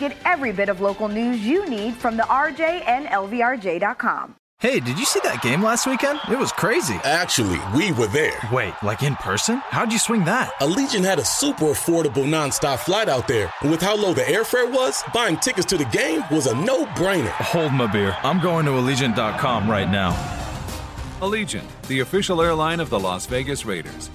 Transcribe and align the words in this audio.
Get 0.00 0.16
every 0.24 0.50
bit 0.50 0.70
of 0.70 0.80
local 0.80 1.08
news 1.08 1.46
you 1.46 1.68
need 1.68 1.94
from 1.94 2.16
the 2.16 2.22
RJ 2.22 2.88
and 2.88 3.04
LVRJ.com. 3.06 4.34
Hey, 4.58 4.80
did 4.80 4.98
you 4.98 5.04
see 5.04 5.20
that 5.24 5.42
game 5.42 5.62
last 5.62 5.86
weekend? 5.86 6.20
It 6.30 6.38
was 6.38 6.52
crazy. 6.52 6.94
Actually, 7.04 7.58
we 7.74 7.92
were 7.92 8.06
there. 8.06 8.38
Wait, 8.50 8.74
like 8.82 9.02
in 9.02 9.14
person? 9.16 9.56
How'd 9.68 9.92
you 9.92 9.98
swing 9.98 10.24
that? 10.24 10.52
Allegiant 10.60 11.04
had 11.04 11.18
a 11.18 11.24
super 11.24 11.66
affordable 11.66 12.26
nonstop 12.26 12.78
flight 12.78 13.10
out 13.10 13.28
there. 13.28 13.52
And 13.60 13.70
with 13.70 13.82
how 13.82 13.94
low 13.94 14.14
the 14.14 14.22
airfare 14.22 14.70
was, 14.70 15.02
buying 15.12 15.36
tickets 15.36 15.66
to 15.66 15.76
the 15.76 15.86
game 15.86 16.22
was 16.30 16.46
a 16.46 16.54
no 16.54 16.86
brainer. 16.86 17.30
Hold 17.52 17.72
my 17.72 17.86
beer. 17.86 18.16
I'm 18.22 18.40
going 18.40 18.64
to 18.66 18.72
Allegiant.com 18.72 19.70
right 19.70 19.90
now. 19.90 20.12
Allegiant, 21.20 21.68
the 21.88 22.00
official 22.00 22.40
airline 22.40 22.80
of 22.80 22.88
the 22.88 22.98
Las 22.98 23.26
Vegas 23.26 23.66
Raiders. 23.66 24.08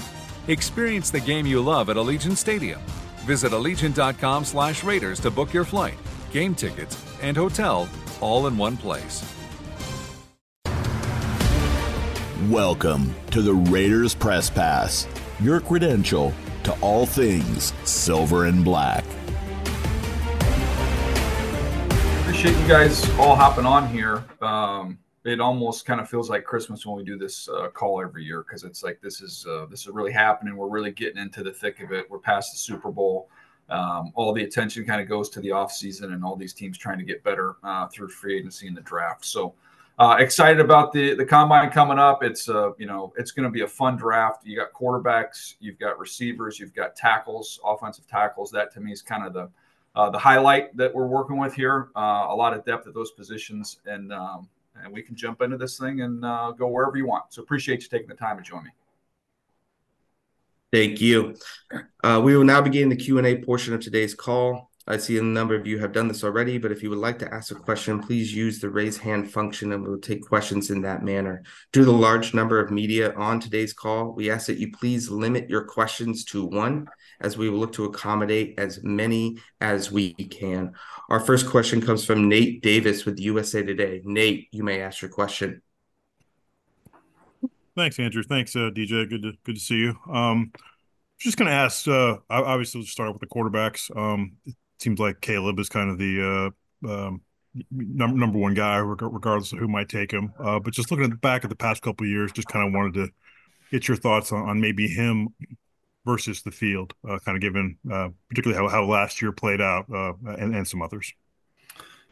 Experience 0.47 1.11
the 1.11 1.19
game 1.19 1.45
you 1.45 1.61
love 1.61 1.89
at 1.89 1.95
Allegiant 1.95 2.37
Stadium. 2.37 2.81
Visit 3.25 3.51
Allegiant.com 3.53 4.45
slash 4.45 4.83
Raiders 4.83 5.19
to 5.21 5.31
book 5.31 5.51
your 5.51 5.65
flight, 5.65 5.97
game 6.31 6.53
tickets, 6.53 7.03
and 7.21 7.35
hotel 7.35 7.89
all 8.21 8.47
in 8.47 8.55
one 8.57 8.77
place. 8.77 9.23
Welcome 12.49 13.15
to 13.31 13.41
the 13.41 13.53
Raiders 13.53 14.13
Press 14.13 14.49
Pass, 14.49 15.07
your 15.39 15.59
credential 15.59 16.31
to 16.63 16.71
all 16.81 17.07
things 17.07 17.73
silver 17.83 18.45
and 18.45 18.63
black. 18.63 19.03
Appreciate 22.21 22.55
you 22.59 22.67
guys 22.67 23.09
all 23.17 23.35
hopping 23.35 23.65
on 23.65 23.87
here. 23.89 24.23
Um, 24.41 24.99
it 25.25 25.41
almost 25.41 25.85
kind 25.85 25.99
of 25.99 26.07
feels 26.07 26.29
like 26.29 26.43
Christmas 26.43 26.85
when 26.85 26.95
we 26.95 27.03
do 27.03 27.17
this 27.17 27.49
uh, 27.49 27.67
call 27.69 28.01
every 28.01 28.23
year 28.23 28.43
because 28.43 28.63
it's 28.63 28.83
like 28.83 29.01
this 29.01 29.21
is 29.21 29.45
uh, 29.49 29.65
this 29.65 29.81
is 29.81 29.87
really 29.87 30.11
happening. 30.11 30.55
We're 30.55 30.69
really 30.69 30.91
getting 30.91 31.21
into 31.21 31.43
the 31.43 31.51
thick 31.51 31.81
of 31.81 31.91
it. 31.91 32.09
We're 32.09 32.19
past 32.19 32.51
the 32.51 32.59
Super 32.59 32.91
Bowl. 32.91 33.27
Um, 33.67 34.11
all 34.13 34.31
the 34.31 34.43
attention 34.43 34.85
kind 34.85 35.01
of 35.01 35.09
goes 35.09 35.27
to 35.31 35.39
the 35.39 35.49
offseason 35.49 36.13
and 36.13 36.23
all 36.23 36.35
these 36.35 36.53
teams 36.53 36.77
trying 36.77 36.99
to 36.99 37.03
get 37.03 37.23
better 37.23 37.55
uh, 37.63 37.87
through 37.87 38.09
free 38.09 38.37
agency 38.37 38.67
and 38.67 38.77
the 38.77 38.81
draft. 38.81 39.25
So 39.25 39.55
uh, 39.97 40.17
excited 40.19 40.59
about 40.59 40.93
the 40.93 41.15
the 41.15 41.25
combine 41.25 41.71
coming 41.71 41.97
up. 41.97 42.21
It's 42.21 42.47
uh, 42.47 42.73
you 42.77 42.85
know 42.85 43.11
it's 43.17 43.31
going 43.31 43.45
to 43.45 43.49
be 43.51 43.61
a 43.61 43.67
fun 43.67 43.97
draft. 43.97 44.45
You 44.45 44.55
got 44.55 44.73
quarterbacks, 44.73 45.55
you've 45.59 45.79
got 45.79 45.97
receivers, 45.97 46.59
you've 46.59 46.75
got 46.75 46.95
tackles, 46.95 47.59
offensive 47.65 48.07
tackles. 48.07 48.51
That 48.51 48.71
to 48.75 48.79
me 48.79 48.91
is 48.91 49.01
kind 49.01 49.25
of 49.25 49.33
the 49.33 49.49
uh, 49.95 50.11
the 50.11 50.19
highlight 50.19 50.77
that 50.77 50.93
we're 50.93 51.07
working 51.07 51.37
with 51.37 51.55
here. 51.55 51.89
A 51.95 52.35
lot 52.35 52.53
of 52.53 52.63
depth 52.63 52.85
at 52.85 52.93
those 52.93 53.09
positions, 53.09 53.79
and 53.87 54.13
um, 54.13 54.49
and 54.83 54.93
we 54.93 55.01
can 55.01 55.15
jump 55.15 55.41
into 55.41 55.57
this 55.57 55.77
thing 55.77 56.01
and 56.01 56.23
uh, 56.23 56.51
go 56.51 56.67
wherever 56.67 56.97
you 56.97 57.07
want. 57.07 57.25
So 57.29 57.41
appreciate 57.41 57.83
you 57.83 57.89
taking 57.89 58.07
the 58.07 58.15
time 58.15 58.37
to 58.37 58.43
join 58.43 58.63
me. 58.63 58.71
Thank 60.71 60.99
you. 60.99 61.35
Uh, 62.03 62.21
we 62.23 62.35
will 62.35 62.43
now 62.43 62.61
begin 62.61 62.89
the 62.89 62.95
Q&A 62.95 63.37
portion 63.37 63.73
of 63.73 63.79
today's 63.79 64.13
call. 64.13 64.71
I 64.87 64.97
see 64.97 65.17
a 65.17 65.21
number 65.21 65.55
of 65.55 65.65
you 65.65 65.79
have 65.79 65.93
done 65.93 66.07
this 66.07 66.23
already, 66.23 66.59
but 66.59 66.71
if 66.71 66.83
you 66.83 66.91
would 66.91 66.99
like 66.99 67.17
to 67.19 67.33
ask 67.33 67.51
a 67.51 67.55
question, 67.55 67.99
please 67.99 68.35
use 68.35 68.59
the 68.59 68.69
raise 68.69 68.97
hand 68.97 69.31
function 69.31 69.71
and 69.71 69.83
we'll 69.83 69.97
take 69.97 70.27
questions 70.27 70.69
in 70.69 70.81
that 70.81 71.03
manner. 71.03 71.41
Due 71.71 71.81
to 71.81 71.85
the 71.85 71.91
large 71.91 72.35
number 72.35 72.59
of 72.59 72.69
media 72.69 73.11
on 73.15 73.39
today's 73.39 73.73
call, 73.73 74.11
we 74.13 74.29
ask 74.29 74.45
that 74.45 74.59
you 74.59 74.71
please 74.71 75.09
limit 75.09 75.49
your 75.49 75.63
questions 75.63 76.23
to 76.25 76.45
one 76.45 76.87
as 77.21 77.37
we 77.37 77.49
look 77.49 77.73
to 77.73 77.85
accommodate 77.85 78.55
as 78.57 78.83
many 78.83 79.37
as 79.61 79.91
we 79.91 80.13
can. 80.13 80.73
Our 81.09 81.19
first 81.19 81.49
question 81.49 81.81
comes 81.81 82.05
from 82.05 82.27
Nate 82.29 82.61
Davis 82.61 83.05
with 83.05 83.19
USA 83.19 83.63
Today. 83.63 84.01
Nate, 84.03 84.47
you 84.51 84.63
may 84.63 84.81
ask 84.81 85.01
your 85.01 85.11
question. 85.11 85.61
Thanks, 87.75 87.99
Andrew. 87.99 88.23
Thanks, 88.23 88.55
uh, 88.55 88.71
DJ. 88.73 89.09
Good 89.09 89.23
to 89.23 89.33
good 89.43 89.55
to 89.55 89.61
see 89.61 89.75
you. 89.75 89.97
Um, 90.09 90.51
just 91.19 91.37
going 91.37 91.49
to 91.49 91.55
ask. 91.55 91.87
Uh, 91.87 92.17
obviously, 92.29 92.79
we'll 92.79 92.87
start 92.87 93.11
with 93.11 93.19
the 93.19 93.27
quarterbacks. 93.27 93.95
Um, 93.95 94.37
it 94.45 94.55
seems 94.79 94.99
like 94.99 95.19
Caleb 95.21 95.59
is 95.59 95.67
kind 95.67 95.89
of 95.89 95.97
the 95.97 96.53
uh, 96.85 96.89
um, 96.89 97.21
number 97.71 98.17
number 98.17 98.39
one 98.39 98.53
guy, 98.53 98.77
regardless 98.77 99.51
of 99.51 99.59
who 99.59 99.67
might 99.67 99.89
take 99.89 100.11
him. 100.11 100.33
Uh, 100.39 100.59
but 100.59 100.73
just 100.73 100.89
looking 100.89 101.05
at 101.05 101.11
the 101.11 101.17
back 101.17 101.43
at 101.43 101.49
the 101.49 101.55
past 101.55 101.81
couple 101.81 102.07
years, 102.07 102.31
just 102.31 102.47
kind 102.47 102.65
of 102.65 102.73
wanted 102.73 102.93
to 102.93 103.09
get 103.71 103.87
your 103.87 103.97
thoughts 103.97 104.31
on, 104.31 104.47
on 104.47 104.61
maybe 104.61 104.87
him 104.87 105.29
versus 106.05 106.43
the 106.43 106.51
field, 106.51 106.93
uh, 107.07 107.19
kind 107.19 107.35
of 107.35 107.41
given 107.41 107.77
uh, 107.91 108.09
particularly 108.29 108.61
how, 108.61 108.69
how 108.69 108.85
last 108.85 109.21
year 109.21 109.31
played 109.31 109.61
out 109.61 109.85
uh, 109.93 110.13
and, 110.37 110.55
and 110.55 110.67
some 110.67 110.81
others. 110.81 111.13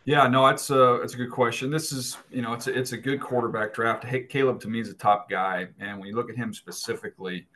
Yeah, 0.06 0.28
no, 0.28 0.48
it's 0.48 0.70
a 0.70 0.96
it's 0.96 1.14
a 1.14 1.18
good 1.18 1.32
question. 1.32 1.72
This 1.72 1.94
is 1.94 2.18
you 2.30 2.42
know 2.42 2.52
it's 2.54 2.68
a, 2.68 2.78
it's 2.78 2.92
a 2.92 2.98
good 2.98 3.22
quarterback 3.22 3.74
draft. 3.74 4.04
Hey, 4.04 4.24
Caleb 4.24 4.60
to 4.62 4.68
me 4.68 4.82
is 4.82 4.90
a 4.90 4.94
top 4.94 5.30
guy, 5.30 5.68
and 5.80 5.98
when 5.98 6.10
you 6.10 6.16
look 6.16 6.30
at 6.30 6.36
him 6.36 6.54
specifically 6.54 7.48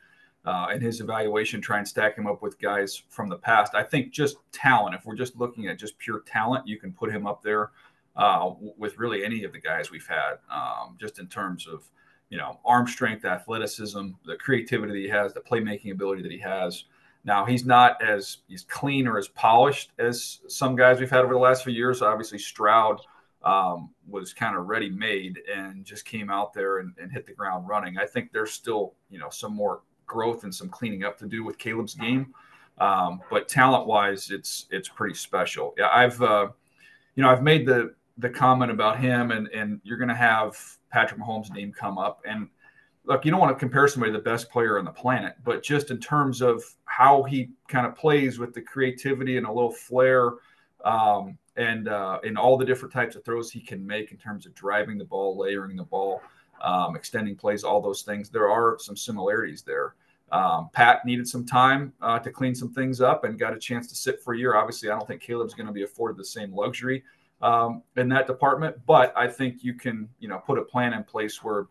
uh, 0.46 0.68
in 0.72 0.80
his 0.80 1.02
evaluation, 1.02 1.60
try 1.60 1.76
and 1.76 1.86
stack 1.86 2.16
him 2.16 2.26
up 2.26 2.40
with 2.40 2.58
guys 2.58 3.02
from 3.10 3.28
the 3.28 3.36
past. 3.36 3.74
I 3.74 3.82
think 3.82 4.12
just 4.12 4.38
talent. 4.50 4.94
If 4.94 5.04
we're 5.04 5.14
just 5.14 5.36
looking 5.36 5.66
at 5.66 5.78
just 5.78 5.98
pure 5.98 6.22
talent, 6.24 6.66
you 6.66 6.78
can 6.78 6.90
put 6.90 7.12
him 7.12 7.26
up 7.26 7.42
there 7.42 7.72
uh, 8.16 8.52
with 8.78 8.96
really 8.98 9.24
any 9.24 9.44
of 9.44 9.52
the 9.52 9.60
guys 9.60 9.90
we've 9.90 10.06
had, 10.06 10.38
um, 10.50 10.96
just 10.98 11.18
in 11.18 11.26
terms 11.26 11.66
of 11.66 11.90
you 12.30 12.38
know 12.38 12.58
arm 12.64 12.86
strength, 12.86 13.24
athleticism, 13.24 14.08
the 14.26 14.36
creativity 14.36 14.92
that 14.92 14.98
he 14.98 15.08
has, 15.08 15.32
the 15.32 15.40
playmaking 15.40 15.92
ability 15.92 16.22
that 16.22 16.32
he 16.32 16.38
has. 16.38 16.84
Now 17.24 17.44
he's 17.44 17.64
not 17.64 18.02
as 18.02 18.38
he's 18.48 18.62
clean 18.64 19.06
or 19.06 19.18
as 19.18 19.28
polished 19.28 19.92
as 19.98 20.40
some 20.48 20.76
guys 20.76 21.00
we've 21.00 21.10
had 21.10 21.24
over 21.24 21.34
the 21.34 21.40
last 21.40 21.64
few 21.64 21.72
years. 21.72 22.00
Obviously, 22.00 22.38
Stroud 22.38 23.00
um, 23.42 23.90
was 24.08 24.32
kind 24.32 24.56
of 24.56 24.66
ready 24.66 24.90
made 24.90 25.40
and 25.54 25.84
just 25.84 26.04
came 26.04 26.30
out 26.30 26.52
there 26.52 26.78
and, 26.78 26.92
and, 27.00 27.12
hit 27.12 27.24
the 27.24 27.32
ground 27.32 27.68
running. 27.68 27.96
I 27.96 28.04
think 28.04 28.32
there's 28.32 28.52
still 28.52 28.94
you 29.10 29.18
know 29.18 29.30
some 29.30 29.54
more 29.54 29.80
growth 30.06 30.44
and 30.44 30.54
some 30.54 30.68
cleaning 30.68 31.04
up 31.04 31.18
to 31.18 31.26
do 31.26 31.44
with 31.44 31.58
Caleb's 31.58 31.94
game, 31.94 32.34
um, 32.78 33.20
but 33.30 33.48
talent 33.48 33.86
wise, 33.86 34.30
it's 34.30 34.66
it's 34.70 34.88
pretty 34.88 35.14
special. 35.14 35.74
Yeah, 35.78 35.88
I've 35.92 36.20
uh, 36.22 36.48
you 37.14 37.22
know 37.22 37.30
I've 37.30 37.42
made 37.42 37.66
the 37.66 37.94
the 38.18 38.28
comment 38.28 38.70
about 38.70 38.98
him 38.98 39.30
and 39.30 39.48
and 39.48 39.80
you're 39.84 39.96
going 39.96 40.08
to 40.08 40.14
have 40.14 40.56
Patrick 40.90 41.20
Mahomes' 41.20 41.52
name 41.52 41.72
come 41.72 41.98
up 41.98 42.20
and 42.26 42.48
look, 43.08 43.24
you 43.24 43.30
don't 43.30 43.40
want 43.40 43.56
to 43.56 43.58
compare 43.58 43.88
somebody 43.88 44.12
to 44.12 44.18
the 44.18 44.22
best 44.22 44.50
player 44.50 44.78
on 44.78 44.84
the 44.84 44.90
planet, 44.90 45.34
but 45.42 45.62
just 45.62 45.90
in 45.90 45.98
terms 45.98 46.42
of 46.42 46.62
how 46.84 47.22
he 47.22 47.48
kind 47.66 47.86
of 47.86 47.96
plays 47.96 48.38
with 48.38 48.52
the 48.52 48.60
creativity 48.60 49.38
and 49.38 49.46
a 49.46 49.52
little 49.52 49.72
flair, 49.72 50.32
um, 50.84 51.38
and 51.56 51.88
uh, 51.88 52.18
in 52.22 52.36
all 52.36 52.56
the 52.56 52.64
different 52.64 52.92
types 52.92 53.16
of 53.16 53.24
throws 53.24 53.50
he 53.50 53.60
can 53.60 53.84
make 53.84 54.12
in 54.12 54.18
terms 54.18 54.46
of 54.46 54.54
driving 54.54 54.98
the 54.98 55.04
ball, 55.04 55.36
layering 55.36 55.74
the 55.74 55.84
ball, 55.84 56.22
um, 56.62 56.94
extending 56.94 57.34
plays, 57.34 57.64
all 57.64 57.80
those 57.80 58.02
things. 58.02 58.28
There 58.28 58.48
are 58.48 58.76
some 58.78 58.96
similarities 58.96 59.62
there. 59.62 59.94
Um, 60.30 60.68
Pat 60.72 61.04
needed 61.06 61.26
some 61.26 61.46
time 61.46 61.94
uh, 62.02 62.18
to 62.18 62.30
clean 62.30 62.54
some 62.54 62.72
things 62.72 63.00
up 63.00 63.24
and 63.24 63.38
got 63.38 63.56
a 63.56 63.58
chance 63.58 63.88
to 63.88 63.94
sit 63.94 64.22
for 64.22 64.34
a 64.34 64.38
year. 64.38 64.54
Obviously, 64.54 64.90
I 64.90 64.92
don't 64.92 65.06
think 65.08 65.22
Caleb's 65.22 65.54
going 65.54 65.66
to 65.66 65.72
be 65.72 65.82
afforded 65.82 66.18
the 66.18 66.24
same 66.24 66.54
luxury 66.54 67.02
um, 67.40 67.82
in 67.96 68.08
that 68.08 68.26
department, 68.26 68.76
but 68.86 69.12
I 69.16 69.28
think 69.28 69.62
you 69.62 69.74
can, 69.74 70.08
you 70.18 70.28
know, 70.28 70.38
put 70.38 70.58
a 70.58 70.62
plan 70.62 70.92
in 70.92 71.04
place 71.04 71.42
where 71.42 71.66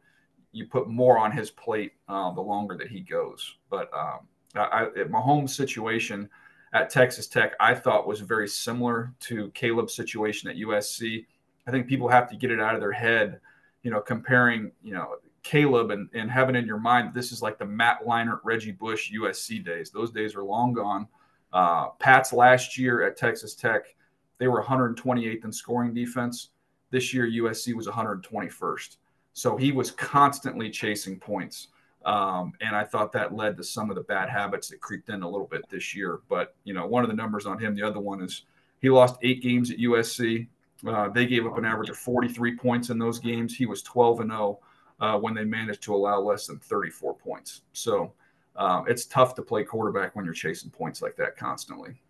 you 0.51 0.65
put 0.65 0.87
more 0.87 1.17
on 1.17 1.31
his 1.31 1.51
plate 1.51 1.93
uh, 2.07 2.31
the 2.31 2.41
longer 2.41 2.75
that 2.77 2.87
he 2.87 3.01
goes. 3.01 3.55
But 3.69 3.91
um, 3.93 4.19
I, 4.55 4.85
I, 4.85 5.03
Mahomes' 5.03 5.49
situation 5.49 6.29
at 6.73 6.89
Texas 6.89 7.27
Tech, 7.27 7.53
I 7.59 7.75
thought 7.75 8.07
was 8.07 8.21
very 8.21 8.47
similar 8.47 9.13
to 9.21 9.49
Caleb's 9.51 9.95
situation 9.95 10.49
at 10.49 10.57
USC. 10.57 11.25
I 11.67 11.71
think 11.71 11.87
people 11.87 12.07
have 12.07 12.29
to 12.29 12.35
get 12.35 12.51
it 12.51 12.59
out 12.59 12.75
of 12.75 12.81
their 12.81 12.91
head, 12.91 13.39
you 13.83 13.91
know, 13.91 13.99
comparing, 13.99 14.71
you 14.81 14.93
know, 14.93 15.15
Caleb 15.43 15.91
and, 15.91 16.09
and 16.13 16.29
having 16.29 16.55
in 16.55 16.65
your 16.65 16.79
mind 16.79 17.13
this 17.13 17.31
is 17.31 17.41
like 17.41 17.57
the 17.57 17.65
Matt 17.65 18.05
Leinart, 18.05 18.39
Reggie 18.43 18.71
Bush 18.71 19.11
USC 19.13 19.63
days. 19.63 19.91
Those 19.91 20.11
days 20.11 20.35
are 20.35 20.43
long 20.43 20.73
gone. 20.73 21.07
Uh, 21.53 21.89
Pat's 21.99 22.33
last 22.33 22.77
year 22.77 23.03
at 23.03 23.15
Texas 23.15 23.55
Tech, 23.55 23.83
they 24.39 24.47
were 24.47 24.63
128th 24.63 25.45
in 25.45 25.51
scoring 25.51 25.93
defense. 25.93 26.49
This 26.91 27.13
year, 27.13 27.27
USC 27.27 27.73
was 27.73 27.87
121st. 27.87 28.97
So 29.33 29.57
he 29.57 29.71
was 29.71 29.91
constantly 29.91 30.69
chasing 30.69 31.19
points. 31.19 31.67
Um, 32.05 32.53
and 32.61 32.75
I 32.75 32.83
thought 32.83 33.11
that 33.13 33.35
led 33.35 33.57
to 33.57 33.63
some 33.63 33.89
of 33.89 33.95
the 33.95 34.03
bad 34.03 34.29
habits 34.29 34.69
that 34.69 34.79
creeped 34.79 35.09
in 35.09 35.23
a 35.23 35.29
little 35.29 35.47
bit 35.47 35.69
this 35.69 35.95
year. 35.95 36.21
But, 36.29 36.55
you 36.63 36.73
know, 36.73 36.87
one 36.87 37.03
of 37.03 37.09
the 37.09 37.15
numbers 37.15 37.45
on 37.45 37.59
him, 37.59 37.75
the 37.75 37.83
other 37.83 37.99
one 37.99 38.21
is 38.21 38.43
he 38.79 38.89
lost 38.89 39.17
eight 39.21 39.41
games 39.41 39.71
at 39.71 39.77
USC. 39.77 40.47
Uh, 40.87 41.09
they 41.09 41.25
gave 41.25 41.45
up 41.45 41.57
an 41.57 41.65
average 41.65 41.89
of 41.89 41.97
43 41.97 42.55
points 42.55 42.89
in 42.89 42.97
those 42.97 43.19
games. 43.19 43.55
He 43.55 43.65
was 43.65 43.81
12 43.81 44.21
and 44.21 44.31
0 44.31 44.59
uh, 44.99 45.17
when 45.17 45.33
they 45.33 45.43
managed 45.43 45.83
to 45.83 45.95
allow 45.95 46.19
less 46.19 46.47
than 46.47 46.59
34 46.59 47.15
points. 47.15 47.61
So 47.73 48.13
um, 48.55 48.85
it's 48.87 49.05
tough 49.05 49.35
to 49.35 49.41
play 49.41 49.63
quarterback 49.63 50.15
when 50.15 50.25
you're 50.25 50.33
chasing 50.33 50.69
points 50.69 51.01
like 51.01 51.15
that 51.17 51.35
constantly. 51.37 52.01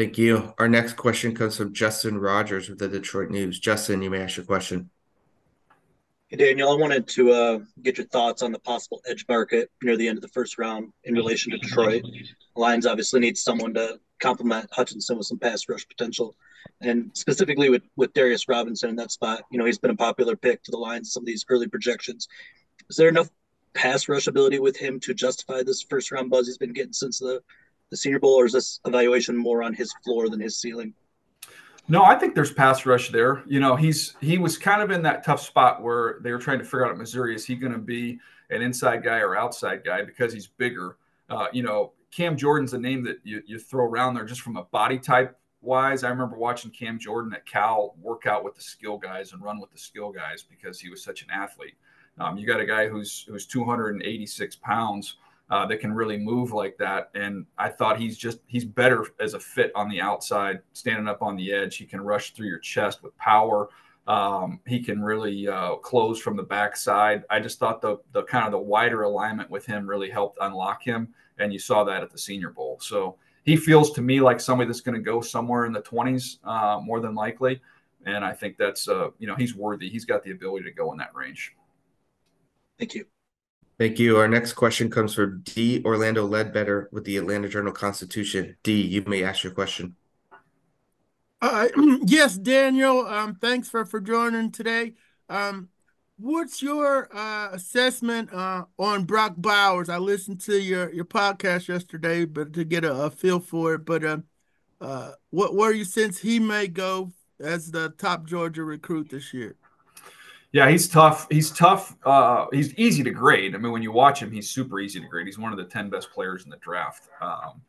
Thank 0.00 0.16
you. 0.16 0.54
Our 0.56 0.66
next 0.66 0.94
question 0.94 1.34
comes 1.34 1.58
from 1.58 1.74
Justin 1.74 2.16
Rogers 2.16 2.70
with 2.70 2.78
the 2.78 2.88
Detroit 2.88 3.28
News. 3.28 3.58
Justin, 3.58 4.00
you 4.00 4.08
may 4.08 4.22
ask 4.22 4.38
your 4.38 4.46
question. 4.46 4.88
Hey, 6.28 6.38
Daniel, 6.38 6.72
I 6.72 6.74
wanted 6.76 7.06
to 7.08 7.30
uh, 7.30 7.58
get 7.82 7.98
your 7.98 8.06
thoughts 8.06 8.40
on 8.40 8.50
the 8.50 8.58
possible 8.60 9.02
edge 9.06 9.26
market 9.28 9.70
near 9.82 9.98
the 9.98 10.08
end 10.08 10.16
of 10.16 10.22
the 10.22 10.28
first 10.28 10.56
round 10.56 10.90
in 11.04 11.12
relation 11.12 11.52
to 11.52 11.58
Detroit. 11.58 12.02
Lions 12.56 12.86
obviously 12.86 13.20
need 13.20 13.36
someone 13.36 13.74
to 13.74 14.00
complement 14.20 14.70
Hutchinson 14.72 15.18
with 15.18 15.26
some 15.26 15.38
pass 15.38 15.68
rush 15.68 15.86
potential, 15.86 16.34
and 16.80 17.10
specifically 17.12 17.68
with 17.68 17.82
with 17.94 18.14
Darius 18.14 18.48
Robinson 18.48 18.88
in 18.88 18.96
that 18.96 19.10
spot. 19.10 19.42
You 19.50 19.58
know, 19.58 19.66
he's 19.66 19.78
been 19.78 19.90
a 19.90 19.96
popular 19.96 20.34
pick 20.34 20.62
to 20.62 20.70
the 20.70 20.78
Lions. 20.78 21.12
Some 21.12 21.24
of 21.24 21.26
these 21.26 21.44
early 21.50 21.68
projections. 21.68 22.26
Is 22.88 22.96
there 22.96 23.10
enough 23.10 23.28
pass 23.74 24.08
rush 24.08 24.28
ability 24.28 24.60
with 24.60 24.78
him 24.78 24.98
to 25.00 25.12
justify 25.12 25.62
this 25.62 25.82
first 25.82 26.10
round 26.10 26.30
buzz 26.30 26.46
he's 26.46 26.56
been 26.56 26.72
getting 26.72 26.94
since 26.94 27.18
the 27.18 27.42
the 27.90 27.96
Senior 27.96 28.20
Bowl, 28.20 28.34
or 28.34 28.46
is 28.46 28.52
this 28.52 28.80
evaluation 28.86 29.36
more 29.36 29.62
on 29.62 29.74
his 29.74 29.92
floor 30.04 30.28
than 30.28 30.40
his 30.40 30.56
ceiling? 30.56 30.94
No, 31.88 32.04
I 32.04 32.14
think 32.14 32.34
there's 32.34 32.52
pass 32.52 32.86
rush 32.86 33.10
there. 33.10 33.42
You 33.46 33.58
know, 33.58 33.74
he's 33.74 34.14
he 34.20 34.38
was 34.38 34.56
kind 34.56 34.80
of 34.80 34.90
in 34.90 35.02
that 35.02 35.24
tough 35.24 35.42
spot 35.42 35.82
where 35.82 36.20
they 36.22 36.30
were 36.30 36.38
trying 36.38 36.58
to 36.58 36.64
figure 36.64 36.84
out 36.84 36.92
at 36.92 36.98
Missouri 36.98 37.34
is 37.34 37.44
he 37.44 37.56
going 37.56 37.72
to 37.72 37.78
be 37.78 38.18
an 38.50 38.62
inside 38.62 39.02
guy 39.02 39.18
or 39.18 39.36
outside 39.36 39.84
guy 39.84 40.02
because 40.02 40.32
he's 40.32 40.46
bigger. 40.46 40.96
Uh, 41.28 41.46
you 41.52 41.62
know, 41.62 41.92
Cam 42.12 42.36
Jordan's 42.36 42.74
a 42.74 42.78
name 42.78 43.02
that 43.04 43.18
you, 43.24 43.42
you 43.46 43.58
throw 43.58 43.84
around 43.84 44.14
there 44.14 44.24
just 44.24 44.40
from 44.40 44.56
a 44.56 44.64
body 44.64 44.98
type 44.98 45.36
wise. 45.62 46.04
I 46.04 46.10
remember 46.10 46.36
watching 46.36 46.70
Cam 46.70 46.98
Jordan 46.98 47.32
at 47.32 47.46
Cal 47.46 47.94
work 48.00 48.26
out 48.26 48.44
with 48.44 48.54
the 48.54 48.62
skill 48.62 48.96
guys 48.96 49.32
and 49.32 49.42
run 49.42 49.60
with 49.60 49.70
the 49.70 49.78
skill 49.78 50.10
guys 50.12 50.44
because 50.48 50.78
he 50.78 50.90
was 50.90 51.02
such 51.02 51.22
an 51.22 51.28
athlete. 51.30 51.74
Um, 52.18 52.36
you 52.36 52.46
got 52.46 52.60
a 52.60 52.66
guy 52.66 52.88
who's 52.88 53.24
who's 53.28 53.46
286 53.46 54.56
pounds 54.56 55.16
uh, 55.50 55.66
that 55.66 55.80
can 55.80 55.92
really 55.92 56.16
move 56.16 56.52
like 56.52 56.76
that. 56.78 57.10
And 57.14 57.44
I 57.58 57.68
thought 57.68 57.98
he's 57.98 58.16
just 58.16 58.38
he's 58.46 58.64
better 58.64 59.06
as 59.18 59.34
a 59.34 59.40
fit 59.40 59.72
on 59.74 59.88
the 59.88 60.00
outside, 60.00 60.60
standing 60.72 61.08
up 61.08 61.22
on 61.22 61.36
the 61.36 61.52
edge. 61.52 61.76
He 61.76 61.86
can 61.86 62.00
rush 62.00 62.32
through 62.32 62.48
your 62.48 62.58
chest 62.58 63.02
with 63.02 63.16
power. 63.16 63.68
Um, 64.06 64.60
he 64.66 64.82
can 64.82 65.02
really 65.02 65.46
uh, 65.48 65.76
close 65.76 66.20
from 66.20 66.36
the 66.36 66.42
backside. 66.42 67.24
I 67.30 67.40
just 67.40 67.58
thought 67.58 67.80
the 67.80 67.98
the 68.12 68.22
kind 68.24 68.46
of 68.46 68.52
the 68.52 68.58
wider 68.58 69.02
alignment 69.02 69.50
with 69.50 69.66
him 69.66 69.88
really 69.88 70.10
helped 70.10 70.38
unlock 70.40 70.82
him, 70.82 71.08
and 71.38 71.52
you 71.52 71.58
saw 71.58 71.84
that 71.84 72.02
at 72.02 72.10
the 72.10 72.18
Senior 72.18 72.50
Bowl. 72.50 72.78
So 72.80 73.16
he 73.44 73.56
feels 73.56 73.90
to 73.92 74.02
me 74.02 74.20
like 74.20 74.38
somebody 74.38 74.68
that's 74.68 74.80
going 74.80 74.94
to 74.94 75.00
go 75.00 75.20
somewhere 75.20 75.64
in 75.64 75.72
the 75.72 75.82
20s 75.82 76.38
uh, 76.44 76.80
more 76.80 77.00
than 77.00 77.14
likely. 77.14 77.60
And 78.06 78.24
I 78.24 78.32
think 78.32 78.56
that's 78.56 78.88
uh, 78.88 79.08
you 79.18 79.26
know 79.26 79.34
he's 79.34 79.54
worthy. 79.54 79.88
He's 79.90 80.04
got 80.04 80.22
the 80.22 80.30
ability 80.30 80.64
to 80.64 80.72
go 80.72 80.92
in 80.92 80.98
that 80.98 81.14
range. 81.14 81.54
Thank 82.78 82.94
you. 82.94 83.04
Thank 83.80 83.98
you. 83.98 84.18
Our 84.18 84.28
next 84.28 84.52
question 84.52 84.90
comes 84.90 85.14
from 85.14 85.40
D. 85.40 85.80
Orlando 85.86 86.26
Ledbetter 86.26 86.90
with 86.92 87.04
the 87.04 87.16
Atlanta 87.16 87.48
Journal 87.48 87.72
Constitution. 87.72 88.54
D, 88.62 88.78
you 88.82 89.02
may 89.06 89.24
ask 89.24 89.42
your 89.42 89.54
question. 89.54 89.96
Uh, 91.40 91.68
yes, 92.04 92.36
Daniel. 92.36 93.06
Um, 93.06 93.36
thanks 93.36 93.70
for 93.70 93.86
for 93.86 93.98
joining 93.98 94.52
today. 94.52 94.92
Um, 95.30 95.70
what's 96.18 96.60
your 96.60 97.08
uh, 97.16 97.52
assessment 97.52 98.30
uh, 98.34 98.66
on 98.78 99.04
Brock 99.04 99.36
Bowers? 99.38 99.88
I 99.88 99.96
listened 99.96 100.42
to 100.42 100.60
your 100.60 100.92
your 100.92 101.06
podcast 101.06 101.66
yesterday, 101.66 102.26
but 102.26 102.52
to 102.52 102.64
get 102.64 102.84
a, 102.84 103.04
a 103.04 103.10
feel 103.10 103.40
for 103.40 103.72
it. 103.76 103.86
But 103.86 104.04
uh, 104.04 104.18
uh, 104.82 105.12
what 105.30 105.54
where 105.54 105.72
you 105.72 105.86
sense 105.86 106.18
he 106.18 106.38
may 106.38 106.68
go 106.68 107.12
as 107.40 107.70
the 107.70 107.88
top 107.96 108.26
Georgia 108.26 108.62
recruit 108.62 109.08
this 109.08 109.32
year? 109.32 109.56
Yeah, 110.52 110.68
he's 110.68 110.88
tough. 110.88 111.28
He's 111.30 111.50
tough. 111.50 111.96
Uh, 112.04 112.46
he's 112.52 112.74
easy 112.74 113.04
to 113.04 113.10
grade. 113.10 113.54
I 113.54 113.58
mean, 113.58 113.70
when 113.70 113.82
you 113.82 113.92
watch 113.92 114.20
him, 114.20 114.32
he's 114.32 114.50
super 114.50 114.80
easy 114.80 115.00
to 115.00 115.06
grade. 115.06 115.26
He's 115.26 115.38
one 115.38 115.52
of 115.52 115.58
the 115.58 115.64
ten 115.64 115.88
best 115.88 116.10
players 116.10 116.44
in 116.44 116.50
the 116.50 116.56
draft. 116.56 117.08
Um, 117.20 117.62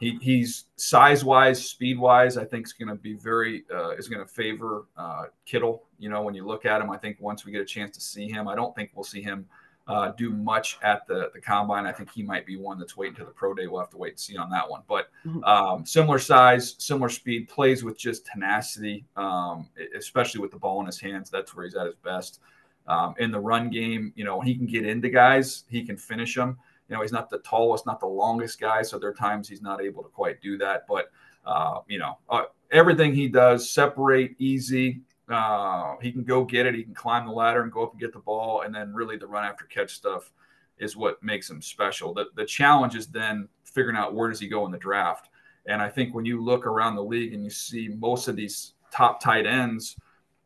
he, 0.00 0.18
he's 0.20 0.64
size 0.74 1.24
wise, 1.24 1.64
speed 1.64 1.96
wise. 1.96 2.36
I 2.36 2.44
think 2.44 2.66
is 2.66 2.72
going 2.72 2.88
to 2.88 2.96
be 2.96 3.14
very 3.14 3.64
uh, 3.72 3.90
is 3.90 4.08
going 4.08 4.26
to 4.26 4.32
favor 4.32 4.86
uh, 4.96 5.26
Kittle. 5.46 5.84
You 5.98 6.08
know, 6.08 6.22
when 6.22 6.34
you 6.34 6.44
look 6.44 6.66
at 6.66 6.80
him, 6.80 6.90
I 6.90 6.96
think 6.96 7.18
once 7.20 7.44
we 7.44 7.52
get 7.52 7.60
a 7.60 7.64
chance 7.66 7.94
to 7.96 8.00
see 8.00 8.28
him, 8.28 8.48
I 8.48 8.56
don't 8.56 8.74
think 8.74 8.90
we'll 8.94 9.04
see 9.04 9.22
him 9.22 9.46
uh, 9.86 10.12
do 10.12 10.30
much 10.30 10.78
at 10.82 11.06
the 11.06 11.30
the 11.34 11.40
combine. 11.40 11.86
I 11.86 11.92
think 11.92 12.10
he 12.10 12.22
might 12.22 12.46
be 12.46 12.56
one 12.56 12.78
that's 12.78 12.96
waiting 12.96 13.16
to 13.16 13.24
the 13.24 13.30
pro 13.30 13.52
day. 13.52 13.66
We'll 13.66 13.80
have 13.80 13.90
to 13.90 13.98
wait 13.98 14.12
and 14.12 14.20
see 14.20 14.36
on 14.36 14.48
that 14.50 14.68
one. 14.68 14.82
But 14.88 15.10
mm-hmm. 15.26 15.44
um, 15.44 15.84
similar 15.84 16.18
size, 16.18 16.74
similar 16.78 17.10
speed, 17.10 17.48
plays 17.48 17.84
with 17.84 17.98
just 17.98 18.26
tenacity, 18.26 19.04
um, 19.16 19.68
especially 19.96 20.40
with 20.40 20.52
the 20.52 20.58
ball 20.58 20.80
in 20.80 20.86
his 20.86 21.00
hands. 21.00 21.28
That's 21.28 21.54
where 21.54 21.66
he's 21.66 21.74
at 21.74 21.86
his 21.86 21.96
best. 21.96 22.40
Um, 22.86 23.14
in 23.18 23.30
the 23.30 23.40
run 23.40 23.70
game, 23.70 24.12
you 24.14 24.24
know, 24.24 24.40
he 24.40 24.54
can 24.54 24.66
get 24.66 24.86
into 24.86 25.08
guys, 25.08 25.64
he 25.68 25.84
can 25.84 25.96
finish 25.96 26.34
them. 26.34 26.58
You 26.88 26.96
know, 26.96 27.02
he's 27.02 27.12
not 27.12 27.30
the 27.30 27.38
tallest, 27.38 27.86
not 27.86 27.98
the 27.98 28.06
longest 28.06 28.60
guy, 28.60 28.82
so 28.82 28.98
there 28.98 29.08
are 29.08 29.14
times 29.14 29.48
he's 29.48 29.62
not 29.62 29.82
able 29.82 30.02
to 30.02 30.10
quite 30.10 30.40
do 30.42 30.58
that. 30.58 30.86
But 30.86 31.10
uh, 31.46 31.80
you 31.88 31.98
know, 31.98 32.18
uh, 32.28 32.44
everything 32.70 33.14
he 33.14 33.28
does, 33.28 33.70
separate 33.70 34.34
easy, 34.38 35.00
uh, 35.28 35.96
he 36.02 36.12
can 36.12 36.24
go 36.24 36.44
get 36.44 36.66
it. 36.66 36.74
He 36.74 36.82
can 36.82 36.94
climb 36.94 37.26
the 37.26 37.32
ladder 37.32 37.62
and 37.62 37.72
go 37.72 37.84
up 37.84 37.92
and 37.92 38.00
get 38.00 38.12
the 38.12 38.18
ball. 38.18 38.62
And 38.62 38.74
then 38.74 38.92
really 38.92 39.16
the 39.16 39.26
run 39.26 39.44
after 39.44 39.64
catch 39.64 39.94
stuff 39.94 40.32
is 40.78 40.96
what 40.96 41.22
makes 41.22 41.48
him 41.48 41.62
special. 41.62 42.12
The, 42.12 42.26
the 42.34 42.44
challenge 42.44 42.94
is 42.94 43.06
then 43.06 43.48
figuring 43.64 43.96
out 43.96 44.14
where 44.14 44.28
does 44.28 44.40
he 44.40 44.48
go 44.48 44.66
in 44.66 44.72
the 44.72 44.78
draft. 44.78 45.28
And 45.66 45.80
I 45.80 45.88
think 45.88 46.14
when 46.14 46.24
you 46.24 46.42
look 46.42 46.66
around 46.66 46.96
the 46.96 47.02
league 47.02 47.32
and 47.32 47.42
you 47.42 47.50
see 47.50 47.88
most 47.88 48.28
of 48.28 48.36
these 48.36 48.74
top 48.92 49.20
tight 49.20 49.46
ends 49.46 49.96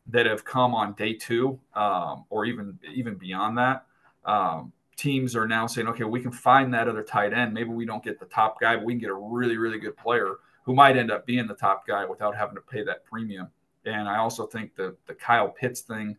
that 0.07 0.27
have 0.27 0.45
come 0.45 0.75
on 0.75 0.95
day 0.95 1.13
two 1.13 1.59
um, 1.75 2.25
or 2.31 2.45
even 2.45 2.79
even 2.95 3.17
beyond 3.17 3.59
that, 3.59 3.85
um, 4.25 4.73
teams 4.97 5.35
are 5.35 5.47
now 5.47 5.67
saying, 5.67 5.89
okay, 5.89 6.05
we 6.05 6.21
can 6.21 6.33
find 6.33 6.73
that 6.73 6.89
other 6.89 7.03
tight 7.03 7.33
end. 7.33 7.53
Maybe 7.53 7.71
we 7.71 7.85
don't 7.85 8.03
get 8.03 8.19
the 8.19 8.27
top 8.27 8.61
guy, 8.61 8.77
but 8.77 8.85
we 8.85 8.93
can 8.93 9.01
get 9.01 9.11
a 9.11 9.15
really, 9.15 9.57
really 9.57 9.79
good 9.79 9.97
player 9.97 10.37
who 10.65 10.75
might 10.75 10.97
end 10.97 11.11
up 11.11 11.27
being 11.27 11.47
the 11.47 11.55
top 11.55 11.87
guy 11.87 12.05
without 12.05 12.37
having 12.37 12.55
to 12.55 12.61
pay 12.61 12.85
that 12.85 13.05
premium. 13.05 13.49
And 13.89 14.09
I 14.09 14.19
also 14.19 14.47
think 14.47 14.77
the 14.77 14.95
the 15.07 15.15
Kyle 15.15 15.49
Pitts 15.49 15.81
thing, 15.81 16.17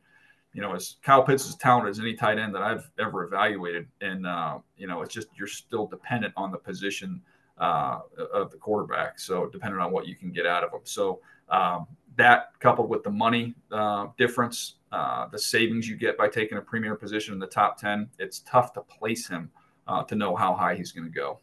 you 0.53 0.61
know, 0.61 0.73
is 0.73 0.97
Kyle 1.03 1.23
Pitts 1.23 1.45
is 1.47 1.55
talented 1.55 1.91
as 1.91 1.99
any 1.99 2.15
tight 2.15 2.39
end 2.39 2.53
that 2.55 2.61
I've 2.61 2.89
ever 2.99 3.23
evaluated. 3.23 3.87
And 4.01 4.25
uh, 4.25 4.59
you 4.77 4.87
know, 4.87 5.01
it's 5.01 5.13
just 5.13 5.27
you're 5.37 5.47
still 5.47 5.85
dependent 5.87 6.33
on 6.35 6.51
the 6.51 6.57
position 6.57 7.21
uh, 7.57 7.99
of 8.33 8.51
the 8.51 8.57
quarterback. 8.57 9.19
So 9.19 9.47
depending 9.47 9.79
on 9.79 9.91
what 9.91 10.07
you 10.07 10.15
can 10.15 10.31
get 10.31 10.45
out 10.45 10.63
of 10.63 10.71
them. 10.71 10.81
So 10.83 11.19
um, 11.49 11.87
that 12.15 12.51
coupled 12.59 12.89
with 12.89 13.03
the 13.03 13.11
money 13.11 13.55
uh, 13.71 14.07
difference, 14.17 14.75
uh, 14.91 15.27
the 15.27 15.39
savings 15.39 15.87
you 15.87 15.95
get 15.95 16.17
by 16.17 16.27
taking 16.27 16.57
a 16.57 16.61
premier 16.61 16.95
position 16.95 17.33
in 17.33 17.39
the 17.39 17.47
top 17.47 17.77
ten, 17.77 18.09
it's 18.17 18.39
tough 18.39 18.73
to 18.73 18.81
place 18.81 19.27
him 19.27 19.51
uh, 19.87 20.03
to 20.03 20.15
know 20.15 20.35
how 20.35 20.53
high 20.53 20.75
he's 20.75 20.91
going 20.91 21.05
to 21.05 21.13
go. 21.13 21.39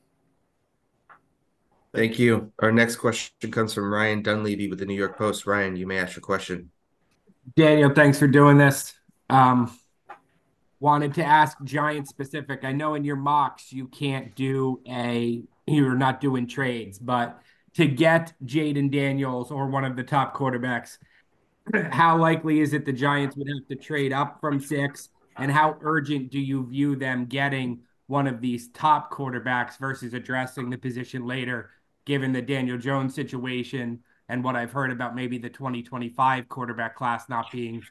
Thank 1.97 2.19
you. 2.19 2.53
Our 2.59 2.71
next 2.71 2.97
question 2.97 3.51
comes 3.51 3.73
from 3.73 3.91
Ryan 3.91 4.21
Dunleavy 4.21 4.69
with 4.69 4.81
the 4.81 4.85
New 4.85 4.95
York 4.95 5.17
Post. 5.17 5.47
Ryan, 5.47 5.77
you 5.77 5.87
may 5.87 5.99
ask 5.99 6.15
your 6.15 6.21
question. 6.21 6.71
Daniel, 7.57 7.91
thanks 7.95 8.19
for 8.19 8.27
doing 8.27 8.59
this. 8.59 8.93
Um, 9.31 9.75
wanted 10.79 11.15
to 11.15 11.25
ask 11.25 11.57
Giant 11.65 12.07
specific. 12.07 12.65
I 12.65 12.73
know 12.73 12.97
in 12.97 13.05
your 13.05 13.17
mocks 13.17 13.73
you 13.73 13.89
can't 13.89 14.35
do 14.35 14.83
a 14.87 15.43
you're 15.67 15.97
not 15.97 16.21
doing 16.21 16.47
trades, 16.47 16.99
but 16.99 17.41
to 17.75 17.87
get 17.87 18.35
Jayden 18.45 18.93
Daniels 18.93 19.51
or 19.51 19.67
one 19.69 19.85
of 19.87 19.97
the 19.97 20.05
top 20.05 20.37
quarterbacks, 20.37 20.99
how 21.91 22.19
likely 22.19 22.61
is 22.61 22.75
it 22.75 22.85
the 22.85 22.93
Giants 22.93 23.37
would 23.37 23.49
have 23.49 23.69
to 23.69 23.75
trade 23.75 24.13
up 24.13 24.39
from 24.43 24.61
six? 24.61 25.09
And 25.39 25.51
how 25.51 25.79
urgent 25.81 26.31
do 26.31 26.41
you 26.41 26.67
view 26.67 26.95
them 26.95 27.25
getting 27.25 27.81
one 28.07 28.27
of 28.27 28.43
these 28.43 28.69
top 28.69 29.11
quarterbacks 29.11 29.79
versus 29.79 30.13
addressing 30.13 30.69
the 30.69 30.79
position 30.79 31.27
later 31.27 31.71
given 32.07 32.33
the 32.33 32.41
Daniel 32.41 32.79
Jones 32.79 33.15
situation 33.15 34.01
and 34.29 34.43
what 34.43 34.57
I've 34.57 34.73
heard 34.73 34.91
about 34.91 35.15
maybe 35.15 35.37
the 35.37 35.51
2025 35.51 36.49
quarterback 36.49 36.97
class 36.97 37.29
not 37.29 37.51
being 37.53 37.83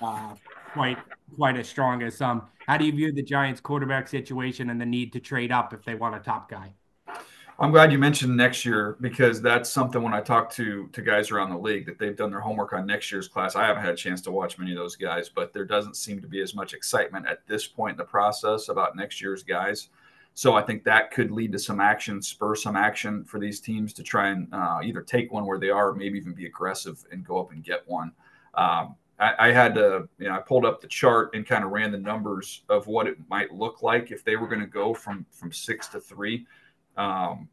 uh, 0.00 0.34
quite 0.72 0.98
quite 1.36 1.56
as 1.56 1.68
strong 1.68 2.02
as 2.02 2.16
some. 2.16 2.48
How 2.66 2.78
do 2.78 2.86
you 2.86 2.92
view 2.92 3.12
the 3.12 3.22
Giants 3.22 3.60
quarterback 3.60 4.08
situation 4.08 4.70
and 4.70 4.80
the 4.80 4.86
need 4.86 5.12
to 5.12 5.20
trade 5.20 5.52
up 5.52 5.74
if 5.74 5.84
they 5.84 5.94
want 5.94 6.14
a 6.14 6.20
top 6.20 6.48
guy? 6.48 6.72
I'm 7.60 7.72
glad 7.72 7.90
you 7.90 7.98
mentioned 7.98 8.36
next 8.36 8.64
year 8.64 8.96
because 9.00 9.42
that's 9.42 9.68
something 9.68 10.00
when 10.00 10.14
I 10.14 10.20
talk 10.20 10.48
to 10.52 10.88
to 10.92 11.02
guys 11.02 11.32
around 11.32 11.50
the 11.50 11.58
league 11.58 11.86
that 11.86 11.98
they've 11.98 12.16
done 12.16 12.30
their 12.30 12.40
homework 12.40 12.72
on 12.72 12.86
next 12.86 13.10
year's 13.10 13.26
class. 13.26 13.56
I 13.56 13.66
haven't 13.66 13.82
had 13.82 13.94
a 13.94 13.96
chance 13.96 14.20
to 14.22 14.30
watch 14.30 14.58
many 14.58 14.70
of 14.70 14.78
those 14.78 14.94
guys, 14.94 15.28
but 15.28 15.52
there 15.52 15.64
doesn't 15.64 15.96
seem 15.96 16.20
to 16.20 16.28
be 16.28 16.40
as 16.40 16.54
much 16.54 16.72
excitement 16.72 17.26
at 17.26 17.46
this 17.48 17.66
point 17.66 17.94
in 17.94 17.98
the 17.98 18.04
process 18.04 18.68
about 18.68 18.94
next 18.94 19.20
year's 19.20 19.42
guys. 19.42 19.88
So 20.38 20.54
I 20.54 20.62
think 20.62 20.84
that 20.84 21.10
could 21.10 21.32
lead 21.32 21.50
to 21.50 21.58
some 21.58 21.80
action, 21.80 22.22
spur 22.22 22.54
some 22.54 22.76
action 22.76 23.24
for 23.24 23.40
these 23.40 23.58
teams 23.58 23.92
to 23.94 24.04
try 24.04 24.28
and 24.28 24.46
uh, 24.54 24.78
either 24.84 25.02
take 25.02 25.32
one 25.32 25.44
where 25.44 25.58
they 25.58 25.68
are, 25.68 25.88
or 25.88 25.94
maybe 25.96 26.16
even 26.16 26.32
be 26.32 26.46
aggressive 26.46 27.04
and 27.10 27.26
go 27.26 27.40
up 27.40 27.50
and 27.50 27.64
get 27.64 27.82
one. 27.88 28.12
Um, 28.54 28.94
I, 29.18 29.48
I, 29.48 29.50
had 29.50 29.74
to, 29.74 30.08
you 30.16 30.28
know, 30.28 30.36
I 30.36 30.38
pulled 30.38 30.64
up 30.64 30.80
the 30.80 30.86
chart 30.86 31.34
and 31.34 31.44
kind 31.44 31.64
of 31.64 31.72
ran 31.72 31.90
the 31.90 31.98
numbers 31.98 32.62
of 32.68 32.86
what 32.86 33.08
it 33.08 33.16
might 33.28 33.52
look 33.52 33.82
like 33.82 34.12
if 34.12 34.22
they 34.22 34.36
were 34.36 34.46
going 34.46 34.60
to 34.60 34.68
go 34.68 34.94
from 34.94 35.26
from 35.32 35.50
six 35.50 35.88
to 35.88 35.98
three. 35.98 36.46
Um, 36.96 37.48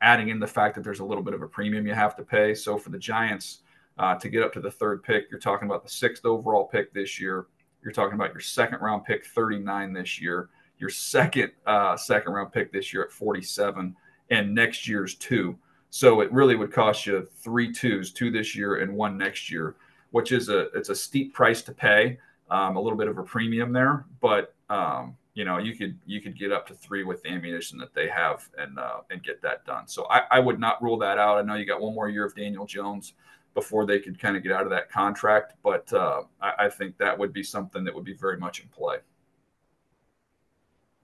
adding 0.00 0.28
in 0.28 0.40
the 0.40 0.48
fact 0.48 0.74
that 0.74 0.82
there's 0.82 0.98
a 0.98 1.04
little 1.04 1.22
bit 1.22 1.32
of 1.32 1.42
a 1.42 1.46
premium 1.46 1.86
you 1.86 1.94
have 1.94 2.16
to 2.16 2.24
pay. 2.24 2.54
So 2.54 2.76
for 2.76 2.90
the 2.90 2.98
Giants 2.98 3.60
uh, 3.98 4.16
to 4.16 4.28
get 4.28 4.42
up 4.42 4.52
to 4.54 4.60
the 4.60 4.72
third 4.72 5.04
pick, 5.04 5.26
you're 5.30 5.38
talking 5.38 5.68
about 5.68 5.84
the 5.84 5.90
sixth 5.90 6.24
overall 6.24 6.64
pick 6.64 6.92
this 6.92 7.20
year. 7.20 7.46
You're 7.84 7.92
talking 7.92 8.16
about 8.16 8.32
your 8.32 8.40
second 8.40 8.80
round 8.80 9.04
pick, 9.04 9.26
39 9.26 9.92
this 9.92 10.20
year 10.20 10.48
your 10.78 10.90
second 10.90 11.52
uh, 11.66 11.96
second 11.96 12.32
round 12.32 12.52
pick 12.52 12.72
this 12.72 12.92
year 12.92 13.04
at 13.04 13.12
47, 13.12 13.96
and 14.30 14.54
next 14.54 14.88
year's 14.88 15.14
two. 15.14 15.56
So 15.90 16.20
it 16.20 16.30
really 16.32 16.56
would 16.56 16.72
cost 16.72 17.06
you 17.06 17.26
three 17.38 17.72
twos, 17.72 18.12
two 18.12 18.30
this 18.30 18.54
year 18.54 18.76
and 18.76 18.92
one 18.92 19.16
next 19.16 19.50
year, 19.50 19.76
which 20.10 20.32
is 20.32 20.48
a 20.48 20.68
it's 20.74 20.88
a 20.88 20.94
steep 20.94 21.32
price 21.32 21.62
to 21.62 21.72
pay, 21.72 22.18
um, 22.50 22.76
a 22.76 22.80
little 22.80 22.98
bit 22.98 23.08
of 23.08 23.18
a 23.18 23.22
premium 23.22 23.72
there, 23.72 24.04
but 24.20 24.54
um, 24.68 25.16
you 25.34 25.44
know 25.44 25.58
you 25.58 25.74
could 25.74 25.98
you 26.06 26.20
could 26.20 26.38
get 26.38 26.52
up 26.52 26.66
to 26.66 26.74
three 26.74 27.04
with 27.04 27.22
the 27.22 27.30
ammunition 27.30 27.78
that 27.78 27.94
they 27.94 28.08
have 28.08 28.48
and 28.58 28.78
uh, 28.78 29.00
and 29.10 29.22
get 29.22 29.40
that 29.42 29.64
done. 29.64 29.86
So 29.86 30.06
I, 30.10 30.22
I 30.30 30.38
would 30.40 30.58
not 30.58 30.82
rule 30.82 30.98
that 30.98 31.18
out. 31.18 31.38
I 31.38 31.42
know 31.42 31.54
you 31.54 31.64
got 31.64 31.80
one 31.80 31.94
more 31.94 32.08
year 32.08 32.24
of 32.24 32.34
Daniel 32.34 32.66
Jones 32.66 33.14
before 33.54 33.86
they 33.86 33.98
could 33.98 34.18
kind 34.18 34.36
of 34.36 34.42
get 34.42 34.52
out 34.52 34.64
of 34.64 34.70
that 34.70 34.90
contract, 34.90 35.54
but 35.62 35.90
uh, 35.92 36.22
I, 36.42 36.66
I 36.66 36.68
think 36.68 36.98
that 36.98 37.18
would 37.18 37.32
be 37.32 37.42
something 37.42 37.84
that 37.84 37.94
would 37.94 38.04
be 38.04 38.12
very 38.12 38.36
much 38.36 38.60
in 38.60 38.68
play. 38.68 38.98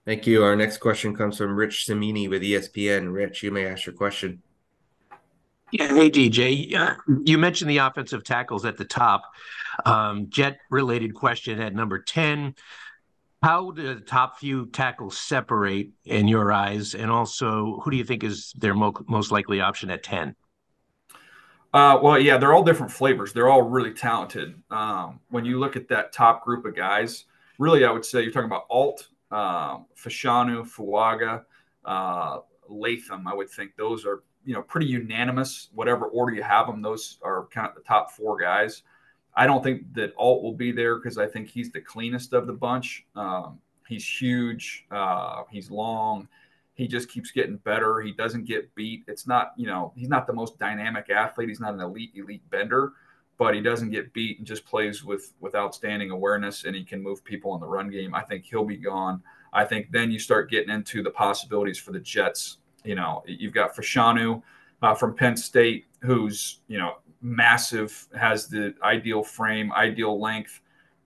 Thank 0.05 0.27
you. 0.27 0.43
Our 0.43 0.55
next 0.55 0.77
question 0.77 1.15
comes 1.15 1.37
from 1.37 1.55
Rich 1.55 1.85
Cimini 1.85 2.27
with 2.27 2.41
ESPN. 2.41 3.13
Rich, 3.13 3.41
you 3.41 3.51
may 3.51 3.65
ask 3.65 3.85
your 3.85 3.95
question. 3.95 4.41
Yeah, 5.71 5.87
hey 5.87 6.11
DJ, 6.11 6.75
uh, 6.75 6.95
you 7.25 7.39
mentioned 7.39 7.67
the 7.67 7.79
offensive 7.79 8.23
tackles 8.23 8.63
at 8.63 8.77
the 8.77 8.85
top. 8.85 9.23
Um, 9.85 10.29
Jet 10.29 10.59
related 10.69 11.15
question 11.15 11.59
at 11.59 11.73
number 11.73 11.97
ten. 11.97 12.53
How 13.41 13.71
do 13.71 13.95
the 13.95 14.01
top 14.01 14.37
few 14.37 14.67
tackles 14.67 15.17
separate 15.17 15.89
in 16.05 16.27
your 16.27 16.51
eyes, 16.51 16.93
and 16.93 17.09
also 17.09 17.79
who 17.79 17.89
do 17.89 17.97
you 17.97 18.03
think 18.03 18.23
is 18.23 18.53
their 18.55 18.75
mo- 18.75 18.93
most 19.07 19.31
likely 19.31 19.61
option 19.61 19.89
at 19.89 20.03
ten? 20.03 20.35
Uh, 21.73 21.97
well, 22.03 22.19
yeah, 22.19 22.37
they're 22.37 22.53
all 22.53 22.63
different 22.63 22.91
flavors. 22.91 23.33
They're 23.33 23.49
all 23.49 23.63
really 23.63 23.93
talented. 23.93 24.61
Um, 24.69 25.21
when 25.29 25.43
you 25.43 25.59
look 25.59 25.75
at 25.75 25.87
that 25.87 26.13
top 26.13 26.45
group 26.45 26.65
of 26.65 26.75
guys, 26.75 27.25
really, 27.57 27.83
I 27.83 27.89
would 27.89 28.05
say 28.05 28.21
you're 28.21 28.31
talking 28.31 28.45
about 28.45 28.67
Alt, 28.69 29.07
um, 29.33 29.85
Fashanu, 29.97 30.63
Fuaga, 30.63 31.43
uh, 31.85 32.39
Latham. 32.69 33.27
I 33.27 33.33
would 33.33 33.49
think 33.49 33.75
those 33.75 34.05
are 34.05 34.23
you 34.45 34.53
know 34.53 34.61
pretty 34.61 34.85
unanimous. 34.85 35.69
Whatever 35.73 36.05
order 36.05 36.33
you 36.33 36.43
have 36.43 36.67
them, 36.67 36.81
those 36.81 37.17
are 37.23 37.47
kind 37.47 37.67
of 37.67 37.75
the 37.75 37.81
top 37.81 38.11
four 38.11 38.37
guys. 38.37 38.83
I 39.35 39.47
don't 39.47 39.63
think 39.63 39.91
that 39.95 40.13
Alt 40.17 40.43
will 40.43 40.53
be 40.53 40.71
there 40.71 40.97
because 40.97 41.17
I 41.17 41.25
think 41.25 41.49
he's 41.49 41.71
the 41.71 41.81
cleanest 41.81 42.33
of 42.33 42.45
the 42.45 42.53
bunch. 42.53 43.05
Um, 43.15 43.59
he's 43.87 44.07
huge. 44.07 44.85
Uh, 44.91 45.43
he's 45.49 45.71
long. 45.71 46.27
He 46.75 46.87
just 46.87 47.09
keeps 47.09 47.31
getting 47.31 47.57
better. 47.57 48.01
He 48.01 48.11
doesn't 48.11 48.45
get 48.45 48.73
beat. 48.75 49.03
It's 49.07 49.25
not 49.25 49.53
you 49.57 49.65
know 49.65 49.93
he's 49.95 50.09
not 50.09 50.27
the 50.27 50.33
most 50.33 50.59
dynamic 50.59 51.09
athlete. 51.09 51.49
He's 51.49 51.59
not 51.59 51.73
an 51.73 51.81
elite 51.81 52.11
elite 52.15 52.47
bender, 52.51 52.93
but 53.37 53.55
he 53.55 53.61
doesn't 53.61 53.89
get 53.89 54.13
beat 54.13 54.37
and 54.37 54.47
just 54.47 54.65
plays 54.65 55.03
with 55.03 55.33
with 55.39 55.55
outstanding 55.55 56.11
awareness 56.11 56.65
and 56.65 56.75
he 56.75 56.83
can 56.83 57.01
move 57.01 57.23
people 57.23 57.53
in 57.55 57.61
the 57.61 57.67
run 57.67 57.89
game. 57.89 58.13
I 58.13 58.21
think 58.21 58.45
he'll 58.45 58.65
be 58.65 58.77
gone. 58.77 59.21
I 59.53 59.65
think 59.65 59.91
then 59.91 60.11
you 60.11 60.19
start 60.19 60.49
getting 60.49 60.73
into 60.73 61.03
the 61.03 61.11
possibilities 61.11 61.77
for 61.77 61.91
the 61.91 61.99
Jets. 61.99 62.57
You 62.83 62.95
know, 62.95 63.23
you've 63.25 63.53
got 63.53 63.75
Fashanu 63.75 64.41
uh, 64.81 64.93
from 64.93 65.15
Penn 65.15 65.37
State, 65.37 65.85
who's 66.01 66.61
you 66.67 66.77
know 66.77 66.97
massive, 67.21 68.07
has 68.17 68.47
the 68.47 68.73
ideal 68.83 69.23
frame, 69.23 69.71
ideal 69.73 70.19
length. 70.19 70.59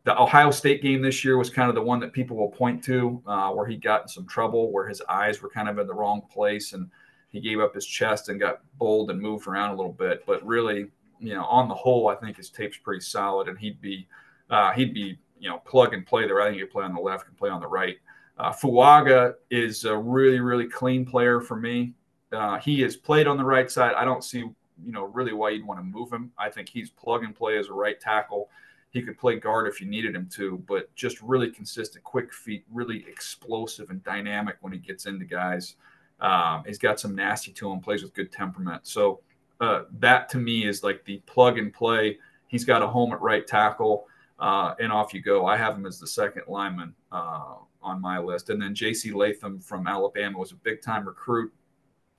The 0.03 0.19
Ohio 0.19 0.51
State 0.51 0.81
game 0.81 1.01
this 1.01 1.23
year 1.23 1.37
was 1.37 1.49
kind 1.49 1.69
of 1.69 1.75
the 1.75 1.81
one 1.81 1.99
that 1.99 2.13
people 2.13 2.37
will 2.37 2.49
point 2.49 2.83
to, 2.85 3.21
uh, 3.27 3.51
where 3.51 3.67
he 3.67 3.75
got 3.75 4.03
in 4.03 4.07
some 4.07 4.25
trouble, 4.25 4.71
where 4.71 4.87
his 4.87 5.01
eyes 5.09 5.41
were 5.41 5.49
kind 5.49 5.67
of 5.67 5.77
in 5.79 5.85
the 5.85 5.93
wrong 5.93 6.21
place, 6.31 6.73
and 6.73 6.89
he 7.29 7.41
gave 7.41 7.59
up 7.59 7.75
his 7.75 7.85
chest 7.85 8.29
and 8.29 8.39
got 8.39 8.61
bold 8.77 9.11
and 9.11 9.21
moved 9.21 9.47
around 9.47 9.71
a 9.71 9.75
little 9.75 9.91
bit. 9.91 10.25
But 10.25 10.45
really, 10.45 10.87
you 11.19 11.33
know, 11.33 11.45
on 11.45 11.67
the 11.67 11.75
whole, 11.75 12.07
I 12.09 12.15
think 12.15 12.37
his 12.37 12.49
tape's 12.49 12.77
pretty 12.77 13.01
solid, 13.01 13.47
and 13.47 13.57
he'd 13.57 13.81
be 13.81 14.07
uh, 14.49 14.71
he'd 14.73 14.93
be 14.93 15.17
you 15.39 15.49
know 15.49 15.59
plug 15.59 15.93
and 15.93 16.05
play 16.05 16.25
there. 16.25 16.41
I 16.41 16.45
think 16.45 16.55
he 16.55 16.61
could 16.61 16.71
play 16.71 16.83
on 16.83 16.93
the 16.93 17.01
left 17.01 17.27
and 17.27 17.37
play 17.37 17.49
on 17.49 17.61
the 17.61 17.67
right. 17.67 17.97
Uh, 18.37 18.51
Fuaga 18.51 19.35
is 19.49 19.85
a 19.85 19.95
really 19.97 20.39
really 20.39 20.67
clean 20.67 21.05
player 21.05 21.41
for 21.41 21.55
me. 21.55 21.93
Uh, 22.31 22.59
he 22.59 22.81
has 22.81 22.95
played 22.95 23.27
on 23.27 23.37
the 23.37 23.43
right 23.43 23.69
side. 23.69 23.93
I 23.95 24.05
don't 24.05 24.23
see 24.23 24.39
you 24.39 24.55
know 24.91 25.05
really 25.05 25.33
why 25.33 25.51
you'd 25.51 25.65
want 25.65 25.79
to 25.79 25.83
move 25.83 26.11
him. 26.11 26.31
I 26.37 26.49
think 26.49 26.69
he's 26.69 26.89
plug 26.89 27.23
and 27.23 27.35
play 27.35 27.57
as 27.57 27.67
a 27.67 27.73
right 27.73 27.99
tackle. 27.99 28.49
He 28.89 29.01
could 29.01 29.17
play 29.17 29.37
guard 29.37 29.67
if 29.67 29.81
you 29.81 29.87
needed 29.87 30.15
him 30.15 30.29
to, 30.35 30.63
but 30.67 30.93
just 30.95 31.21
really 31.21 31.51
consistent, 31.51 32.03
quick 32.03 32.33
feet, 32.33 32.63
really 32.71 33.05
explosive 33.07 33.89
and 33.89 34.03
dynamic 34.03 34.57
when 34.61 34.71
he 34.71 34.79
gets 34.79 35.05
into 35.05 35.25
guys. 35.25 35.75
Um, 36.19 36.63
he's 36.65 36.79
got 36.79 36.99
some 36.99 37.13
nasty 37.13 37.51
to 37.51 37.71
him, 37.71 37.79
plays 37.79 38.01
with 38.01 38.13
good 38.13 38.31
temperament. 38.31 38.87
So 38.87 39.19
uh, 39.59 39.83
that 39.99 40.29
to 40.29 40.37
me 40.37 40.65
is 40.65 40.83
like 40.83 41.03
the 41.05 41.17
plug 41.25 41.57
and 41.57 41.73
play. 41.73 42.17
He's 42.47 42.65
got 42.65 42.81
a 42.81 42.87
home 42.87 43.11
at 43.11 43.21
right 43.21 43.45
tackle, 43.45 44.07
uh, 44.39 44.75
and 44.79 44.91
off 44.91 45.13
you 45.13 45.21
go. 45.21 45.45
I 45.45 45.57
have 45.57 45.75
him 45.75 45.85
as 45.85 45.99
the 45.99 46.07
second 46.07 46.43
lineman 46.47 46.93
uh, 47.11 47.55
on 47.81 48.01
my 48.01 48.19
list. 48.19 48.49
And 48.49 48.61
then 48.61 48.75
J.C. 48.75 49.11
Latham 49.11 49.59
from 49.59 49.87
Alabama 49.87 50.37
was 50.37 50.51
a 50.51 50.55
big 50.55 50.81
time 50.81 51.07
recruit. 51.07 51.51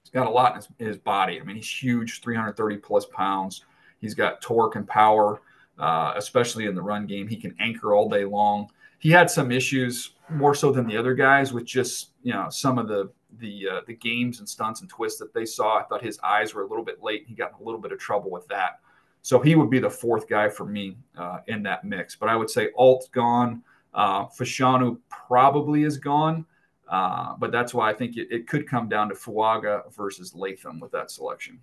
He's 0.02 0.10
got 0.10 0.26
a 0.26 0.30
lot 0.30 0.52
in 0.52 0.56
his, 0.56 0.68
in 0.78 0.86
his, 0.86 0.98
body. 0.98 1.40
I 1.40 1.44
mean, 1.44 1.56
he's 1.56 1.70
huge, 1.70 2.22
330 2.22 2.76
plus 2.78 3.06
pounds. 3.06 3.64
He's 4.00 4.14
got 4.14 4.40
torque 4.40 4.76
and 4.76 4.86
power, 4.86 5.42
uh, 5.78 6.14
especially 6.16 6.66
in 6.66 6.74
the 6.74 6.82
run 6.82 7.06
game. 7.06 7.28
He 7.28 7.36
can 7.36 7.54
anchor 7.60 7.94
all 7.94 8.08
day 8.08 8.24
long. 8.24 8.70
He 8.98 9.10
had 9.10 9.30
some 9.30 9.52
issues 9.52 10.14
more 10.30 10.54
so 10.54 10.72
than 10.72 10.86
the 10.86 10.96
other 10.96 11.14
guys 11.14 11.52
with 11.52 11.64
just 11.64 12.10
you 12.28 12.34
know 12.34 12.50
some 12.50 12.76
of 12.76 12.88
the 12.88 13.10
the 13.38 13.66
uh, 13.72 13.80
the 13.86 13.94
games 13.94 14.38
and 14.40 14.46
stunts 14.46 14.82
and 14.82 14.90
twists 14.90 15.18
that 15.18 15.32
they 15.32 15.46
saw. 15.46 15.78
I 15.78 15.84
thought 15.84 16.02
his 16.04 16.20
eyes 16.22 16.52
were 16.52 16.60
a 16.60 16.66
little 16.66 16.84
bit 16.84 17.02
late. 17.02 17.24
He 17.26 17.34
got 17.34 17.52
in 17.52 17.62
a 17.62 17.64
little 17.64 17.80
bit 17.80 17.90
of 17.90 17.98
trouble 17.98 18.30
with 18.30 18.46
that. 18.48 18.80
So 19.22 19.40
he 19.40 19.54
would 19.54 19.70
be 19.70 19.78
the 19.78 19.88
fourth 19.88 20.28
guy 20.28 20.50
for 20.50 20.66
me 20.66 20.98
uh, 21.16 21.38
in 21.46 21.62
that 21.62 21.84
mix. 21.84 22.16
But 22.16 22.28
I 22.28 22.36
would 22.36 22.50
say 22.50 22.68
Alt 22.76 23.08
gone. 23.12 23.62
Uh, 23.94 24.26
Fashanu 24.26 24.98
probably 25.08 25.84
is 25.84 25.96
gone. 25.96 26.44
Uh, 26.86 27.34
but 27.38 27.50
that's 27.50 27.72
why 27.72 27.88
I 27.88 27.94
think 27.94 28.18
it, 28.18 28.28
it 28.30 28.46
could 28.46 28.68
come 28.68 28.90
down 28.90 29.08
to 29.08 29.14
Fuaga 29.14 29.90
versus 29.94 30.34
Latham 30.34 30.80
with 30.80 30.92
that 30.92 31.10
selection. 31.10 31.60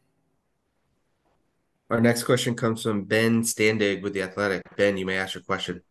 Our 1.91 2.01
next 2.01 2.23
question 2.23 2.55
comes 2.55 2.81
from 2.81 3.03
Ben 3.03 3.43
Standig 3.43 4.01
with 4.01 4.13
the 4.13 4.23
Athletic. 4.23 4.63
Ben, 4.75 4.97
you 4.97 5.05
may 5.05 5.17
ask 5.17 5.35
your 5.35 5.43
question. 5.43 5.83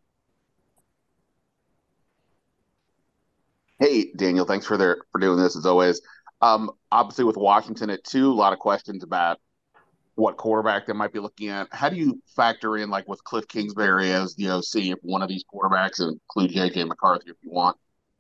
Hey, 3.79 4.13
Daniel, 4.17 4.45
thanks 4.45 4.67
for 4.67 4.77
their 4.77 4.99
for 5.11 5.19
doing 5.21 5.39
this 5.39 5.57
as 5.57 5.67
always. 5.67 6.01
Um, 6.41 6.71
obviously, 6.93 7.25
with 7.25 7.37
Washington 7.37 7.91
at 7.91 8.05
two, 8.05 8.31
a 8.31 8.33
lot 8.33 8.53
of 8.53 8.59
questions 8.59 9.03
about 9.03 9.39
what 10.15 10.37
quarterback 10.37 10.87
they 10.87 10.93
might 10.93 11.13
be 11.13 11.19
looking 11.19 11.49
at. 11.49 11.69
How 11.73 11.89
do 11.89 11.97
you 11.97 12.23
factor 12.37 12.77
in, 12.77 12.89
like 12.89 13.09
with 13.09 13.25
Cliff 13.25 13.49
Kingsbury 13.49 14.13
as 14.13 14.35
the 14.37 14.49
OC, 14.49 14.93
if 14.93 14.99
one 15.03 15.23
of 15.23 15.29
these 15.29 15.45
quarterbacks, 15.45 16.01
include 16.01 16.53
JJ 16.53 16.87
McCarthy 16.87 17.31
if 17.31 17.37
you 17.43 17.51
want, 17.51 17.77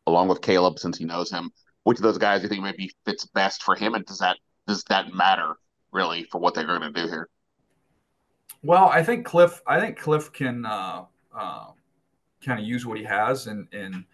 along 0.06 0.28
with 0.28 0.40
Caleb 0.40 0.78
since 0.78 0.98
he 0.98 1.04
knows 1.04 1.30
him, 1.30 1.52
which 1.84 1.98
of 1.98 2.02
those 2.02 2.18
guys 2.18 2.40
do 2.40 2.44
you 2.44 2.48
think 2.48 2.62
maybe 2.62 2.90
fits 3.04 3.26
best 3.26 3.62
for 3.62 3.76
him, 3.76 3.94
and 3.94 4.04
does 4.06 4.18
that 4.18 4.38
does 4.66 4.82
that 4.84 5.14
matter 5.14 5.54
really 5.92 6.24
for 6.24 6.40
what 6.40 6.54
they're 6.54 6.66
going 6.66 6.80
to 6.80 6.90
do 6.90 7.06
here? 7.06 7.28
Well, 8.62 8.88
I 8.88 9.02
think 9.02 9.24
Cliff. 9.26 9.62
I 9.66 9.78
think 9.78 9.98
Cliff 9.98 10.32
can 10.32 10.66
uh, 10.66 11.04
uh, 11.36 11.66
kind 12.44 12.58
of 12.58 12.66
use 12.66 12.86
what 12.86 12.98
he 12.98 13.04
has 13.04 13.46
and 13.46 13.68
and 13.72 14.04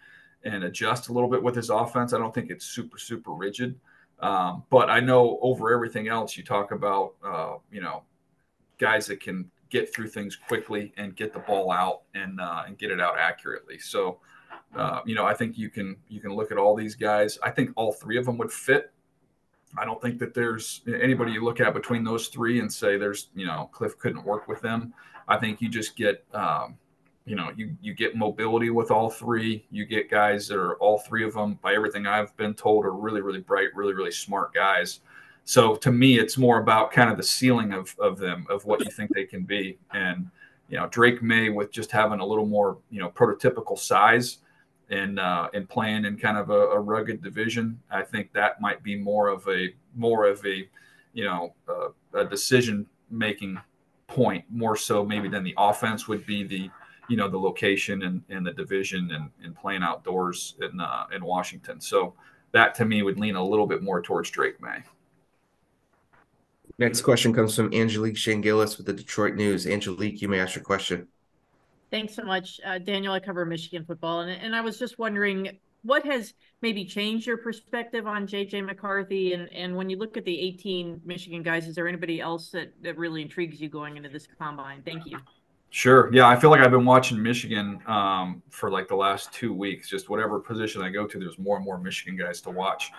and 0.43 0.63
adjust 0.63 1.09
a 1.09 1.13
little 1.13 1.29
bit 1.29 1.41
with 1.41 1.55
his 1.55 1.69
offense. 1.69 2.13
I 2.13 2.17
don't 2.17 2.33
think 2.33 2.49
it's 2.49 2.65
super 2.65 2.97
super 2.97 3.31
rigid. 3.31 3.79
Um, 4.21 4.63
but 4.69 4.89
I 4.89 4.99
know 4.99 5.39
over 5.41 5.73
everything 5.73 6.07
else, 6.07 6.37
you 6.37 6.43
talk 6.43 6.71
about, 6.71 7.15
uh, 7.25 7.55
you 7.71 7.81
know, 7.81 8.03
guys 8.77 9.07
that 9.07 9.19
can 9.19 9.49
get 9.69 9.93
through 9.93 10.09
things 10.09 10.35
quickly 10.35 10.93
and 10.97 11.15
get 11.15 11.33
the 11.33 11.39
ball 11.39 11.71
out 11.71 12.01
and 12.13 12.39
uh, 12.39 12.63
and 12.67 12.77
get 12.77 12.91
it 12.91 13.01
out 13.01 13.17
accurately. 13.17 13.79
So, 13.79 14.19
uh, 14.75 14.99
you 15.05 15.15
know, 15.15 15.25
I 15.25 15.33
think 15.33 15.57
you 15.57 15.69
can 15.69 15.97
you 16.07 16.19
can 16.21 16.33
look 16.33 16.51
at 16.51 16.57
all 16.57 16.75
these 16.75 16.95
guys. 16.95 17.39
I 17.41 17.49
think 17.49 17.71
all 17.75 17.93
three 17.93 18.17
of 18.17 18.25
them 18.25 18.37
would 18.37 18.51
fit. 18.51 18.91
I 19.77 19.85
don't 19.85 20.01
think 20.01 20.19
that 20.19 20.33
there's 20.33 20.81
anybody 21.01 21.31
you 21.31 21.43
look 21.43 21.61
at 21.61 21.73
between 21.73 22.03
those 22.03 22.27
three 22.27 22.59
and 22.59 22.71
say 22.71 22.97
there's 22.97 23.29
you 23.33 23.47
know 23.47 23.69
Cliff 23.71 23.97
couldn't 23.97 24.23
work 24.23 24.47
with 24.47 24.61
them. 24.61 24.93
I 25.27 25.37
think 25.37 25.61
you 25.61 25.69
just 25.69 25.95
get 25.95 26.25
um, 26.33 26.77
you 27.25 27.35
know 27.35 27.51
you 27.55 27.75
you 27.81 27.93
get 27.93 28.15
mobility 28.15 28.69
with 28.69 28.91
all 28.91 29.09
three. 29.09 29.65
You 29.71 29.85
get 29.85 30.09
guys 30.09 30.47
that 30.47 30.57
are 30.57 30.75
all 30.75 30.99
three 30.99 31.23
of 31.23 31.33
them 31.33 31.59
by 31.61 31.73
everything 31.73 32.07
i've 32.07 32.35
been 32.37 32.53
told 32.53 32.85
are 32.85 32.93
really 32.93 33.21
really 33.21 33.39
bright 33.39 33.69
really 33.75 33.93
really 33.93 34.11
smart 34.11 34.53
guys. 34.53 35.01
So 35.43 35.75
to 35.75 35.91
me 35.91 36.19
it's 36.19 36.37
more 36.37 36.59
about 36.59 36.91
kind 36.91 37.09
of 37.09 37.17
the 37.17 37.23
ceiling 37.23 37.73
of 37.73 37.95
of 37.99 38.17
them 38.17 38.45
of 38.49 38.65
what 38.65 38.83
you 38.83 38.91
think 38.91 39.11
they 39.13 39.25
can 39.25 39.43
be. 39.43 39.77
And 39.93 40.29
you 40.69 40.77
know 40.77 40.87
Drake 40.87 41.21
Maye 41.21 41.49
with 41.49 41.71
just 41.71 41.91
having 41.91 42.19
a 42.19 42.25
little 42.25 42.45
more 42.45 42.77
you 42.89 42.99
know 42.99 43.09
prototypical 43.09 43.77
size 43.77 44.39
and 44.89 45.19
uh 45.19 45.49
and 45.53 45.67
playing 45.69 46.05
in 46.05 46.17
kind 46.17 46.37
of 46.37 46.49
a, 46.49 46.67
a 46.71 46.79
rugged 46.79 47.23
division 47.23 47.79
i 47.89 48.01
think 48.01 48.31
that 48.33 48.59
might 48.59 48.83
be 48.83 48.95
more 48.95 49.29
of 49.29 49.47
a 49.47 49.69
more 49.95 50.27
of 50.27 50.45
a 50.45 50.67
you 51.13 51.23
know 51.23 51.53
uh, 51.69 51.87
a 52.19 52.25
decision 52.25 52.85
making 53.09 53.57
point 54.07 54.43
more 54.49 54.75
so 54.75 55.05
maybe 55.05 55.29
than 55.29 55.43
the 55.43 55.53
offense 55.57 56.07
would 56.07 56.25
be 56.25 56.43
the 56.43 56.69
you 57.11 57.17
know 57.17 57.27
the 57.27 57.37
location 57.37 58.03
and, 58.03 58.23
and 58.29 58.45
the 58.45 58.53
division 58.53 59.11
and, 59.11 59.29
and 59.43 59.53
playing 59.53 59.83
outdoors 59.83 60.55
in 60.61 60.79
uh, 60.79 61.05
in 61.13 61.25
Washington. 61.25 61.81
So 61.81 62.13
that 62.53 62.73
to 62.75 62.85
me 62.85 63.03
would 63.03 63.19
lean 63.19 63.35
a 63.35 63.43
little 63.43 63.67
bit 63.67 63.83
more 63.83 64.01
towards 64.01 64.29
Drake 64.29 64.61
Maye. 64.61 64.83
Next 66.77 67.01
question 67.01 67.33
comes 67.33 67.53
from 67.53 67.73
Angelique 67.73 68.15
Chengelis 68.15 68.77
with 68.77 68.85
the 68.85 68.93
Detroit 68.93 69.35
News. 69.35 69.67
Angelique, 69.67 70.21
you 70.21 70.29
may 70.29 70.39
ask 70.39 70.55
your 70.55 70.63
question. 70.63 71.05
Thanks 71.91 72.15
so 72.15 72.23
much, 72.23 72.61
uh, 72.65 72.77
Daniel. 72.77 73.13
I 73.13 73.19
cover 73.19 73.45
Michigan 73.45 73.83
football, 73.83 74.21
and, 74.21 74.31
and 74.31 74.55
I 74.55 74.61
was 74.61 74.79
just 74.79 74.97
wondering 74.97 75.59
what 75.83 76.05
has 76.05 76.33
maybe 76.61 76.85
changed 76.85 77.27
your 77.27 77.37
perspective 77.37 78.07
on 78.07 78.25
JJ 78.25 78.65
McCarthy? 78.65 79.33
And 79.33 79.51
and 79.51 79.75
when 79.75 79.89
you 79.89 79.97
look 79.97 80.15
at 80.15 80.23
the 80.23 80.39
18 80.39 81.01
Michigan 81.03 81.43
guys, 81.43 81.67
is 81.67 81.75
there 81.75 81.89
anybody 81.89 82.21
else 82.21 82.51
that, 82.51 82.71
that 82.83 82.97
really 82.97 83.21
intrigues 83.21 83.59
you 83.59 83.67
going 83.67 83.97
into 83.97 84.07
this 84.07 84.27
combine? 84.39 84.81
Thank 84.83 85.05
you. 85.05 85.17
Sure. 85.73 86.13
Yeah, 86.13 86.27
I 86.27 86.37
feel 86.37 86.49
like 86.49 86.59
I've 86.59 86.71
been 86.71 86.85
watching 86.85 87.21
Michigan 87.21 87.81
um, 87.87 88.43
for 88.49 88.69
like 88.69 88.89
the 88.89 88.95
last 88.95 89.31
two 89.31 89.53
weeks. 89.53 89.89
Just 89.89 90.09
whatever 90.09 90.37
position 90.37 90.81
I 90.81 90.89
go 90.89 91.07
to, 91.07 91.17
there's 91.17 91.39
more 91.39 91.55
and 91.55 91.63
more 91.63 91.77
Michigan 91.79 92.17
guys 92.17 92.41
to 92.41 92.49
watch. 92.49 92.91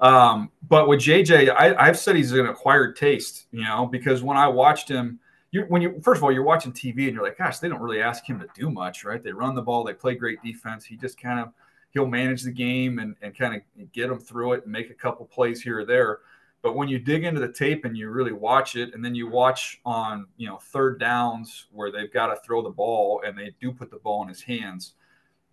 Um, 0.00 0.50
but 0.68 0.88
with 0.88 0.98
JJ, 0.98 1.54
I, 1.56 1.86
have 1.86 1.96
said 1.96 2.16
he's 2.16 2.32
an 2.32 2.46
acquired 2.46 2.96
taste, 2.96 3.46
you 3.52 3.62
know, 3.62 3.86
because 3.86 4.24
when 4.24 4.36
I 4.36 4.48
watched 4.48 4.88
him, 4.88 5.20
you 5.52 5.62
when 5.68 5.80
you 5.80 6.00
first 6.02 6.18
of 6.18 6.24
all 6.24 6.32
you're 6.32 6.42
watching 6.42 6.72
TV 6.72 7.04
and 7.04 7.14
you're 7.14 7.22
like, 7.22 7.38
gosh, 7.38 7.60
they 7.60 7.68
don't 7.68 7.80
really 7.80 8.02
ask 8.02 8.28
him 8.28 8.40
to 8.40 8.48
do 8.54 8.70
much, 8.70 9.04
right? 9.04 9.22
They 9.22 9.32
run 9.32 9.54
the 9.54 9.62
ball, 9.62 9.84
they 9.84 9.94
play 9.94 10.16
great 10.16 10.42
defense. 10.42 10.84
He 10.84 10.96
just 10.96 11.20
kind 11.20 11.38
of 11.38 11.52
he'll 11.90 12.06
manage 12.06 12.42
the 12.42 12.50
game 12.50 12.98
and, 12.98 13.14
and 13.22 13.38
kind 13.38 13.54
of 13.54 13.92
get 13.92 14.08
them 14.08 14.18
through 14.18 14.54
it 14.54 14.64
and 14.64 14.72
make 14.72 14.90
a 14.90 14.94
couple 14.94 15.24
plays 15.26 15.62
here 15.62 15.78
or 15.78 15.84
there. 15.84 16.18
But 16.66 16.74
when 16.74 16.88
you 16.88 16.98
dig 16.98 17.22
into 17.22 17.38
the 17.38 17.52
tape 17.52 17.84
and 17.84 17.96
you 17.96 18.10
really 18.10 18.32
watch 18.32 18.74
it, 18.74 18.92
and 18.92 19.04
then 19.04 19.14
you 19.14 19.28
watch 19.28 19.80
on 19.86 20.26
you 20.36 20.48
know 20.48 20.56
third 20.56 20.98
downs 20.98 21.66
where 21.70 21.92
they've 21.92 22.12
got 22.12 22.26
to 22.26 22.40
throw 22.44 22.60
the 22.60 22.70
ball 22.70 23.22
and 23.24 23.38
they 23.38 23.54
do 23.60 23.70
put 23.70 23.88
the 23.88 23.98
ball 23.98 24.24
in 24.24 24.28
his 24.28 24.42
hands, 24.42 24.94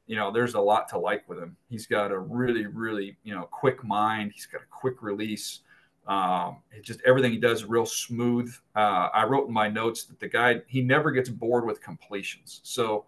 you 0.08 0.16
know 0.16 0.32
there's 0.32 0.56
a 0.56 0.60
lot 0.60 0.90
to 0.90 0.98
like 0.98 1.30
with 1.30 1.38
him. 1.38 1.56
He's 1.70 1.86
got 1.86 2.12
a 2.12 2.18
really 2.18 2.66
really 2.66 3.16
you 3.24 3.36
know 3.36 3.44
quick 3.44 3.84
mind. 3.84 4.32
He's 4.34 4.48
got 4.48 4.64
a 4.64 4.66
quick 4.72 5.04
release. 5.04 5.60
Um, 6.08 6.64
just 6.82 7.00
everything 7.06 7.32
he 7.32 7.38
does 7.38 7.64
real 7.64 7.86
smooth. 7.86 8.52
Uh, 8.76 9.10
I 9.14 9.26
wrote 9.26 9.50
in 9.50 9.54
my 9.54 9.68
notes 9.68 10.06
that 10.06 10.20
the 10.20 10.28
guy 10.28 10.62
he 10.66 10.82
never 10.82 11.12
gets 11.12 11.30
bored 11.30 11.64
with 11.64 11.80
completions. 11.80 12.60
So 12.64 13.06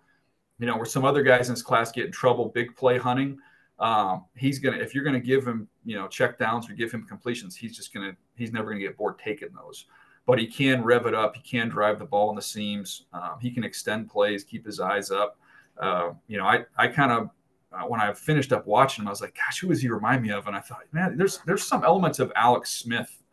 you 0.59 0.67
know 0.67 0.75
where 0.75 0.85
some 0.85 1.05
other 1.05 1.23
guys 1.23 1.49
in 1.49 1.55
his 1.55 1.63
class 1.63 1.91
get 1.91 2.05
in 2.05 2.11
trouble 2.11 2.49
big 2.49 2.75
play 2.75 2.99
hunting 2.99 3.39
um, 3.79 4.25
he's 4.35 4.59
gonna 4.59 4.77
if 4.77 4.95
you're 4.95 5.03
gonna 5.03 5.19
give 5.19 5.45
him 5.45 5.67
you 5.83 5.95
know 5.97 6.07
check 6.07 6.37
downs 6.37 6.69
or 6.69 6.73
give 6.73 6.91
him 6.91 7.05
completions, 7.05 7.55
he's 7.55 7.75
just 7.75 7.93
gonna 7.93 8.15
he's 8.35 8.51
never 8.51 8.69
gonna 8.69 8.81
get 8.81 8.97
bored 8.97 9.19
taking 9.19 9.49
those. 9.53 9.85
But 10.25 10.39
he 10.39 10.47
can 10.47 10.83
rev 10.83 11.05
it 11.05 11.13
up. 11.13 11.35
He 11.35 11.41
can 11.41 11.69
drive 11.69 11.99
the 11.99 12.05
ball 12.05 12.29
in 12.31 12.35
the 12.35 12.41
seams. 12.41 13.03
Um, 13.13 13.37
he 13.39 13.51
can 13.51 13.63
extend 13.63 14.09
plays, 14.09 14.43
keep 14.43 14.65
his 14.65 14.79
eyes 14.79 15.11
up. 15.11 15.37
Uh, 15.79 16.11
you 16.27 16.37
know, 16.37 16.45
I 16.45 16.65
I 16.77 16.87
kind 16.87 17.11
of 17.11 17.29
uh, 17.73 17.85
when 17.85 17.99
I 17.99 18.13
finished 18.13 18.53
up 18.53 18.65
watching 18.65 19.03
him, 19.03 19.07
I 19.07 19.11
was 19.11 19.21
like, 19.21 19.35
gosh, 19.35 19.59
who 19.59 19.67
does 19.67 19.81
he 19.81 19.89
remind 19.89 20.23
me 20.23 20.31
of? 20.31 20.47
And 20.47 20.55
I 20.55 20.61
thought, 20.61 20.83
man, 20.93 21.17
there's 21.17 21.39
there's 21.39 21.63
some 21.63 21.83
elements 21.83 22.19
of 22.19 22.31
Alex 22.35 22.71
Smith 22.71 23.23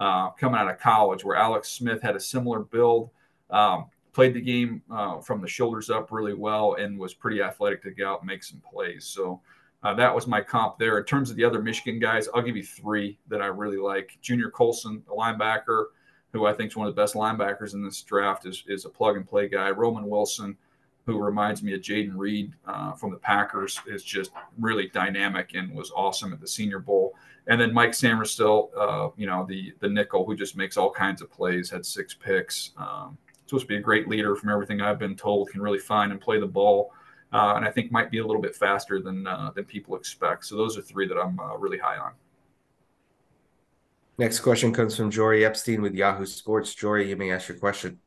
uh, 0.00 0.30
coming 0.30 0.60
out 0.60 0.68
of 0.68 0.78
college 0.78 1.24
where 1.24 1.36
Alex 1.36 1.70
Smith 1.70 2.02
had 2.02 2.16
a 2.16 2.20
similar 2.20 2.60
build. 2.60 3.10
Um, 3.50 3.86
played 4.12 4.34
the 4.34 4.40
game 4.40 4.82
uh, 4.90 5.20
from 5.20 5.40
the 5.40 5.48
shoulders 5.48 5.88
up 5.88 6.12
really 6.12 6.34
well 6.34 6.74
and 6.74 6.98
was 6.98 7.14
pretty 7.14 7.40
athletic 7.40 7.82
to 7.82 7.90
get 7.90 8.06
out 8.06 8.20
and 8.20 8.28
make 8.28 8.44
some 8.44 8.60
plays. 8.60 9.06
So 9.06 9.40
uh, 9.82 9.94
that 9.94 10.14
was 10.14 10.26
my 10.26 10.40
comp 10.40 10.78
there. 10.78 10.98
In 10.98 11.04
terms 11.04 11.30
of 11.30 11.36
the 11.36 11.44
other 11.44 11.60
Michigan 11.60 11.98
guys, 11.98 12.28
I'll 12.34 12.42
give 12.42 12.56
you 12.56 12.64
three 12.64 13.18
that 13.28 13.42
I 13.42 13.46
really 13.46 13.78
like. 13.78 14.16
Junior 14.20 14.50
Colson, 14.50 15.02
a 15.10 15.14
linebacker, 15.14 15.86
who 16.32 16.46
I 16.46 16.52
think 16.52 16.70
is 16.70 16.76
one 16.76 16.86
of 16.86 16.94
the 16.94 17.00
best 17.00 17.14
linebackers 17.14 17.74
in 17.74 17.84
this 17.84 18.00
draft, 18.02 18.46
is, 18.46 18.62
is 18.68 18.84
a 18.84 18.88
plug 18.88 19.16
and 19.16 19.28
play 19.28 19.48
guy. 19.48 19.70
Roman 19.70 20.08
Wilson, 20.08 20.56
who 21.04 21.18
reminds 21.18 21.62
me 21.64 21.74
of 21.74 21.80
Jayden 21.80 22.16
Reed 22.16 22.52
uh, 22.66 22.92
from 22.92 23.10
the 23.10 23.16
Packers, 23.16 23.80
is 23.86 24.04
just 24.04 24.30
really 24.58 24.88
dynamic 24.88 25.54
and 25.54 25.74
was 25.74 25.90
awesome 25.96 26.32
at 26.32 26.40
the 26.40 26.46
Senior 26.46 26.78
Bowl. 26.78 27.14
And 27.48 27.60
then 27.60 27.74
Mike 27.74 27.90
Sainristil, 27.90 28.70
uh, 28.78 29.10
you 29.16 29.26
know, 29.26 29.44
the 29.48 29.74
the 29.80 29.88
nickel 29.88 30.24
who 30.24 30.36
just 30.36 30.56
makes 30.56 30.76
all 30.76 30.92
kinds 30.92 31.22
of 31.22 31.30
plays, 31.30 31.68
had 31.68 31.84
six 31.84 32.14
picks. 32.14 32.70
Um, 32.76 33.18
supposed 33.46 33.64
to 33.64 33.68
be 33.68 33.76
a 33.76 33.80
great 33.80 34.08
leader 34.08 34.36
from 34.36 34.50
everything 34.50 34.80
I've 34.80 35.00
been 35.00 35.16
told, 35.16 35.50
can 35.50 35.60
really 35.60 35.80
find 35.80 36.12
and 36.12 36.20
play 36.20 36.38
the 36.38 36.46
ball 36.46 36.92
uh, 37.32 37.54
and 37.56 37.64
I 37.64 37.70
think 37.70 37.90
might 37.90 38.10
be 38.10 38.18
a 38.18 38.26
little 38.26 38.42
bit 38.42 38.54
faster 38.54 39.00
than 39.00 39.26
uh, 39.26 39.50
than 39.54 39.64
people 39.64 39.96
expect. 39.96 40.44
So 40.46 40.56
those 40.56 40.76
are 40.76 40.82
three 40.82 41.06
that 41.08 41.18
I'm 41.18 41.38
uh, 41.38 41.56
really 41.56 41.78
high 41.78 41.98
on. 41.98 42.12
Next 44.18 44.40
question 44.40 44.72
comes 44.72 44.96
from 44.96 45.10
Jori 45.10 45.44
Epstein 45.44 45.80
with 45.82 45.94
Yahoo 45.94 46.26
Sports. 46.26 46.74
Jori, 46.74 47.08
you 47.08 47.16
may 47.16 47.32
ask 47.32 47.48
your 47.48 47.58
question. 47.58 47.98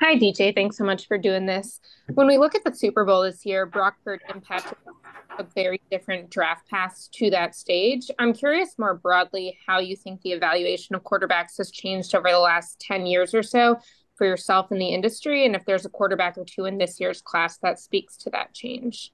Hi, 0.00 0.16
DJ. 0.16 0.52
Thanks 0.52 0.76
so 0.76 0.84
much 0.84 1.06
for 1.06 1.16
doing 1.16 1.46
this. 1.46 1.80
When 2.14 2.26
we 2.26 2.36
look 2.36 2.56
at 2.56 2.64
the 2.64 2.74
Super 2.74 3.04
Bowl 3.04 3.22
this 3.22 3.46
year, 3.46 3.66
Brockford 3.66 4.20
Purdy 4.22 4.32
and 4.32 4.42
Patrick 4.42 4.78
a 5.38 5.44
very 5.54 5.80
different 5.90 6.30
draft 6.30 6.68
paths 6.68 7.08
to 7.08 7.30
that 7.30 7.54
stage. 7.54 8.10
I'm 8.18 8.32
curious 8.32 8.78
more 8.78 8.94
broadly 8.94 9.58
how 9.66 9.78
you 9.78 9.96
think 9.96 10.20
the 10.22 10.32
evaluation 10.32 10.94
of 10.94 11.02
quarterbacks 11.02 11.56
has 11.58 11.70
changed 11.70 12.14
over 12.14 12.30
the 12.30 12.38
last 12.38 12.80
10 12.80 13.06
years 13.06 13.34
or 13.34 13.42
so, 13.42 13.78
for 14.16 14.26
yourself 14.26 14.70
in 14.70 14.78
the 14.78 14.88
industry 14.88 15.46
and 15.46 15.54
if 15.54 15.64
there's 15.64 15.86
a 15.86 15.90
quarterback 15.90 16.36
or 16.36 16.44
two 16.44 16.64
in 16.64 16.78
this 16.78 17.00
year's 17.00 17.20
class 17.22 17.58
that 17.58 17.78
speaks 17.78 18.16
to 18.16 18.30
that 18.30 18.52
change 18.54 19.12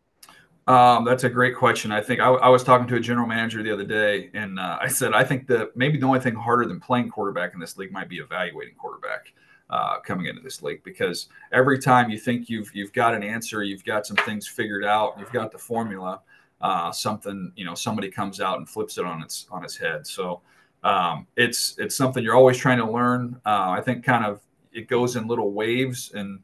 um, 0.68 1.06
that's 1.06 1.24
a 1.24 1.30
great 1.30 1.56
question. 1.56 1.90
I 1.90 2.02
think 2.02 2.20
I, 2.20 2.28
I, 2.28 2.50
was 2.50 2.62
talking 2.62 2.86
to 2.88 2.96
a 2.96 3.00
general 3.00 3.26
manager 3.26 3.62
the 3.62 3.72
other 3.72 3.86
day, 3.86 4.28
and 4.34 4.58
uh, 4.58 4.76
I 4.78 4.88
said 4.88 5.14
I 5.14 5.24
think 5.24 5.46
that 5.46 5.74
maybe 5.74 5.96
the 5.96 6.04
only 6.04 6.20
thing 6.20 6.34
harder 6.34 6.66
than 6.66 6.78
playing 6.78 7.08
quarterback 7.08 7.54
in 7.54 7.58
this 7.58 7.78
league 7.78 7.90
might 7.90 8.10
be 8.10 8.18
evaluating 8.18 8.74
quarterback 8.74 9.32
uh, 9.70 10.00
coming 10.00 10.26
into 10.26 10.42
this 10.42 10.62
league 10.62 10.82
because 10.84 11.28
every 11.52 11.78
time 11.78 12.10
you 12.10 12.18
think 12.18 12.50
you've 12.50 12.70
you've 12.74 12.92
got 12.92 13.14
an 13.14 13.22
answer, 13.22 13.62
you've 13.62 13.84
got 13.84 14.06
some 14.06 14.18
things 14.18 14.46
figured 14.46 14.84
out, 14.84 15.14
you've 15.18 15.32
got 15.32 15.52
the 15.52 15.58
formula, 15.58 16.20
uh, 16.60 16.92
something 16.92 17.50
you 17.56 17.64
know 17.64 17.74
somebody 17.74 18.10
comes 18.10 18.38
out 18.38 18.58
and 18.58 18.68
flips 18.68 18.98
it 18.98 19.06
on 19.06 19.22
its 19.22 19.46
on 19.50 19.64
its 19.64 19.74
head. 19.74 20.06
So 20.06 20.42
um, 20.84 21.26
it's 21.36 21.76
it's 21.78 21.96
something 21.96 22.22
you're 22.22 22.36
always 22.36 22.58
trying 22.58 22.78
to 22.78 22.90
learn. 22.90 23.40
Uh, 23.46 23.70
I 23.70 23.80
think 23.80 24.04
kind 24.04 24.24
of 24.24 24.40
it 24.72 24.88
goes 24.88 25.16
in 25.16 25.26
little 25.26 25.52
waves 25.52 26.12
and 26.14 26.40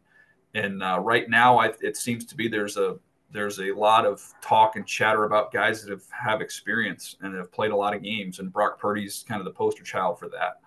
and 0.55 0.83
uh, 0.83 0.99
right 1.01 1.29
now 1.29 1.59
I, 1.59 1.73
it 1.81 1.97
seems 1.97 2.25
to 2.27 2.37
be 2.37 2.49
there's 2.49 2.77
a 2.77 2.97
there's 3.31 3.59
a 3.59 3.73
lot 3.73 4.07
of 4.07 4.23
talk 4.41 4.77
and 4.77 4.87
chatter 4.87 5.25
about 5.25 5.53
guys 5.53 5.83
that 5.83 5.91
have 5.91 6.05
have 6.11 6.41
experience 6.41 7.17
and 7.21 7.35
have 7.35 7.53
played 7.53 7.73
a 7.73 7.77
lot 7.77 7.95
of 7.95 8.03
games 8.03 8.39
and 8.39 8.53
Brock 8.53 8.79
Purdy's 8.79 9.25
kind 9.27 9.41
of 9.41 9.45
the 9.45 9.53
poster 9.53 9.83
child 9.83 10.19
for 10.19 10.29
that 10.29 10.61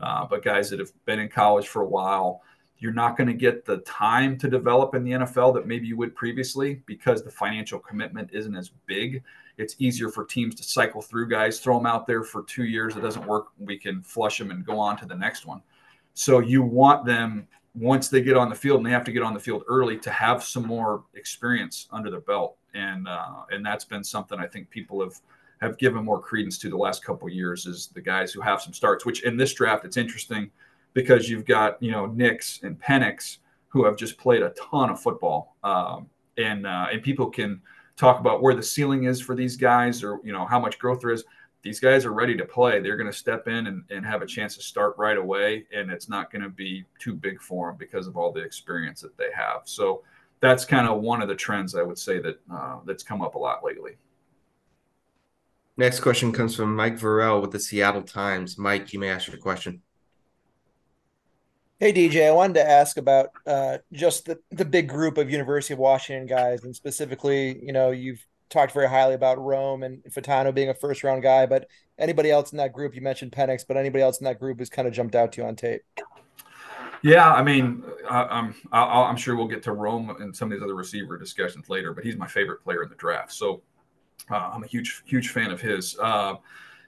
uh, 0.00 0.24
but 0.24 0.42
guys 0.42 0.70
that 0.70 0.78
have 0.78 0.92
been 1.04 1.18
in 1.18 1.28
college 1.28 1.68
for 1.68 1.82
a 1.82 1.88
while 1.88 2.42
you're 2.78 2.92
not 2.92 3.16
going 3.16 3.28
to 3.28 3.34
get 3.34 3.64
the 3.64 3.78
time 3.78 4.36
to 4.36 4.48
develop 4.48 4.94
in 4.94 5.04
the 5.04 5.12
NFL 5.12 5.54
that 5.54 5.66
maybe 5.66 5.86
you 5.86 5.96
would 5.96 6.14
previously 6.14 6.82
because 6.86 7.22
the 7.22 7.30
financial 7.30 7.78
commitment 7.78 8.28
isn't 8.32 8.54
as 8.54 8.72
big. 8.86 9.22
It's 9.56 9.76
easier 9.78 10.10
for 10.10 10.24
teams 10.24 10.54
to 10.56 10.64
cycle 10.64 11.00
through 11.00 11.28
guys, 11.28 11.60
throw 11.60 11.78
them 11.78 11.86
out 11.86 12.06
there 12.06 12.22
for 12.22 12.42
two 12.42 12.64
years. 12.64 12.96
It 12.96 13.00
doesn't 13.00 13.26
work. 13.26 13.46
We 13.58 13.78
can 13.78 14.02
flush 14.02 14.38
them 14.38 14.50
and 14.50 14.66
go 14.66 14.78
on 14.78 14.98
to 14.98 15.06
the 15.06 15.14
next 15.14 15.46
one. 15.46 15.62
So 16.14 16.38
you 16.38 16.62
want 16.62 17.04
them 17.04 17.48
once 17.74 18.08
they 18.08 18.22
get 18.22 18.36
on 18.36 18.48
the 18.48 18.54
field, 18.54 18.78
and 18.78 18.86
they 18.86 18.90
have 18.90 19.04
to 19.04 19.12
get 19.12 19.22
on 19.22 19.34
the 19.34 19.40
field 19.40 19.64
early 19.68 19.98
to 19.98 20.10
have 20.10 20.44
some 20.44 20.64
more 20.64 21.04
experience 21.14 21.88
under 21.90 22.10
their 22.10 22.20
belt, 22.20 22.56
and 22.74 23.08
uh, 23.08 23.42
and 23.50 23.66
that's 23.66 23.84
been 23.84 24.04
something 24.04 24.38
I 24.38 24.46
think 24.46 24.70
people 24.70 25.00
have 25.02 25.20
have 25.60 25.76
given 25.78 26.04
more 26.04 26.20
credence 26.20 26.58
to 26.58 26.70
the 26.70 26.76
last 26.76 27.04
couple 27.04 27.28
years 27.28 27.66
is 27.66 27.88
the 27.94 28.00
guys 28.00 28.32
who 28.32 28.40
have 28.40 28.62
some 28.62 28.72
starts. 28.72 29.04
Which 29.04 29.24
in 29.24 29.36
this 29.36 29.52
draft, 29.54 29.84
it's 29.84 29.96
interesting 29.96 30.50
because 30.92 31.28
you've 31.28 31.44
got 31.44 31.82
you 31.82 31.90
know 31.90 32.06
Nix 32.06 32.60
and 32.62 32.80
Penix 32.80 33.38
who 33.68 33.84
have 33.84 33.96
just 33.96 34.16
played 34.18 34.42
a 34.42 34.50
ton 34.50 34.90
of 34.90 35.00
football, 35.00 35.56
um, 35.64 36.08
and 36.38 36.66
uh, 36.66 36.86
and 36.92 37.02
people 37.02 37.28
can 37.28 37.60
talk 37.96 38.20
about 38.20 38.40
where 38.40 38.54
the 38.54 38.62
ceiling 38.62 39.04
is 39.04 39.20
for 39.20 39.34
these 39.34 39.56
guys 39.56 40.02
or 40.04 40.20
you 40.24 40.32
know 40.32 40.44
how 40.46 40.60
much 40.60 40.78
growth 40.78 41.00
there 41.00 41.10
is 41.10 41.24
these 41.64 41.80
guys 41.80 42.04
are 42.04 42.12
ready 42.12 42.36
to 42.36 42.44
play. 42.44 42.78
They're 42.78 42.96
going 42.98 43.10
to 43.10 43.16
step 43.16 43.48
in 43.48 43.66
and, 43.66 43.82
and 43.90 44.04
have 44.04 44.20
a 44.20 44.26
chance 44.26 44.54
to 44.56 44.62
start 44.62 44.94
right 44.98 45.16
away, 45.16 45.64
and 45.74 45.90
it's 45.90 46.10
not 46.10 46.30
going 46.30 46.42
to 46.42 46.50
be 46.50 46.84
too 47.00 47.14
big 47.14 47.40
for 47.40 47.68
them 47.70 47.78
because 47.78 48.06
of 48.06 48.18
all 48.18 48.30
the 48.32 48.42
experience 48.42 49.00
that 49.00 49.16
they 49.16 49.30
have. 49.34 49.62
So 49.64 50.02
that's 50.40 50.66
kind 50.66 50.86
of 50.86 51.00
one 51.00 51.22
of 51.22 51.28
the 51.28 51.34
trends 51.34 51.74
I 51.74 51.82
would 51.82 51.98
say 51.98 52.20
that 52.20 52.38
uh, 52.52 52.76
that's 52.84 53.02
come 53.02 53.22
up 53.22 53.34
a 53.34 53.38
lot 53.38 53.64
lately. 53.64 53.92
Next 55.78 56.00
question 56.00 56.32
comes 56.32 56.54
from 56.54 56.76
Mike 56.76 56.98
Vorel 56.98 57.40
with 57.40 57.50
the 57.50 57.58
Seattle 57.58 58.02
Times. 58.02 58.58
Mike, 58.58 58.92
you 58.92 59.00
may 59.00 59.08
ask 59.08 59.26
your 59.26 59.38
question. 59.38 59.80
Hey 61.80 61.92
DJ, 61.92 62.28
I 62.28 62.30
wanted 62.30 62.54
to 62.54 62.70
ask 62.70 62.98
about 62.98 63.30
uh, 63.46 63.78
just 63.90 64.26
the, 64.26 64.38
the 64.50 64.64
big 64.64 64.88
group 64.88 65.18
of 65.18 65.30
University 65.30 65.72
of 65.72 65.80
Washington 65.80 66.26
guys, 66.26 66.62
and 66.62 66.76
specifically, 66.76 67.58
you 67.64 67.72
know, 67.72 67.90
you've 67.90 68.24
talked 68.54 68.72
very 68.72 68.88
highly 68.88 69.14
about 69.14 69.38
Rome 69.38 69.82
and 69.82 70.02
Fautanu 70.04 70.54
being 70.54 70.70
a 70.70 70.74
first 70.74 71.04
round 71.04 71.22
guy, 71.22 71.44
but 71.44 71.68
anybody 71.98 72.30
else 72.30 72.52
in 72.52 72.58
that 72.58 72.72
group, 72.72 72.94
you 72.94 73.02
mentioned 73.02 73.32
Penix, 73.32 73.64
but 73.66 73.76
anybody 73.76 74.02
else 74.02 74.18
in 74.18 74.24
that 74.24 74.38
group 74.38 74.58
who's 74.58 74.70
kind 74.70 74.88
of 74.88 74.94
jumped 74.94 75.14
out 75.14 75.32
to 75.32 75.42
you 75.42 75.46
on 75.46 75.56
tape? 75.56 75.82
Yeah, 77.02 77.30
I 77.30 77.42
mean, 77.42 77.84
I, 78.08 78.38
am 78.38 78.54
I'm, 78.72 79.10
I'm 79.10 79.16
sure 79.16 79.36
we'll 79.36 79.48
get 79.48 79.62
to 79.64 79.72
Rome 79.72 80.16
and 80.20 80.34
some 80.34 80.50
of 80.50 80.56
these 80.56 80.62
other 80.62 80.74
receiver 80.74 81.18
discussions 81.18 81.68
later, 81.68 81.92
but 81.92 82.04
he's 82.04 82.16
my 82.16 82.26
favorite 82.26 82.62
player 82.62 82.82
in 82.82 82.88
the 82.88 82.94
draft. 82.94 83.32
So 83.32 83.60
uh, 84.30 84.50
I'm 84.54 84.62
a 84.62 84.66
huge, 84.66 85.02
huge 85.04 85.28
fan 85.28 85.50
of 85.50 85.60
his. 85.60 85.98
Uh, 85.98 86.36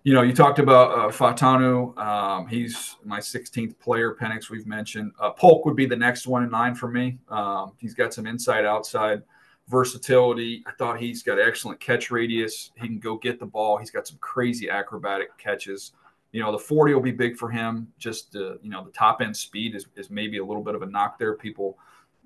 you 0.05 0.15
know, 0.15 0.23
you 0.23 0.33
talked 0.33 0.61
about 0.61 0.93
uh, 0.93 1.13
Fautanu. 1.13 1.99
Um, 1.99 2.47
he's 2.47 2.97
my 3.05 3.19
16th 3.19 3.79
player. 3.79 4.15
Penix, 4.15 4.49
we've 4.49 4.67
mentioned. 4.67 5.13
Uh, 5.21 5.31
Polk 5.31 5.67
would 5.67 5.77
be 5.77 5.85
the 5.85 5.97
next 5.97 6.29
one 6.29 6.45
in 6.45 6.51
line 6.51 6.77
for 6.77 6.89
me. 6.89 7.19
Um, 7.29 7.73
he's 7.77 7.93
got 7.93 8.15
some 8.15 8.27
inside 8.27 8.65
outside 8.65 9.23
versatility. 9.69 10.63
I 10.67 10.73
thought 10.73 10.99
he's 10.99 11.23
got 11.23 11.39
excellent 11.41 11.81
catch 11.81 12.11
radius. 12.11 12.71
He 12.77 12.87
can 12.87 12.99
go 12.99 13.17
get 13.17 13.41
the 13.41 13.47
ball. 13.47 13.79
He's 13.79 13.91
got 13.91 14.07
some 14.07 14.19
crazy 14.21 14.71
acrobatic 14.71 15.37
catches. 15.39 15.93
You 16.33 16.43
know, 16.43 16.53
the 16.53 16.59
40 16.59 16.95
will 16.95 17.01
be 17.01 17.13
big 17.13 17.37
for 17.37 17.51
him. 17.51 17.89
Just, 17.99 18.35
you 18.35 18.59
know, 18.63 18.85
the 18.85 18.91
top 18.91 19.21
end 19.21 19.37
speed 19.37 19.75
is, 19.75 19.87
is 19.97 20.11
maybe 20.11 20.39
a 20.39 20.45
little 20.45 20.63
bit 20.63 20.75
of 20.75 20.83
a 20.83 20.87
knock 20.87 21.19
there. 21.19 21.35
People 21.35 21.79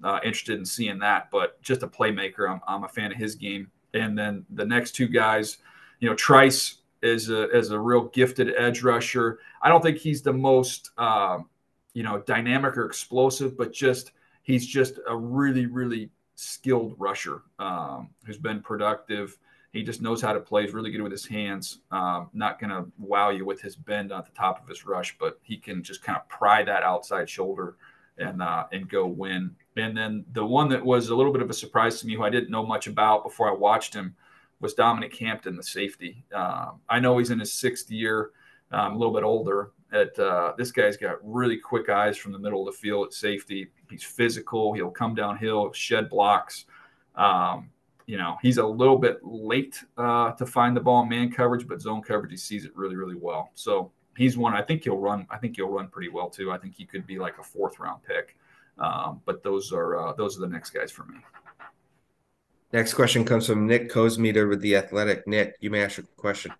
uh, 0.03 0.18
interested 0.24 0.59
in 0.59 0.64
seeing 0.64 0.98
that, 0.98 1.31
but 1.31 1.61
just 1.62 1.83
a 1.83 1.88
playmaker. 1.88 2.50
I'm, 2.50 2.61
I'm 2.66 2.85
a 2.85 2.88
fan 2.88 3.12
of 3.12 3.18
his 3.18 3.35
game. 3.35 3.70
and 3.94 4.18
then 4.18 4.44
the 4.50 4.64
next 4.64 4.92
two 4.92 5.09
guys, 5.09 5.59
you 6.00 6.09
know, 6.09 6.14
Trice 6.14 6.79
is 7.03 7.31
a 7.31 7.48
is 7.57 7.70
a 7.70 7.79
real 7.79 8.05
gifted 8.07 8.53
edge 8.57 8.83
rusher. 8.83 9.38
I 9.62 9.68
don't 9.68 9.83
think 9.83 9.98
he's 9.98 10.22
the 10.22 10.33
most 10.33 10.90
uh, 10.98 11.38
you 11.94 12.03
know 12.03 12.20
dynamic 12.20 12.76
or 12.76 12.87
explosive, 12.87 13.57
but 13.57 13.72
just 13.72 14.12
he's 14.42 14.66
just 14.66 14.98
a 15.09 15.16
really 15.16 15.66
really 15.66 16.11
skilled 16.40 16.94
rusher 16.98 17.42
um, 17.59 18.09
who's 18.24 18.38
been 18.38 18.61
productive. 18.61 19.37
He 19.72 19.83
just 19.83 20.00
knows 20.00 20.20
how 20.22 20.33
to 20.33 20.40
play. 20.40 20.62
He's 20.62 20.72
really 20.72 20.90
good 20.90 21.03
with 21.03 21.12
his 21.12 21.26
hands. 21.26 21.81
Um, 21.92 22.31
not 22.33 22.59
going 22.59 22.70
to 22.70 22.90
wow 22.98 23.29
you 23.31 23.44
with 23.44 23.61
his 23.61 23.76
bend 23.76 24.11
at 24.11 24.24
the 24.24 24.33
top 24.33 24.61
of 24.62 24.68
his 24.68 24.85
rush, 24.87 25.16
but 25.18 25.38
he 25.42 25.57
can 25.57 25.83
just 25.83 26.03
kind 26.03 26.16
of 26.16 26.29
pry 26.29 26.62
that 26.64 26.83
outside 26.83 27.29
shoulder 27.29 27.76
and 28.18 28.42
uh, 28.42 28.64
and 28.72 28.88
go 28.88 29.07
win. 29.07 29.55
And 29.76 29.96
then 29.96 30.24
the 30.33 30.44
one 30.44 30.68
that 30.70 30.85
was 30.85 31.11
a 31.11 31.14
little 31.14 31.33
bit 31.33 31.42
of 31.42 31.50
a 31.50 31.55
surprise 31.55 32.00
to 32.00 32.07
me, 32.07 32.14
who 32.14 32.24
I 32.24 32.31
didn't 32.31 32.50
know 32.50 32.66
much 32.66 32.87
about 32.87 33.22
before 33.22 33.48
I 33.48 33.55
watched 33.55 33.94
him, 33.94 34.16
was 34.61 34.74
Dominique 34.74 35.16
Hampton, 35.16 35.57
the 35.57 35.62
safety. 35.62 36.24
Um, 36.35 36.81
I 36.88 36.98
know 36.98 37.18
he's 37.18 37.31
in 37.31 37.38
his 37.38 37.53
sixth 37.53 37.90
year, 37.90 38.31
um, 38.72 38.94
a 38.94 38.98
little 38.98 39.14
bit 39.14 39.22
older. 39.24 39.70
At 39.92 40.16
uh, 40.18 40.53
this 40.57 40.70
guy's 40.70 40.96
got 40.96 41.18
really 41.22 41.57
quick 41.57 41.88
eyes 41.88 42.16
from 42.16 42.33
the 42.33 42.38
middle 42.38 42.66
of 42.66 42.72
the 42.72 42.79
field 42.79 43.07
at 43.07 43.12
safety. 43.12 43.70
He's 43.88 44.05
physical. 44.05 44.72
He'll 44.72 44.90
come 44.90 45.14
downhill, 45.14 45.72
shed 45.72 46.09
blocks. 46.09 46.66
Um, 47.16 47.70
you 48.07 48.16
know, 48.16 48.37
he's 48.42 48.59
a 48.59 48.66
little 48.66 48.98
bit 48.98 49.18
late 49.22 49.83
uh, 49.96 50.33
to 50.33 50.46
find 50.46 50.76
the 50.76 50.81
ball 50.81 51.03
in 51.03 51.09
man 51.09 51.31
coverage, 51.31 51.66
but 51.66 51.81
zone 51.81 52.03
coverage, 52.03 52.31
he 52.31 52.37
sees 52.37 52.64
it 52.64 52.76
really, 52.76 52.96
really 52.96 53.14
well. 53.14 53.50
So 53.55 53.92
he's 54.16 54.37
one. 54.37 54.55
I 54.55 54.62
think 54.62 54.85
he'll 54.85 54.98
run. 54.98 55.26
I 55.31 55.38
think 55.38 55.57
he'll 55.57 55.68
run 55.68 55.88
pretty 55.88 56.09
well 56.09 56.29
too. 56.29 56.53
I 56.53 56.59
think 56.59 56.74
he 56.74 56.85
could 56.85 57.07
be 57.07 57.18
like 57.18 57.38
a 57.38 57.42
fourth 57.42 57.79
round 57.79 58.03
pick. 58.03 58.37
Um, 58.79 59.20
but 59.24 59.42
those 59.42 59.72
are 59.72 59.98
uh, 59.98 60.12
those 60.14 60.37
are 60.37 60.40
the 60.40 60.48
next 60.48 60.70
guys 60.70 60.90
for 60.90 61.05
me. 61.05 61.16
Next 62.72 62.94
question 62.94 63.24
comes 63.24 63.46
from 63.46 63.66
Nick 63.66 63.90
Kosmider 63.90 64.48
with 64.48 64.61
the 64.61 64.76
Athletic. 64.76 65.26
Nick, 65.26 65.57
you 65.61 65.70
may 65.70 65.83
ask 65.83 65.96
your 65.96 66.07
question. 66.16 66.53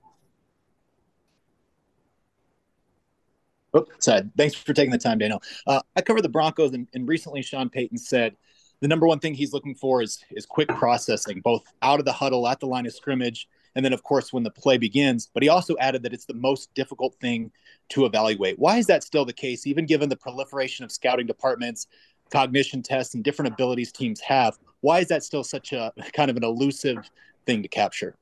Oops, 3.77 4.09
thanks 4.37 4.55
for 4.55 4.73
taking 4.73 4.91
the 4.91 4.99
time, 4.99 5.19
Daniel. 5.19 5.43
Uh, 5.67 5.81
I 5.97 6.03
cover 6.03 6.21
the 6.21 6.29
Broncos, 6.29 6.73
and, 6.73 6.89
and 6.95 7.07
recently 7.07 7.43
Sean 7.43 7.71
Payton 7.71 7.99
said 7.99 8.37
the 8.81 8.89
number 8.89 9.07
one 9.07 9.19
thing 9.19 9.35
he's 9.35 9.53
looking 9.53 9.75
for 9.75 10.03
is 10.03 10.25
is 10.31 10.47
quick 10.47 10.69
processing, 10.69 11.41
both 11.41 11.65
out 11.83 11.99
of 11.99 12.05
the 12.05 12.13
huddle, 12.13 12.49
at 12.49 12.61
the 12.61 12.67
line 12.67 12.87
of 12.87 12.95
scrimmage, 12.95 13.49
and 13.75 13.85
then 13.85 13.93
of 13.93 14.03
course 14.03 14.33
when 14.33 14.43
the 14.43 14.51
play 14.51 14.79
begins. 14.79 15.29
But 15.33 15.43
he 15.43 15.49
also 15.49 15.77
added 15.79 16.03
that 16.03 16.13
it's 16.13 16.25
the 16.25 16.35
most 16.35 16.73
difficult 16.75 17.15
thing 17.21 17.53
to 17.91 18.07
evaluate. 18.07 18.59
Why 18.59 18.79
is 18.79 18.87
that 18.87 19.05
still 19.05 19.25
the 19.25 19.33
case, 19.33 19.67
even 19.67 19.87
given 19.87 20.09
the 20.09 20.17
proliferation 20.17 20.85
of 20.85 20.91
scouting 20.91 21.27
departments, 21.27 21.87
cognition 22.31 22.83
tests, 22.83 23.15
and 23.15 23.23
different 23.23 23.53
abilities 23.53 23.93
teams 23.93 24.21
have? 24.21 24.59
Why 24.81 25.01
is 25.01 25.09
that 25.09 25.23
still 25.23 25.45
such 25.45 25.73
a 25.73 25.93
kind 26.15 26.31
of 26.31 26.37
an 26.37 26.45
elusive 26.45 26.99
thing 27.47 27.63
to 27.63 27.69
capture? 27.69 28.17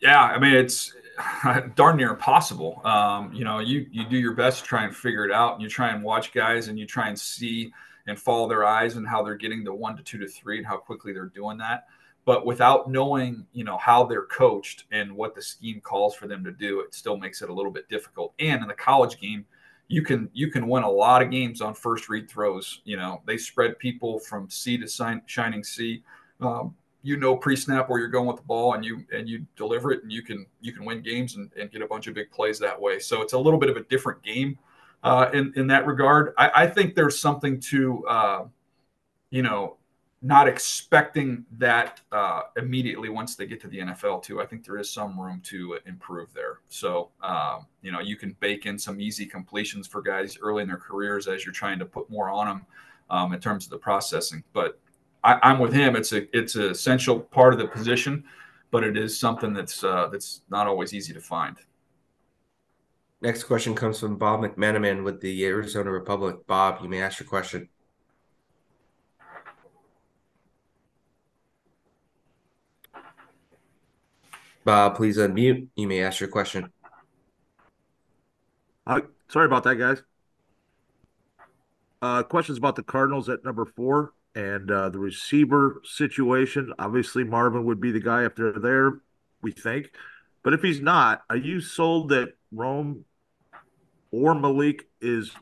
Yeah, 0.00 0.20
I 0.20 0.38
mean 0.38 0.54
it's 0.54 0.94
darn 1.74 1.96
near 1.96 2.10
impossible. 2.10 2.80
Um, 2.84 3.32
you 3.32 3.44
know, 3.44 3.58
you 3.58 3.86
you 3.90 4.04
do 4.08 4.18
your 4.18 4.34
best 4.34 4.60
to 4.60 4.64
try 4.64 4.84
and 4.84 4.94
figure 4.94 5.24
it 5.24 5.32
out, 5.32 5.54
and 5.54 5.62
you 5.62 5.68
try 5.68 5.90
and 5.90 6.02
watch 6.02 6.32
guys, 6.32 6.68
and 6.68 6.78
you 6.78 6.86
try 6.86 7.08
and 7.08 7.18
see 7.18 7.72
and 8.06 8.18
follow 8.18 8.48
their 8.48 8.64
eyes 8.64 8.96
and 8.96 9.06
how 9.06 9.22
they're 9.22 9.36
getting 9.36 9.62
the 9.64 9.72
one 9.72 9.96
to 9.96 10.02
two 10.02 10.18
to 10.18 10.26
three 10.26 10.58
and 10.58 10.66
how 10.66 10.76
quickly 10.76 11.12
they're 11.12 11.26
doing 11.26 11.56
that. 11.58 11.86
But 12.24 12.46
without 12.46 12.90
knowing, 12.90 13.46
you 13.52 13.64
know, 13.64 13.76
how 13.78 14.04
they're 14.04 14.26
coached 14.26 14.84
and 14.92 15.14
what 15.14 15.34
the 15.34 15.42
scheme 15.42 15.80
calls 15.80 16.14
for 16.14 16.28
them 16.28 16.44
to 16.44 16.52
do, 16.52 16.80
it 16.80 16.94
still 16.94 17.16
makes 17.16 17.42
it 17.42 17.50
a 17.50 17.52
little 17.52 17.72
bit 17.72 17.88
difficult. 17.88 18.32
And 18.38 18.62
in 18.62 18.68
the 18.68 18.74
college 18.74 19.20
game, 19.20 19.44
you 19.88 20.02
can 20.02 20.30
you 20.32 20.50
can 20.50 20.68
win 20.68 20.84
a 20.84 20.90
lot 20.90 21.22
of 21.22 21.30
games 21.30 21.60
on 21.60 21.74
first 21.74 22.08
read 22.08 22.30
throws. 22.30 22.80
You 22.84 22.96
know, 22.96 23.22
they 23.26 23.36
spread 23.36 23.78
people 23.78 24.20
from 24.20 24.48
sea 24.48 24.78
to 24.78 25.20
shining 25.26 25.64
sea. 25.64 26.02
Um, 26.40 26.74
you 27.02 27.16
know 27.16 27.36
pre-snap 27.36 27.88
where 27.88 27.98
you're 27.98 28.08
going 28.08 28.26
with 28.26 28.36
the 28.36 28.42
ball 28.42 28.74
and 28.74 28.84
you 28.84 29.04
and 29.12 29.28
you 29.28 29.44
deliver 29.56 29.92
it 29.92 30.02
and 30.02 30.12
you 30.12 30.22
can 30.22 30.46
you 30.60 30.72
can 30.72 30.84
win 30.84 31.02
games 31.02 31.36
and, 31.36 31.50
and 31.58 31.70
get 31.70 31.82
a 31.82 31.86
bunch 31.86 32.06
of 32.06 32.14
big 32.14 32.30
plays 32.30 32.58
that 32.60 32.80
way. 32.80 32.98
So 32.98 33.22
it's 33.22 33.32
a 33.32 33.38
little 33.38 33.58
bit 33.58 33.68
of 33.68 33.76
a 33.76 33.82
different 33.84 34.22
game 34.22 34.58
uh, 35.02 35.28
in 35.32 35.52
in 35.56 35.66
that 35.68 35.86
regard. 35.86 36.32
I, 36.38 36.50
I 36.54 36.66
think 36.66 36.94
there's 36.94 37.20
something 37.20 37.60
to 37.60 38.06
uh, 38.06 38.44
you 39.30 39.42
know 39.42 39.76
not 40.24 40.46
expecting 40.46 41.44
that 41.58 42.00
uh, 42.12 42.42
immediately 42.56 43.08
once 43.08 43.34
they 43.34 43.44
get 43.44 43.60
to 43.60 43.66
the 43.66 43.78
NFL 43.78 44.22
too. 44.22 44.40
I 44.40 44.46
think 44.46 44.64
there 44.64 44.78
is 44.78 44.88
some 44.88 45.18
room 45.18 45.40
to 45.46 45.78
improve 45.84 46.32
there. 46.32 46.60
So 46.68 47.10
um, 47.22 47.66
you 47.82 47.90
know 47.90 48.00
you 48.00 48.16
can 48.16 48.36
bake 48.38 48.66
in 48.66 48.78
some 48.78 49.00
easy 49.00 49.26
completions 49.26 49.88
for 49.88 50.00
guys 50.00 50.38
early 50.40 50.62
in 50.62 50.68
their 50.68 50.76
careers 50.76 51.26
as 51.26 51.44
you're 51.44 51.52
trying 51.52 51.80
to 51.80 51.84
put 51.84 52.08
more 52.08 52.30
on 52.30 52.46
them 52.46 52.66
um, 53.10 53.32
in 53.32 53.40
terms 53.40 53.64
of 53.64 53.70
the 53.70 53.78
processing. 53.78 54.44
But 54.52 54.78
I, 55.24 55.50
am 55.50 55.58
with 55.58 55.72
him. 55.72 55.94
It's 55.96 56.12
a 56.12 56.36
it's 56.36 56.56
an 56.56 56.70
essential 56.70 57.20
part 57.20 57.52
of 57.52 57.58
the 57.58 57.68
position, 57.68 58.24
but 58.70 58.82
it 58.82 58.96
is 58.96 59.18
something 59.18 59.52
that's 59.52 59.84
uh, 59.84 60.08
that's 60.10 60.42
not 60.50 60.66
always 60.66 60.92
easy 60.92 61.12
to 61.12 61.20
find. 61.20 61.56
Next 63.20 63.44
question 63.44 63.74
comes 63.74 64.00
from 64.00 64.16
Bob 64.16 64.40
McManaman 64.40 65.04
with 65.04 65.20
the 65.20 65.44
Arizona 65.44 65.92
Republic. 65.92 66.44
Bob, 66.48 66.82
you 66.82 66.88
may 66.88 67.00
ask 67.00 67.20
your 67.20 67.28
question. 67.28 67.68
Bob, 74.64 74.96
please 74.96 75.18
unmute. 75.18 75.68
You 75.76 75.86
may 75.86 76.02
ask 76.02 76.18
your 76.18 76.28
question. 76.28 76.72
Uh, 78.86 79.00
sorry 79.28 79.46
about 79.46 79.62
that, 79.64 79.76
guys. 79.76 80.02
Uh, 82.00 82.24
questions 82.24 82.58
about 82.58 82.74
the 82.74 82.82
Cardinals 82.82 83.28
at 83.28 83.44
number 83.44 83.64
four 83.64 84.12
and 84.34 84.70
uh, 84.70 84.88
the 84.88 84.98
receiver 84.98 85.80
situation. 85.84 86.72
Obviously, 86.78 87.24
Marvin 87.24 87.64
would 87.64 87.80
be 87.80 87.92
the 87.92 88.00
guy 88.00 88.24
if 88.24 88.34
they're 88.34 88.52
there, 88.52 89.00
we 89.42 89.52
think. 89.52 89.92
But 90.42 90.54
if 90.54 90.62
he's 90.62 90.80
not, 90.80 91.22
are 91.30 91.36
you 91.36 91.60
sold 91.60 92.08
that 92.10 92.34
Rome 92.50 93.04
or 94.10 94.34
Malik 94.34 94.88
is 95.00 95.32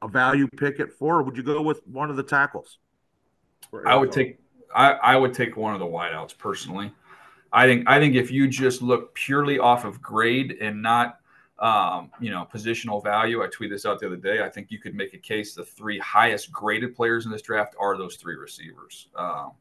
a 0.00 0.08
value 0.08 0.48
pick 0.48 0.80
at 0.80 0.92
four? 0.92 1.18
Or 1.18 1.22
would 1.22 1.36
you 1.36 1.42
go 1.42 1.62
with 1.62 1.86
one 1.86 2.10
of 2.10 2.16
the 2.16 2.22
tackles? 2.22 2.78
I 3.86 3.96
would 3.96 4.12
take 4.12 4.38
I, 4.74 4.92
I 4.92 5.16
would 5.16 5.34
take 5.34 5.56
one 5.56 5.74
of 5.74 5.80
the 5.80 5.86
wideouts 5.86 6.36
personally. 6.36 6.92
I 7.52 7.66
think 7.66 7.88
I 7.88 7.98
think 7.98 8.14
if 8.14 8.30
you 8.30 8.48
just 8.48 8.82
look 8.82 9.14
purely 9.14 9.58
off 9.58 9.84
of 9.84 10.00
grade 10.00 10.56
and 10.60 10.82
not 10.82 11.18
um, 11.62 12.10
you 12.20 12.30
know 12.30 12.46
positional 12.52 13.02
value, 13.02 13.42
I 13.42 13.46
tweeted 13.46 13.70
this 13.70 13.86
out 13.86 14.00
the 14.00 14.06
other 14.06 14.16
day. 14.16 14.42
I 14.42 14.48
think 14.48 14.70
you 14.70 14.80
could 14.80 14.94
make 14.94 15.14
a 15.14 15.18
case 15.18 15.54
the 15.54 15.64
three 15.64 15.98
highest 16.00 16.50
graded 16.52 16.94
players 16.94 17.24
in 17.24 17.30
this 17.30 17.40
draft 17.40 17.74
are 17.78 17.96
those 17.96 18.16
three 18.16 18.34
receivers. 18.34 19.08
Um, 19.16 19.52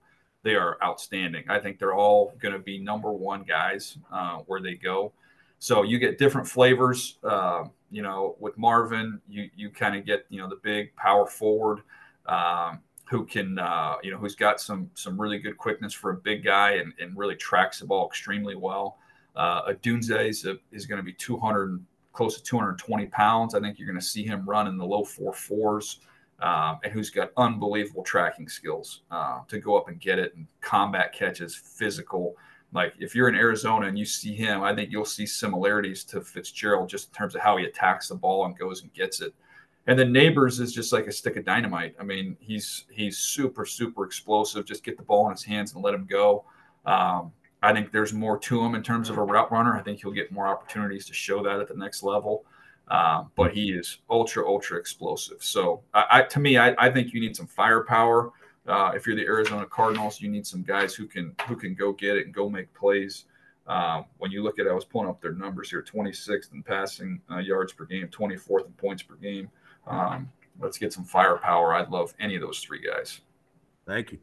they 0.43 0.55
are 0.55 0.79
outstanding. 0.83 1.45
I 1.47 1.59
think 1.59 1.77
they're 1.77 1.93
all 1.93 2.33
going 2.41 2.53
to 2.53 2.59
be 2.59 2.79
number 2.79 3.11
one 3.11 3.43
guys 3.43 3.99
uh, 4.11 4.37
where 4.47 4.59
they 4.59 4.73
go. 4.73 5.13
So 5.59 5.83
you 5.83 5.99
get 5.99 6.17
different 6.17 6.47
flavors. 6.47 7.19
Uh, 7.23 7.65
you 7.91 8.01
know, 8.01 8.35
with 8.39 8.57
Marvin, 8.57 9.21
you 9.29 9.49
you 9.55 9.69
kind 9.69 9.95
of 9.95 10.03
get 10.03 10.25
you 10.29 10.41
know 10.41 10.49
the 10.49 10.59
big 10.63 10.95
power 10.95 11.27
forward. 11.27 11.81
Um, 12.25 12.79
who 13.11 13.25
can 13.25 13.59
uh, 13.59 13.97
you 14.01 14.09
know 14.09 14.17
who's 14.17 14.35
got 14.35 14.59
some 14.59 14.89
some 14.95 15.21
really 15.21 15.37
good 15.37 15.57
quickness 15.57 15.93
for 15.93 16.11
a 16.11 16.15
big 16.15 16.43
guy 16.43 16.77
and, 16.77 16.93
and 16.99 17.15
really 17.15 17.35
tracks 17.35 17.79
the 17.79 17.85
ball 17.85 18.07
extremely 18.07 18.55
well. 18.55 18.97
Uh, 19.35 19.71
Odunze 19.71 20.29
is, 20.29 20.47
is 20.71 20.85
going 20.85 20.97
to 20.97 21.03
be 21.03 21.13
200 21.13 21.83
close 22.13 22.35
to 22.37 22.43
220 22.43 23.05
pounds. 23.07 23.55
I 23.55 23.59
think 23.59 23.79
you're 23.79 23.87
going 23.87 23.99
to 23.99 24.05
see 24.05 24.23
him 24.23 24.47
run 24.47 24.67
in 24.67 24.77
the 24.77 24.85
low 24.85 25.03
four 25.03 25.33
fours, 25.33 25.99
um, 26.39 26.79
and 26.83 26.91
who's 26.91 27.09
got 27.09 27.31
unbelievable 27.37 28.03
tracking 28.03 28.49
skills 28.49 29.01
uh, 29.11 29.39
to 29.47 29.59
go 29.59 29.77
up 29.77 29.87
and 29.87 29.99
get 29.99 30.19
it 30.19 30.35
and 30.35 30.47
combat 30.61 31.13
catches, 31.13 31.55
physical. 31.55 32.35
Like 32.73 32.93
if 32.99 33.15
you're 33.15 33.29
in 33.29 33.35
Arizona 33.35 33.87
and 33.87 33.99
you 33.99 34.05
see 34.05 34.33
him, 34.33 34.63
I 34.63 34.73
think 34.73 34.91
you'll 34.91 35.05
see 35.05 35.25
similarities 35.25 36.03
to 36.05 36.21
Fitzgerald 36.21 36.89
just 36.89 37.09
in 37.09 37.13
terms 37.13 37.35
of 37.35 37.41
how 37.41 37.57
he 37.57 37.65
attacks 37.65 38.07
the 38.07 38.15
ball 38.15 38.45
and 38.45 38.57
goes 38.57 38.81
and 38.81 38.93
gets 38.93 39.21
it. 39.21 39.33
And 39.87 39.97
then 39.97 40.13
Nabers 40.13 40.59
is 40.59 40.73
just 40.73 40.93
like 40.93 41.07
a 41.07 41.11
stick 41.11 41.37
of 41.37 41.45
dynamite. 41.45 41.95
I 41.99 42.03
mean, 42.03 42.37
he's 42.39 42.85
he's 42.91 43.17
super 43.17 43.65
super 43.65 44.05
explosive. 44.05 44.65
Just 44.65 44.83
get 44.83 44.95
the 44.95 45.03
ball 45.03 45.25
in 45.25 45.31
his 45.31 45.43
hands 45.43 45.73
and 45.73 45.83
let 45.83 45.93
him 45.93 46.05
go. 46.09 46.45
Um, 46.85 47.31
I 47.61 47.73
think 47.73 47.91
there's 47.91 48.13
more 48.13 48.39
to 48.39 48.61
him 48.63 48.75
in 48.75 48.81
terms 48.81 49.09
of 49.09 49.17
a 49.17 49.23
route 49.23 49.51
runner. 49.51 49.75
I 49.75 49.81
think 49.81 50.01
he'll 50.01 50.11
get 50.11 50.31
more 50.31 50.47
opportunities 50.47 51.05
to 51.07 51.13
show 51.13 51.43
that 51.43 51.59
at 51.59 51.67
the 51.67 51.75
next 51.75 52.03
level. 52.03 52.45
Um, 52.87 53.31
but 53.35 53.53
he 53.53 53.71
is 53.71 53.99
ultra 54.09 54.45
ultra 54.45 54.77
explosive. 54.77 55.41
So 55.41 55.81
I, 55.93 56.05
I 56.11 56.21
to 56.23 56.39
me, 56.39 56.57
I, 56.57 56.75
I, 56.77 56.91
think 56.91 57.13
you 57.13 57.21
need 57.21 57.37
some 57.37 57.47
firepower. 57.47 58.31
Uh, 58.67 58.91
if 58.93 59.07
you're 59.07 59.15
the 59.15 59.25
Arizona 59.25 59.65
Cardinals, 59.65 60.19
you 60.19 60.29
need 60.29 60.45
some 60.45 60.61
guys 60.61 60.93
who 60.93 61.05
can 61.05 61.33
who 61.47 61.55
can 61.55 61.73
go 61.73 61.93
get 61.93 62.17
it 62.17 62.25
and 62.25 62.33
go 62.33 62.49
make 62.49 62.73
plays. 62.73 63.25
Um, 63.65 64.05
when 64.17 64.31
you 64.31 64.43
look 64.43 64.59
at, 64.59 64.67
I 64.67 64.73
was 64.73 64.83
pulling 64.83 65.07
up 65.07 65.21
their 65.21 65.31
numbers 65.31 65.69
here: 65.69 65.81
26th 65.81 66.51
in 66.51 66.63
passing 66.63 67.21
uh, 67.31 67.37
yards 67.37 67.71
per 67.71 67.85
game, 67.85 68.09
24th 68.09 68.65
in 68.65 68.73
points 68.73 69.03
per 69.03 69.15
game. 69.15 69.49
Um, 69.87 70.29
let's 70.59 70.77
get 70.77 70.91
some 70.91 71.05
firepower. 71.05 71.73
I'd 71.73 71.89
love 71.89 72.13
any 72.19 72.35
of 72.35 72.41
those 72.41 72.59
three 72.59 72.85
guys. 72.85 73.21
Thank 73.87 74.11
you. 74.11 74.19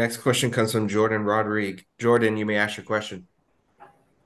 Next 0.00 0.16
question 0.16 0.50
comes 0.50 0.72
from 0.72 0.88
Jordan 0.88 1.24
Rodriguez. 1.24 1.84
Jordan, 1.98 2.38
you 2.38 2.46
may 2.46 2.56
ask 2.56 2.78
your 2.78 2.86
question. 2.86 3.26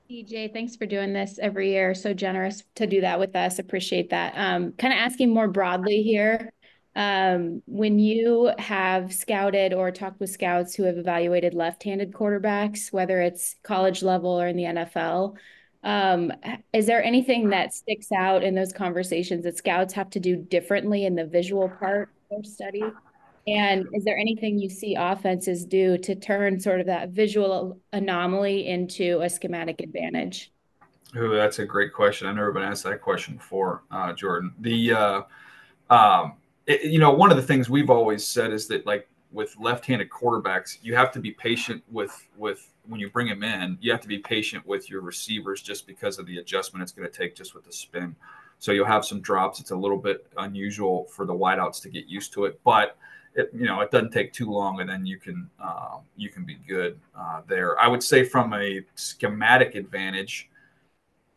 DJ, 0.09 0.53
thanks 0.53 0.77
for 0.77 0.85
doing 0.85 1.11
this 1.11 1.37
every 1.37 1.71
year. 1.71 1.93
So 1.93 2.13
generous 2.13 2.63
to 2.75 2.87
do 2.87 3.01
that 3.01 3.19
with 3.19 3.35
us. 3.35 3.59
Appreciate 3.59 4.11
that. 4.11 4.31
Um, 4.37 4.71
kind 4.71 4.93
of 4.93 4.99
asking 4.99 5.33
more 5.33 5.49
broadly 5.49 6.01
here. 6.01 6.53
Um, 6.95 7.61
when 7.65 7.99
you 7.99 8.53
have 8.57 9.13
scouted 9.13 9.73
or 9.73 9.91
talked 9.91 10.21
with 10.21 10.29
scouts 10.29 10.75
who 10.75 10.83
have 10.83 10.97
evaluated 10.97 11.53
left-handed 11.53 12.13
quarterbacks, 12.13 12.93
whether 12.93 13.19
it's 13.19 13.57
college 13.61 14.01
level 14.01 14.29
or 14.39 14.47
in 14.47 14.55
the 14.55 14.63
NFL, 14.63 15.35
um, 15.83 16.31
is 16.71 16.85
there 16.85 17.03
anything 17.03 17.49
that 17.49 17.73
sticks 17.73 18.13
out 18.13 18.45
in 18.45 18.55
those 18.55 18.71
conversations 18.71 19.43
that 19.43 19.57
scouts 19.57 19.93
have 19.95 20.09
to 20.11 20.21
do 20.21 20.37
differently 20.37 21.03
in 21.03 21.15
the 21.15 21.25
visual 21.25 21.67
part 21.67 22.11
of 22.31 22.43
their 22.43 22.49
study? 22.49 22.83
And 23.47 23.87
is 23.93 24.03
there 24.03 24.17
anything 24.17 24.57
you 24.57 24.69
see 24.69 24.95
offenses 24.95 25.65
do 25.65 25.97
to 25.99 26.15
turn 26.15 26.59
sort 26.59 26.79
of 26.79 26.87
that 26.87 27.09
visual 27.09 27.79
anomaly 27.93 28.67
into 28.67 29.21
a 29.21 29.29
schematic 29.29 29.81
advantage? 29.81 30.51
Oh, 31.15 31.29
that's 31.29 31.59
a 31.59 31.65
great 31.65 31.93
question. 31.93 32.27
I've 32.27 32.35
never 32.35 32.51
been 32.51 32.63
asked 32.63 32.83
that 32.83 33.01
question 33.01 33.35
before, 33.35 33.83
uh, 33.91 34.13
Jordan. 34.13 34.53
The 34.59 34.93
uh, 34.93 35.21
um, 35.89 36.33
it, 36.65 36.83
you 36.83 36.99
know, 36.99 37.11
one 37.11 37.29
of 37.29 37.37
the 37.37 37.43
things 37.43 37.69
we've 37.69 37.91
always 37.91 38.25
said 38.25 38.51
is 38.51 38.67
that 38.67 38.85
like 38.85 39.07
with 39.31 39.55
left-handed 39.59 40.09
quarterbacks, 40.09 40.79
you 40.81 40.95
have 40.95 41.11
to 41.11 41.19
be 41.19 41.31
patient 41.31 41.83
with 41.91 42.27
with 42.35 42.73
when 42.87 42.99
you 42.99 43.09
bring 43.09 43.27
them 43.27 43.43
in. 43.43 43.77
You 43.79 43.91
have 43.91 44.01
to 44.01 44.07
be 44.07 44.17
patient 44.17 44.65
with 44.65 44.89
your 44.89 45.01
receivers 45.01 45.61
just 45.61 45.85
because 45.85 46.17
of 46.17 46.25
the 46.25 46.39
adjustment 46.39 46.81
it's 46.81 46.91
going 46.91 47.09
to 47.09 47.15
take 47.15 47.35
just 47.35 47.53
with 47.53 47.63
the 47.63 47.71
spin. 47.71 48.15
So 48.57 48.71
you'll 48.71 48.85
have 48.85 49.05
some 49.05 49.21
drops. 49.21 49.59
It's 49.59 49.71
a 49.71 49.75
little 49.75 49.97
bit 49.97 50.27
unusual 50.37 51.05
for 51.05 51.25
the 51.25 51.33
wideouts 51.33 51.81
to 51.83 51.89
get 51.89 52.07
used 52.07 52.33
to 52.33 52.45
it, 52.45 52.59
but 52.63 52.97
it, 53.35 53.49
you 53.53 53.65
know 53.65 53.81
it 53.81 53.91
doesn't 53.91 54.11
take 54.11 54.33
too 54.33 54.49
long, 54.49 54.79
and 54.81 54.89
then 54.89 55.05
you 55.05 55.19
can 55.19 55.49
uh, 55.59 55.97
you 56.15 56.29
can 56.29 56.45
be 56.45 56.55
good 56.67 56.99
uh, 57.17 57.41
there. 57.47 57.79
I 57.79 57.87
would 57.87 58.03
say 58.03 58.23
from 58.23 58.53
a 58.53 58.81
schematic 58.95 59.75
advantage, 59.75 60.49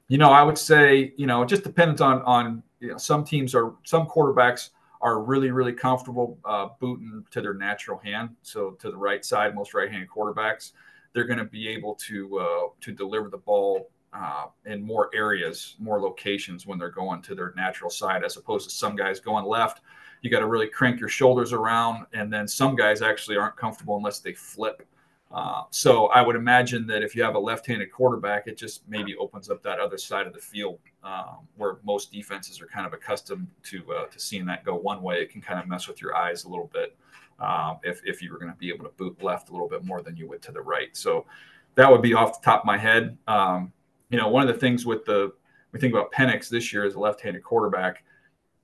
you 0.09 0.19
know, 0.19 0.31
I 0.31 0.43
would 0.43 0.59
say 0.59 1.13
you 1.17 1.27
know 1.27 1.43
it 1.43 1.49
just 1.49 1.65
depends 1.65 2.01
on 2.01 2.23
on 2.23 2.63
you 2.81 2.93
know, 2.93 2.99
some 2.99 3.25
teams 3.25 3.55
are 3.55 3.75
some 3.85 4.07
quarterbacks 4.07 4.71
are 5.01 5.21
really, 5.21 5.51
really 5.51 5.73
comfortable 5.73 6.39
uh, 6.45 6.69
booting 6.81 7.25
to 7.31 7.41
their 7.41 7.55
natural 7.55 7.99
hand. 7.99 8.31
So 8.43 8.73
to 8.73 8.91
the 8.91 8.97
right 8.97 9.25
side, 9.25 9.55
most 9.55 9.75
right-handed 9.75 10.09
quarterbacks, 10.09 10.73
they're 11.13 11.25
going 11.25 11.39
to 11.39 11.45
be 11.45 11.69
able 11.69 11.95
to 12.07 12.39
uh, 12.39 12.63
to 12.81 12.93
deliver 12.93 13.29
the 13.29 13.39
ball 13.39 13.91
uh, 14.13 14.47
in 14.67 14.83
more 14.83 15.11
areas, 15.15 15.77
more 15.79 16.01
locations 16.01 16.67
when 16.67 16.79
they're 16.79 16.91
going 16.91 17.23
to 17.23 17.35
their 17.35 17.53
natural 17.57 17.91
side, 17.91 18.25
as 18.25 18.37
opposed 18.37 18.69
to 18.69 18.75
some 18.75 18.97
guys 18.97 19.21
going 19.21 19.45
left. 19.45 19.81
You 20.23 20.31
got 20.31 20.41
to 20.41 20.47
really 20.47 20.69
crank 20.69 21.01
your 21.01 21.09
shoulders 21.09 21.53
around, 21.53 22.07
and 22.13 22.33
then 22.33 22.49
some 22.49 22.77
guys 22.77 23.03
actually 23.03 23.37
aren't 23.37 23.57
comfortable 23.57 23.97
unless 23.97 24.19
they 24.21 24.33
flip 24.33 24.87
uh, 25.31 25.65
so 25.71 26.07
I 26.07 26.23
would 26.23 26.37
imagine 26.37 26.87
that 26.87 27.03
if 27.03 27.15
you 27.15 27.23
have 27.23 27.35
a 27.35 27.39
left-handed 27.39 27.93
quarterback, 27.93 28.47
it 28.47 28.57
just 28.57 28.89
maybe 28.89 29.15
opens 29.17 29.51
up 29.51 29.63
that 29.63 29.79
other 29.79 29.99
side 29.99 30.27
of 30.27 30.33
the 30.33 30.41
field 30.41 30.79
um, 31.05 31.47
where 31.57 31.79
most 31.85 32.11
defenses 32.11 32.63
are 32.63 32.67
kind 32.67 32.87
of 32.87 32.95
accustomed 32.95 33.47
to 33.65 33.85
uh, 33.93 34.07
to 34.07 34.19
seeing 34.19 34.47
that 34.47 34.65
go 34.65 34.75
one 34.75 35.03
way. 35.03 35.21
It 35.21 35.31
can 35.31 35.43
kind 35.43 35.61
of 35.61 35.69
mess 35.69 35.87
with 35.87 36.01
your 36.01 36.17
eyes 36.17 36.45
a 36.45 36.49
little 36.49 36.71
bit 36.73 36.97
um, 37.41 37.79
if 37.83 38.01
if 38.07 38.23
you 38.23 38.33
were 38.33 38.39
going 38.39 38.53
to 38.53 38.59
be 38.59 38.71
able 38.71 38.85
to 38.87 38.91
boot 38.93 39.23
left 39.23 39.51
a 39.51 39.53
little 39.53 39.69
bit 39.69 39.85
more 39.85 40.01
than 40.01 40.17
you 40.17 40.27
would 40.29 40.41
to 40.43 40.53
the 40.53 40.63
right. 40.63 40.97
So 40.97 41.27
that 41.75 41.91
would 41.91 42.03
be 42.03 42.15
off 42.15 42.41
the 42.41 42.45
top 42.45 42.61
of 42.61 42.67
my 42.67 42.79
head. 42.79 43.19
Um, 43.27 43.73
you 44.09 44.17
know, 44.17 44.29
one 44.29 44.49
of 44.49 44.53
the 44.53 44.59
things 44.59 44.87
with 44.87 45.05
the 45.05 45.33
we 45.73 45.79
think 45.79 45.93
about 45.93 46.11
Penix 46.11 46.49
this 46.49 46.73
year 46.73 46.87
as 46.87 46.95
a 46.95 46.99
left-handed 46.99 47.45
quarterback, 47.45 48.03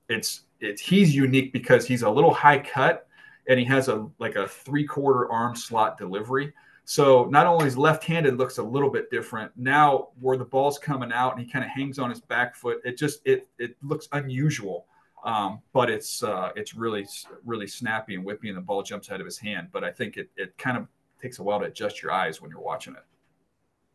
it's 0.09 0.41
it's 0.59 0.81
he's 0.81 1.15
unique 1.15 1.53
because 1.53 1.85
he's 1.85 2.01
a 2.01 2.09
little 2.09 2.33
high 2.33 2.59
cut 2.59 3.07
and 3.47 3.59
he 3.59 3.65
has 3.65 3.87
a 3.87 4.07
like 4.19 4.35
a 4.35 4.47
three 4.47 4.85
quarter 4.85 5.31
arm 5.31 5.55
slot 5.55 5.97
delivery. 5.97 6.53
So 6.85 7.25
not 7.25 7.47
only 7.47 7.65
is 7.65 7.77
left-handed 7.77 8.37
looks 8.37 8.59
a 8.59 8.63
little 8.63 8.91
bit 8.91 9.09
different 9.09 9.51
now, 9.55 10.09
where 10.19 10.37
the 10.37 10.45
ball's 10.45 10.77
coming 10.77 11.11
out 11.11 11.35
and 11.35 11.43
he 11.43 11.51
kind 11.51 11.65
of 11.65 11.71
hangs 11.71 11.97
on 11.97 12.11
his 12.11 12.21
back 12.21 12.55
foot, 12.55 12.79
it 12.83 12.97
just 12.97 13.21
it 13.25 13.47
it 13.57 13.75
looks 13.81 14.07
unusual. 14.11 14.85
Um, 15.23 15.61
but 15.73 15.89
it's 15.89 16.21
uh, 16.21 16.51
it's 16.55 16.75
really 16.75 17.07
really 17.43 17.67
snappy 17.67 18.13
and 18.15 18.25
whippy, 18.25 18.49
and 18.49 18.57
the 18.57 18.61
ball 18.61 18.83
jumps 18.83 19.09
out 19.09 19.19
of 19.19 19.25
his 19.25 19.39
hand. 19.39 19.69
But 19.71 19.83
I 19.83 19.91
think 19.91 20.17
it 20.17 20.29
it 20.37 20.55
kind 20.57 20.77
of 20.77 20.87
takes 21.19 21.39
a 21.39 21.43
while 21.43 21.59
to 21.59 21.65
adjust 21.65 22.03
your 22.03 22.11
eyes 22.11 22.41
when 22.41 22.51
you're 22.51 22.61
watching 22.61 22.93
it. 22.93 23.03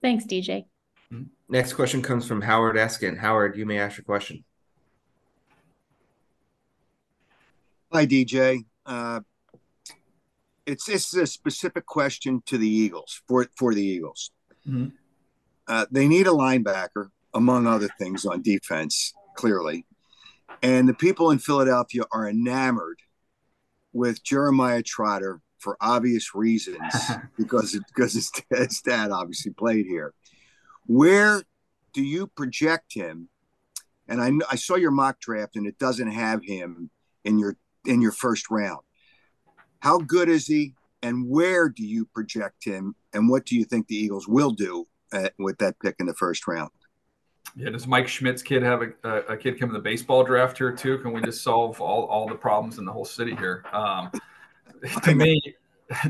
Thanks, 0.03 0.25
DJ. 0.25 0.65
Mm-hmm. 1.13 1.25
Next 1.49 1.75
question 1.75 2.03
comes 2.03 2.27
from 2.27 2.41
Howard 2.41 2.77
Eskin. 2.77 3.19
Howard, 3.19 3.57
you 3.57 3.67
may 3.67 3.79
ask 3.79 3.97
your 3.97 4.05
question. 4.05 4.45
Hi, 7.93 8.07
DJ. 8.07 8.65
Uh, 8.87 9.21
it's 10.65 10.85
this 10.85 11.13
is 11.13 11.21
a 11.21 11.27
specific 11.27 11.87
question 11.87 12.41
to 12.47 12.57
the 12.57 12.69
Eagles 12.69 13.21
for 13.27 13.49
for 13.57 13.75
the 13.75 13.83
Eagles. 13.83 14.31
Mm-hmm. 14.65 14.91
Uh, 15.67 15.87
they 15.91 16.07
need 16.07 16.29
a 16.29 16.31
linebacker, 16.31 17.09
among 17.35 17.67
other 17.67 17.89
things, 17.99 18.25
on 18.25 18.43
defense. 18.43 19.13
Clearly, 19.35 19.87
and 20.63 20.89
the 20.89 20.95
people 20.95 21.33
in 21.33 21.41
Philadelphia 21.41 22.03
are 22.13 22.29
enamored 22.29 23.01
with 23.93 24.23
Jeremiah 24.23 24.85
Trotter 24.85 25.41
for 25.59 25.77
obvious 25.81 26.33
reasons 26.33 26.95
because 27.37 27.77
because 27.89 28.13
his, 28.13 28.31
his 28.51 28.81
dad 28.83 29.11
obviously 29.11 29.53
played 29.53 29.87
here. 29.87 30.15
Where 30.87 31.43
do 31.93 32.05
you 32.05 32.29
project 32.29 32.95
him? 32.95 33.31
And 34.07 34.23
I 34.23 34.31
I 34.49 34.55
saw 34.55 34.77
your 34.77 34.93
mock 34.93 35.19
draft, 35.19 35.57
and 35.57 35.67
it 35.67 35.77
doesn't 35.77 36.13
have 36.13 36.45
him 36.45 36.91
in 37.25 37.41
your 37.41 37.57
in 37.87 38.01
your 38.01 38.13
first 38.13 38.51
round. 38.51 38.81
How 39.81 39.99
good 39.99 40.29
is 40.29 40.47
he? 40.47 40.75
And 41.03 41.29
where 41.29 41.69
do 41.69 41.85
you 41.85 42.05
project 42.07 42.65
him? 42.65 42.95
And 43.15 43.29
what 43.29 43.47
do 43.47 43.57
you 43.57 43.65
think 43.65 43.87
the 43.87 43.97
Eagles 43.97 44.29
will 44.29 44.51
do 44.51 44.87
at, 45.13 45.33
with 45.39 45.59
that 45.59 45.79
pick 45.81 45.97
in 45.99 46.07
the 46.07 46.15
first 46.15 46.47
round? 46.47 46.71
Yeah, 47.57 47.71
does 47.71 47.87
Mike 47.87 48.07
Schmidt's 48.07 48.43
kid 48.43 48.63
have 48.63 48.83
a, 48.83 49.11
a, 49.29 49.37
kid 49.37 49.59
come 49.59 49.71
in 49.71 49.75
the 49.75 49.81
baseball 49.81 50.23
draft 50.23 50.59
here 50.59 50.73
too? 50.73 50.99
Can 50.99 51.13
we 51.13 51.21
just 51.21 51.43
solve 51.43 51.81
all, 51.81 52.05
all 52.05 52.29
the 52.29 52.35
problems 52.35 52.79
in 52.79 52.85
the 52.85 52.93
whole 52.93 53.05
city 53.05 53.35
here? 53.35 53.65
Um, 53.73 54.11
to 55.03 55.15
me, 55.15 55.57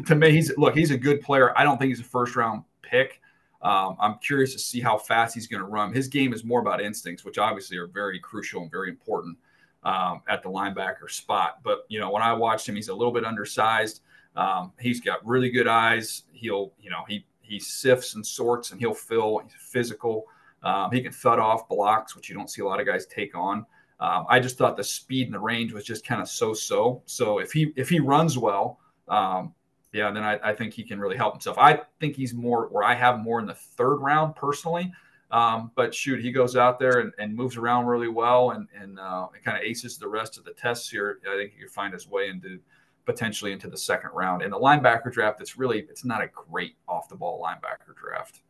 to 0.07 0.15
me, 0.15 0.33
he's 0.33 0.57
look, 0.59 0.77
he's 0.77 0.91
a 0.91 0.99
good 0.99 1.23
player. 1.23 1.57
I 1.59 1.65
don't 1.65 1.79
think 1.79 1.89
he's 1.91 2.01
a 2.01 2.05
first 2.05 2.37
round 2.37 2.65
pick. 2.83 3.21
Um, 3.63 3.97
I'm 4.01 4.19
curious 4.19 4.53
to 4.53 4.59
see 4.59 4.81
how 4.81 4.99
fast 4.99 5.35
he's 5.35 5.47
going 5.47 5.61
to 5.61 5.67
run. 5.67 5.93
His 5.93 6.09
game 6.09 6.33
is 6.33 6.45
more 6.45 6.61
about 6.61 6.81
instincts, 6.81 7.25
which 7.25 7.39
obviously 7.39 7.77
are 7.77 7.87
very 7.87 8.19
crucial 8.19 8.63
and 8.63 8.71
very 8.71 8.89
important 8.89 9.37
um, 9.83 10.23
at 10.29 10.43
the 10.43 10.49
linebacker 10.49 11.11
spot. 11.11 11.61
But 11.63 11.85
you 11.89 12.01
know, 12.01 12.11
when 12.11 12.23
I 12.23 12.33
watched 12.33 12.69
him, 12.69 12.77
he's 12.77 12.89
a 12.89 12.95
little 12.95 13.13
bit 13.13 13.25
undersized. 13.25 14.03
Um, 14.37 14.73
he's 14.79 15.01
got 15.01 15.27
really 15.27 15.51
good 15.51 15.67
eyes. 15.67 16.25
He'll, 16.33 16.73
you 16.81 16.91
know, 16.91 17.05
he 17.09 17.27
he 17.41 17.59
sifts 17.59 18.15
and 18.15 18.27
sorts, 18.27 18.71
and 18.71 18.81
he'll 18.81 18.95
fill. 18.95 19.39
He's 19.39 19.53
physical. 19.59 20.27
Um, 20.63 20.91
he 20.93 21.01
can 21.01 21.13
thud 21.13 21.39
off 21.39 21.69
blocks, 21.69 22.15
which 22.15 22.29
you 22.29 22.35
don't 22.35 22.51
see 22.51 22.63
a 22.63 22.65
lot 22.65 22.81
of 22.81 22.87
guys 22.87 23.07
take 23.07 23.35
on. 23.35 23.65
Um, 23.99 24.27
I 24.29 24.41
just 24.41 24.57
thought 24.57 24.77
the 24.77 24.85
speed 24.85 25.27
and 25.27 25.35
the 25.35 25.41
range 25.41 25.73
was 25.73 25.85
just 25.85 26.07
kind 26.07 26.23
of 26.23 26.29
so-so. 26.29 27.03
So 27.05 27.39
if 27.39 27.53
he 27.53 27.73
if 27.77 27.89
he 27.89 28.01
runs 28.01 28.39
well, 28.39 28.79
um, 29.09 29.55
yeah, 29.93 30.11
then 30.11 30.23
I, 30.23 30.39
I, 30.43 30.55
think 30.55 30.73
he 30.73 30.85
can 30.85 31.01
really 31.01 31.17
help 31.17 31.35
himself. 31.35 31.59
I 31.59 31.81
think 31.99 32.15
he's 32.15 32.33
more 32.33 32.69
where 32.69 32.85
I 32.85 32.95
have 32.95 33.19
more 33.19 33.41
in 33.41 33.47
the 33.47 33.55
third 33.55 33.97
round 33.97 34.37
personally. 34.37 34.93
Um, 35.31 35.71
but 35.77 35.95
shoot, 35.95 36.21
he 36.21 36.33
goes 36.33 36.57
out 36.57 36.79
there 36.79 37.01
and, 37.01 37.13
and 37.19 37.35
moves 37.35 37.57
around 37.57 37.87
really 37.87 38.09
well 38.09 38.51
and, 38.51 38.67
and 38.79 38.99
uh, 38.99 39.29
kind 39.45 39.57
of 39.57 39.63
aces 39.63 39.97
the 39.97 40.09
rest 40.09 40.39
of 40.39 40.45
the 40.45 40.53
tests 40.53 40.91
here. 40.91 41.21
I 41.31 41.37
think 41.37 41.53
he 41.53 41.61
could 41.61 41.71
find 41.71 41.93
his 41.93 42.09
way 42.09 42.29
into 42.29 42.59
potentially 43.07 43.53
into 43.53 43.69
the 43.69 43.77
second 43.77 44.11
round. 44.13 44.43
In 44.43 44.51
the 44.51 44.59
linebacker 44.59 45.13
draft, 45.13 45.41
it's 45.41 45.57
really 45.57 45.81
it's 45.89 46.05
not 46.05 46.23
a 46.23 46.29
great 46.29 46.77
off 46.89 47.09
the 47.09 47.17
ball 47.17 47.43
linebacker 47.43 47.95
draft. 47.97 48.41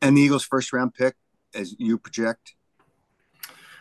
And 0.00 0.16
the 0.16 0.22
Eagles' 0.22 0.44
first 0.44 0.72
round 0.72 0.94
pick, 0.94 1.14
as 1.54 1.74
you 1.78 1.98
project. 1.98 2.54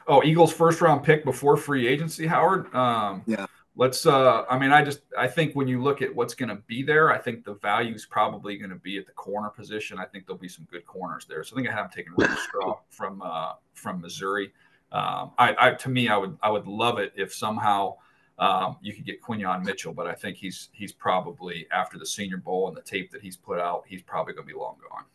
Oh, 0.07 0.23
Eagles' 0.23 0.53
first 0.53 0.81
round 0.81 1.03
pick 1.03 1.23
before 1.23 1.57
free 1.57 1.87
agency, 1.87 2.27
Howard. 2.27 2.73
Um, 2.73 3.23
yeah 3.25 3.45
let's 3.77 4.05
uh 4.05 4.43
i 4.49 4.57
mean 4.57 4.71
i 4.71 4.83
just 4.83 5.01
i 5.17 5.27
think 5.27 5.53
when 5.53 5.67
you 5.67 5.81
look 5.81 6.01
at 6.01 6.13
what's 6.13 6.33
going 6.33 6.49
to 6.49 6.61
be 6.67 6.83
there 6.83 7.11
i 7.11 7.17
think 7.17 7.45
the 7.45 7.53
value 7.55 7.93
is 7.93 8.05
probably 8.05 8.57
going 8.57 8.69
to 8.69 8.75
be 8.75 8.97
at 8.97 9.05
the 9.05 9.11
corner 9.13 9.49
position 9.49 9.97
i 9.99 10.05
think 10.05 10.25
there'll 10.25 10.39
be 10.39 10.49
some 10.49 10.67
good 10.69 10.85
corners 10.85 11.25
there 11.29 11.43
so 11.43 11.55
i 11.55 11.59
think 11.59 11.69
i 11.69 11.71
have 11.71 11.91
taken 11.91 12.13
Rakestraw 12.17 12.79
from 12.89 13.21
uh 13.21 13.53
from 13.73 14.01
missouri 14.01 14.51
um 14.91 15.31
I, 15.37 15.55
I 15.59 15.71
to 15.71 15.89
me 15.89 16.09
i 16.09 16.17
would 16.17 16.37
i 16.41 16.49
would 16.49 16.67
love 16.67 16.97
it 16.97 17.13
if 17.15 17.33
somehow 17.33 17.95
um, 18.39 18.77
you 18.81 18.93
could 18.93 19.05
get 19.05 19.21
Quinyon 19.21 19.65
Mitchell, 19.65 19.93
but 19.93 20.05
I 20.05 20.13
think 20.13 20.37
he's 20.37 20.69
he's 20.71 20.91
probably 20.91 21.67
after 21.71 21.97
the 21.97 22.05
Senior 22.05 22.37
Bowl 22.37 22.67
and 22.67 22.77
the 22.77 22.81
tape 22.81 23.11
that 23.11 23.21
he's 23.21 23.35
put 23.35 23.59
out, 23.59 23.83
he's 23.87 24.03
probably 24.03 24.33
going 24.33 24.47
to 24.47 24.53
be 24.53 24.59
long 24.59 24.75
gone. 24.87 25.05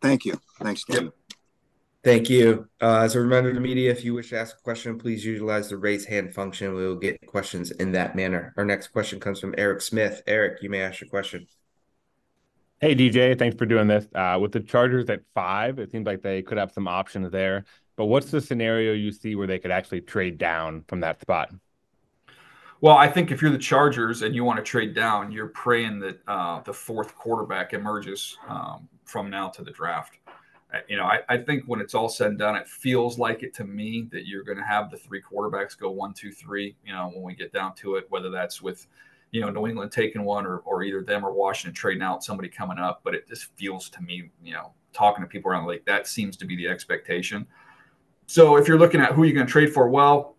Thank 0.00 0.24
you. 0.24 0.40
Thanks, 0.62 0.82
Tim. 0.84 1.04
Yep. 1.04 1.14
Thank 2.02 2.30
you. 2.30 2.66
Uh, 2.80 3.00
as 3.00 3.14
a 3.14 3.20
reminder 3.20 3.52
to 3.52 3.60
media, 3.60 3.90
if 3.90 4.04
you 4.04 4.14
wish 4.14 4.30
to 4.30 4.38
ask 4.38 4.56
a 4.56 4.62
question, 4.62 4.98
please 4.98 5.22
utilize 5.22 5.68
the 5.68 5.76
raise 5.76 6.06
hand 6.06 6.34
function. 6.34 6.74
We 6.74 6.86
will 6.86 6.96
get 6.96 7.26
questions 7.26 7.72
in 7.72 7.92
that 7.92 8.16
manner. 8.16 8.54
Our 8.56 8.64
next 8.64 8.88
question 8.88 9.20
comes 9.20 9.38
from 9.38 9.54
Eric 9.58 9.82
Smith. 9.82 10.22
Eric, 10.26 10.62
you 10.62 10.70
may 10.70 10.80
ask 10.80 11.02
your 11.02 11.10
question. 11.10 11.46
Hey, 12.80 12.94
DJ, 12.94 13.38
thanks 13.38 13.54
for 13.56 13.66
doing 13.66 13.86
this. 13.86 14.06
Uh, 14.14 14.38
with 14.40 14.52
the 14.52 14.60
Chargers 14.60 15.10
at 15.10 15.20
five, 15.34 15.78
it 15.78 15.90
seems 15.90 16.06
like 16.06 16.22
they 16.22 16.40
could 16.40 16.56
have 16.56 16.72
some 16.72 16.88
options 16.88 17.30
there. 17.30 17.66
But 17.96 18.06
what's 18.06 18.30
the 18.30 18.40
scenario 18.40 18.94
you 18.94 19.12
see 19.12 19.34
where 19.34 19.46
they 19.46 19.58
could 19.58 19.70
actually 19.70 20.00
trade 20.00 20.38
down 20.38 20.84
from 20.88 21.00
that 21.00 21.20
spot? 21.20 21.50
Well, 22.80 22.96
I 22.96 23.08
think 23.08 23.30
if 23.30 23.42
you're 23.42 23.50
the 23.50 23.58
Chargers 23.58 24.22
and 24.22 24.34
you 24.34 24.42
want 24.42 24.56
to 24.56 24.62
trade 24.62 24.94
down, 24.94 25.30
you're 25.30 25.48
praying 25.48 25.98
that 26.00 26.20
uh, 26.26 26.62
the 26.62 26.72
fourth 26.72 27.14
quarterback 27.14 27.74
emerges 27.74 28.38
um, 28.48 28.88
from 29.04 29.28
now 29.28 29.50
to 29.50 29.62
the 29.62 29.70
draft. 29.70 30.16
You 30.88 30.96
know, 30.96 31.04
I, 31.04 31.20
I 31.28 31.36
think 31.38 31.64
when 31.66 31.80
it's 31.80 31.94
all 31.94 32.08
said 32.08 32.28
and 32.28 32.38
done, 32.38 32.56
it 32.56 32.68
feels 32.68 33.18
like 33.18 33.42
it 33.42 33.54
to 33.54 33.64
me 33.64 34.08
that 34.12 34.26
you're 34.26 34.44
going 34.44 34.58
to 34.58 34.64
have 34.64 34.90
the 34.90 34.96
three 34.96 35.20
quarterbacks 35.20 35.76
go 35.78 35.90
one, 35.90 36.14
two, 36.14 36.30
three. 36.30 36.76
You 36.84 36.92
know, 36.92 37.10
when 37.12 37.22
we 37.22 37.34
get 37.34 37.52
down 37.52 37.74
to 37.76 37.96
it, 37.96 38.06
whether 38.08 38.30
that's 38.30 38.62
with, 38.62 38.86
you 39.32 39.40
know, 39.40 39.50
New 39.50 39.66
England 39.66 39.92
taking 39.92 40.24
one 40.24 40.46
or, 40.46 40.58
or 40.58 40.82
either 40.82 41.02
them 41.02 41.24
or 41.24 41.32
Washington 41.32 41.74
trading 41.74 42.02
out 42.02 42.22
somebody 42.22 42.48
coming 42.48 42.78
up. 42.78 43.00
But 43.02 43.14
it 43.14 43.28
just 43.28 43.46
feels 43.56 43.88
to 43.90 44.02
me, 44.02 44.30
you 44.42 44.52
know, 44.52 44.72
talking 44.92 45.22
to 45.22 45.28
people 45.28 45.50
around 45.50 45.64
the 45.64 45.70
league, 45.70 45.86
that 45.86 46.06
seems 46.06 46.36
to 46.36 46.44
be 46.44 46.56
the 46.56 46.68
expectation. 46.68 47.46
So 48.26 48.56
if 48.56 48.68
you're 48.68 48.78
looking 48.78 49.00
at 49.00 49.12
who 49.12 49.24
you're 49.24 49.34
going 49.34 49.46
to 49.46 49.52
trade 49.52 49.72
for, 49.72 49.88
well, 49.88 50.36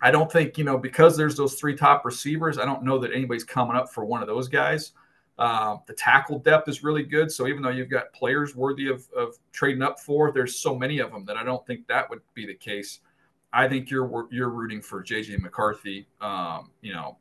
I 0.00 0.10
don't 0.10 0.30
think, 0.30 0.58
you 0.58 0.64
know, 0.64 0.76
because 0.76 1.16
there's 1.16 1.36
those 1.36 1.54
three 1.54 1.76
top 1.76 2.04
receivers, 2.04 2.58
I 2.58 2.64
don't 2.64 2.82
know 2.82 2.98
that 2.98 3.12
anybody's 3.12 3.44
coming 3.44 3.76
up 3.76 3.92
for 3.92 4.04
one 4.04 4.20
of 4.20 4.26
those 4.26 4.48
guys. 4.48 4.92
Uh, 5.38 5.78
the 5.86 5.94
tackle 5.94 6.38
depth 6.38 6.68
is 6.68 6.84
really 6.84 7.02
good. 7.02 7.30
So 7.32 7.46
even 7.46 7.62
though 7.62 7.70
you've 7.70 7.90
got 7.90 8.12
players 8.12 8.54
worthy 8.54 8.88
of, 8.88 9.08
of 9.16 9.36
trading 9.52 9.82
up 9.82 9.98
for, 9.98 10.30
there's 10.30 10.58
so 10.58 10.76
many 10.76 10.98
of 10.98 11.10
them 11.10 11.24
that 11.24 11.36
I 11.36 11.42
don't 11.42 11.66
think 11.66 11.86
that 11.88 12.08
would 12.10 12.20
be 12.34 12.46
the 12.46 12.54
case. 12.54 13.00
I 13.52 13.68
think 13.68 13.90
you're 13.90 14.28
you're 14.30 14.48
rooting 14.48 14.80
for 14.80 15.02
JJ 15.02 15.40
McCarthy. 15.40 16.06
Um, 16.20 16.70
you 16.80 16.92
know, 16.92 17.18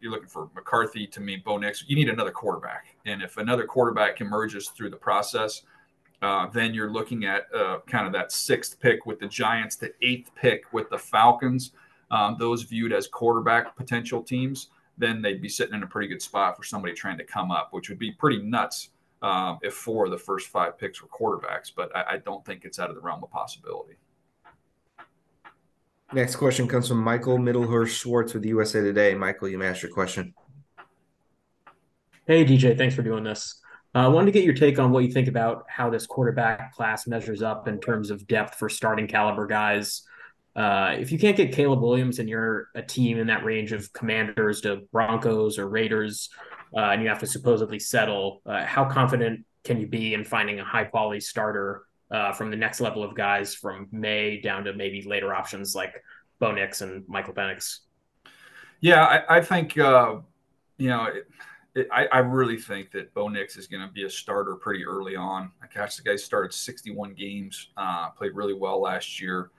you're 0.00 0.10
looking 0.10 0.28
for 0.28 0.50
McCarthy 0.54 1.06
to 1.06 1.20
me, 1.20 1.36
Bo 1.36 1.56
Nix. 1.56 1.84
You 1.86 1.96
need 1.96 2.08
another 2.08 2.30
quarterback, 2.30 2.96
and 3.06 3.22
if 3.22 3.38
another 3.38 3.64
quarterback 3.64 4.20
emerges 4.20 4.68
through 4.68 4.90
the 4.90 4.96
process, 4.96 5.62
uh, 6.20 6.46
then 6.48 6.74
you're 6.74 6.90
looking 6.90 7.24
at 7.24 7.46
uh, 7.54 7.78
kind 7.86 8.06
of 8.06 8.12
that 8.12 8.32
sixth 8.32 8.78
pick 8.80 9.06
with 9.06 9.18
the 9.18 9.28
Giants, 9.28 9.76
the 9.76 9.92
eighth 10.02 10.30
pick 10.34 10.72
with 10.72 10.90
the 10.90 10.98
Falcons. 10.98 11.72
Um, 12.10 12.36
those 12.38 12.62
viewed 12.62 12.92
as 12.92 13.08
quarterback 13.08 13.76
potential 13.76 14.22
teams 14.22 14.68
then 14.98 15.22
they'd 15.22 15.42
be 15.42 15.48
sitting 15.48 15.74
in 15.74 15.82
a 15.82 15.86
pretty 15.86 16.08
good 16.08 16.22
spot 16.22 16.56
for 16.56 16.64
somebody 16.64 16.94
trying 16.94 17.18
to 17.18 17.24
come 17.24 17.50
up, 17.50 17.68
which 17.72 17.88
would 17.88 17.98
be 17.98 18.12
pretty 18.12 18.42
nuts 18.42 18.90
um, 19.22 19.58
if 19.62 19.74
four 19.74 20.06
of 20.06 20.10
the 20.10 20.18
first 20.18 20.48
five 20.48 20.78
picks 20.78 21.02
were 21.02 21.08
quarterbacks. 21.08 21.70
But 21.74 21.94
I, 21.96 22.14
I 22.14 22.16
don't 22.18 22.44
think 22.44 22.64
it's 22.64 22.78
out 22.78 22.88
of 22.88 22.96
the 22.96 23.02
realm 23.02 23.22
of 23.22 23.30
possibility. 23.30 23.94
Next 26.12 26.36
question 26.36 26.68
comes 26.68 26.88
from 26.88 26.98
Michael 26.98 27.36
Middlehurst 27.36 27.88
Schwartz 27.88 28.32
with 28.32 28.44
USA 28.44 28.80
Today. 28.80 29.14
Michael, 29.14 29.48
you 29.48 29.58
may 29.58 29.66
ask 29.66 29.82
your 29.82 29.92
question. 29.92 30.34
Hey, 32.26 32.44
DJ, 32.44 32.76
thanks 32.76 32.94
for 32.94 33.02
doing 33.02 33.24
this. 33.24 33.60
Uh, 33.94 34.00
I 34.00 34.08
wanted 34.08 34.26
to 34.26 34.32
get 34.32 34.44
your 34.44 34.54
take 34.54 34.78
on 34.78 34.92
what 34.92 35.04
you 35.04 35.10
think 35.10 35.26
about 35.26 35.64
how 35.68 35.90
this 35.90 36.06
quarterback 36.06 36.72
class 36.74 37.06
measures 37.06 37.42
up 37.42 37.66
in 37.66 37.80
terms 37.80 38.10
of 38.10 38.26
depth 38.26 38.56
for 38.56 38.68
starting 38.68 39.06
caliber 39.06 39.46
guys. 39.46 40.02
Uh, 40.56 40.96
if 40.98 41.12
you 41.12 41.18
can't 41.18 41.36
get 41.36 41.52
Caleb 41.52 41.82
Williams 41.82 42.18
and 42.18 42.28
you're 42.28 42.70
a 42.74 42.80
team 42.80 43.18
in 43.18 43.26
that 43.26 43.44
range 43.44 43.72
of 43.72 43.92
commanders 43.92 44.62
to 44.62 44.82
Broncos 44.90 45.58
or 45.58 45.68
Raiders, 45.68 46.30
uh, 46.74 46.80
and 46.80 47.02
you 47.02 47.08
have 47.08 47.18
to 47.18 47.26
supposedly 47.26 47.78
settle, 47.78 48.40
uh, 48.46 48.64
how 48.64 48.86
confident 48.86 49.44
can 49.64 49.78
you 49.78 49.86
be 49.86 50.14
in 50.14 50.24
finding 50.24 50.58
a 50.58 50.64
high 50.64 50.84
quality 50.84 51.20
starter 51.20 51.82
uh, 52.10 52.32
from 52.32 52.50
the 52.50 52.56
next 52.56 52.80
level 52.80 53.04
of 53.04 53.14
guys 53.14 53.54
from 53.54 53.86
Maye 53.92 54.40
down 54.40 54.64
to 54.64 54.72
maybe 54.72 55.02
later 55.02 55.34
options 55.34 55.74
like 55.74 55.92
Bo 56.38 56.52
Nix 56.52 56.80
and 56.80 57.06
Michael 57.06 57.34
Penix? 57.34 57.80
Yeah, 58.80 59.04
I, 59.04 59.36
I 59.36 59.40
think, 59.42 59.76
uh, 59.76 60.16
you 60.78 60.88
know, 60.88 61.04
it, 61.04 61.28
it, 61.74 61.88
I, 61.92 62.06
I, 62.06 62.18
really 62.18 62.58
think 62.58 62.90
that 62.92 63.12
Bo 63.12 63.28
Nix 63.28 63.56
is 63.56 63.66
going 63.66 63.86
to 63.86 63.92
be 63.92 64.04
a 64.04 64.10
starter 64.10 64.54
pretty 64.54 64.84
early 64.84 65.16
on. 65.16 65.50
I 65.62 65.66
catch 65.66 65.96
the 65.96 66.02
guy 66.02 66.16
started 66.16 66.54
61 66.54 67.14
games, 67.14 67.70
played 68.16 68.32
really 68.34 68.54
well 68.54 68.80
last 68.80 69.20
year 69.20 69.50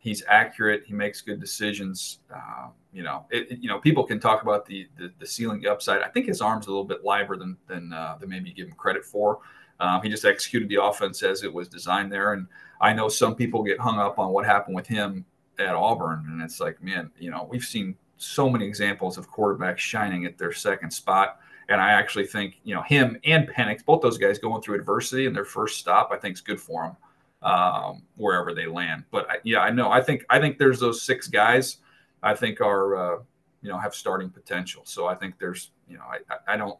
he's 0.00 0.24
accurate. 0.26 0.82
He 0.86 0.94
makes 0.94 1.20
good 1.20 1.38
decisions. 1.38 2.18
Uh, 2.34 2.68
you 2.92 3.04
know, 3.04 3.26
it, 3.30 3.58
you 3.60 3.68
know, 3.68 3.78
people 3.78 4.02
can 4.02 4.18
talk 4.18 4.42
about 4.42 4.66
the, 4.66 4.88
the, 4.98 5.12
the 5.20 5.26
ceiling 5.26 5.66
upside. 5.66 6.02
I 6.02 6.08
think 6.08 6.26
his 6.26 6.40
arm's 6.40 6.66
a 6.66 6.70
little 6.70 6.84
bit 6.84 7.04
liver 7.04 7.36
than 7.36 7.56
than 7.68 7.92
uh, 7.92 8.16
than 8.18 8.28
maybe 8.28 8.52
give 8.52 8.66
him 8.66 8.74
credit 8.74 9.04
for. 9.04 9.38
Um, 9.78 10.02
he 10.02 10.08
just 10.08 10.24
executed 10.24 10.68
the 10.68 10.82
offense 10.82 11.22
as 11.22 11.42
it 11.42 11.52
was 11.52 11.68
designed 11.68 12.10
there. 12.10 12.32
And 12.32 12.46
I 12.80 12.92
know 12.92 13.08
some 13.08 13.34
people 13.34 13.62
get 13.62 13.78
hung 13.78 13.98
up 13.98 14.18
on 14.18 14.32
what 14.32 14.44
happened 14.44 14.74
with 14.74 14.86
him 14.86 15.24
at 15.58 15.74
Auburn, 15.74 16.26
and 16.28 16.42
it's 16.42 16.60
like, 16.60 16.82
man, 16.82 17.10
you 17.18 17.30
know, 17.30 17.46
we've 17.50 17.64
seen 17.64 17.94
so 18.16 18.50
many 18.50 18.66
examples 18.66 19.16
of 19.16 19.30
quarterbacks 19.30 19.78
shining 19.78 20.26
at 20.26 20.36
their 20.36 20.52
second 20.52 20.90
spot. 20.90 21.38
And 21.68 21.80
I 21.80 21.92
actually 21.92 22.26
think, 22.26 22.58
you 22.64 22.74
know, 22.74 22.82
him 22.82 23.18
and 23.24 23.48
Penix, 23.48 23.84
both 23.84 24.02
those 24.02 24.18
guys 24.18 24.38
going 24.38 24.60
through 24.60 24.74
adversity 24.74 25.26
in 25.26 25.32
their 25.32 25.44
first 25.44 25.78
stop, 25.78 26.10
I 26.12 26.16
think 26.16 26.34
is 26.34 26.40
good 26.40 26.60
for 26.60 26.82
them 26.82 26.96
um, 27.42 28.02
wherever 28.16 28.54
they 28.54 28.66
land. 28.66 29.04
But 29.10 29.40
yeah, 29.44 29.60
I 29.60 29.70
know. 29.70 29.90
I 29.90 30.00
think 30.00 30.24
I 30.30 30.38
think 30.38 30.58
there's 30.58 30.80
those 30.80 31.02
six 31.02 31.28
guys. 31.28 31.78
I 32.22 32.34
think 32.34 32.60
are 32.60 32.96
uh, 32.96 33.18
you 33.62 33.68
know 33.68 33.78
have 33.78 33.94
starting 33.94 34.30
potential. 34.30 34.82
So 34.84 35.06
I 35.06 35.14
think 35.14 35.38
there's 35.38 35.70
you 35.88 35.96
know 35.96 36.04
I 36.04 36.54
I 36.54 36.56
don't 36.56 36.78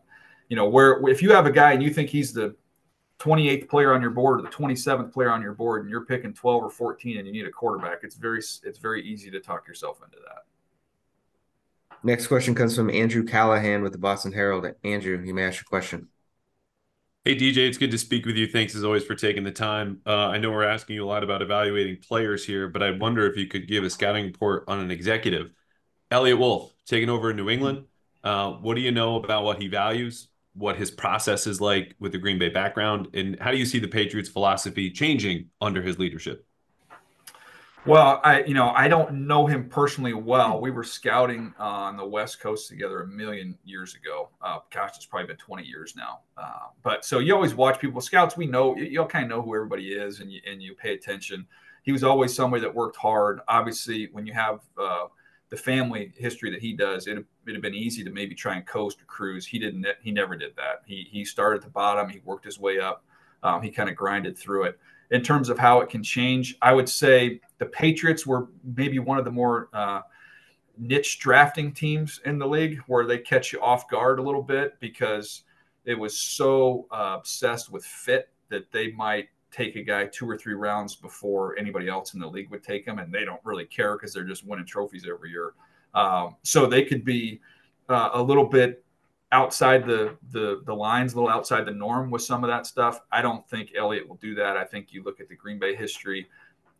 you 0.48 0.56
know 0.56 0.68
where 0.68 1.06
if 1.08 1.22
you 1.22 1.32
have 1.32 1.46
a 1.46 1.50
guy 1.50 1.72
and 1.72 1.82
you 1.82 1.90
think 1.90 2.10
he's 2.10 2.32
the 2.32 2.54
28th 3.20 3.68
player 3.68 3.92
on 3.92 4.00
your 4.00 4.10
board 4.10 4.40
or 4.40 4.42
the 4.42 4.48
27th 4.48 5.12
player 5.12 5.30
on 5.30 5.42
your 5.42 5.52
board 5.52 5.82
and 5.82 5.90
you're 5.90 6.06
picking 6.06 6.32
12 6.32 6.64
or 6.64 6.70
14 6.70 7.18
and 7.18 7.26
you 7.26 7.32
need 7.32 7.46
a 7.46 7.50
quarterback 7.50 7.98
it's 8.02 8.16
very 8.16 8.38
it's 8.38 8.78
very 8.78 9.04
easy 9.06 9.30
to 9.30 9.40
talk 9.40 9.68
yourself 9.68 10.00
into 10.02 10.16
that 10.26 10.44
next 12.02 12.28
question 12.28 12.54
comes 12.54 12.74
from 12.74 12.88
andrew 12.88 13.22
callahan 13.22 13.82
with 13.82 13.92
the 13.92 13.98
boston 13.98 14.32
herald 14.32 14.66
andrew 14.84 15.22
you 15.22 15.34
may 15.34 15.44
ask 15.44 15.58
your 15.58 15.64
question 15.64 16.08
Hey, 17.24 17.34
DJ, 17.36 17.68
it's 17.68 17.76
good 17.76 17.90
to 17.90 17.98
speak 17.98 18.24
with 18.24 18.36
you. 18.36 18.46
Thanks 18.46 18.74
as 18.74 18.82
always 18.82 19.04
for 19.04 19.14
taking 19.14 19.44
the 19.44 19.50
time. 19.52 20.00
Uh, 20.06 20.28
I 20.28 20.38
know 20.38 20.50
we're 20.50 20.64
asking 20.64 20.96
you 20.96 21.04
a 21.04 21.06
lot 21.06 21.22
about 21.22 21.42
evaluating 21.42 21.98
players 21.98 22.46
here, 22.46 22.66
but 22.66 22.82
I 22.82 22.92
wonder 22.92 23.26
if 23.26 23.36
you 23.36 23.46
could 23.46 23.68
give 23.68 23.84
a 23.84 23.90
scouting 23.90 24.24
report 24.24 24.64
on 24.68 24.80
an 24.80 24.90
executive. 24.90 25.50
Eliot 26.10 26.38
Wolf, 26.38 26.72
taking 26.86 27.10
over 27.10 27.30
in 27.30 27.36
New 27.36 27.50
England. 27.50 27.84
Uh, 28.24 28.52
what 28.52 28.74
do 28.76 28.80
you 28.82 28.92
know 28.92 29.16
about 29.16 29.44
what 29.44 29.60
he 29.60 29.68
values, 29.68 30.28
what 30.54 30.76
his 30.76 30.90
process 30.90 31.46
is 31.46 31.60
like 31.60 31.94
with 32.00 32.12
the 32.12 32.18
Green 32.18 32.38
Bay 32.38 32.48
background, 32.48 33.08
and 33.14 33.38
how 33.40 33.50
do 33.50 33.58
you 33.58 33.66
see 33.66 33.78
the 33.80 33.88
Patriots' 33.88 34.30
philosophy 34.30 34.90
changing 34.90 35.50
under 35.60 35.82
his 35.82 35.98
leadership? 35.98 36.46
Well, 37.86 38.20
I 38.22 38.42
you 38.42 38.52
know 38.52 38.70
I 38.70 38.88
don't 38.88 39.26
know 39.26 39.46
him 39.46 39.68
personally 39.68 40.12
well. 40.12 40.60
We 40.60 40.70
were 40.70 40.84
scouting 40.84 41.54
on 41.58 41.96
the 41.96 42.04
West 42.04 42.38
Coast 42.38 42.68
together 42.68 43.00
a 43.00 43.06
million 43.06 43.56
years 43.64 43.94
ago. 43.94 44.28
Uh, 44.42 44.58
gosh, 44.70 44.92
it's 44.96 45.06
probably 45.06 45.28
been 45.28 45.38
20 45.38 45.64
years 45.64 45.96
now. 45.96 46.20
Uh, 46.36 46.68
but 46.82 47.06
so 47.06 47.20
you 47.20 47.34
always 47.34 47.54
watch 47.54 47.80
people. 47.80 48.02
Scouts, 48.02 48.36
we 48.36 48.46
know 48.46 48.76
you 48.76 49.00
all 49.00 49.06
kind 49.06 49.24
of 49.24 49.30
know 49.30 49.40
who 49.40 49.54
everybody 49.54 49.94
is, 49.94 50.20
and 50.20 50.30
you 50.30 50.40
and 50.46 50.62
you 50.62 50.74
pay 50.74 50.92
attention. 50.92 51.46
He 51.82 51.90
was 51.92 52.04
always 52.04 52.34
somebody 52.34 52.60
that 52.60 52.74
worked 52.74 52.96
hard. 52.96 53.40
Obviously, 53.48 54.10
when 54.12 54.26
you 54.26 54.34
have 54.34 54.60
uh, 54.78 55.06
the 55.48 55.56
family 55.56 56.12
history 56.18 56.50
that 56.50 56.60
he 56.60 56.74
does, 56.74 57.06
it 57.06 57.24
would 57.46 57.54
have 57.54 57.62
been 57.62 57.74
easy 57.74 58.04
to 58.04 58.10
maybe 58.10 58.34
try 58.34 58.56
and 58.56 58.66
coast 58.66 59.00
or 59.00 59.06
cruise. 59.06 59.46
He 59.46 59.58
didn't. 59.58 59.86
He 60.02 60.10
never 60.10 60.36
did 60.36 60.54
that. 60.56 60.82
He 60.84 61.08
he 61.10 61.24
started 61.24 61.60
at 61.60 61.64
the 61.64 61.70
bottom. 61.70 62.10
He 62.10 62.20
worked 62.26 62.44
his 62.44 62.58
way 62.58 62.78
up. 62.78 63.04
Um, 63.42 63.62
he 63.62 63.70
kind 63.70 63.88
of 63.88 63.96
grinded 63.96 64.36
through 64.36 64.64
it 64.64 64.78
in 65.10 65.22
terms 65.22 65.48
of 65.48 65.58
how 65.58 65.80
it 65.80 65.88
can 65.88 66.02
change. 66.02 66.56
I 66.62 66.72
would 66.72 66.88
say 66.88 67.40
the 67.58 67.66
Patriots 67.66 68.26
were 68.26 68.48
maybe 68.76 68.98
one 68.98 69.18
of 69.18 69.24
the 69.24 69.30
more 69.30 69.68
uh, 69.72 70.02
niche 70.78 71.18
drafting 71.18 71.72
teams 71.72 72.20
in 72.24 72.38
the 72.38 72.46
league 72.46 72.78
where 72.86 73.06
they 73.06 73.18
catch 73.18 73.52
you 73.52 73.60
off 73.60 73.88
guard 73.88 74.18
a 74.18 74.22
little 74.22 74.42
bit 74.42 74.78
because 74.80 75.42
it 75.84 75.98
was 75.98 76.18
so 76.18 76.86
uh, 76.90 77.16
obsessed 77.18 77.70
with 77.70 77.84
fit 77.84 78.30
that 78.48 78.70
they 78.72 78.92
might 78.92 79.28
take 79.50 79.76
a 79.76 79.82
guy 79.82 80.06
two 80.06 80.28
or 80.28 80.36
three 80.36 80.54
rounds 80.54 80.94
before 80.94 81.58
anybody 81.58 81.88
else 81.88 82.14
in 82.14 82.20
the 82.20 82.26
league 82.26 82.50
would 82.50 82.62
take 82.62 82.86
him, 82.86 82.98
and 82.98 83.12
they 83.12 83.24
don't 83.24 83.40
really 83.44 83.64
care 83.64 83.96
because 83.96 84.12
they're 84.12 84.24
just 84.24 84.46
winning 84.46 84.66
trophies 84.66 85.06
every 85.08 85.30
year. 85.30 85.54
Um, 85.94 86.36
so 86.42 86.66
they 86.66 86.84
could 86.84 87.04
be 87.04 87.40
uh, 87.88 88.10
a 88.14 88.22
little 88.22 88.46
bit 88.46 88.84
outside 89.32 89.86
the, 89.86 90.16
the 90.32 90.62
the 90.64 90.74
lines, 90.74 91.12
a 91.12 91.16
little 91.16 91.30
outside 91.30 91.64
the 91.64 91.72
norm 91.72 92.10
with 92.10 92.22
some 92.22 92.42
of 92.42 92.48
that 92.48 92.66
stuff. 92.66 93.00
I 93.12 93.22
don't 93.22 93.48
think 93.48 93.72
Eliot 93.76 94.08
will 94.08 94.16
do 94.16 94.34
that. 94.36 94.56
I 94.56 94.64
think 94.64 94.92
you 94.92 95.02
look 95.02 95.20
at 95.20 95.28
the 95.28 95.36
Green 95.36 95.58
Bay 95.58 95.74
history, 95.74 96.28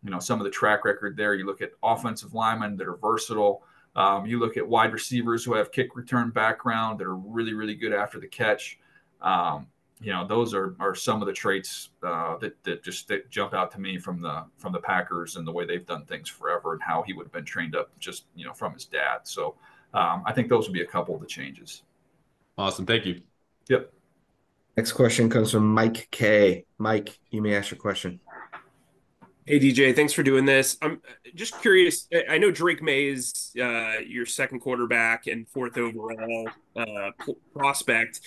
you 0.03 0.11
know, 0.11 0.19
some 0.19 0.41
of 0.41 0.45
the 0.45 0.51
track 0.51 0.85
record 0.85 1.17
there. 1.17 1.35
You 1.35 1.47
look 1.47 1.63
at 1.63 1.71
offensive 1.83 2.35
linemen 2.35 2.77
that 2.77 2.89
are 2.89 2.97
versatile. 2.97 3.63
Um, 3.97 4.27
you 4.27 4.39
look 4.39 4.57
at 4.57 4.67
wide 4.67 4.93
receivers 4.93 5.45
who 5.45 5.55
have 5.55 5.73
kick 5.73 5.97
return 5.97 6.31
background 6.31 7.01
that 7.01 7.07
are 7.07 7.17
really, 7.17 7.55
really 7.55 7.75
good 7.75 7.93
after 7.93 8.21
the 8.21 8.29
catch. 8.29 8.79
Um, 9.21 9.67
you 10.01 10.13
know, 10.13 10.27
those 10.27 10.55
are, 10.55 10.75
are 10.81 10.95
some 10.95 11.21
of 11.21 11.27
the 11.27 11.33
traits 11.33 11.91
uh, 12.03 12.39
that, 12.39 12.63
that 12.65 12.83
just 12.83 13.07
that 13.09 13.31
jump 13.31 13.53
out 13.53 13.71
to 13.73 13.81
me 13.81 13.99
from 13.99 14.21
the 14.21 14.45
from 14.57 14.73
the 14.73 14.79
Packers 14.79 15.37
and 15.37 15.47
the 15.47 15.53
way 15.53 15.67
they've 15.67 15.87
done 15.87 16.05
things 16.07 16.29
forever 16.29 16.73
and 16.73 16.83
how 16.83 17.03
he 17.03 17.13
would 17.13 17.27
have 17.27 17.33
been 17.33 17.45
trained 17.45 17.77
up 17.77 17.91
just 17.99 18.25
you 18.35 18.47
know 18.47 18.55
from 18.55 18.73
his 18.73 18.87
dad. 18.87 19.19
So 19.25 19.57
um, 19.93 20.23
I 20.25 20.33
think 20.33 20.49
those 20.49 20.67
would 20.67 20.73
be 20.73 20.83
a 20.83 20.87
couple 20.87 21.15
of 21.15 21.21
the 21.21 21.27
changes. 21.27 21.83
Awesome. 22.61 22.85
Thank 22.85 23.07
you. 23.07 23.23
Yep. 23.71 23.91
Next 24.77 24.93
question 24.93 25.31
comes 25.31 25.51
from 25.51 25.73
Mike 25.73 26.09
K. 26.11 26.67
Mike, 26.77 27.19
you 27.31 27.41
may 27.41 27.57
ask 27.57 27.71
your 27.71 27.81
question. 27.81 28.21
Hey 29.47 29.59
DJ, 29.59 29.97
thanks 29.97 30.13
for 30.13 30.23
doing 30.23 30.45
this. 30.45 30.77
I'm 30.83 31.01
just 31.35 31.59
curious. 31.63 32.07
I 32.29 32.37
know 32.37 32.51
Drake 32.51 32.83
Maye 32.83 33.09
is 33.09 33.53
uh, 33.59 34.01
your 34.07 34.27
second 34.27 34.61
quarterback 34.61 35.27
and 35.27 35.49
fourth 35.49 35.79
overall 35.79 36.51
uh, 36.77 37.11
prospect, 37.57 38.21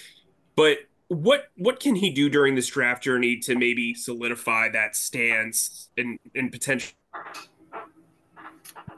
but 0.56 0.80
what 1.10 1.50
what 1.56 1.80
can 1.80 1.94
he 1.96 2.10
do 2.10 2.28
during 2.28 2.56
this 2.56 2.68
draft 2.68 3.04
journey 3.04 3.38
to 3.38 3.56
maybe 3.56 3.94
solidify 3.94 4.70
that 4.70 4.96
stance 4.96 5.90
and 5.96 6.18
and 6.34 6.52
potential? 6.52 6.94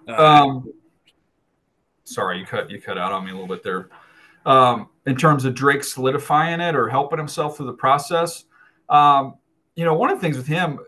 Uh, 0.07 0.13
um, 0.13 0.73
sorry, 2.05 2.39
you 2.39 2.45
cut 2.45 2.71
you 2.71 2.81
cut 2.81 2.97
out 2.97 3.11
on 3.11 3.25
me 3.25 3.31
a 3.31 3.33
little 3.33 3.53
bit 3.53 3.63
there 3.63 3.89
um, 4.45 4.89
in 5.05 5.15
terms 5.15 5.45
of 5.45 5.53
Drake 5.53 5.83
solidifying 5.83 6.61
it 6.61 6.75
or 6.75 6.89
helping 6.89 7.17
himself 7.17 7.57
through 7.57 7.67
the 7.67 7.73
process. 7.73 8.45
Um, 8.89 9.35
you 9.75 9.85
know, 9.85 9.93
one 9.93 10.09
of 10.09 10.17
the 10.17 10.21
things 10.21 10.37
with 10.37 10.47
him, 10.47 10.79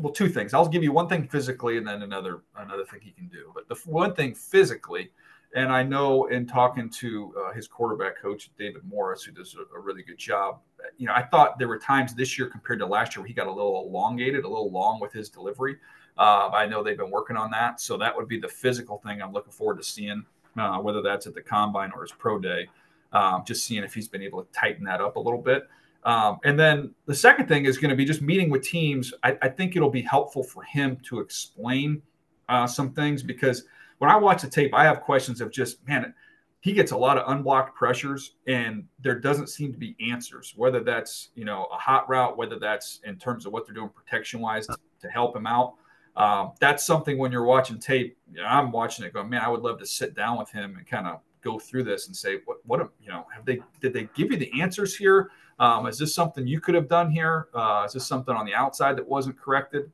well, 0.00 0.12
two 0.12 0.28
things. 0.28 0.54
I'll 0.54 0.68
give 0.68 0.82
you 0.82 0.92
one 0.92 1.08
thing 1.08 1.26
physically, 1.26 1.78
and 1.78 1.86
then 1.86 2.02
another 2.02 2.42
another 2.56 2.84
thing 2.84 3.00
he 3.02 3.10
can 3.10 3.28
do. 3.28 3.52
But 3.54 3.68
the 3.68 3.74
one 3.90 4.14
thing 4.14 4.34
physically, 4.34 5.10
and 5.54 5.72
I 5.72 5.82
know 5.82 6.26
in 6.26 6.46
talking 6.46 6.88
to 6.90 7.34
uh, 7.38 7.52
his 7.52 7.66
quarterback 7.66 8.20
coach 8.20 8.50
David 8.58 8.82
Morris, 8.84 9.22
who 9.22 9.32
does 9.32 9.54
a, 9.56 9.76
a, 9.76 9.80
really 9.80 10.02
good 10.02 10.18
job. 10.18 10.60
You 10.96 11.06
know, 11.06 11.12
I 11.14 11.22
thought 11.22 11.58
there 11.58 11.68
were 11.68 11.78
times 11.78 12.14
this 12.14 12.38
year 12.38 12.48
compared 12.48 12.78
to 12.78 12.86
last 12.86 13.16
year 13.16 13.22
where 13.22 13.28
he 13.28 13.34
got 13.34 13.48
a 13.48 13.52
little 13.52 13.84
elongated, 13.86 14.44
a 14.44 14.48
little 14.48 14.70
long 14.70 15.00
with 15.00 15.12
his 15.12 15.28
delivery. 15.28 15.76
Uh, 16.16 16.50
I 16.50 16.66
know 16.66 16.82
they've 16.82 16.96
been 16.96 17.10
working 17.10 17.36
on 17.36 17.50
that, 17.50 17.80
so 17.80 17.96
that 17.96 18.16
would 18.16 18.28
be 18.28 18.38
the 18.38 18.48
physical 18.48 18.98
thing 18.98 19.20
I'm 19.20 19.32
looking 19.32 19.52
forward 19.52 19.78
to 19.78 19.84
seeing, 19.84 20.24
uh, 20.56 20.78
whether 20.78 21.02
that's 21.02 21.26
at 21.26 21.34
the 21.34 21.42
combine 21.42 21.90
or 21.94 22.02
his 22.02 22.12
pro 22.12 22.38
day. 22.38 22.68
Um, 23.12 23.42
just 23.46 23.64
seeing 23.64 23.82
if 23.82 23.92
he's 23.92 24.08
been 24.08 24.22
able 24.22 24.42
to 24.44 24.52
tighten 24.52 24.84
that 24.84 25.00
up 25.00 25.16
a 25.16 25.20
little 25.20 25.40
bit. 25.40 25.68
Um, 26.04 26.38
and 26.44 26.58
then 26.58 26.94
the 27.06 27.14
second 27.14 27.46
thing 27.46 27.66
is 27.66 27.76
going 27.76 27.90
to 27.90 27.96
be 27.96 28.04
just 28.04 28.22
meeting 28.22 28.48
with 28.50 28.62
teams. 28.62 29.12
I, 29.22 29.36
I, 29.42 29.48
think 29.48 29.76
it'll 29.76 29.90
be 29.90 30.00
helpful 30.00 30.42
for 30.42 30.62
him 30.62 30.96
to 31.04 31.20
explain 31.20 32.00
uh, 32.48 32.66
some 32.66 32.92
things 32.92 33.22
because 33.22 33.64
when 33.98 34.10
I 34.10 34.16
watch 34.16 34.40
the 34.40 34.48
tape, 34.48 34.72
I 34.72 34.84
have 34.84 35.02
questions 35.02 35.42
of 35.42 35.50
just, 35.50 35.86
man, 35.86 36.14
he 36.60 36.72
gets 36.72 36.92
a 36.92 36.96
lot 36.96 37.18
of 37.18 37.30
unblocked 37.30 37.74
pressures 37.74 38.36
and 38.46 38.84
there 39.00 39.18
doesn't 39.18 39.48
seem 39.48 39.72
to 39.72 39.78
be 39.78 39.94
answers, 40.10 40.54
whether 40.56 40.80
that's, 40.80 41.30
you 41.34 41.44
know, 41.44 41.66
a 41.70 41.76
hot 41.76 42.08
route, 42.08 42.36
whether 42.36 42.58
that's 42.58 43.00
in 43.04 43.16
terms 43.16 43.44
of 43.44 43.52
what 43.52 43.66
they're 43.66 43.74
doing 43.74 43.90
protection 43.90 44.40
wise 44.40 44.66
to, 44.66 44.76
to, 45.02 45.08
help 45.08 45.36
him 45.36 45.46
out. 45.46 45.74
Um, 46.16 46.52
that's 46.60 46.84
something 46.84 47.18
when 47.18 47.30
you're 47.30 47.44
watching 47.44 47.78
tape, 47.78 48.16
I'm 48.42 48.72
watching 48.72 49.04
it 49.04 49.12
going, 49.12 49.28
man, 49.28 49.42
I 49.42 49.48
would 49.48 49.62
love 49.62 49.78
to 49.78 49.86
sit 49.86 50.14
down 50.14 50.38
with 50.38 50.50
him 50.50 50.76
and 50.76 50.86
kind 50.86 51.06
of 51.06 51.20
go 51.42 51.58
through 51.58 51.84
this 51.84 52.06
and 52.06 52.16
say, 52.16 52.38
what, 52.44 52.58
what, 52.66 52.90
you 53.02 53.08
know, 53.10 53.26
have 53.34 53.44
they, 53.44 53.60
did 53.80 53.92
they 53.92 54.08
give 54.14 54.30
you 54.30 54.36
the 54.36 54.50
answers 54.60 54.96
here? 54.96 55.30
Um, 55.58 55.86
is 55.86 55.98
this 55.98 56.14
something 56.14 56.46
you 56.46 56.60
could 56.60 56.74
have 56.74 56.88
done 56.88 57.10
here? 57.10 57.48
Uh, 57.54 57.84
is 57.86 57.92
this 57.92 58.06
something 58.06 58.34
on 58.34 58.46
the 58.46 58.54
outside 58.54 58.96
that 58.96 59.06
wasn't 59.06 59.38
corrected? 59.38 59.90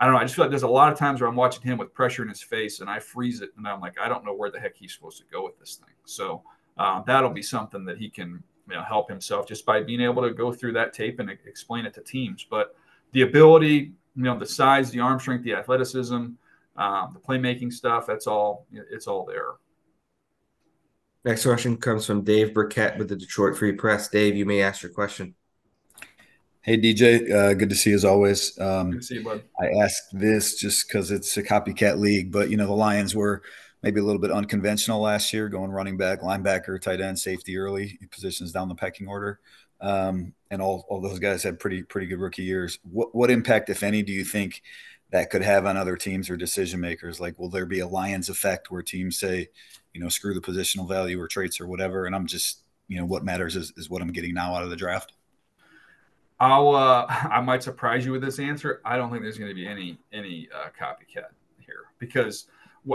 I 0.00 0.06
don't 0.06 0.14
know. 0.14 0.20
I 0.20 0.24
just 0.24 0.34
feel 0.34 0.44
like 0.44 0.50
there's 0.50 0.62
a 0.62 0.68
lot 0.68 0.92
of 0.92 0.98
times 0.98 1.20
where 1.20 1.28
I'm 1.28 1.36
watching 1.36 1.62
him 1.62 1.78
with 1.78 1.94
pressure 1.94 2.22
in 2.22 2.28
his 2.28 2.42
face 2.42 2.80
and 2.80 2.90
I 2.90 2.98
freeze 2.98 3.40
it 3.40 3.50
and 3.56 3.68
I'm 3.68 3.80
like, 3.80 3.94
I 4.00 4.08
don't 4.08 4.24
know 4.24 4.34
where 4.34 4.50
the 4.50 4.58
heck 4.58 4.76
he's 4.76 4.92
supposed 4.92 5.18
to 5.18 5.24
go 5.30 5.44
with 5.44 5.58
this 5.60 5.76
thing. 5.76 5.94
So 6.06 6.42
uh, 6.76 7.02
that'll 7.02 7.30
be 7.30 7.42
something 7.42 7.84
that 7.84 7.98
he 7.98 8.08
can 8.08 8.42
you 8.68 8.74
know, 8.74 8.82
help 8.82 9.08
himself 9.08 9.46
just 9.46 9.66
by 9.66 9.82
being 9.82 10.00
able 10.00 10.22
to 10.22 10.32
go 10.32 10.52
through 10.52 10.72
that 10.72 10.92
tape 10.92 11.20
and 11.20 11.30
explain 11.30 11.84
it 11.84 11.94
to 11.94 12.00
teams. 12.00 12.46
But 12.48 12.74
the 13.12 13.22
ability, 13.22 13.92
you 14.16 14.22
know, 14.22 14.38
the 14.38 14.46
size, 14.46 14.90
the 14.90 15.00
arm 15.00 15.20
strength, 15.20 15.44
the 15.44 15.54
athleticism, 15.54 16.14
um, 16.14 16.36
the 16.76 17.20
playmaking 17.20 17.72
stuff, 17.72 18.06
that's 18.06 18.26
all, 18.26 18.66
it's 18.72 19.06
all 19.06 19.24
there. 19.24 19.52
Next 21.24 21.44
question 21.44 21.76
comes 21.76 22.04
from 22.04 22.22
Dave 22.22 22.52
Birkett 22.52 22.98
with 22.98 23.08
the 23.08 23.14
Detroit 23.16 23.56
Free 23.56 23.72
Press. 23.72 24.08
Dave, 24.08 24.34
you 24.34 24.44
may 24.44 24.60
ask 24.60 24.82
your 24.82 24.90
question. 24.90 25.34
Hey 26.62 26.76
DJ, 26.76 27.30
uh, 27.32 27.54
good 27.54 27.70
to 27.70 27.76
see 27.76 27.90
you 27.90 27.96
as 27.96 28.04
always. 28.04 28.58
Um, 28.58 28.90
good 28.90 29.00
to 29.00 29.06
see 29.06 29.14
you, 29.16 29.24
bud. 29.24 29.42
I 29.60 29.66
asked 29.82 30.18
this 30.18 30.56
just 30.56 30.88
because 30.88 31.10
it's 31.12 31.36
a 31.36 31.42
copycat 31.42 31.98
league, 31.98 32.32
but 32.32 32.50
you 32.50 32.56
know 32.56 32.66
the 32.66 32.72
Lions 32.72 33.14
were 33.14 33.42
maybe 33.82 34.00
a 34.00 34.02
little 34.02 34.20
bit 34.20 34.30
unconventional 34.30 35.00
last 35.00 35.32
year, 35.32 35.48
going 35.48 35.70
running 35.70 35.96
back, 35.96 36.22
linebacker, 36.22 36.80
tight 36.80 37.00
end, 37.00 37.18
safety 37.18 37.56
early 37.56 37.98
positions 38.10 38.52
down 38.52 38.68
the 38.68 38.74
pecking 38.74 39.08
order, 39.08 39.40
um, 39.80 40.32
and 40.50 40.62
all 40.62 40.86
all 40.88 41.00
those 41.00 41.18
guys 41.20 41.42
had 41.42 41.58
pretty 41.58 41.82
pretty 41.84 42.06
good 42.06 42.20
rookie 42.20 42.44
years. 42.44 42.78
What 42.82 43.14
what 43.14 43.30
impact, 43.30 43.68
if 43.68 43.82
any, 43.82 44.02
do 44.02 44.12
you 44.12 44.24
think 44.24 44.62
that 45.12 45.30
could 45.30 45.42
have 45.42 45.66
on 45.66 45.76
other 45.76 45.96
teams 45.96 46.28
or 46.28 46.36
decision 46.36 46.80
makers? 46.80 47.20
Like, 47.20 47.38
will 47.38 47.48
there 47.48 47.66
be 47.66 47.80
a 47.80 47.86
Lions 47.86 48.28
effect 48.28 48.70
where 48.70 48.82
teams 48.82 49.18
say, 49.18 49.48
you 49.94 50.00
know, 50.00 50.08
screw 50.08 50.34
the 50.34 50.40
positional 50.40 50.88
value 50.88 51.20
or 51.20 51.28
traits 51.28 51.60
or 51.60 51.66
whatever, 51.66 52.06
and 52.06 52.14
I'm 52.14 52.26
just 52.26 52.62
you 52.88 52.98
know 52.98 53.06
what 53.06 53.24
matters 53.24 53.56
is, 53.56 53.72
is 53.76 53.88
what 53.88 54.02
I'm 54.02 54.12
getting 54.12 54.34
now 54.34 54.54
out 54.54 54.64
of 54.64 54.70
the 54.70 54.76
draft? 54.76 55.12
I'll 56.40 56.74
uh, 56.74 57.06
I 57.08 57.40
might 57.40 57.62
surprise 57.62 58.04
you 58.04 58.12
with 58.12 58.22
this 58.22 58.38
answer. 58.38 58.80
I 58.84 58.96
don't 58.96 59.10
think 59.10 59.22
there's 59.22 59.38
going 59.38 59.50
to 59.50 59.54
be 59.54 59.66
any 59.66 59.98
any 60.12 60.48
uh, 60.54 60.68
copycat 60.78 61.30
here 61.58 61.84
because 61.98 62.46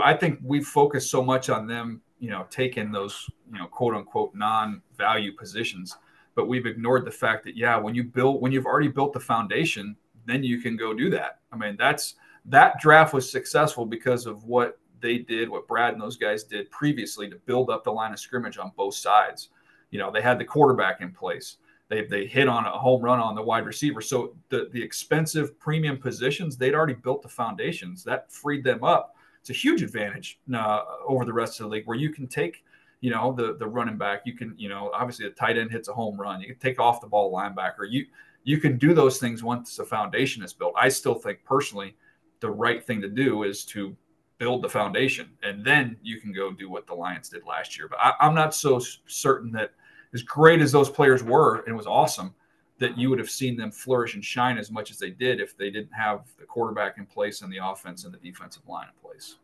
I 0.02 0.14
think 0.14 0.38
we 0.42 0.62
focus 0.62 1.10
so 1.10 1.22
much 1.22 1.48
on 1.50 1.66
them, 1.66 2.02
you 2.20 2.30
know, 2.30 2.46
taking 2.50 2.92
those 2.92 3.28
you 3.52 3.58
know 3.58 3.66
quote 3.66 3.94
unquote 3.94 4.34
non-value 4.34 5.32
positions, 5.32 5.96
but 6.34 6.46
we've 6.46 6.66
ignored 6.66 7.04
the 7.04 7.10
fact 7.10 7.44
that 7.44 7.56
yeah, 7.56 7.76
when 7.76 7.94
you 7.94 8.04
build 8.04 8.40
when 8.40 8.52
you've 8.52 8.66
already 8.66 8.88
built 8.88 9.12
the 9.12 9.20
foundation, 9.20 9.96
then 10.28 10.42
you 10.42 10.60
can 10.60 10.76
go 10.76 10.94
do 10.94 11.10
that. 11.10 11.40
I 11.52 11.56
mean, 11.56 11.76
that's 11.78 12.14
that 12.46 12.80
draft 12.80 13.14
was 13.14 13.30
successful 13.30 13.86
because 13.86 14.26
of 14.26 14.44
what 14.44 14.78
they 15.00 15.18
did, 15.18 15.48
what 15.48 15.68
Brad 15.68 15.92
and 15.92 16.02
those 16.02 16.16
guys 16.16 16.44
did 16.44 16.70
previously 16.70 17.28
to 17.28 17.36
build 17.46 17.70
up 17.70 17.84
the 17.84 17.92
line 17.92 18.12
of 18.12 18.18
scrimmage 18.18 18.58
on 18.58 18.72
both 18.76 18.94
sides. 18.94 19.50
You 19.90 19.98
know, 19.98 20.10
they 20.10 20.20
had 20.20 20.38
the 20.38 20.44
quarterback 20.44 21.00
in 21.00 21.12
place 21.12 21.56
they 21.88 22.04
they 22.04 22.26
hit 22.26 22.48
on 22.48 22.66
a 22.66 22.70
home 22.70 23.02
run 23.02 23.18
on 23.18 23.34
the 23.34 23.42
wide 23.42 23.66
receiver. 23.66 24.00
So 24.00 24.36
the 24.50 24.68
the 24.72 24.82
expensive 24.82 25.58
premium 25.58 25.98
positions, 25.98 26.56
they'd 26.56 26.74
already 26.74 26.94
built 26.94 27.22
the 27.22 27.28
foundations. 27.28 28.04
That 28.04 28.30
freed 28.30 28.64
them 28.64 28.84
up. 28.84 29.16
It's 29.40 29.50
a 29.50 29.54
huge 29.54 29.82
advantage 29.82 30.38
uh, 30.54 30.82
over 31.06 31.24
the 31.24 31.32
rest 31.32 31.60
of 31.60 31.64
the 31.64 31.70
league 31.70 31.86
where 31.86 31.96
you 31.96 32.10
can 32.10 32.26
take, 32.26 32.64
you 33.00 33.10
know, 33.10 33.32
the 33.32 33.56
the 33.58 33.66
running 33.66 33.96
back. 33.96 34.22
You 34.26 34.34
can, 34.34 34.54
you 34.58 34.68
know, 34.68 34.90
obviously 34.92 35.26
the 35.26 35.34
tight 35.34 35.56
end 35.56 35.70
hits 35.70 35.88
a 35.88 35.94
home 35.94 36.20
run. 36.20 36.40
You 36.40 36.48
can 36.48 36.58
take 36.58 36.78
off 36.78 37.00
the 37.00 37.06
ball 37.06 37.32
linebacker. 37.32 37.88
You 37.88 38.06
you 38.48 38.56
can 38.56 38.78
do 38.78 38.94
those 38.94 39.18
things 39.18 39.42
once 39.42 39.76
the 39.76 39.84
foundation 39.84 40.42
is 40.42 40.54
built. 40.54 40.72
I 40.74 40.88
still 40.88 41.14
think 41.14 41.44
personally, 41.44 41.94
the 42.40 42.50
right 42.50 42.82
thing 42.82 42.98
to 43.02 43.08
do 43.08 43.42
is 43.42 43.62
to 43.66 43.94
build 44.38 44.62
the 44.62 44.68
foundation, 44.70 45.28
and 45.42 45.62
then 45.62 45.98
you 46.02 46.18
can 46.18 46.32
go 46.32 46.50
do 46.50 46.70
what 46.70 46.86
the 46.86 46.94
Lions 46.94 47.28
did 47.28 47.44
last 47.44 47.76
year. 47.76 47.88
But 47.88 47.98
I, 48.00 48.14
I'm 48.20 48.34
not 48.34 48.54
so 48.54 48.80
certain 49.06 49.52
that 49.52 49.72
as 50.14 50.22
great 50.22 50.62
as 50.62 50.72
those 50.72 50.88
players 50.88 51.22
were, 51.22 51.56
and 51.58 51.68
it 51.68 51.76
was 51.76 51.86
awesome 51.86 52.34
that 52.78 52.96
you 52.96 53.10
would 53.10 53.18
have 53.18 53.28
seen 53.28 53.54
them 53.54 53.70
flourish 53.70 54.14
and 54.14 54.24
shine 54.24 54.56
as 54.56 54.70
much 54.70 54.90
as 54.90 54.96
they 54.96 55.10
did 55.10 55.42
if 55.42 55.54
they 55.54 55.68
didn't 55.68 55.92
have 55.92 56.22
the 56.38 56.46
quarterback 56.46 56.96
in 56.96 57.04
place 57.04 57.42
and 57.42 57.52
the 57.52 57.58
offense 57.62 58.06
and 58.06 58.14
the 58.14 58.18
defensive 58.18 58.62
line 58.66 58.86
in 58.86 59.10
place. 59.10 59.36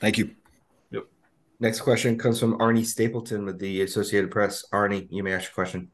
Thank 0.00 0.16
you. 0.16 0.34
Yep. 0.92 1.04
Next 1.60 1.82
question 1.82 2.16
comes 2.16 2.40
from 2.40 2.56
Arnie 2.58 2.86
Stapleton 2.86 3.44
with 3.44 3.58
the 3.58 3.82
Associated 3.82 4.30
Press. 4.30 4.64
Arnie, 4.72 5.08
you 5.10 5.22
may 5.22 5.34
ask 5.34 5.50
your 5.50 5.52
question. 5.52 5.90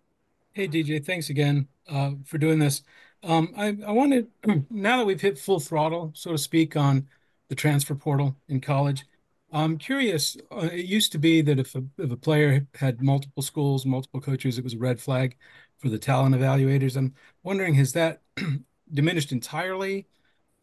Hey, 0.53 0.69
DJ, 0.69 1.05
thanks 1.05 1.29
again 1.29 1.67
uh, 1.89 2.13
for 2.25 2.39
doing 2.39 2.59
this. 2.59 2.83
Um, 3.23 3.53
I, 3.57 3.77
I 3.87 3.93
wanted, 3.93 4.29
now 4.71 4.99
that 4.99 5.07
we've 5.07 5.21
hit 5.21 5.39
full 5.39 5.61
throttle, 5.61 6.13
so 6.15 6.33
to 6.33 6.39
speak, 6.39 6.77
on 6.77 7.09
the 7.49 7.55
transfer 7.55 7.95
portal 7.95 8.37
in 8.49 8.61
college, 8.61 9.05
I'm 9.53 9.77
curious. 9.79 10.37
Uh, 10.51 10.71
it 10.73 10.87
used 10.87 11.13
to 11.13 11.19
be 11.19 11.43
that 11.43 11.59
if 11.59 11.75
a, 11.75 11.85
if 11.99 12.11
a 12.11 12.17
player 12.17 12.67
had 12.75 13.03
multiple 13.03 13.43
schools, 13.43 13.85
multiple 13.85 14.21
coaches, 14.21 14.59
it 14.59 14.65
was 14.65 14.75
a 14.75 14.79
red 14.79 15.01
flag 15.01 15.37
for 15.79 15.89
the 15.91 15.99
talent 15.99 16.35
evaluators. 16.35 16.97
I'm 16.97 17.15
wondering, 17.43 17.75
has 17.75 17.93
that 17.93 18.23
diminished 18.93 19.31
entirely? 19.33 20.07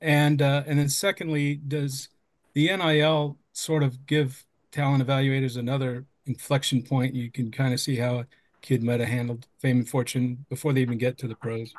And 0.02 0.42
uh, 0.42 0.64
and 0.66 0.80
then 0.80 0.90
secondly, 0.90 1.56
does 1.56 2.10
the 2.54 2.76
NIL 2.76 3.38
sort 3.54 3.84
of 3.84 4.06
give 4.06 4.46
talent 4.72 5.06
evaluators 5.06 5.58
another 5.58 6.06
inflection 6.26 6.82
point? 6.84 7.14
You 7.16 7.32
can 7.32 7.52
kind 7.52 7.74
of 7.74 7.80
see 7.80 7.98
how 7.98 8.26
kid 8.62 8.84
might 8.84 9.00
have 9.00 9.10
handled 9.10 9.48
fame 9.60 9.78
and 9.78 9.90
fortune 9.90 10.46
before 10.50 10.74
they 10.74 10.82
even 10.82 10.98
get 10.98 11.18
to 11.20 11.28
the 11.28 11.36
pros. 11.36 11.74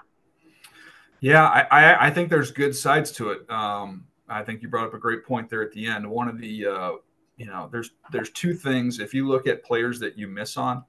Yeah, 1.20 1.46
I, 1.46 1.66
I, 1.70 2.06
I 2.06 2.10
think 2.10 2.30
there's 2.30 2.50
good 2.50 2.74
sides 2.74 3.12
to 3.12 3.30
it. 3.30 3.50
Um, 3.50 4.06
I 4.28 4.42
think 4.42 4.62
you 4.62 4.68
brought 4.68 4.86
up 4.86 4.94
a 4.94 4.98
great 4.98 5.24
point 5.24 5.50
there 5.50 5.62
at 5.62 5.72
the 5.72 5.86
end. 5.86 6.08
One 6.08 6.28
of 6.28 6.38
the, 6.38 6.66
uh, 6.66 6.92
you 7.36 7.46
know, 7.46 7.68
there's 7.70 7.90
there's 8.12 8.30
two 8.30 8.54
things. 8.54 9.00
If 9.00 9.12
you 9.12 9.28
look 9.28 9.46
at 9.46 9.64
players 9.64 9.98
that 10.00 10.16
you 10.16 10.28
miss 10.28 10.56
on, 10.56 10.84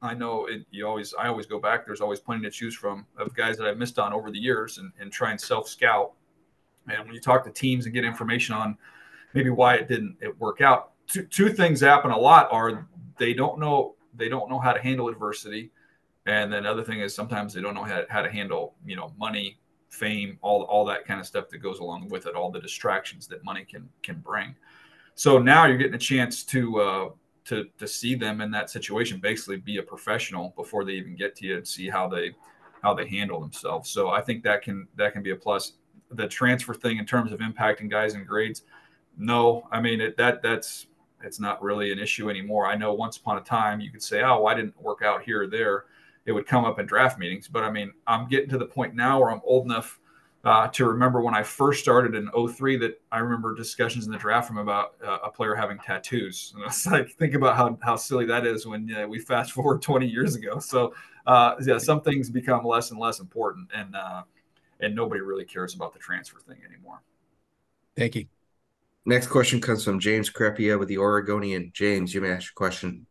I 0.00 0.14
know 0.14 0.46
it, 0.46 0.64
you 0.70 0.86
always 0.86 1.14
I 1.18 1.28
always 1.28 1.46
go 1.46 1.58
back. 1.58 1.84
There's 1.84 2.00
always 2.00 2.20
plenty 2.20 2.42
to 2.44 2.50
choose 2.50 2.74
from 2.74 3.06
of 3.18 3.34
guys 3.34 3.56
that 3.58 3.66
I've 3.66 3.78
missed 3.78 3.98
on 3.98 4.12
over 4.12 4.30
the 4.30 4.38
years, 4.38 4.78
and, 4.78 4.92
and 5.00 5.12
try 5.12 5.30
and 5.30 5.40
self 5.40 5.68
scout. 5.68 6.12
And 6.88 7.04
when 7.04 7.14
you 7.14 7.20
talk 7.20 7.44
to 7.44 7.50
teams 7.50 7.86
and 7.86 7.94
get 7.94 8.04
information 8.04 8.54
on 8.54 8.76
maybe 9.32 9.50
why 9.50 9.74
it 9.74 9.88
didn't 9.88 10.16
it 10.20 10.38
work 10.38 10.60
out, 10.60 10.92
two 11.06 11.24
two 11.24 11.50
things 11.50 11.80
happen 11.80 12.10
a 12.10 12.18
lot 12.18 12.48
are 12.52 12.86
they 13.18 13.34
don't 13.34 13.58
know 13.58 13.93
they 14.16 14.28
don't 14.28 14.50
know 14.50 14.58
how 14.58 14.72
to 14.72 14.80
handle 14.80 15.08
adversity, 15.08 15.70
and 16.26 16.52
then 16.52 16.66
other 16.66 16.84
thing 16.84 17.00
is 17.00 17.14
sometimes 17.14 17.52
they 17.52 17.60
don't 17.60 17.74
know 17.74 17.84
how, 17.84 18.02
how 18.08 18.22
to 18.22 18.30
handle 18.30 18.74
you 18.84 18.96
know 18.96 19.12
money 19.18 19.58
fame, 19.88 20.38
all 20.42 20.62
all 20.64 20.84
that 20.84 21.04
kind 21.04 21.20
of 21.20 21.26
stuff 21.26 21.48
that 21.50 21.58
goes 21.58 21.78
along 21.78 22.08
with 22.08 22.26
it, 22.26 22.34
all 22.34 22.50
the 22.50 22.60
distractions 22.60 23.26
that 23.28 23.44
money 23.44 23.64
can 23.64 23.88
can 24.02 24.16
bring. 24.18 24.54
So 25.14 25.38
now 25.38 25.66
you're 25.66 25.76
getting 25.76 25.94
a 25.94 25.98
chance 25.98 26.42
to 26.44 26.80
uh, 26.80 27.08
to 27.46 27.66
to 27.78 27.86
see 27.86 28.14
them 28.14 28.40
in 28.40 28.50
that 28.50 28.70
situation, 28.70 29.20
basically 29.20 29.56
be 29.56 29.78
a 29.78 29.82
professional 29.82 30.52
before 30.56 30.84
they 30.84 30.92
even 30.92 31.16
get 31.16 31.36
to 31.36 31.46
you 31.46 31.56
and 31.56 31.66
see 31.66 31.88
how 31.88 32.08
they 32.08 32.34
how 32.82 32.94
they 32.94 33.08
handle 33.08 33.40
themselves. 33.40 33.90
So 33.90 34.10
I 34.10 34.20
think 34.20 34.42
that 34.44 34.62
can 34.62 34.88
that 34.96 35.12
can 35.12 35.22
be 35.22 35.30
a 35.30 35.36
plus. 35.36 35.74
The 36.10 36.28
transfer 36.28 36.74
thing 36.74 36.98
in 36.98 37.06
terms 37.06 37.32
of 37.32 37.40
impacting 37.40 37.90
guys 37.90 38.14
and 38.14 38.26
grades, 38.26 38.62
no, 39.16 39.66
I 39.72 39.80
mean 39.80 40.00
it, 40.00 40.16
that 40.16 40.42
that's 40.42 40.86
it's 41.22 41.40
not 41.40 41.62
really 41.62 41.92
an 41.92 41.98
issue 41.98 42.30
anymore. 42.30 42.66
I 42.66 42.76
know 42.76 42.92
once 42.92 43.16
upon 43.16 43.38
a 43.38 43.40
time 43.40 43.80
you 43.80 43.90
could 43.90 44.02
say, 44.02 44.22
oh, 44.22 44.46
I 44.46 44.54
didn't 44.54 44.80
work 44.80 45.02
out 45.02 45.22
here 45.22 45.42
or 45.42 45.46
there? 45.46 45.84
it 46.26 46.32
would 46.32 46.46
come 46.46 46.64
up 46.64 46.78
in 46.78 46.86
draft 46.86 47.18
meetings. 47.18 47.48
But 47.48 47.64
I 47.64 47.70
mean, 47.70 47.92
I'm 48.06 48.28
getting 48.28 48.48
to 48.50 48.58
the 48.58 48.66
point 48.66 48.94
now 48.94 49.20
where 49.20 49.30
I'm 49.30 49.40
old 49.44 49.66
enough 49.66 50.00
uh, 50.44 50.68
to 50.68 50.86
remember 50.86 51.22
when 51.22 51.34
I 51.34 51.42
first 51.42 51.80
started 51.80 52.14
in 52.14 52.28
03 52.30 52.76
that 52.78 53.00
I 53.10 53.18
remember 53.18 53.54
discussions 53.54 54.04
in 54.06 54.12
the 54.12 54.18
draft 54.18 54.50
room 54.50 54.58
about 54.58 54.94
uh, 55.02 55.18
a 55.24 55.30
player 55.30 55.54
having 55.54 55.78
tattoos. 55.78 56.52
And 56.54 56.64
it's 56.64 56.86
like, 56.90 57.10
think 57.12 57.34
about 57.34 57.56
how, 57.56 57.78
how 57.82 57.96
silly 57.96 58.26
that 58.26 58.46
is 58.46 58.66
when 58.66 58.92
uh, 58.94 59.06
we 59.06 59.18
fast 59.18 59.52
forward 59.52 59.82
20 59.82 60.06
years 60.06 60.34
ago. 60.34 60.58
So, 60.58 60.94
uh, 61.26 61.54
yeah, 61.64 61.78
some 61.78 62.02
things 62.02 62.30
become 62.30 62.64
less 62.64 62.90
and 62.90 63.00
less 63.00 63.20
important. 63.20 63.68
And 63.74 63.94
uh, 63.96 64.22
and 64.80 64.94
nobody 64.94 65.20
really 65.20 65.44
cares 65.44 65.74
about 65.74 65.94
the 65.94 66.00
transfer 66.00 66.40
thing 66.40 66.58
anymore. 66.68 67.00
Thank 67.96 68.16
you. 68.16 68.26
Next 69.06 69.26
question 69.26 69.60
comes 69.60 69.84
from 69.84 70.00
James 70.00 70.30
Crepea 70.30 70.78
with 70.78 70.88
the 70.88 70.98
Oregonian. 70.98 71.70
James, 71.74 72.14
you 72.14 72.22
may 72.22 72.30
ask 72.30 72.46
your 72.46 72.54
question. 72.56 73.06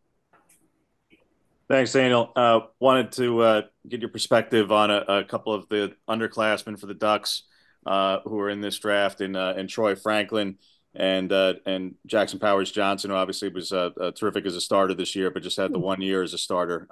Thanks, 1.69 1.93
Daniel. 1.93 2.31
Uh, 2.35 2.61
wanted 2.79 3.11
to 3.13 3.41
uh, 3.41 3.61
get 3.87 4.01
your 4.01 4.09
perspective 4.09 4.71
on 4.71 4.91
a, 4.91 5.23
couple 5.23 5.53
of 5.53 5.69
the 5.69 5.93
underclassmen 6.09 6.79
for 6.79 6.87
the 6.87 6.93
Ducks 6.93 7.43
uh, 7.85 8.19
who 8.25 8.39
are 8.39 8.49
in 8.49 8.59
this 8.59 8.79
draft, 8.79 9.21
and 9.21 9.37
uh, 9.37 9.53
and 9.55 9.69
Troy 9.69 9.95
Franklin 9.95 10.57
and 10.95 11.31
uh, 11.31 11.55
and 11.65 11.95
Jackson 12.05 12.39
Powers 12.39 12.71
Johnson, 12.71 13.11
who 13.11 13.15
obviously 13.15 13.49
was 13.49 13.71
uh, 13.71 13.89
terrific 14.15 14.45
as 14.45 14.55
a 14.55 14.61
starter 14.61 14.93
this 14.93 15.15
year, 15.15 15.31
but 15.31 15.43
just 15.43 15.57
had 15.57 15.73
the 15.73 15.79
one 15.79 16.01
year 16.01 16.21
as 16.21 16.33
a 16.33 16.37
starter. 16.37 16.87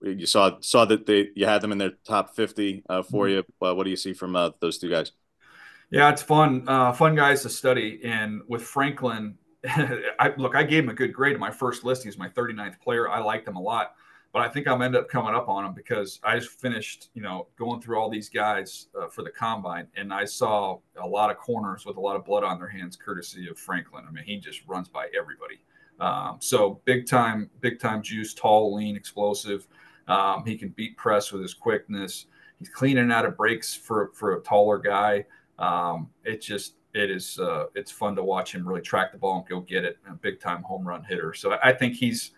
you 0.00 0.26
saw 0.26 0.58
saw 0.60 0.84
that 0.86 1.06
they 1.06 1.28
you 1.36 1.46
had 1.46 1.60
them 1.60 1.72
in 1.72 1.78
their 1.78 1.92
top 2.06 2.34
fifty 2.34 2.82
for 3.10 3.26
mm-hmm. 3.26 3.28
you. 3.28 3.44
what 3.58 3.84
do 3.84 3.90
you 3.90 3.96
see 3.96 4.12
from 4.12 4.32
those 4.60 4.78
two 4.78 4.90
guys? 4.90 5.12
Yeah, 5.90 6.10
it's 6.10 6.22
fun, 6.22 6.66
fun 6.66 7.14
guys 7.14 7.42
to 7.42 7.48
study. 7.48 8.00
And 8.04 8.42
with 8.48 8.62
Franklin, 8.62 9.36
I 9.66 10.32
look, 10.36 10.54
I 10.54 10.62
gave 10.62 10.84
him 10.84 10.90
a 10.90 10.94
good 10.94 11.12
grade 11.12 11.34
in 11.34 11.40
my 11.40 11.50
first 11.50 11.84
list. 11.84 12.04
He's 12.04 12.18
my 12.18 12.28
39th 12.28 12.80
player. 12.80 13.08
I 13.08 13.20
liked 13.20 13.46
him 13.46 13.56
a 13.56 13.60
lot 13.60 13.94
but 14.36 14.44
I 14.44 14.50
think 14.50 14.68
I'm 14.68 14.82
end 14.82 14.94
up 14.94 15.08
coming 15.08 15.34
up 15.34 15.48
on 15.48 15.64
him 15.64 15.72
because 15.72 16.20
I 16.22 16.38
just 16.38 16.60
finished, 16.60 17.08
you 17.14 17.22
know, 17.22 17.46
going 17.58 17.80
through 17.80 17.98
all 17.98 18.10
these 18.10 18.28
guys 18.28 18.88
uh, 18.94 19.08
for 19.08 19.22
the 19.22 19.30
combine, 19.30 19.88
and 19.96 20.12
I 20.12 20.26
saw 20.26 20.78
a 21.02 21.06
lot 21.06 21.30
of 21.30 21.38
corners 21.38 21.86
with 21.86 21.96
a 21.96 22.00
lot 22.00 22.16
of 22.16 22.24
blood 22.26 22.44
on 22.44 22.58
their 22.58 22.68
hands, 22.68 22.96
courtesy 22.96 23.48
of 23.48 23.58
Franklin. 23.58 24.04
I 24.06 24.12
mean, 24.12 24.24
he 24.24 24.36
just 24.36 24.60
runs 24.66 24.90
by 24.90 25.08
everybody. 25.18 25.62
Um, 26.00 26.36
so 26.40 26.82
big 26.84 27.06
time, 27.06 27.48
big 27.60 27.80
time 27.80 28.02
juice, 28.02 28.34
tall, 28.34 28.74
lean, 28.74 28.94
explosive. 28.94 29.66
Um, 30.06 30.44
he 30.44 30.58
can 30.58 30.68
beat 30.68 30.98
press 30.98 31.32
with 31.32 31.40
his 31.40 31.54
quickness. 31.54 32.26
He's 32.58 32.68
cleaning 32.68 33.10
out 33.10 33.24
of 33.24 33.38
breaks 33.38 33.74
for 33.74 34.10
for 34.12 34.36
a 34.36 34.42
taller 34.42 34.78
guy. 34.78 35.24
Um, 35.58 36.10
it 36.24 36.40
just 36.40 36.74
it 36.94 37.10
is 37.10 37.38
uh, 37.38 37.66
it's 37.74 37.90
fun 37.90 38.16
to 38.16 38.22
watch 38.22 38.54
him 38.54 38.66
really 38.66 38.80
track 38.80 39.12
the 39.12 39.18
ball 39.18 39.38
and 39.38 39.48
go 39.48 39.60
get 39.60 39.84
it. 39.84 39.98
A 40.08 40.14
big 40.14 40.40
time 40.40 40.62
home 40.62 40.86
run 40.86 41.04
hitter. 41.04 41.34
So 41.34 41.58
I 41.62 41.72
think 41.72 41.94
he's 41.94 42.32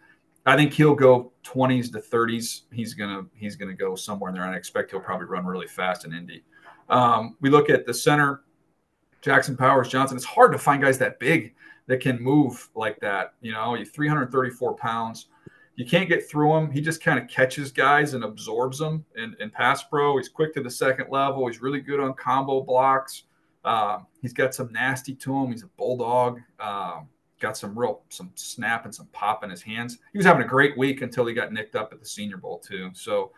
I 0.47 0.57
think 0.57 0.73
he'll 0.73 0.95
go 0.95 1.33
20s 1.45 1.93
to 1.93 1.99
30s. 1.99 2.63
He's 2.73 2.95
gonna 2.95 3.27
he's 3.35 3.57
gonna 3.57 3.75
go 3.75 3.95
somewhere 3.95 4.31
in 4.31 4.35
there, 4.35 4.45
and 4.45 4.55
I 4.55 4.57
expect 4.57 4.91
he'll 4.91 5.01
probably 5.01 5.27
run 5.27 5.45
really 5.45 5.67
fast 5.67 6.05
in 6.05 6.15
Indy. 6.15 6.45
Um, 6.89 7.37
we 7.41 7.51
look 7.51 7.69
at 7.69 7.87
the 7.87 7.93
center, 7.93 8.43
Jackson 9.21 9.57
Powers 9.57 9.89
Johnson. 9.89 10.17
It's 10.17 10.25
hard 10.25 10.53
to 10.53 10.59
find 10.59 10.83
guys 10.83 10.99
that 10.99 11.19
big 11.19 11.55
that 11.87 12.01
can 12.01 12.21
move 12.23 12.69
like 12.75 12.99
that. 13.01 13.35
You 13.41 13.53
know, 13.53 13.75
you 13.75 13.85
334 13.85 14.77
pounds. 14.77 15.27
You 15.79 15.87
can't 15.87 16.09
get 16.09 16.29
through 16.29 16.57
him. 16.57 16.73
He 16.73 16.81
just 16.81 17.01
kind 17.01 17.21
of 17.21 17.29
catches 17.29 17.71
guys 17.71 18.15
and 18.15 18.25
absorbs 18.25 18.81
them 18.81 19.05
in, 19.15 19.37
in 19.39 19.49
pass 19.49 19.85
pro. 19.85 20.17
He's 20.17 20.29
quick 20.29 20.53
to 20.55 20.61
the 20.61 20.69
second 20.69 21.07
level. 21.09 21.47
He's 21.47 21.63
really 21.63 21.81
good 21.81 22.01
on 22.01 22.15
combo 22.15 22.61
blocks. 22.63 23.23
Um, 23.65 24.09
he's 24.21 24.33
got 24.33 24.53
some 24.57 24.73
nasty 24.73 25.15
to 25.15 25.33
him. 25.33 25.53
He's 25.53 25.63
a 25.63 25.69
bulldog. 25.77 26.41
Um, 26.59 27.07
got 27.39 27.57
some 27.57 27.79
real 27.79 28.03
some 28.09 28.33
snap 28.35 28.87
and 28.87 28.93
some 28.93 29.07
pop 29.13 29.45
in 29.45 29.51
his 29.51 29.63
hands. 29.63 29.99
He 30.11 30.19
was 30.19 30.27
having 30.27 30.43
a 30.43 30.49
great 30.49 30.77
week 30.77 31.01
until 31.03 31.25
he 31.27 31.33
got 31.33 31.53
nicked 31.53 31.77
up 31.77 31.93
at 31.93 32.01
the 32.01 32.07
Senior 32.07 32.39
Bowl 32.39 32.59
too. 32.59 32.91
So, 32.93 33.31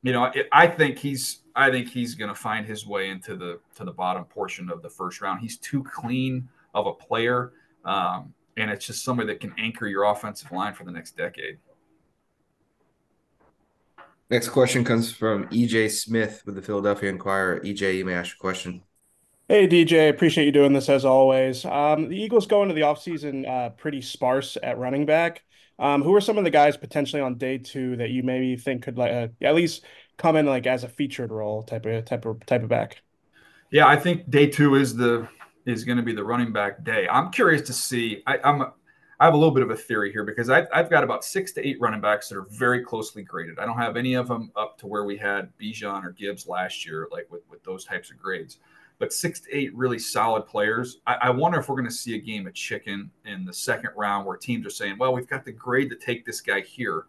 you 0.00 0.12
know, 0.12 0.24
it, 0.34 0.48
I 0.52 0.66
think 0.66 0.96
he's 0.96 1.42
I 1.54 1.70
think 1.70 1.90
he's 1.90 2.14
going 2.14 2.30
to 2.30 2.34
find 2.34 2.64
his 2.64 2.86
way 2.86 3.10
into 3.10 3.36
the 3.36 3.60
to 3.74 3.84
the 3.84 3.92
bottom 3.92 4.24
portion 4.24 4.70
of 4.70 4.80
the 4.80 4.88
first 4.88 5.20
round. 5.20 5.42
He's 5.42 5.58
too 5.58 5.84
clean 5.84 6.48
of 6.72 6.86
a 6.86 6.94
player, 6.94 7.52
um, 7.84 8.32
and 8.56 8.70
it's 8.70 8.86
just 8.86 9.04
somebody 9.04 9.26
that 9.26 9.40
can 9.40 9.52
anchor 9.58 9.86
your 9.86 10.04
offensive 10.04 10.50
line 10.50 10.72
for 10.72 10.84
the 10.84 10.90
next 10.90 11.14
decade. 11.18 11.58
Next 14.34 14.48
question 14.48 14.82
comes 14.82 15.12
from 15.12 15.46
EJ 15.50 15.92
Smith 15.92 16.42
with 16.44 16.56
the 16.56 16.60
Philadelphia 16.60 17.08
Inquirer. 17.08 17.60
EJ, 17.60 17.98
you 17.98 18.04
may 18.04 18.14
ask 18.14 18.30
your 18.30 18.40
question. 18.40 18.82
Hey, 19.46 19.68
DJ, 19.68 20.10
appreciate 20.10 20.44
you 20.44 20.50
doing 20.50 20.72
this 20.72 20.88
as 20.88 21.04
always. 21.04 21.64
Um, 21.64 22.08
the 22.08 22.20
Eagles 22.20 22.48
go 22.48 22.60
into 22.62 22.74
the 22.74 22.80
offseason 22.80 23.48
uh, 23.48 23.70
pretty 23.70 24.02
sparse 24.02 24.56
at 24.60 24.76
running 24.76 25.06
back. 25.06 25.44
Um, 25.78 26.02
who 26.02 26.12
are 26.16 26.20
some 26.20 26.36
of 26.36 26.42
the 26.42 26.50
guys 26.50 26.76
potentially 26.76 27.22
on 27.22 27.38
day 27.38 27.58
two 27.58 27.94
that 27.98 28.10
you 28.10 28.24
maybe 28.24 28.56
think 28.56 28.82
could 28.82 28.98
like 28.98 29.12
uh, 29.12 29.28
at 29.40 29.54
least 29.54 29.84
come 30.16 30.34
in 30.34 30.46
like 30.46 30.66
as 30.66 30.82
a 30.82 30.88
featured 30.88 31.30
role 31.30 31.62
type 31.62 31.86
of 31.86 32.04
type 32.04 32.26
of 32.26 32.44
type 32.44 32.64
of 32.64 32.68
back? 32.68 33.02
Yeah, 33.70 33.86
I 33.86 33.94
think 33.94 34.28
day 34.28 34.48
two 34.48 34.74
is 34.74 34.96
the 34.96 35.28
is 35.64 35.84
going 35.84 35.98
to 35.98 36.02
be 36.02 36.12
the 36.12 36.24
running 36.24 36.52
back 36.52 36.82
day. 36.82 37.06
I'm 37.08 37.30
curious 37.30 37.62
to 37.68 37.72
see. 37.72 38.24
I, 38.26 38.40
I'm 38.42 38.72
I 39.20 39.24
have 39.24 39.34
a 39.34 39.36
little 39.36 39.54
bit 39.54 39.62
of 39.62 39.70
a 39.70 39.76
theory 39.76 40.10
here 40.10 40.24
because 40.24 40.50
I've, 40.50 40.66
I've 40.72 40.90
got 40.90 41.04
about 41.04 41.24
six 41.24 41.52
to 41.52 41.66
eight 41.66 41.80
running 41.80 42.00
backs 42.00 42.28
that 42.28 42.36
are 42.36 42.46
very 42.50 42.82
closely 42.84 43.22
graded. 43.22 43.58
I 43.58 43.66
don't 43.66 43.78
have 43.78 43.96
any 43.96 44.14
of 44.14 44.28
them 44.28 44.50
up 44.56 44.76
to 44.78 44.86
where 44.86 45.04
we 45.04 45.16
had 45.16 45.52
Bijan 45.58 46.04
or 46.04 46.10
Gibbs 46.10 46.46
last 46.48 46.84
year, 46.84 47.08
like 47.12 47.26
with, 47.30 47.42
with 47.48 47.62
those 47.62 47.84
types 47.84 48.10
of 48.10 48.18
grades 48.18 48.58
but 48.98 49.12
six 49.12 49.40
to 49.40 49.56
eight 49.56 49.74
really 49.74 49.98
solid 49.98 50.46
players. 50.46 51.00
I, 51.06 51.14
I 51.14 51.30
wonder 51.30 51.58
if 51.58 51.68
we're 51.68 51.76
going 51.76 51.88
to 51.88 51.94
see 51.94 52.14
a 52.14 52.20
game 52.20 52.46
of 52.46 52.54
chicken 52.54 53.10
in 53.24 53.44
the 53.44 53.52
second 53.52 53.90
round 53.96 54.26
where 54.26 54.36
teams 54.36 54.66
are 54.66 54.70
saying, 54.70 54.98
well, 54.98 55.12
we've 55.12 55.26
got 55.26 55.44
the 55.44 55.52
grade 55.52 55.90
to 55.90 55.96
take 55.96 56.24
this 56.24 56.40
guy 56.40 56.60
here, 56.60 57.06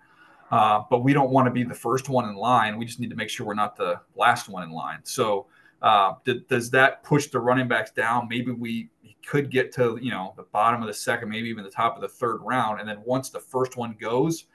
uh, 0.51 0.81
but 0.89 1.03
we 1.03 1.13
don't 1.13 1.29
want 1.29 1.45
to 1.45 1.51
be 1.51 1.63
the 1.63 1.75
first 1.75 2.09
one 2.09 2.27
in 2.27 2.35
line. 2.35 2.77
We 2.77 2.85
just 2.85 2.99
need 2.99 3.09
to 3.11 3.15
make 3.15 3.29
sure 3.29 3.45
we're 3.45 3.53
not 3.53 3.75
the 3.75 4.01
last 4.15 4.49
one 4.49 4.63
in 4.63 4.71
line. 4.71 4.99
So, 5.03 5.47
uh, 5.81 6.13
does 6.47 6.71
that 6.71 7.03
push 7.03 7.27
the 7.27 7.39
running 7.39 7.67
backs 7.67 7.91
down? 7.91 8.27
Maybe 8.27 8.51
we 8.51 8.89
could 9.25 9.49
get 9.49 9.71
to 9.73 9.97
you 10.01 10.11
know 10.11 10.33
the 10.37 10.43
bottom 10.43 10.81
of 10.81 10.87
the 10.87 10.93
second, 10.93 11.29
maybe 11.29 11.49
even 11.49 11.63
the 11.63 11.69
top 11.69 11.95
of 11.95 12.01
the 12.01 12.07
third 12.07 12.37
round, 12.41 12.79
and 12.79 12.87
then 12.87 13.01
once 13.05 13.29
the 13.29 13.39
first 13.39 13.77
one 13.77 13.95
goes, 13.99 14.45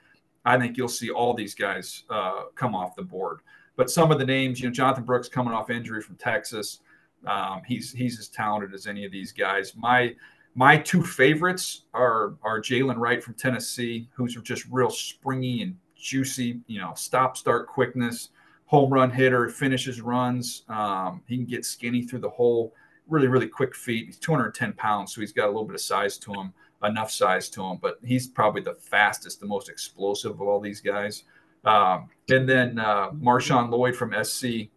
I 0.45 0.57
think 0.57 0.77
you'll 0.77 0.87
see 0.87 1.09
all 1.09 1.33
these 1.33 1.53
guys 1.55 2.03
uh, 2.09 2.45
come 2.55 2.75
off 2.75 2.95
the 2.95 3.03
board. 3.03 3.39
But 3.75 3.89
some 3.89 4.11
of 4.11 4.19
the 4.19 4.25
names, 4.25 4.59
you 4.59 4.67
know, 4.67 4.73
Jonathan 4.73 5.03
Brooks 5.03 5.29
coming 5.29 5.53
off 5.53 5.69
injury 5.69 6.01
from 6.01 6.15
Texas. 6.15 6.79
Um, 7.25 7.61
he's 7.65 7.91
he's 7.91 8.19
as 8.19 8.27
talented 8.27 8.73
as 8.73 8.87
any 8.87 9.05
of 9.05 9.11
these 9.11 9.31
guys. 9.31 9.75
My 9.75 10.15
my 10.55 10.77
two 10.77 11.03
favorites 11.03 11.83
are 11.93 12.35
are 12.43 12.59
Jaylen 12.59 12.97
Wright 12.97 13.23
from 13.23 13.35
Tennessee, 13.35 14.09
who's 14.13 14.35
just 14.41 14.65
real 14.69 14.89
springy 14.89 15.61
and 15.61 15.77
juicy. 15.95 16.59
You 16.67 16.79
know, 16.79 16.93
stop 16.95 17.37
start 17.37 17.67
quickness, 17.67 18.29
home 18.65 18.91
run 18.91 19.11
hitter, 19.11 19.49
finishes 19.49 20.01
runs. 20.01 20.63
Um, 20.67 21.21
he 21.27 21.37
can 21.37 21.45
get 21.45 21.65
skinny 21.65 22.01
through 22.03 22.19
the 22.19 22.29
hole. 22.29 22.73
Really, 23.11 23.27
really 23.27 23.47
quick 23.47 23.75
feet. 23.75 24.07
He's 24.07 24.17
210 24.17 24.73
pounds, 24.73 25.13
so 25.13 25.21
he's 25.21 25.33
got 25.33 25.45
a 25.45 25.51
little 25.51 25.65
bit 25.65 25.75
of 25.75 25.81
size 25.81 26.17
to 26.19 26.33
him, 26.33 26.53
enough 26.83 27.11
size 27.11 27.49
to 27.49 27.63
him. 27.63 27.77
But 27.81 27.99
he's 28.03 28.25
probably 28.25 28.61
the 28.61 28.75
fastest, 28.75 29.41
the 29.41 29.45
most 29.45 29.69
explosive 29.69 30.31
of 30.31 30.41
all 30.41 30.59
these 30.59 30.81
guys. 30.81 31.25
Um, 31.65 32.09
and 32.29 32.47
then 32.47 32.79
uh, 32.79 33.11
Marshawn 33.11 33.69
Lloyd 33.69 33.95
from 33.95 34.15
SC 34.23 34.69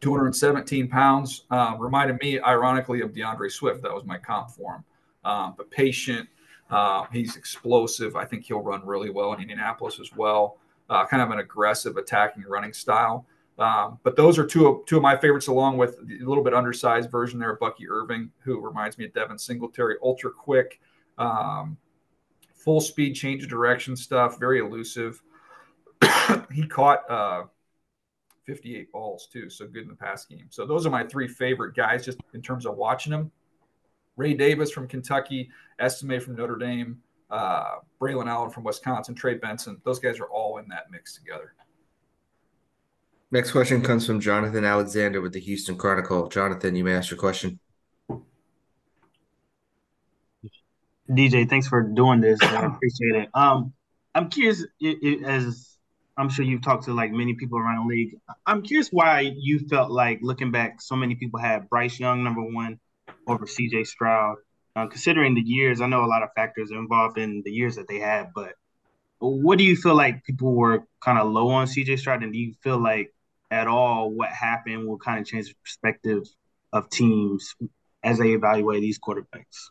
217 0.00 0.88
pounds. 0.88 1.44
Um, 1.50 1.78
reminded 1.78 2.20
me, 2.20 2.40
ironically, 2.40 3.00
of 3.00 3.14
D'Andre 3.14 3.48
Swift. 3.48 3.80
That 3.82 3.94
was 3.94 4.04
my 4.04 4.18
comp 4.18 4.50
for 4.50 4.76
him. 4.76 4.84
Um, 5.24 5.54
but 5.56 5.70
patient. 5.70 6.28
Uh, 6.68 7.04
he's 7.12 7.36
explosive. 7.36 8.16
I 8.16 8.24
think 8.24 8.44
he'll 8.44 8.60
run 8.60 8.84
really 8.84 9.10
well 9.10 9.32
in 9.34 9.40
Indianapolis 9.40 10.00
as 10.00 10.10
well. 10.16 10.58
Uh, 10.90 11.06
kind 11.06 11.22
of 11.22 11.30
an 11.30 11.38
aggressive 11.38 11.96
attacking 11.96 12.42
running 12.44 12.72
style. 12.72 13.24
Um, 13.58 13.98
but 14.02 14.16
those 14.16 14.38
are 14.38 14.46
two 14.46 14.66
of, 14.66 14.86
two 14.86 14.96
of 14.96 15.02
my 15.02 15.16
favorites, 15.16 15.46
along 15.46 15.76
with 15.76 15.98
a 15.98 16.24
little 16.24 16.42
bit 16.42 16.54
undersized 16.54 17.10
version 17.10 17.38
there, 17.38 17.52
of 17.52 17.60
Bucky 17.60 17.88
Irving, 17.88 18.30
who 18.40 18.60
reminds 18.60 18.98
me 18.98 19.04
of 19.04 19.12
Devin 19.12 19.38
Singletary, 19.38 19.96
ultra 20.02 20.30
quick, 20.30 20.80
um, 21.18 21.76
full 22.54 22.80
speed, 22.80 23.14
change 23.14 23.42
of 23.42 23.48
direction 23.48 23.94
stuff, 23.94 24.38
very 24.40 24.58
elusive. 24.58 25.22
he 26.52 26.66
caught 26.66 27.08
uh, 27.10 27.44
58 28.46 28.90
balls 28.90 29.28
too, 29.30 29.50
so 29.50 29.66
good 29.66 29.82
in 29.82 29.88
the 29.88 29.94
pass 29.94 30.24
game. 30.24 30.46
So 30.50 30.66
those 30.66 30.86
are 30.86 30.90
my 30.90 31.04
three 31.04 31.28
favorite 31.28 31.74
guys, 31.74 32.04
just 32.04 32.18
in 32.34 32.42
terms 32.42 32.66
of 32.66 32.76
watching 32.76 33.10
them. 33.10 33.30
Ray 34.16 34.34
Davis 34.34 34.70
from 34.70 34.88
Kentucky, 34.88 35.50
Estime 35.78 36.20
from 36.20 36.36
Notre 36.36 36.56
Dame, 36.56 37.00
uh, 37.30 37.76
Braylon 38.00 38.26
Allen 38.26 38.50
from 38.50 38.64
Wisconsin, 38.64 39.14
Trey 39.14 39.34
Benson. 39.34 39.80
Those 39.84 39.98
guys 39.98 40.20
are 40.20 40.26
all 40.26 40.58
in 40.58 40.68
that 40.68 40.90
mix 40.90 41.14
together. 41.16 41.54
Next 43.32 43.50
question 43.50 43.80
comes 43.80 44.06
from 44.06 44.20
Jonathan 44.20 44.62
Alexander 44.62 45.22
with 45.22 45.32
the 45.32 45.40
Houston 45.40 45.78
Chronicle. 45.78 46.28
Jonathan, 46.28 46.76
you 46.76 46.84
may 46.84 46.92
ask 46.92 47.10
your 47.10 47.18
question. 47.18 47.58
DJ, 51.08 51.48
thanks 51.48 51.66
for 51.66 51.82
doing 51.82 52.20
this. 52.20 52.38
I 52.42 52.66
appreciate 52.66 53.22
it. 53.22 53.30
Um, 53.32 53.72
I'm 54.14 54.28
curious 54.28 54.62
it, 54.80 54.98
it, 55.02 55.24
as 55.24 55.78
I'm 56.18 56.28
sure 56.28 56.44
you've 56.44 56.60
talked 56.60 56.84
to 56.84 56.92
like 56.92 57.10
many 57.10 57.32
people 57.32 57.58
around 57.58 57.88
the 57.88 57.94
league. 57.94 58.18
I'm 58.46 58.60
curious 58.60 58.90
why 58.90 59.32
you 59.34 59.60
felt 59.60 59.90
like 59.90 60.18
looking 60.20 60.50
back, 60.50 60.82
so 60.82 60.94
many 60.94 61.14
people 61.14 61.40
had 61.40 61.70
Bryce 61.70 61.98
Young 61.98 62.22
number 62.22 62.42
one 62.42 62.78
over 63.26 63.46
CJ 63.46 63.86
Stroud. 63.86 64.36
Uh, 64.76 64.86
considering 64.88 65.34
the 65.34 65.40
years, 65.40 65.80
I 65.80 65.86
know 65.86 66.04
a 66.04 66.06
lot 66.06 66.22
of 66.22 66.28
factors 66.36 66.70
are 66.70 66.78
involved 66.78 67.16
in 67.16 67.42
the 67.46 67.50
years 67.50 67.76
that 67.76 67.88
they 67.88 67.98
had, 67.98 68.32
but 68.34 68.52
what 69.20 69.56
do 69.56 69.64
you 69.64 69.76
feel 69.76 69.94
like 69.94 70.22
people 70.24 70.54
were 70.54 70.84
kind 71.00 71.18
of 71.18 71.30
low 71.30 71.48
on 71.48 71.66
CJ 71.66 71.98
Stroud, 71.98 72.22
and 72.22 72.34
do 72.34 72.38
you 72.38 72.52
feel 72.62 72.78
like 72.78 73.10
at 73.52 73.68
all 73.68 74.10
what 74.10 74.30
happened 74.30 74.88
will 74.88 74.98
kind 74.98 75.20
of 75.20 75.26
change 75.26 75.48
the 75.48 75.54
perspective 75.62 76.24
of 76.72 76.88
teams 76.90 77.54
as 78.02 78.18
they 78.18 78.32
evaluate 78.32 78.80
these 78.80 78.98
quarterbacks? 78.98 79.70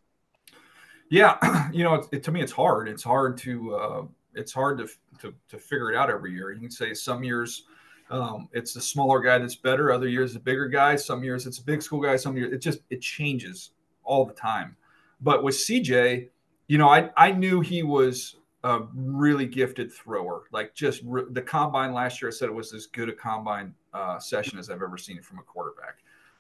Yeah, 1.10 1.70
you 1.74 1.84
know, 1.84 1.96
it, 1.96 2.06
it, 2.12 2.24
to 2.24 2.32
me, 2.32 2.42
it's 2.42 2.52
hard. 2.54 2.88
It's 2.88 3.04
hard 3.04 3.38
to 3.40 3.76
uh, 3.76 4.04
it's 4.36 4.54
hard 4.54 4.78
to, 4.80 4.88
to, 5.20 5.34
to 5.50 5.58
figure 5.60 5.92
it 5.92 5.98
out 5.98 6.10
every 6.10 6.34
year. 6.34 6.52
You 6.54 6.60
can 6.62 6.72
say 6.72 6.94
some 6.94 7.24
years 7.24 7.66
Um, 8.12 8.50
it's 8.52 8.74
the 8.74 8.82
smaller 8.82 9.22
guy 9.22 9.38
that's 9.40 9.56
better. 9.56 9.92
Other 9.92 10.08
years, 10.08 10.36
a 10.36 10.40
bigger 10.40 10.68
guy. 10.68 10.98
Some 10.98 11.24
years, 11.24 11.48
it's 11.48 11.60
a 11.60 11.64
big 11.64 11.82
school 11.82 12.02
guy. 12.02 12.18
Some 12.18 12.38
years, 12.38 12.54
it 12.54 12.60
just 12.62 12.82
it 12.90 13.02
changes 13.02 13.72
all 14.04 14.26
the 14.26 14.34
time. 14.34 14.76
But 15.22 15.44
with 15.44 15.56
CJ, 15.56 16.30
you 16.68 16.78
know, 16.78 16.90
I 16.90 17.10
I 17.16 17.32
knew 17.32 17.62
he 17.62 17.84
was 17.84 18.38
a 18.64 18.82
really 18.94 19.46
gifted 19.46 19.92
thrower. 19.92 20.44
Like 20.52 20.74
just 20.74 21.02
re- 21.06 21.24
the 21.32 21.42
combine 21.42 21.94
last 21.94 22.22
year, 22.22 22.30
I 22.30 22.34
said 22.34 22.50
it 22.50 22.54
was 22.54 22.74
as 22.74 22.86
good 22.86 23.10
a 23.10 23.14
combine 23.14 23.74
uh, 23.94 24.20
session 24.20 24.60
as 24.60 24.70
I've 24.70 24.82
ever 24.82 24.98
seen 24.98 25.22
from 25.22 25.40
a 25.40 25.44
quarterback. 25.44 26.00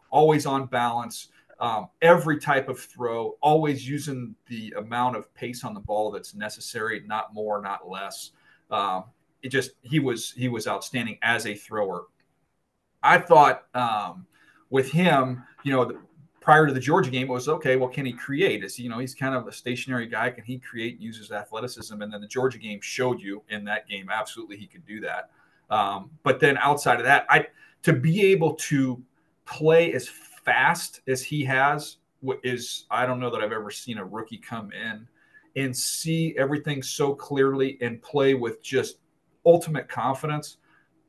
Always 0.09 0.45
on 0.45 0.67
balance, 0.67 1.30
um, 1.59 1.89
every 2.01 2.39
type 2.39 2.69
of 2.69 2.80
throw, 2.80 3.38
always 3.41 3.88
using 3.88 4.36
the 4.47 4.74
amount 4.78 5.15
of 5.15 5.34
pace 5.34 5.63
on 5.63 5.74
the 5.74 5.80
ball 5.80 6.11
that's 6.11 6.34
necessary, 6.34 7.03
not 7.05 7.34
more, 7.34 7.61
not 7.61 7.89
less. 7.89 8.32
Um, 8.69 9.05
it 9.41 9.49
just 9.49 9.72
he 9.82 9.99
was 9.99 10.32
he 10.32 10.47
was 10.49 10.67
outstanding 10.67 11.17
as 11.22 11.45
a 11.45 11.55
thrower. 11.55 12.05
I 13.03 13.17
thought 13.17 13.63
um, 13.74 14.28
with 14.69 14.91
him, 14.91 15.43
you 15.63 15.72
know, 15.72 15.99
prior 16.42 16.68
to 16.68 16.74
the 16.74 16.80
Georgia 16.80 17.10
game, 17.10 17.30
it 17.30 17.32
was 17.32 17.48
okay. 17.48 17.78
Well, 17.78 17.88
can 17.88 18.06
he 18.06 18.12
create? 18.12 18.64
Is 18.64 18.78
you 18.78 18.89
know 18.89 19.00
he's 19.00 19.16
kind 19.16 19.34
of 19.34 19.48
a 19.48 19.52
stationary 19.52 20.08
guy. 20.08 20.30
Can 20.32 20.44
he 20.44 20.60
create? 20.60 20.96
And 20.96 21.04
use 21.04 21.18
his 21.18 21.32
athleticism, 21.32 22.02
and 22.02 22.12
then 22.12 22.20
the 22.20 22.28
Georgia 22.28 22.58
game 22.58 22.82
showed 22.82 23.22
you 23.22 23.42
in 23.50 23.64
that 23.66 23.88
game 23.88 24.10
absolutely 24.12 24.58
he 24.58 24.68
could 24.68 24.86
do 24.86 25.00
that. 25.02 25.30
Um, 25.70 26.10
but 26.24 26.42
then 26.42 26.58
outside 26.58 26.98
of 26.98 27.06
that, 27.06 27.26
I 27.30 27.48
to 27.84 27.94
be 27.94 28.22
able 28.32 28.56
to 28.56 29.02
play 29.46 29.94
as 29.94 30.10
fast 30.44 31.02
as 31.08 31.24
he 31.24 31.46
has 31.46 31.98
is 32.44 32.86
I 32.92 33.06
don't 33.06 33.20
know 33.20 33.30
that 33.30 33.42
I've 33.42 33.52
ever 33.52 33.72
seen 33.72 33.98
a 33.98 34.06
rookie 34.06 34.38
come 34.38 34.72
in 34.72 35.08
and 35.56 35.76
see 35.76 36.36
everything 36.38 36.82
so 36.84 37.14
clearly 37.14 37.78
and 37.82 38.02
play 38.02 38.34
with 38.34 38.62
just 38.62 38.98
ultimate 39.46 39.89
confidence. 39.89 40.58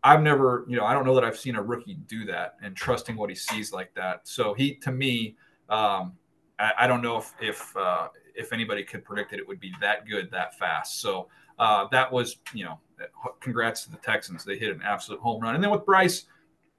I've 0.04 0.22
never, 0.22 0.64
you 0.68 0.76
know, 0.76 0.84
I 0.84 0.94
don't 0.94 1.04
know 1.04 1.14
that 1.14 1.24
I've 1.24 1.38
seen 1.38 1.56
a 1.56 1.62
rookie 1.62 1.94
do 2.06 2.24
that 2.26 2.56
and 2.62 2.76
trusting 2.76 3.16
what 3.16 3.30
he 3.30 3.36
sees 3.36 3.72
like 3.72 3.94
that. 3.94 4.26
So 4.26 4.54
he, 4.54 4.74
to 4.76 4.90
me, 4.90 5.36
um, 5.68 6.14
I, 6.58 6.72
I, 6.80 6.86
don't 6.86 7.02
know 7.02 7.18
if 7.18 7.32
if 7.40 7.76
uh, 7.76 8.08
if 8.34 8.52
anybody 8.52 8.82
could 8.82 9.04
predict 9.04 9.32
it, 9.32 9.38
it 9.38 9.46
would 9.46 9.60
be 9.60 9.72
that 9.80 10.06
good 10.06 10.30
that 10.32 10.58
fast. 10.58 11.00
So 11.00 11.28
uh, 11.58 11.86
that 11.92 12.10
was, 12.10 12.36
you 12.52 12.64
know, 12.64 12.78
congrats 13.40 13.84
to 13.84 13.90
the 13.90 13.96
Texans. 13.98 14.44
They 14.44 14.58
hit 14.58 14.74
an 14.74 14.82
absolute 14.84 15.20
home 15.20 15.40
run. 15.40 15.54
And 15.54 15.62
then 15.62 15.70
with 15.70 15.86
Bryce, 15.86 16.24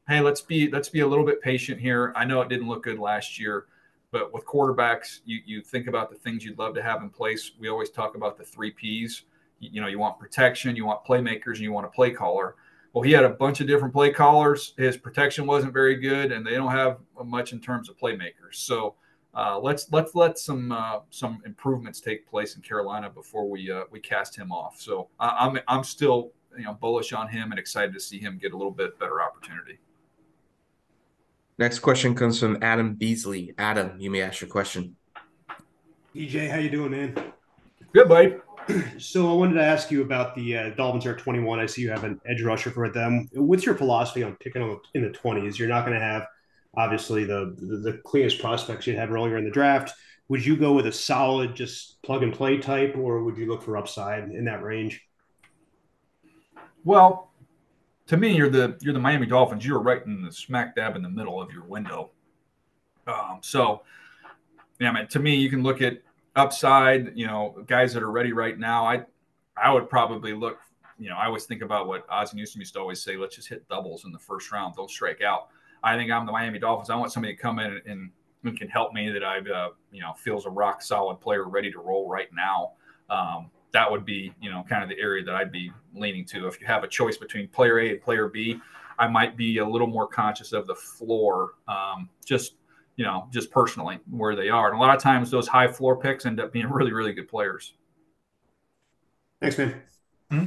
hey, 0.07 0.19
let's 0.19 0.41
be 0.41 0.69
let's 0.69 0.89
be 0.89 0.99
a 0.99 1.07
little 1.07 1.25
bit 1.25 1.41
patient 1.41 1.79
here. 1.79 2.13
I 2.15 2.25
know 2.25 2.41
it 2.41 2.49
didn't 2.49 2.67
look 2.67 2.83
good 2.83 2.99
last 2.99 3.39
year, 3.39 3.67
but 4.11 4.33
with 4.33 4.45
quarterbacks, 4.45 5.19
you 5.25 5.39
you 5.45 5.61
think 5.61 5.87
about 5.87 6.11
the 6.11 6.17
things 6.17 6.43
you'd 6.43 6.59
love 6.59 6.75
to 6.75 6.83
have 6.83 7.01
in 7.01 7.09
place. 7.09 7.51
We 7.57 7.69
always 7.69 7.89
talk 7.89 8.15
about 8.15 8.37
the 8.37 8.43
three 8.43 8.71
P's 8.71 9.23
you 9.71 9.81
know, 9.81 9.87
you 9.87 9.99
want 9.99 10.19
protection, 10.19 10.75
you 10.75 10.85
want 10.85 11.05
playmakers, 11.05 11.55
and 11.55 11.59
you 11.59 11.71
want 11.71 11.85
a 11.85 11.89
play 11.89 12.11
caller. 12.11 12.55
Well, 12.93 13.01
he 13.01 13.11
had 13.11 13.25
a 13.25 13.29
bunch 13.29 13.59
of 13.59 13.65
different 13.65 13.91
play 13.91 14.11
callers. 14.11 14.75
His 14.77 14.97
protection 14.97 15.47
wasn't 15.47 15.73
very 15.73 15.95
good, 15.95 16.31
and 16.31 16.45
they 16.45 16.53
don't 16.53 16.71
have 16.71 16.99
much 17.25 17.51
in 17.51 17.59
terms 17.59 17.89
of 17.89 17.97
playmakers. 17.97 18.53
So 18.53 18.95
uh, 19.33 19.59
let's 19.59 19.91
let's 19.91 20.13
let 20.13 20.37
some 20.37 20.71
uh, 20.71 20.99
some 21.09 21.41
improvements 21.43 21.99
take 21.99 22.29
place 22.29 22.55
in 22.55 22.61
Carolina 22.61 23.09
before 23.09 23.49
we 23.49 23.71
uh, 23.71 23.85
we 23.89 23.99
cast 23.99 24.35
him 24.35 24.51
off. 24.51 24.79
So 24.79 25.09
I'm 25.19 25.59
I'm 25.67 25.83
still 25.83 26.33
you 26.55 26.65
know 26.65 26.73
bullish 26.75 27.13
on 27.13 27.27
him 27.27 27.49
and 27.51 27.59
excited 27.59 27.93
to 27.95 27.99
see 27.99 28.19
him 28.19 28.37
get 28.39 28.53
a 28.53 28.57
little 28.57 28.71
bit 28.71 28.99
better 28.99 29.21
opportunity. 29.23 29.79
Next 31.57 31.79
question 31.79 32.13
comes 32.13 32.39
from 32.39 32.61
Adam 32.61 32.93
Beasley. 32.93 33.55
Adam, 33.57 33.99
you 33.99 34.11
may 34.11 34.21
ask 34.21 34.41
your 34.41 34.49
question. 34.49 34.95
DJ, 36.15 36.49
how 36.49 36.57
you 36.57 36.69
doing, 36.69 36.91
man? 36.91 37.33
Good, 37.91 38.07
buddy. 38.07 38.35
So 38.97 39.29
I 39.29 39.33
wanted 39.33 39.55
to 39.55 39.63
ask 39.63 39.91
you 39.91 40.01
about 40.01 40.35
the 40.35 40.57
uh, 40.57 40.69
Dolphins 40.71 41.05
are 41.05 41.15
21. 41.15 41.59
I 41.59 41.65
see 41.65 41.81
you 41.81 41.89
have 41.89 42.03
an 42.03 42.19
edge 42.25 42.41
rusher 42.41 42.71
for 42.71 42.89
them. 42.89 43.29
What's 43.33 43.65
your 43.65 43.75
philosophy 43.75 44.23
on 44.23 44.35
picking 44.35 44.61
in 44.93 45.01
the 45.03 45.09
20s? 45.09 45.57
You're 45.57 45.67
not 45.67 45.85
going 45.85 45.97
to 45.97 46.03
have 46.03 46.27
obviously 46.75 47.25
the, 47.25 47.55
the, 47.57 47.77
the 47.77 48.01
cleanest 48.05 48.39
prospects 48.39 48.87
you 48.87 48.95
had 48.95 49.11
earlier 49.11 49.37
in 49.37 49.45
the 49.45 49.51
draft. 49.51 49.93
Would 50.29 50.45
you 50.45 50.55
go 50.55 50.73
with 50.73 50.87
a 50.87 50.91
solid, 50.91 51.55
just 51.55 52.01
plug 52.01 52.23
and 52.23 52.33
play 52.33 52.57
type, 52.57 52.95
or 52.97 53.23
would 53.23 53.37
you 53.37 53.47
look 53.47 53.61
for 53.61 53.77
upside 53.77 54.23
in 54.23 54.45
that 54.45 54.63
range? 54.63 55.01
Well, 56.85 57.31
to 58.07 58.17
me, 58.17 58.35
you're 58.35 58.49
the 58.49 58.77
you're 58.81 58.93
the 58.93 58.99
Miami 58.99 59.27
Dolphins. 59.27 59.65
You're 59.65 59.79
right 59.79 60.05
in 60.05 60.23
the 60.23 60.31
smack 60.31 60.75
dab 60.75 60.95
in 60.95 61.01
the 61.01 61.09
middle 61.09 61.41
of 61.41 61.51
your 61.51 61.63
window. 61.63 62.11
Um, 63.07 63.39
so, 63.41 63.83
yeah, 64.79 64.89
I 64.89 64.93
mean, 64.93 65.07
to 65.07 65.19
me, 65.19 65.35
you 65.35 65.49
can 65.49 65.63
look 65.63 65.81
at 65.81 66.01
upside, 66.35 67.11
you 67.15 67.27
know, 67.27 67.63
guys 67.67 67.93
that 67.93 68.03
are 68.03 68.11
ready 68.11 68.33
right 68.33 68.57
now, 68.57 68.85
I 68.85 69.03
I 69.55 69.71
would 69.71 69.89
probably 69.89 70.33
look, 70.33 70.57
you 70.97 71.09
know, 71.09 71.15
I 71.15 71.27
always 71.27 71.45
think 71.45 71.61
about 71.61 71.87
what 71.87 72.05
Ozzie 72.09 72.37
Newsome 72.37 72.61
used 72.61 72.73
to 72.73 72.79
always 72.79 73.03
say, 73.03 73.17
let's 73.17 73.35
just 73.35 73.47
hit 73.47 73.67
doubles 73.69 74.05
in 74.05 74.11
the 74.11 74.19
first 74.19 74.51
round. 74.51 74.75
Don't 74.75 74.89
strike 74.89 75.21
out. 75.21 75.49
I 75.83 75.95
think 75.95 76.11
I'm 76.11 76.25
the 76.25 76.31
Miami 76.31 76.59
Dolphins. 76.59 76.89
I 76.89 76.95
want 76.95 77.11
somebody 77.11 77.35
to 77.35 77.41
come 77.41 77.59
in 77.59 77.81
and, 77.85 78.09
and 78.43 78.57
can 78.57 78.67
help 78.69 78.93
me 78.93 79.09
that 79.09 79.23
I've, 79.23 79.47
uh, 79.47 79.69
you 79.91 80.01
know, 80.01 80.13
feels 80.13 80.45
a 80.45 80.49
rock 80.49 80.81
solid 80.81 81.21
player 81.21 81.47
ready 81.47 81.71
to 81.71 81.79
roll 81.79 82.09
right 82.09 82.29
now. 82.33 82.71
Um, 83.09 83.51
that 83.73 83.89
would 83.89 84.05
be, 84.05 84.33
you 84.41 84.49
know, 84.49 84.63
kind 84.67 84.83
of 84.83 84.89
the 84.89 84.99
area 84.99 85.23
that 85.23 85.35
I'd 85.35 85.51
be 85.51 85.71
leaning 85.93 86.25
to. 86.25 86.47
If 86.47 86.59
you 86.59 86.67
have 86.67 86.83
a 86.83 86.87
choice 86.87 87.17
between 87.17 87.47
player 87.47 87.79
A 87.79 87.89
and 87.91 88.01
player 88.01 88.27
B, 88.27 88.59
I 88.97 89.07
might 89.07 89.35
be 89.35 89.57
a 89.57 89.67
little 89.67 89.87
more 89.87 90.07
conscious 90.07 90.53
of 90.53 90.67
the 90.67 90.75
floor, 90.75 91.53
um, 91.67 92.09
just 92.23 92.55
you 92.95 93.05
know, 93.05 93.27
just 93.31 93.51
personally 93.51 93.99
where 94.09 94.35
they 94.35 94.49
are. 94.49 94.69
And 94.69 94.77
a 94.77 94.81
lot 94.81 94.95
of 94.95 95.01
times 95.01 95.31
those 95.31 95.47
high 95.47 95.67
floor 95.67 95.97
picks 95.97 96.25
end 96.25 96.39
up 96.39 96.51
being 96.51 96.67
really, 96.69 96.93
really 96.93 97.13
good 97.13 97.27
players. 97.27 97.73
Thanks, 99.41 99.57
man. 99.57 99.81
Hmm? 100.29 100.45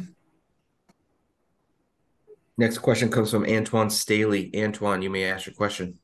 Next 2.59 2.79
question 2.79 3.11
comes 3.11 3.31
from 3.31 3.45
Antwan 3.45 3.91
Staley. 3.91 4.51
Antwan, 4.53 5.03
you 5.03 5.11
may 5.11 5.25
ask 5.25 5.47
your 5.47 5.55
question. 5.55 5.99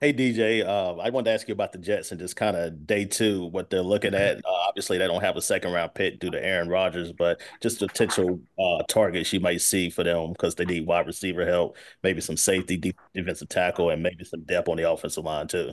Hey 0.00 0.12
DJ, 0.12 0.64
uh, 0.64 0.94
I 0.98 1.10
wanted 1.10 1.24
to 1.24 1.30
ask 1.32 1.48
you 1.48 1.52
about 1.52 1.72
the 1.72 1.78
Jets 1.78 2.12
and 2.12 2.20
just 2.20 2.36
kind 2.36 2.56
of 2.56 2.86
day 2.86 3.04
two, 3.04 3.46
what 3.46 3.68
they're 3.68 3.82
looking 3.82 4.14
at. 4.14 4.36
Uh, 4.36 4.50
obviously, 4.68 4.96
they 4.96 5.08
don't 5.08 5.22
have 5.24 5.36
a 5.36 5.42
second 5.42 5.72
round 5.72 5.92
pick 5.92 6.20
due 6.20 6.30
to 6.30 6.40
Aaron 6.40 6.68
Rodgers, 6.68 7.10
but 7.10 7.40
just 7.60 7.80
potential 7.80 8.40
uh, 8.60 8.84
targets 8.88 9.32
you 9.32 9.40
might 9.40 9.60
see 9.60 9.90
for 9.90 10.04
them 10.04 10.34
because 10.34 10.54
they 10.54 10.64
need 10.64 10.86
wide 10.86 11.08
receiver 11.08 11.44
help, 11.44 11.76
maybe 12.04 12.20
some 12.20 12.36
safety, 12.36 12.94
defensive 13.12 13.48
tackle, 13.48 13.90
and 13.90 14.00
maybe 14.00 14.22
some 14.22 14.42
depth 14.44 14.68
on 14.68 14.76
the 14.76 14.88
offensive 14.88 15.24
line 15.24 15.48
too. 15.48 15.72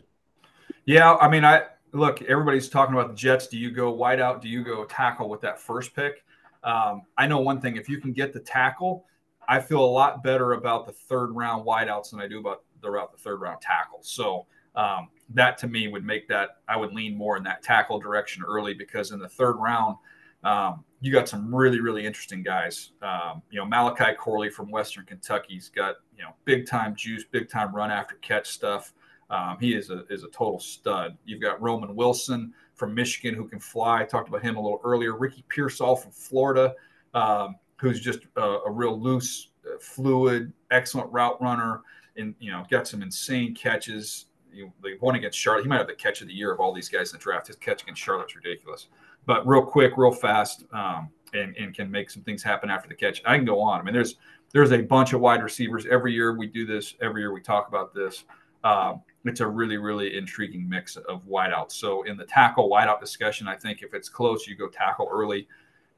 Yeah, 0.85 1.13
I 1.17 1.29
mean, 1.29 1.45
I 1.45 1.65
look. 1.91 2.23
Everybody's 2.23 2.67
talking 2.67 2.95
about 2.95 3.09
the 3.09 3.15
Jets. 3.15 3.45
Do 3.45 3.59
you 3.59 3.69
go 3.69 3.91
wide 3.91 4.19
out? 4.19 4.41
Do 4.41 4.49
you 4.49 4.63
go 4.63 4.85
tackle 4.85 5.29
with 5.29 5.41
that 5.41 5.61
first 5.61 5.95
pick? 5.95 6.23
Um, 6.63 7.03
I 7.15 7.27
know 7.27 7.41
one 7.41 7.61
thing: 7.61 7.75
if 7.75 7.87
you 7.87 8.01
can 8.01 8.11
get 8.11 8.33
the 8.33 8.39
tackle, 8.39 9.05
I 9.47 9.59
feel 9.59 9.85
a 9.85 9.85
lot 9.85 10.23
better 10.23 10.53
about 10.53 10.87
the 10.87 10.93
third 10.93 11.27
round 11.27 11.63
wideouts 11.63 12.09
than 12.09 12.21
I 12.21 12.27
do 12.27 12.39
about 12.39 12.63
throughout 12.81 13.11
the 13.11 13.17
third 13.17 13.41
round 13.41 13.61
tackle. 13.61 13.99
So 14.01 14.45
um, 14.75 15.09
that 15.33 15.57
to 15.59 15.67
me 15.67 15.87
would 15.87 16.05
make 16.05 16.27
that 16.27 16.57
I 16.67 16.77
would 16.77 16.93
lean 16.93 17.17
more 17.17 17.37
in 17.37 17.43
that 17.43 17.63
tackle 17.63 17.99
direction 17.99 18.43
early 18.47 18.73
because 18.73 19.11
in 19.11 19.19
the 19.19 19.29
third 19.29 19.53
round, 19.53 19.97
um, 20.43 20.83
you 21.01 21.11
got 21.11 21.27
some 21.27 21.53
really 21.53 21.79
really 21.79 22.05
interesting 22.05 22.43
guys. 22.43 22.91
Um, 23.01 23.41
you 23.49 23.59
know, 23.59 23.65
Malachi 23.65 24.13
Corley 24.17 24.49
from 24.49 24.69
Western 24.69 25.05
Kentucky's 25.05 25.69
got 25.69 25.95
you 26.15 26.23
know 26.23 26.31
big 26.45 26.67
time 26.67 26.95
juice, 26.95 27.23
big 27.23 27.49
time 27.49 27.75
run 27.75 27.91
after 27.91 28.15
catch 28.15 28.49
stuff. 28.49 28.93
Um, 29.29 29.57
he 29.59 29.73
is 29.73 29.89
a 29.89 30.05
is 30.09 30.23
a 30.23 30.29
total 30.29 30.59
stud. 30.59 31.17
You've 31.25 31.41
got 31.41 31.61
Roman 31.61 31.95
Wilson 31.95 32.53
from 32.75 32.93
Michigan 32.93 33.33
who 33.33 33.47
can 33.47 33.59
fly. 33.59 34.01
I 34.01 34.05
talked 34.05 34.29
about 34.29 34.43
him 34.43 34.57
a 34.57 34.61
little 34.61 34.81
earlier. 34.83 35.17
Ricky 35.17 35.43
Pearsall 35.49 35.95
from 35.95 36.11
Florida, 36.11 36.73
um, 37.13 37.55
who's 37.77 37.99
just 37.99 38.19
a, 38.35 38.41
a 38.41 38.71
real 38.71 38.99
loose, 38.99 39.49
uh, 39.65 39.79
fluid, 39.79 40.51
excellent 40.69 41.11
route 41.11 41.41
runner 41.41 41.81
and 42.17 42.35
you 42.39 42.51
know 42.51 42.63
got 42.69 42.87
some 42.87 43.01
insane 43.01 43.53
catches. 43.55 44.25
You 44.51 44.71
the 44.83 44.95
one 44.99 45.15
against 45.15 45.37
Charlotte, 45.37 45.63
he 45.63 45.67
might 45.67 45.77
have 45.77 45.87
the 45.87 45.93
catch 45.93 46.21
of 46.21 46.27
the 46.27 46.33
year 46.33 46.51
of 46.51 46.59
all 46.59 46.73
these 46.73 46.89
guys 46.89 47.11
in 47.11 47.19
the 47.19 47.23
draft. 47.23 47.47
His 47.47 47.55
catch 47.57 47.83
against 47.83 48.01
Charlotte's 48.01 48.35
ridiculous, 48.35 48.87
but 49.25 49.45
real 49.45 49.65
quick, 49.65 49.93
real 49.97 50.11
fast, 50.11 50.63
um, 50.73 51.09
and 51.33 51.55
and 51.57 51.73
can 51.73 51.91
make 51.91 52.09
some 52.09 52.23
things 52.23 52.41
happen 52.41 52.69
after 52.69 52.87
the 52.87 52.95
catch. 52.95 53.21
I 53.25 53.35
can 53.35 53.45
go 53.45 53.59
on. 53.59 53.79
I 53.79 53.83
mean, 53.83 53.93
there's 53.93 54.15
there's 54.53 54.71
a 54.71 54.81
bunch 54.81 55.13
of 55.13 55.21
wide 55.21 55.43
receivers 55.43 55.85
every 55.85 56.13
year. 56.13 56.37
We 56.37 56.47
do 56.47 56.65
this 56.65 56.95
every 57.01 57.21
year. 57.21 57.33
We 57.33 57.41
talk 57.41 57.67
about 57.67 57.93
this. 57.93 58.23
Um, 58.63 59.01
it's 59.25 59.41
a 59.41 59.47
really 59.47 59.77
really 59.77 60.17
intriguing 60.17 60.67
mix 60.67 60.95
of 60.95 61.25
wideouts. 61.25 61.73
So 61.73 62.03
in 62.03 62.15
the 62.15 62.25
tackle 62.25 62.69
wideout 62.69 62.99
discussion, 62.99 63.47
I 63.47 63.55
think 63.55 63.81
if 63.81 63.93
it's 63.93 64.09
close, 64.09 64.47
you 64.47 64.55
go 64.55 64.67
tackle 64.69 65.09
early. 65.11 65.47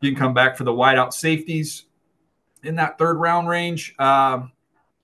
You 0.02 0.12
can 0.12 0.20
come 0.20 0.34
back 0.34 0.58
for 0.58 0.64
the 0.64 0.74
wideout 0.74 1.14
safeties 1.14 1.86
in 2.64 2.76
that 2.76 2.98
third 2.98 3.18
round 3.18 3.48
range. 3.48 3.96
Um, 4.00 4.52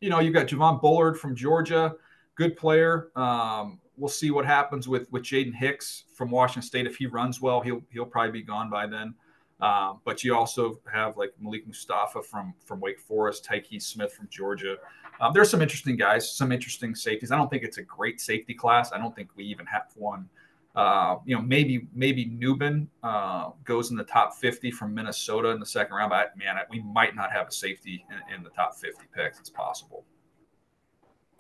you 0.04 0.10
know, 0.10 0.20
you've 0.20 0.34
got 0.34 0.48
Javon 0.48 0.82
Bullard 0.82 1.18
from 1.18 1.34
Georgia, 1.34 1.96
good 2.36 2.58
player. 2.58 3.10
Um, 3.16 3.80
we'll 3.96 4.10
see 4.10 4.32
what 4.32 4.46
happens 4.46 4.86
with 4.86 5.10
with 5.14 5.24
Jaden 5.24 5.56
Hicks 5.56 6.04
from 6.14 6.30
Washington 6.30 6.62
State. 6.62 6.86
If 6.86 6.98
he 6.98 7.06
runs 7.06 7.40
well, 7.40 7.62
he'll 7.62 7.82
he'll 7.90 8.06
probably 8.06 8.32
be 8.32 8.44
gone 8.44 8.70
by 8.70 8.86
then. 8.86 9.16
Um, 9.62 10.02
but 10.04 10.22
you 10.22 10.36
also 10.36 10.82
have 10.92 11.16
like 11.16 11.34
Malik 11.40 11.66
Mustapha 11.66 12.22
from 12.22 12.54
from 12.66 12.82
Wake 12.82 13.00
Forest, 13.00 13.48
Tykee 13.50 13.82
Smith 13.82 14.12
from 14.12 14.28
Georgia. 14.30 14.76
Um, 15.22 15.32
there's 15.32 15.50
some 15.50 15.62
interesting 15.62 15.96
guys, 15.96 16.36
some 16.36 16.52
interesting 16.52 16.96
safeties. 16.96 17.32
I 17.32 17.38
don't 17.38 17.50
think 17.50 17.64
it's 17.64 17.78
a 17.78 17.84
great 17.84 18.20
safety 18.20 18.54
class. 18.54 18.92
I 18.92 18.98
don't 18.98 19.16
think 19.16 19.30
we 19.38 19.46
even 19.46 19.66
have 19.68 19.86
one 19.96 20.28
Uh, 20.76 21.18
you 21.26 21.36
know, 21.36 21.42
maybe 21.42 21.88
maybe 21.94 22.26
Nubin 22.26 22.88
uh, 23.04 23.52
goes 23.64 23.92
in 23.92 23.98
the 23.98 24.04
top 24.04 24.36
50 24.36 24.72
from 24.72 24.94
Minnesota 24.94 25.50
in 25.50 25.60
the 25.60 25.66
second 25.66 25.96
round, 25.96 26.10
but 26.10 26.36
man, 26.36 26.56
we 26.70 26.82
might 26.82 27.16
not 27.16 27.32
have 27.32 27.48
a 27.48 27.52
safety 27.52 28.04
in, 28.10 28.36
in 28.36 28.44
the 28.44 28.50
top 28.50 28.76
50 28.76 29.04
picks. 29.16 29.40
It's 29.40 29.52
possible. 29.52 30.04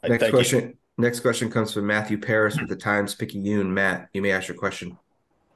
Next 0.07 0.21
Thank 0.21 0.33
question. 0.33 0.61
you. 0.61 0.77
Next 0.99 1.21
question 1.21 1.49
comes 1.49 1.73
from 1.73 1.87
Matthew 1.87 2.19
Paras 2.19 2.59
with 2.59 2.69
the 2.69 2.75
Times 2.75 3.15
Picayune. 3.15 3.73
Matt, 3.73 4.09
you 4.13 4.21
may 4.21 4.31
ask 4.31 4.47
your 4.47 4.57
question. 4.57 4.97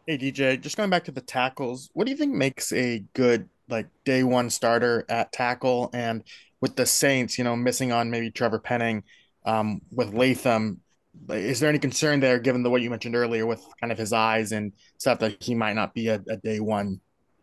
Hey 0.08 0.18
DJ, 0.18 0.60
just 0.60 0.78
going 0.78 0.90
back 0.90 1.04
to 1.04 1.12
the 1.12 1.22
tackles, 1.22 1.92
what 1.94 2.06
do 2.06 2.12
you 2.12 2.18
think 2.18 2.34
makes 2.34 2.72
a 2.72 3.04
good 3.14 3.48
like 3.70 3.90
day 4.06 4.24
one 4.24 4.50
starter 4.50 5.06
at 5.10 5.32
tackle? 5.32 5.92
And 5.94 6.24
with 6.62 6.76
the 6.76 6.88
Saints, 6.88 7.38
you 7.38 7.44
know, 7.44 7.56
missing 7.56 7.92
on 7.92 8.10
maybe 8.10 8.32
Trevor 8.32 8.58
Penning, 8.58 9.04
um, 9.46 9.82
with 9.92 10.14
Latham, 10.14 10.82
is 11.30 11.60
there 11.60 11.70
any 11.70 11.80
concern 11.80 12.20
there, 12.20 12.40
given 12.40 12.64
the 12.64 12.70
what 12.70 12.82
you 12.82 12.90
mentioned 12.90 13.16
earlier 13.16 13.46
with 13.46 13.66
kind 13.80 13.92
of 13.92 13.98
his 13.98 14.14
eyes 14.14 14.52
and 14.52 14.74
stuff 14.98 15.20
that 15.20 15.42
he 15.42 15.56
might 15.56 15.74
not 15.74 15.94
be 15.94 16.08
a, 16.08 16.22
a 16.30 16.38
day 16.38 16.60
one 16.60 17.00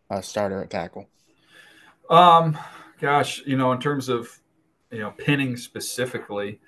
uh, 0.09 0.21
starter 0.21 0.63
at 0.63 0.69
tackle? 0.69 1.07
Um, 2.09 2.57
gosh, 2.99 3.43
you 3.45 3.57
know, 3.57 3.71
in 3.71 3.79
terms 3.79 4.09
of 4.09 4.29
you 4.91 4.99
know 4.99 5.11
Penning 5.11 5.57
specifically, 5.57 6.59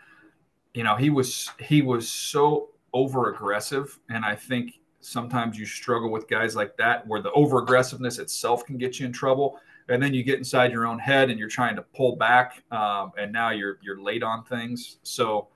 you 0.73 0.83
know, 0.83 0.95
he 0.95 1.09
was 1.09 1.49
he 1.59 1.81
was 1.81 2.11
so 2.11 2.69
over 2.93 3.31
aggressive, 3.31 3.99
and 4.09 4.25
I 4.25 4.35
think 4.35 4.73
sometimes 4.99 5.57
you 5.57 5.65
struggle 5.65 6.09
with 6.09 6.27
guys 6.27 6.55
like 6.55 6.75
that 6.77 7.05
where 7.07 7.21
the 7.21 7.31
over 7.31 7.59
aggressiveness 7.59 8.19
itself 8.19 8.65
can 8.65 8.77
get 8.77 8.99
you 8.99 9.05
in 9.05 9.13
trouble 9.13 9.59
and 9.89 10.01
then 10.01 10.13
you 10.13 10.23
get 10.23 10.37
inside 10.37 10.71
your 10.71 10.85
own 10.85 10.99
head 10.99 11.29
and 11.29 11.39
you're 11.39 11.47
trying 11.47 11.75
to 11.75 11.81
pull 11.81 12.15
back 12.15 12.63
um, 12.71 13.11
and 13.17 13.31
now 13.31 13.49
you're 13.49 13.77
you're 13.81 14.01
late 14.01 14.23
on 14.23 14.43
things 14.43 14.97
so 15.03 15.47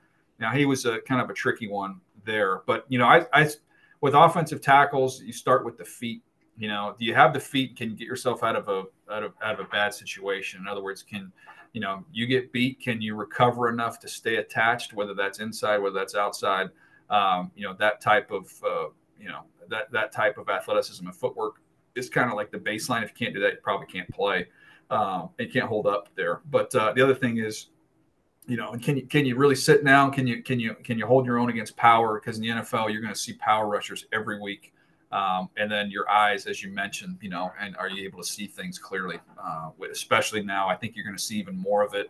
now 0.41 0.51
he 0.51 0.65
was 0.65 0.85
a 0.85 0.99
kind 1.01 1.21
of 1.21 1.29
a 1.29 1.33
tricky 1.33 1.67
one 1.67 1.99
there 2.25 2.61
but 2.65 2.85
you 2.89 2.97
know 2.97 3.05
I, 3.05 3.25
I 3.33 3.49
with 4.01 4.13
offensive 4.13 4.61
tackles 4.61 5.21
you 5.21 5.31
start 5.31 5.65
with 5.65 5.77
the 5.77 5.85
feet 5.85 6.21
you 6.57 6.67
know 6.67 6.95
do 6.99 7.05
you 7.05 7.15
have 7.15 7.33
the 7.33 7.39
feet 7.39 7.77
can 7.77 7.91
you 7.91 7.95
get 7.95 8.07
yourself 8.07 8.43
out 8.43 8.55
of 8.55 8.67
a 8.67 8.83
out 9.11 9.23
of 9.23 9.33
out 9.43 9.53
of 9.53 9.59
a 9.59 9.69
bad 9.69 9.93
situation 9.93 10.59
in 10.59 10.67
other 10.67 10.83
words 10.83 11.03
can 11.03 11.31
you 11.73 11.79
know 11.79 12.03
you 12.11 12.27
get 12.27 12.51
beat 12.51 12.81
can 12.81 13.01
you 13.01 13.15
recover 13.15 13.69
enough 13.69 13.99
to 13.99 14.07
stay 14.07 14.35
attached 14.35 14.93
whether 14.93 15.13
that's 15.13 15.39
inside 15.39 15.77
whether 15.77 15.95
that's 15.95 16.15
outside 16.15 16.69
um, 17.09 17.51
you 17.55 17.67
know 17.67 17.73
that 17.77 18.01
type 18.01 18.31
of 18.31 18.51
uh, 18.63 18.87
you 19.19 19.27
know 19.27 19.43
that 19.69 19.91
that 19.91 20.11
type 20.11 20.37
of 20.37 20.49
athleticism 20.49 21.05
and 21.05 21.15
footwork 21.15 21.61
is 21.95 22.09
kind 22.09 22.29
of 22.29 22.35
like 22.35 22.51
the 22.51 22.57
baseline. 22.57 23.03
If 23.03 23.09
you 23.09 23.25
can't 23.25 23.33
do 23.33 23.41
that, 23.41 23.53
you 23.53 23.59
probably 23.61 23.87
can't 23.87 24.09
play. 24.09 24.47
Um, 24.89 25.29
and 25.39 25.51
can't 25.51 25.67
hold 25.67 25.87
up 25.87 26.09
there. 26.15 26.41
But 26.49 26.75
uh, 26.75 26.91
the 26.91 27.01
other 27.01 27.15
thing 27.15 27.37
is, 27.37 27.67
you 28.47 28.57
know, 28.57 28.75
can 28.81 28.97
you 28.97 29.05
can 29.05 29.25
you 29.25 29.35
really 29.35 29.55
sit 29.55 29.83
down? 29.85 30.11
Can 30.11 30.27
you 30.27 30.41
can 30.43 30.59
you 30.59 30.75
can 30.83 30.97
you 30.97 31.05
hold 31.05 31.25
your 31.25 31.37
own 31.37 31.49
against 31.49 31.77
power? 31.77 32.19
Because 32.19 32.37
in 32.37 32.43
the 32.43 32.49
NFL, 32.49 32.91
you're 32.91 33.01
going 33.01 33.13
to 33.13 33.19
see 33.19 33.33
power 33.33 33.67
rushers 33.67 34.05
every 34.11 34.39
week. 34.39 34.73
Um, 35.11 35.49
and 35.57 35.69
then 35.69 35.91
your 35.91 36.09
eyes, 36.09 36.45
as 36.45 36.63
you 36.63 36.71
mentioned, 36.71 37.17
you 37.21 37.29
know, 37.29 37.51
and 37.59 37.75
are 37.77 37.89
you 37.89 38.03
able 38.05 38.21
to 38.21 38.27
see 38.27 38.47
things 38.47 38.79
clearly? 38.79 39.19
Uh, 39.41 39.69
especially 39.91 40.41
now, 40.41 40.69
I 40.69 40.75
think 40.75 40.95
you're 40.95 41.05
going 41.05 41.17
to 41.17 41.21
see 41.21 41.37
even 41.37 41.57
more 41.57 41.83
of 41.83 41.93
it 41.93 42.09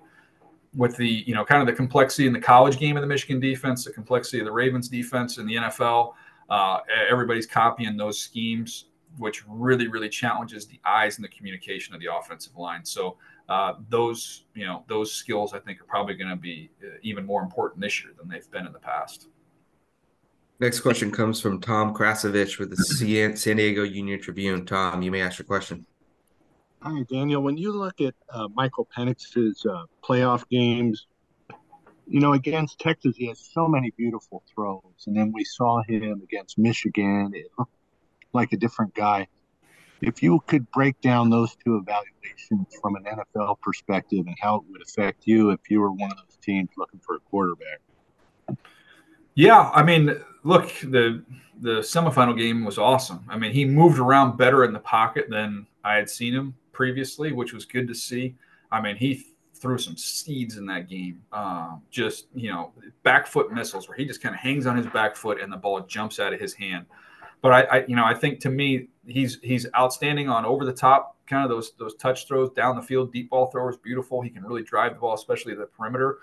with 0.75 0.95
the, 0.97 1.07
you 1.07 1.33
know, 1.33 1.43
kind 1.43 1.61
of 1.61 1.67
the 1.67 1.73
complexity 1.73 2.27
in 2.27 2.33
the 2.33 2.39
college 2.39 2.77
game 2.77 2.95
of 2.97 3.01
the 3.01 3.07
Michigan 3.07 3.39
defense, 3.39 3.83
the 3.83 3.91
complexity 3.91 4.39
of 4.39 4.45
the 4.45 4.51
Ravens 4.51 4.87
defense 4.87 5.37
in 5.37 5.47
the 5.47 5.55
NFL. 5.55 6.13
Uh, 6.49 6.79
everybody's 7.09 7.47
copying 7.47 7.97
those 7.97 8.19
schemes, 8.19 8.85
which 9.17 9.43
really, 9.47 9.87
really 9.87 10.09
challenges 10.09 10.67
the 10.67 10.79
eyes 10.85 11.17
and 11.17 11.25
the 11.25 11.29
communication 11.29 11.95
of 11.95 12.01
the 12.01 12.13
offensive 12.13 12.55
line. 12.55 12.85
So 12.85 13.17
uh, 13.49 13.73
those, 13.89 14.45
you 14.55 14.65
know, 14.65 14.83
those 14.87 15.11
skills 15.11 15.53
I 15.53 15.59
think 15.59 15.81
are 15.81 15.85
probably 15.85 16.15
going 16.15 16.29
to 16.29 16.35
be 16.35 16.69
uh, 16.83 16.97
even 17.01 17.25
more 17.25 17.41
important 17.41 17.81
this 17.81 18.03
year 18.03 18.13
than 18.17 18.29
they've 18.29 18.49
been 18.51 18.65
in 18.65 18.73
the 18.73 18.79
past. 18.79 19.27
Next 20.59 20.81
question 20.81 21.11
comes 21.11 21.41
from 21.41 21.59
Tom 21.59 21.93
Krasovic 21.93 22.59
with 22.59 22.69
the 22.69 23.35
San 23.35 23.57
Diego 23.57 23.83
Union 23.83 24.21
Tribune. 24.21 24.65
Tom, 24.65 25.01
you 25.01 25.09
may 25.09 25.21
ask 25.21 25.39
your 25.39 25.47
question. 25.47 25.85
Hi, 26.83 27.03
Daniel. 27.09 27.41
When 27.41 27.57
you 27.57 27.71
look 27.71 27.99
at 27.99 28.13
uh, 28.29 28.47
Michael 28.53 28.87
Penix's 28.95 29.65
uh, 29.65 29.83
playoff 30.03 30.47
games, 30.49 31.07
you 32.07 32.19
know, 32.19 32.33
against 32.33 32.79
Texas, 32.79 33.15
he 33.17 33.27
has 33.27 33.39
so 33.39 33.67
many 33.67 33.91
beautiful 33.97 34.43
throws. 34.53 34.81
And 35.07 35.15
then 35.15 35.31
we 35.31 35.43
saw 35.43 35.81
him 35.83 36.21
against 36.23 36.57
Michigan. 36.57 37.31
It 37.33 37.47
looked 37.57 37.71
like 38.33 38.51
a 38.53 38.57
different 38.57 38.93
guy. 38.93 39.27
If 40.01 40.23
you 40.23 40.41
could 40.47 40.69
break 40.71 40.99
down 41.01 41.29
those 41.29 41.55
two 41.63 41.77
evaluations 41.77 42.75
from 42.81 42.95
an 42.95 43.03
NFL 43.03 43.59
perspective 43.61 44.25
and 44.25 44.35
how 44.39 44.57
it 44.57 44.63
would 44.69 44.81
affect 44.81 45.27
you 45.27 45.51
if 45.51 45.59
you 45.69 45.79
were 45.79 45.91
one 45.91 46.11
of 46.11 46.17
those 46.17 46.37
teams 46.41 46.69
looking 46.77 46.99
for 46.99 47.15
a 47.15 47.19
quarterback. 47.19 47.79
Yeah, 49.35 49.69
I 49.73 49.83
mean, 49.83 50.19
look, 50.43 50.69
the 50.81 51.23
the 51.61 51.79
semifinal 51.79 52.37
game 52.37 52.65
was 52.65 52.77
awesome. 52.77 53.23
I 53.29 53.37
mean, 53.37 53.51
he 53.51 53.65
moved 53.65 53.99
around 53.99 54.37
better 54.37 54.63
in 54.63 54.73
the 54.73 54.79
pocket 54.79 55.27
than 55.29 55.67
I 55.83 55.95
had 55.95 56.09
seen 56.09 56.33
him 56.33 56.55
previously, 56.71 57.31
which 57.31 57.53
was 57.53 57.65
good 57.65 57.87
to 57.87 57.93
see. 57.93 58.35
I 58.71 58.81
mean, 58.81 58.95
he 58.95 59.25
threw 59.53 59.77
some 59.77 59.95
seeds 59.95 60.57
in 60.57 60.65
that 60.65 60.89
game. 60.89 61.21
Um, 61.31 61.83
just 61.91 62.25
you 62.33 62.49
know, 62.51 62.73
back 63.03 63.27
foot 63.27 63.51
missiles 63.51 63.87
where 63.87 63.95
he 63.95 64.05
just 64.05 64.21
kind 64.21 64.33
of 64.33 64.41
hangs 64.41 64.65
on 64.65 64.75
his 64.75 64.87
back 64.87 65.15
foot 65.15 65.39
and 65.39 65.53
the 65.53 65.57
ball 65.57 65.81
jumps 65.81 66.19
out 66.19 66.33
of 66.33 66.39
his 66.39 66.53
hand. 66.53 66.85
But 67.41 67.53
I, 67.53 67.61
I, 67.61 67.85
you 67.87 67.95
know, 67.95 68.05
I 68.05 68.13
think 68.13 68.39
to 68.41 68.49
me 68.49 68.87
he's 69.05 69.39
he's 69.41 69.67
outstanding 69.75 70.29
on 70.29 70.45
over 70.45 70.65
the 70.65 70.73
top 70.73 71.17
kind 71.27 71.43
of 71.43 71.49
those 71.49 71.73
those 71.77 71.95
touch 71.95 72.27
throws 72.27 72.51
down 72.51 72.75
the 72.75 72.81
field, 72.81 73.11
deep 73.11 73.29
ball 73.29 73.47
throwers, 73.47 73.77
beautiful. 73.77 74.21
He 74.21 74.29
can 74.29 74.43
really 74.43 74.63
drive 74.63 74.93
the 74.93 74.99
ball, 74.99 75.13
especially 75.13 75.55
the 75.55 75.65
perimeter. 75.65 76.19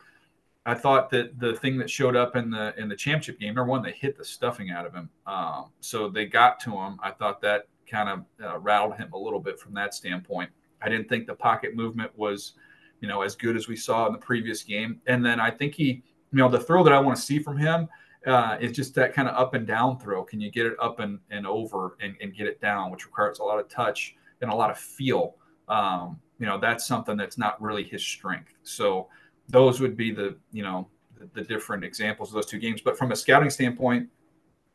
I 0.67 0.75
thought 0.75 1.11
that 1.11 1.39
the 1.39 1.55
thing 1.55 1.79
that 1.79 1.89
showed 1.89 2.15
up 2.15 2.37
in 2.37 2.51
the 2.51 2.75
in 2.79 2.89
the 2.89 2.97
championship 2.97 3.41
game, 3.41 3.55
number 3.55 3.71
one, 3.71 3.83
they 3.83 3.93
hit 3.93 4.17
the 4.17 4.25
stuffing 4.25 4.71
out 4.71 4.87
of 4.87 4.95
him. 4.95 5.09
Um, 5.27 5.71
so 5.81 6.09
they 6.09 6.27
got 6.27 6.61
to 6.61 6.77
him. 6.77 6.99
I 7.03 7.11
thought 7.11 7.41
that 7.43 7.69
kind 7.91 8.09
of 8.09 8.25
uh, 8.45 8.59
rattled 8.59 8.97
him 8.97 9.11
a 9.13 9.19
little 9.19 9.41
bit 9.41 9.59
from 9.59 9.75
that 9.75 9.95
standpoint. 9.95 10.51
I 10.83 10.89
didn't 10.89 11.09
think 11.09 11.27
the 11.27 11.35
pocket 11.35 11.75
movement 11.75 12.13
was 12.17 12.53
you 13.01 13.09
know, 13.09 13.23
as 13.23 13.37
good 13.37 13.57
as 13.57 13.69
we 13.69 13.77
saw 13.77 14.07
in 14.07 14.13
the 14.13 14.19
previous 14.19 14.63
game. 14.63 15.01
And 15.07 15.25
then 15.25 15.41
I 15.41 15.51
think 15.51 15.75
he, 15.75 16.03
you 16.33 16.39
know, 16.39 16.49
the 16.49 16.61
throw 16.61 16.83
that 16.85 16.93
I 16.93 16.99
want 16.99 17.17
to 17.17 17.23
see 17.23 17.39
from 17.39 17.57
him 17.57 17.89
uh, 18.27 18.57
is 18.61 18.73
just 18.73 18.95
that 18.95 19.13
kind 19.15 19.29
of 19.29 19.37
up 19.37 19.55
and 19.55 19.67
down 19.67 19.99
throw. 19.99 20.25
Can 20.25 20.41
you 20.41 20.51
get 20.51 20.67
it 20.67 20.75
up 20.81 21.01
and, 21.01 21.19
and 21.31 21.47
over 21.47 21.97
and, 22.01 22.15
and 22.21 22.35
get 22.35 22.47
it 22.47 22.61
down, 22.61 22.91
which 22.91 23.07
requires 23.07 23.39
a 23.39 23.45
lot 23.45 23.59
of 23.59 23.69
touch 23.69 24.17
and 24.41 24.51
a 24.51 24.55
lot 24.55 24.71
of 24.71 24.79
feel. 24.79 25.37
Um, 25.69 26.19
you 26.39 26.47
know, 26.47 26.59
that's 26.59 26.87
something 26.87 27.17
that's 27.17 27.39
not 27.39 27.61
really 27.61 27.85
his 27.85 28.03
strength. 28.03 28.53
So 28.63 29.09
those 29.49 29.81
would 29.81 29.97
be 29.97 30.13
the, 30.13 30.37
you 30.53 30.63
know, 30.63 30.89
the, 31.19 31.29
the 31.35 31.43
different 31.43 31.85
examples 31.85 32.31
of 32.31 32.35
those 32.35 32.47
two 32.47 32.59
games. 32.59 32.81
But 32.81 32.97
from 32.97 33.13
a 33.13 33.17
scouting 33.17 33.51
standpoint, 33.51 34.09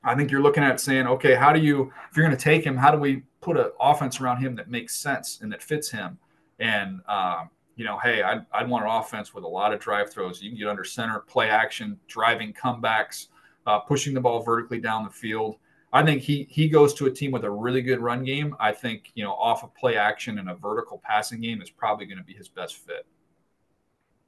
I 0.04 0.16
think 0.16 0.32
you're 0.32 0.42
looking 0.42 0.64
at 0.64 0.80
saying, 0.82 1.08
okay, 1.08 1.36
how 1.36 1.54
do 1.54 1.60
you, 1.60 1.92
if 2.10 2.18
you're 2.18 2.26
going 2.26 2.38
to 2.38 2.44
take 2.44 2.66
him, 2.66 2.76
how 2.76 2.92
do 2.92 2.98
we 2.98 3.24
put 3.40 3.56
an 3.58 3.72
offense 3.80 4.20
around 4.20 4.42
him 4.42 4.56
that 4.56 4.70
makes 4.70 4.96
sense 4.96 5.40
and 5.42 5.52
that 5.54 5.64
fits 5.64 5.90
him? 5.90 6.18
And, 6.60 7.00
um, 7.08 7.50
you 7.76 7.86
know, 7.86 7.98
hey, 7.98 8.22
I'd, 8.22 8.46
I'd 8.52 8.70
want 8.70 8.84
an 8.84 8.92
offense 8.92 9.34
with 9.34 9.46
a 9.46 9.48
lot 9.48 9.74
of 9.74 9.80
drive 9.80 10.12
throws. 10.12 10.42
You 10.42 10.50
can 10.50 10.60
get 10.60 10.68
under 10.68 10.84
center, 10.84 11.20
play 11.20 11.50
action, 11.50 11.98
driving 12.08 12.54
comebacks, 12.54 13.28
uh, 13.66 13.80
pushing 13.80 14.14
the 14.14 14.22
ball 14.22 14.42
vertically 14.42 14.80
down 14.80 15.04
the 15.04 15.10
field. 15.10 15.58
I 15.92 16.04
think 16.04 16.24
he 16.24 16.48
he 16.50 16.70
goes 16.70 16.94
to 16.96 17.06
a 17.06 17.12
team 17.12 17.32
with 17.32 17.44
a 17.44 17.52
really 17.52 17.82
good 17.82 18.00
run 18.00 18.24
game. 18.24 18.56
I 18.60 18.72
think 18.72 19.12
you 19.14 19.24
know 19.24 19.34
off 19.34 19.64
of 19.64 19.74
play 19.76 19.96
action 19.96 20.40
and 20.40 20.50
a 20.50 20.56
vertical 20.56 21.00
passing 21.04 21.42
game 21.42 21.62
is 21.62 21.70
probably 21.70 22.06
going 22.08 22.18
to 22.18 22.24
be 22.24 22.34
his 22.34 22.48
best 22.48 22.78
fit. 22.78 23.06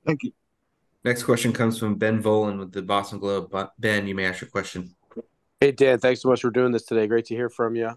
Thank 0.05 0.23
you. 0.23 0.31
Next 1.03 1.23
question 1.23 1.53
comes 1.53 1.77
from 1.79 1.95
Ben 1.95 2.21
Volin 2.21 2.59
with 2.59 2.71
the 2.71 2.81
Boston 2.81 3.19
Globe. 3.19 3.55
Ben, 3.79 4.07
you 4.07 4.15
may 4.15 4.25
ask 4.25 4.41
your 4.41 4.49
question. 4.49 4.95
Hey 5.59 5.71
Dan, 5.71 5.99
thanks 5.99 6.21
so 6.21 6.29
much 6.29 6.41
for 6.41 6.51
doing 6.51 6.71
this 6.71 6.83
today. 6.83 7.07
Great 7.07 7.25
to 7.25 7.35
hear 7.35 7.49
from 7.49 7.75
you. 7.75 7.91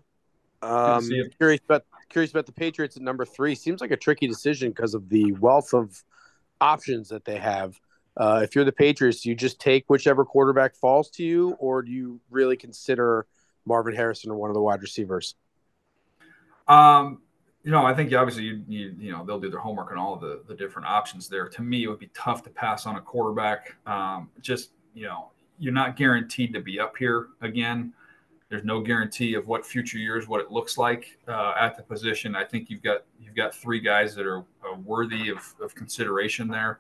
Um, 0.62 1.05
you. 1.05 1.28
curious 1.39 1.61
about 1.64 1.84
curious 2.09 2.30
about 2.30 2.47
the 2.47 2.53
Patriots 2.53 2.97
at 2.97 3.03
number 3.03 3.24
three. 3.24 3.55
Seems 3.55 3.80
like 3.80 3.91
a 3.91 3.97
tricky 3.97 4.26
decision 4.26 4.70
because 4.70 4.95
of 4.95 5.09
the 5.09 5.32
wealth 5.32 5.74
of 5.74 6.03
options 6.61 7.09
that 7.11 7.24
they 7.24 7.36
have. 7.36 7.78
Uh, 8.19 8.41
if 8.43 8.55
you're 8.55 8.64
the 8.64 8.73
Patriots, 8.73 9.25
you 9.25 9.35
just 9.37 9.61
take 9.61 9.85
whichever 9.87 10.25
quarterback 10.25 10.75
falls 10.75 11.09
to 11.11 11.23
you, 11.23 11.51
or 11.61 11.83
do 11.83 11.93
you 11.93 12.21
really 12.31 12.57
consider 12.57 13.27
Marvin 13.64 13.95
Harrison 13.95 14.33
or 14.33 14.37
one 14.37 14.51
of 14.51 14.55
the 14.55 14.61
wide 14.61 14.83
receivers? 14.83 15.37
Um, 16.66 17.23
you 17.62 17.71
know, 17.71 17.87
I 17.87 17.95
think 17.95 18.12
obviously 18.12 18.45
you, 18.45 18.64
you, 18.66 18.95
you 18.99 19.12
know 19.12 19.25
they'll 19.25 19.39
do 19.39 19.51
their 19.51 19.61
homework 19.61 19.93
on 19.93 19.99
all 19.99 20.16
the 20.16 20.43
the 20.49 20.55
different 20.55 20.89
options 20.89 21.29
there. 21.29 21.49
To 21.49 21.62
me, 21.62 21.85
it 21.85 21.89
would 21.89 21.99
be 22.01 22.11
tough 22.12 22.43
to 22.45 22.51
pass 22.51 22.87
on 22.87 22.97
a 22.97 23.01
quarterback. 23.01 23.77
Um, 23.87 24.31
just 24.41 24.71
you 24.95 25.05
know, 25.05 25.31
you're 25.59 25.73
not 25.73 25.97
guaranteed 25.97 26.53
to 26.55 26.61
be 26.61 26.81
up 26.81 26.97
here 26.97 27.29
again. 27.41 27.93
There's 28.49 28.64
no 28.64 28.81
guarantee 28.81 29.35
of 29.35 29.47
what 29.47 29.66
future 29.66 29.99
years, 29.99 30.27
what 30.27 30.41
it 30.41 30.51
looks 30.51 30.79
like 30.79 31.19
uh, 31.29 31.53
at 31.61 31.77
the 31.77 31.83
position. 31.83 32.35
I 32.35 32.45
think 32.45 32.71
you've 32.71 32.83
got 32.83 33.05
you've 33.21 33.35
got 33.35 33.55
three 33.55 33.81
guys 33.81 34.14
that 34.14 34.27
are, 34.27 34.45
are 34.64 34.77
worthy 34.85 35.29
of, 35.29 35.55
of 35.61 35.75
consideration 35.75 36.49
there. 36.49 36.79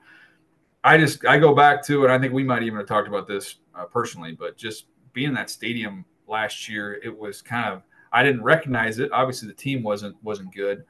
I 0.84 0.96
just 0.96 1.24
I 1.26 1.38
go 1.38 1.54
back 1.54 1.84
to 1.86 2.04
and 2.04 2.12
I 2.12 2.18
think 2.18 2.32
we 2.32 2.44
might 2.44 2.62
even 2.62 2.78
have 2.78 2.88
talked 2.88 3.08
about 3.08 3.26
this 3.26 3.56
uh, 3.74 3.84
personally, 3.84 4.32
but 4.32 4.56
just 4.56 4.86
being 5.12 5.28
in 5.28 5.34
that 5.34 5.50
stadium 5.50 6.04
last 6.26 6.68
year, 6.68 7.00
it 7.02 7.16
was 7.16 7.42
kind 7.42 7.72
of 7.72 7.82
I 8.12 8.22
didn't 8.22 8.42
recognize 8.42 8.98
it. 8.98 9.10
Obviously, 9.12 9.48
the 9.48 9.54
team 9.54 9.82
wasn't 9.82 10.16
wasn't 10.22 10.54
good, 10.54 10.84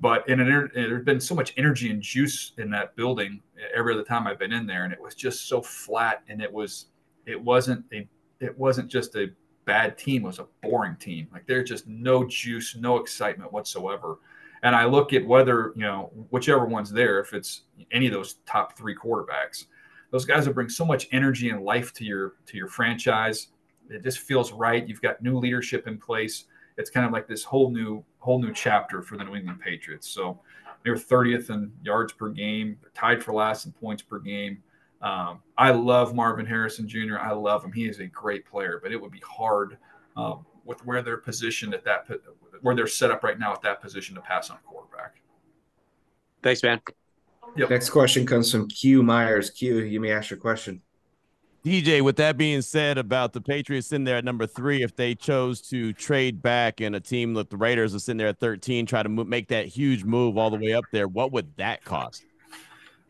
but 0.00 0.28
in 0.28 0.40
an 0.40 0.70
there's 0.74 1.04
been 1.04 1.20
so 1.20 1.34
much 1.34 1.54
energy 1.56 1.90
and 1.90 2.00
juice 2.00 2.52
in 2.58 2.70
that 2.70 2.96
building 2.96 3.42
every 3.74 3.94
other 3.94 4.04
time 4.04 4.26
I've 4.26 4.38
been 4.38 4.52
in 4.52 4.66
there, 4.66 4.84
and 4.84 4.92
it 4.92 5.00
was 5.00 5.14
just 5.14 5.48
so 5.48 5.60
flat, 5.60 6.22
and 6.28 6.40
it 6.40 6.52
was 6.52 6.86
it 7.26 7.40
wasn't 7.40 7.84
a 7.92 8.08
it 8.40 8.56
wasn't 8.58 8.88
just 8.88 9.14
a 9.16 9.30
bad 9.64 9.96
team. 9.98 10.24
It 10.24 10.26
was 10.26 10.38
a 10.38 10.46
boring 10.62 10.96
team. 10.96 11.28
Like 11.32 11.46
there's 11.46 11.68
just 11.68 11.86
no 11.86 12.24
juice, 12.24 12.76
no 12.76 12.98
excitement 12.98 13.52
whatsoever. 13.52 14.18
And 14.62 14.76
I 14.76 14.84
look 14.84 15.12
at 15.12 15.26
whether, 15.26 15.72
you 15.74 15.82
know, 15.82 16.10
whichever 16.30 16.64
one's 16.64 16.92
there, 16.92 17.18
if 17.18 17.34
it's 17.34 17.62
any 17.90 18.06
of 18.06 18.12
those 18.12 18.34
top 18.46 18.76
three 18.76 18.94
quarterbacks, 18.94 19.66
those 20.10 20.24
guys 20.24 20.46
will 20.46 20.54
bring 20.54 20.68
so 20.68 20.84
much 20.84 21.08
energy 21.10 21.50
and 21.50 21.64
life 21.64 21.92
to 21.94 22.04
your 22.04 22.34
to 22.46 22.56
your 22.56 22.68
franchise. 22.68 23.48
It 23.90 24.02
just 24.04 24.20
feels 24.20 24.52
right. 24.52 24.86
You've 24.86 25.02
got 25.02 25.22
new 25.22 25.38
leadership 25.38 25.88
in 25.88 25.98
place. 25.98 26.44
It's 26.78 26.90
kind 26.90 27.04
of 27.04 27.12
like 27.12 27.26
this 27.26 27.42
whole 27.42 27.70
new 27.70 28.04
whole 28.18 28.40
new 28.40 28.52
chapter 28.52 29.02
for 29.02 29.16
the 29.16 29.24
New 29.24 29.34
England 29.34 29.60
Patriots. 29.60 30.08
So 30.08 30.38
they're 30.84 30.94
30th 30.94 31.50
in 31.50 31.72
yards 31.82 32.12
per 32.12 32.28
game. 32.28 32.76
They're 32.80 32.90
tied 32.94 33.22
for 33.22 33.32
last 33.32 33.66
in 33.66 33.72
points 33.72 34.02
per 34.02 34.18
game. 34.18 34.62
Um, 35.00 35.42
I 35.58 35.70
love 35.72 36.14
Marvin 36.14 36.46
Harrison 36.46 36.88
Jr. 36.88 37.18
I 37.20 37.32
love 37.32 37.64
him. 37.64 37.72
He 37.72 37.88
is 37.88 37.98
a 37.98 38.06
great 38.06 38.46
player, 38.46 38.78
but 38.80 38.92
it 38.92 39.00
would 39.00 39.10
be 39.10 39.22
hard 39.26 39.78
um, 40.16 40.46
with 40.64 40.84
where 40.86 41.02
they're 41.02 41.16
positioned 41.16 41.74
at 41.74 41.84
that 41.84 42.06
where 42.60 42.74
they're 42.74 42.86
set 42.86 43.10
up 43.10 43.22
right 43.22 43.38
now 43.38 43.52
at 43.52 43.62
that 43.62 43.80
position 43.80 44.14
to 44.14 44.20
pass 44.20 44.50
on 44.50 44.58
quarterback. 44.64 45.22
Thanks, 46.42 46.62
man. 46.62 46.80
Yep. 47.56 47.70
Next 47.70 47.90
question 47.90 48.26
comes 48.26 48.50
from 48.50 48.68
Q 48.68 49.02
Myers. 49.02 49.50
Q, 49.50 49.78
you 49.80 50.00
may 50.00 50.12
ask 50.12 50.30
your 50.30 50.38
question. 50.38 50.80
DJ, 51.64 52.00
with 52.00 52.16
that 52.16 52.36
being 52.36 52.60
said 52.60 52.98
about 52.98 53.32
the 53.32 53.40
Patriots 53.40 53.92
in 53.92 54.02
there 54.02 54.16
at 54.16 54.24
number 54.24 54.48
three, 54.48 54.82
if 54.82 54.96
they 54.96 55.14
chose 55.14 55.60
to 55.60 55.92
trade 55.92 56.42
back 56.42 56.80
and 56.80 56.96
a 56.96 57.00
team 57.00 57.34
like 57.34 57.50
the 57.50 57.56
Raiders 57.56 57.94
is 57.94 58.08
in 58.08 58.16
there 58.16 58.26
at 58.28 58.40
13, 58.40 58.84
try 58.84 59.02
to 59.04 59.08
make 59.08 59.46
that 59.48 59.66
huge 59.66 60.02
move 60.02 60.36
all 60.36 60.50
the 60.50 60.56
way 60.56 60.72
up 60.72 60.84
there, 60.90 61.06
what 61.06 61.30
would 61.30 61.56
that 61.58 61.84
cost? 61.84 62.24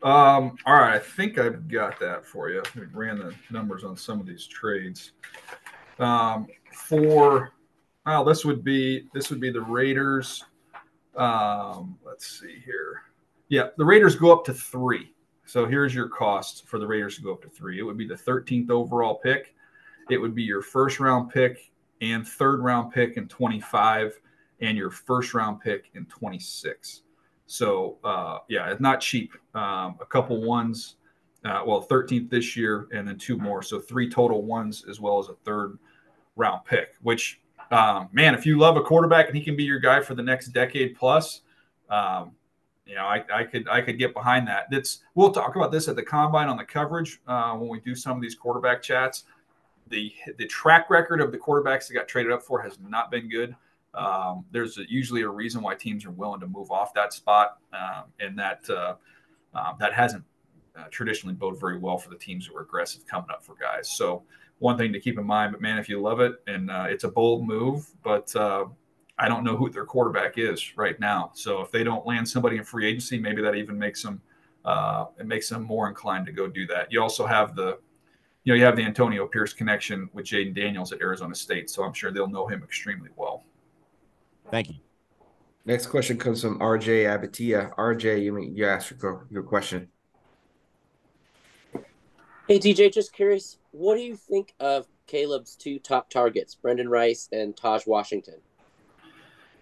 Um, 0.03 0.57
all 0.67 0.75
right, 0.75 0.93
I 0.93 0.99
think 0.99 1.39
I've 1.39 1.67
got 1.67 1.99
that 2.01 2.25
for 2.25 2.49
you. 2.49 2.61
We 2.75 2.83
ran 2.93 3.17
the 3.17 3.33
numbers 3.49 3.83
on 3.83 3.97
some 3.97 4.19
of 4.19 4.27
these 4.27 4.45
trades. 4.45 5.13
Um, 5.97 6.45
for 6.73 7.53
well, 8.05 8.23
this 8.23 8.43
would 8.45 8.63
be 8.63 9.07
this 9.13 9.29
would 9.29 9.39
be 9.39 9.51
the 9.51 9.61
Raiders. 9.61 10.43
Um, 11.15 11.97
let's 12.05 12.39
see 12.39 12.61
here. 12.65 13.03
Yeah, 13.49 13.67
the 13.77 13.85
Raiders 13.85 14.15
go 14.15 14.31
up 14.31 14.45
to 14.45 14.53
three. 14.53 15.13
So 15.45 15.65
here's 15.65 15.93
your 15.93 16.07
cost 16.07 16.67
for 16.67 16.79
the 16.79 16.87
Raiders 16.87 17.17
to 17.17 17.21
go 17.21 17.33
up 17.33 17.41
to 17.43 17.49
three. 17.49 17.79
It 17.79 17.83
would 17.83 17.97
be 17.97 18.07
the 18.07 18.15
13th 18.15 18.69
overall 18.69 19.15
pick. 19.15 19.53
It 20.09 20.17
would 20.17 20.33
be 20.33 20.43
your 20.43 20.61
first 20.61 20.99
round 20.99 21.29
pick 21.31 21.71
and 22.01 22.27
third 22.27 22.61
round 22.61 22.91
pick 22.93 23.17
in 23.17 23.27
25 23.27 24.19
and 24.61 24.77
your 24.77 24.89
first 24.89 25.33
round 25.33 25.61
pick 25.61 25.91
in 25.93 26.05
26. 26.05 27.01
So 27.45 27.97
uh, 28.03 28.39
yeah, 28.47 28.71
it's 28.71 28.81
not 28.81 29.01
cheap. 29.01 29.33
Um, 29.53 29.97
a 30.01 30.05
couple 30.05 30.41
ones, 30.41 30.95
uh, 31.45 31.61
well, 31.65 31.85
13th 31.85 32.29
this 32.29 32.55
year, 32.55 32.87
and 32.91 33.07
then 33.07 33.17
two 33.17 33.37
more. 33.37 33.61
So 33.61 33.79
three 33.79 34.09
total 34.09 34.43
ones 34.43 34.85
as 34.89 34.99
well 34.99 35.19
as 35.19 35.27
a 35.27 35.35
third 35.45 35.77
round 36.35 36.65
pick. 36.65 36.95
Which, 37.01 37.41
um, 37.73 38.09
man, 38.11 38.33
if 38.35 38.45
you 38.45 38.57
love 38.57 38.77
a 38.77 38.81
quarterback 38.81 39.27
and 39.27 39.35
he 39.35 39.43
can 39.43 39.55
be 39.55 39.63
your 39.63 39.79
guy 39.79 40.01
for 40.01 40.15
the 40.15 40.23
next 40.23 40.49
decade 40.49 40.95
plus, 40.95 41.41
um, 41.89 42.31
you 42.85 42.95
know, 42.95 43.05
I, 43.05 43.23
I 43.33 43.43
could 43.43 43.67
I 43.69 43.81
could 43.81 43.97
get 43.97 44.13
behind 44.13 44.47
that. 44.47 44.69
That's 44.69 44.99
we'll 45.15 45.31
talk 45.31 45.55
about 45.55 45.71
this 45.71 45.87
at 45.87 45.95
the 45.95 46.03
combine 46.03 46.49
on 46.49 46.57
the 46.57 46.65
coverage 46.65 47.21
uh, 47.27 47.53
when 47.53 47.69
we 47.69 47.79
do 47.79 47.95
some 47.95 48.17
of 48.17 48.21
these 48.21 48.35
quarterback 48.35 48.81
chats. 48.81 49.23
The 49.87 50.13
the 50.37 50.45
track 50.47 50.89
record 50.89 51.21
of 51.21 51.31
the 51.31 51.37
quarterbacks 51.37 51.87
that 51.87 51.93
got 51.93 52.07
traded 52.07 52.31
up 52.31 52.43
for 52.43 52.61
has 52.61 52.77
not 52.79 53.09
been 53.09 53.29
good. 53.29 53.55
Um, 53.93 54.45
there's 54.51 54.77
a, 54.77 54.89
usually 54.89 55.21
a 55.21 55.29
reason 55.29 55.61
why 55.61 55.75
teams 55.75 56.03
are 56.05 56.11
willing 56.11 56.39
to 56.41 56.47
move 56.47 56.71
off 56.71 56.93
that 56.95 57.13
spot, 57.13 57.59
um, 57.73 58.05
and 58.19 58.37
that 58.37 58.69
uh, 58.69 58.95
uh, 59.53 59.73
that 59.79 59.93
hasn't 59.93 60.23
uh, 60.75 60.85
traditionally 60.89 61.35
bode 61.35 61.59
very 61.59 61.77
well 61.77 61.97
for 61.97 62.09
the 62.09 62.17
teams 62.17 62.47
who 62.47 62.57
are 62.57 62.61
aggressive 62.61 63.05
coming 63.07 63.29
up 63.29 63.43
for 63.43 63.55
guys. 63.55 63.95
So 63.95 64.23
one 64.59 64.77
thing 64.77 64.93
to 64.93 64.99
keep 64.99 65.17
in 65.17 65.25
mind, 65.25 65.51
but 65.51 65.61
man, 65.61 65.77
if 65.77 65.89
you 65.89 66.01
love 66.01 66.19
it 66.19 66.41
and 66.47 66.71
uh, 66.71 66.85
it's 66.87 67.03
a 67.03 67.09
bold 67.09 67.45
move, 67.45 67.87
but 68.03 68.33
uh, 68.35 68.65
I 69.17 69.27
don't 69.27 69.43
know 69.43 69.55
who 69.55 69.69
their 69.69 69.85
quarterback 69.85 70.37
is 70.37 70.77
right 70.77 70.99
now. 70.99 71.31
So 71.33 71.61
if 71.61 71.71
they 71.71 71.83
don't 71.83 72.05
land 72.05 72.27
somebody 72.27 72.57
in 72.57 72.63
free 72.63 72.87
agency, 72.87 73.17
maybe 73.19 73.41
that 73.41 73.55
even 73.55 73.77
makes 73.77 74.01
them 74.01 74.21
uh, 74.65 75.05
it 75.19 75.27
makes 75.27 75.49
them 75.49 75.63
more 75.63 75.89
inclined 75.89 76.25
to 76.25 76.31
go 76.31 76.47
do 76.47 76.65
that. 76.67 76.91
You 76.91 77.01
also 77.01 77.25
have 77.25 77.55
the 77.55 77.79
you 78.43 78.53
know 78.53 78.57
you 78.57 78.63
have 78.63 78.75
the 78.75 78.83
Antonio 78.83 79.27
Pierce 79.27 79.53
connection 79.53 80.09
with 80.13 80.25
Jayden 80.25 80.55
Daniels 80.55 80.91
at 80.91 81.01
Arizona 81.01 81.35
State, 81.35 81.69
so 81.69 81.83
I'm 81.83 81.93
sure 81.93 82.11
they'll 82.11 82.27
know 82.27 82.47
him 82.47 82.63
extremely 82.63 83.09
well. 83.15 83.43
Thank 84.51 84.69
you. 84.69 84.75
Next 85.65 85.87
question 85.87 86.17
comes 86.17 86.41
from 86.41 86.59
RJ 86.59 87.05
Abatia. 87.05 87.73
RJ, 87.75 88.23
you 88.23 88.37
you 88.39 88.65
ask 88.65 88.93
your, 89.01 89.27
your 89.29 89.43
question. 89.43 89.89
Hey 92.47 92.59
DJ, 92.59 92.91
just 92.91 93.13
curious, 93.13 93.57
what 93.73 93.95
do 93.95 94.01
you 94.01 94.15
think 94.15 94.53
of 94.59 94.87
Caleb's 95.07 95.55
two 95.55 95.79
top 95.79 96.09
targets, 96.09 96.55
Brenden 96.55 96.87
Rice 96.89 97.27
and 97.31 97.55
Tahj 97.55 97.85
Washington? 97.85 98.35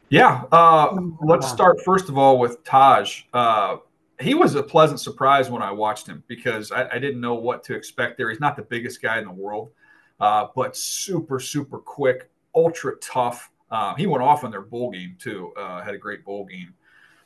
Yeah, 0.09 0.43
uh, 0.51 0.95
let's 1.21 1.49
start 1.49 1.81
first 1.83 2.09
of 2.09 2.17
all 2.17 2.37
with 2.37 2.63
Tahj. 2.65 3.23
Uh, 3.33 3.77
he 4.19 4.33
was 4.33 4.55
a 4.55 4.61
pleasant 4.61 4.99
surprise 4.99 5.49
when 5.49 5.61
I 5.61 5.71
watched 5.71 6.05
him 6.05 6.23
because 6.27 6.71
I, 6.71 6.87
I, 6.89 6.99
didn't 6.99 7.21
know 7.21 7.33
what 7.35 7.63
to 7.63 7.73
expect 7.73 8.17
there. 8.17 8.29
He's 8.29 8.41
not 8.41 8.55
the 8.55 8.61
biggest 8.61 9.01
guy 9.01 9.17
in 9.17 9.25
the 9.25 9.31
world, 9.31 9.71
uh, 10.19 10.47
but 10.53 10.75
super, 10.75 11.39
super 11.39 11.79
quick, 11.79 12.29
ultra 12.53 12.97
tough. 12.97 13.49
Um, 13.71 13.95
he 13.95 14.05
went 14.05 14.21
off 14.21 14.43
on 14.43 14.51
their 14.51 14.61
bowl 14.61 14.91
game 14.91 15.15
too. 15.17 15.53
Uh, 15.57 15.81
had 15.81 15.95
a 15.95 15.97
great 15.97 16.25
bowl 16.25 16.45
game, 16.45 16.73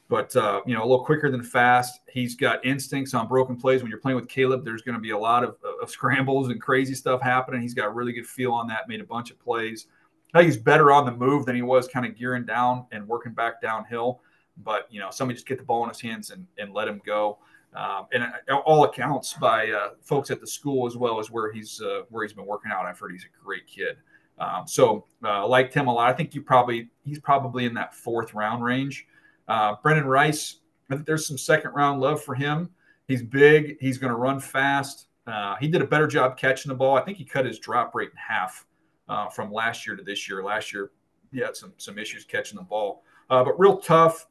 but 0.08 0.36
uh, 0.36 0.62
you 0.66 0.74
know 0.74 0.82
a 0.82 0.88
little 0.88 1.03
quicker 1.03 1.32
than 1.32 1.43
fast. 1.43 2.01
He's 2.10 2.36
got 2.36 2.64
instincts 2.66 3.14
on 3.14 3.28
broken 3.28 3.56
plays. 3.56 3.82
When 3.82 3.89
you're 3.89 3.99
playing 3.99 4.18
with 4.18 4.28
Caleb, 4.28 4.64
there's 4.64 4.82
going 4.82 4.95
to 4.95 5.01
be 5.01 5.12
a 5.12 5.18
lot 5.18 5.43
of, 5.43 5.58
of, 5.82 5.89
scrambles 5.89 6.49
and 6.49 6.62
crazy 6.62 6.93
stuff 6.93 7.22
happening. 7.22 7.62
He's 7.62 7.74
got 7.74 7.88
a 7.88 7.91
really 7.91 8.14
good 8.14 8.28
feel 8.28 8.51
on 8.51 8.68
that. 8.68 8.88
Made 8.88 9.01
a 9.01 9.06
bunch 9.06 9.32
of 9.32 9.39
plays. 9.39 9.88
I 10.34 10.39
think 10.39 10.51
he's 10.51 10.62
better 10.62 10.91
on 10.91 11.06
the 11.06 11.12
move 11.12 11.45
than 11.45 11.56
he 11.56 11.62
was 11.62 11.88
kind 11.88 12.06
of 12.06 12.16
gearing 12.18 12.45
down 12.45 12.86
and 12.91 13.08
working 13.08 13.34
back 13.34 13.62
downhill. 13.62 14.22
But 14.64 14.88
you 14.91 14.99
know, 14.99 15.10
somebody 15.10 15.36
just 15.36 15.47
get 15.47 15.58
the 15.58 15.64
ball 15.64 15.84
in 15.84 15.89
his 15.89 16.01
hands 16.01 16.30
and, 16.30 16.45
and 16.58 16.74
let 16.74 16.88
him 16.88 17.01
go. 17.06 17.39
Um, 17.74 18.08
and 18.14 18.24
uh, 18.24 18.56
all 18.58 18.86
accounts 18.86 19.34
by 19.34 19.70
uh, 19.70 19.89
folks 20.01 20.32
at 20.32 20.39
the 20.39 20.47
school 20.47 20.88
as 20.88 20.95
well 20.95 21.20
as 21.20 21.30
where 21.30 21.51
he's 21.51 21.82
uh, 21.82 22.01
where 22.10 22.24
he's 22.24 22.34
been 22.34 22.45
working 22.45 22.72
out. 22.72 22.86
I've 22.86 22.97
heard 22.97 23.12
he's 23.12 23.26
a 23.26 23.43
great 23.43 23.68
kid. 23.68 23.97
Um, 24.38 24.68
so 24.68 25.06
uh, 25.24 25.47
liked 25.47 25.74
him 25.74 25.88
a 25.88 25.93
lot. 25.93 26.10
I 26.10 26.14
think 26.14 26.34
you 26.36 26.41
probably 26.41 26.89
he's 27.03 27.20
probably 27.20 27.66
in 27.66 27.74
that 27.74 27.93
fourth 27.93 28.34
round 28.34 28.64
range. 28.64 29.08
Uh, 29.47 29.75
Brenden 29.83 30.05
Rice, 30.05 30.59
I 30.89 30.95
think 30.95 31.05
there's 31.05 31.27
some 31.27 31.37
second 31.37 31.71
round 31.71 32.01
love 32.01 32.23
for 32.23 32.35
him. 32.35 32.69
He's 33.07 33.21
big. 33.21 33.77
He's 33.79 33.97
going 33.97 34.11
to 34.11 34.17
run 34.17 34.39
fast. 34.39 35.07
Uh, 35.27 35.55
he 35.59 35.67
did 35.67 35.81
a 35.81 35.87
better 35.87 36.07
job 36.07 36.37
catching 36.37 36.69
the 36.69 36.75
ball. 36.75 36.97
I 36.97 37.01
think 37.01 37.17
he 37.17 37.25
cut 37.25 37.45
his 37.45 37.59
drop 37.59 37.95
rate 37.95 38.09
in 38.11 38.17
half 38.17 38.65
uh, 39.09 39.29
from 39.29 39.51
last 39.51 39.85
year 39.85 39.95
to 39.95 40.03
this 40.03 40.29
year. 40.29 40.43
Last 40.43 40.73
year, 40.73 40.91
he 41.31 41.39
had 41.39 41.55
some 41.55 41.73
some 41.77 41.97
issues 41.97 42.23
catching 42.23 42.57
the 42.57 42.63
ball, 42.63 43.03
uh, 43.29 43.43
but 43.43 43.59
real 43.59 43.77
tough. 43.77 44.27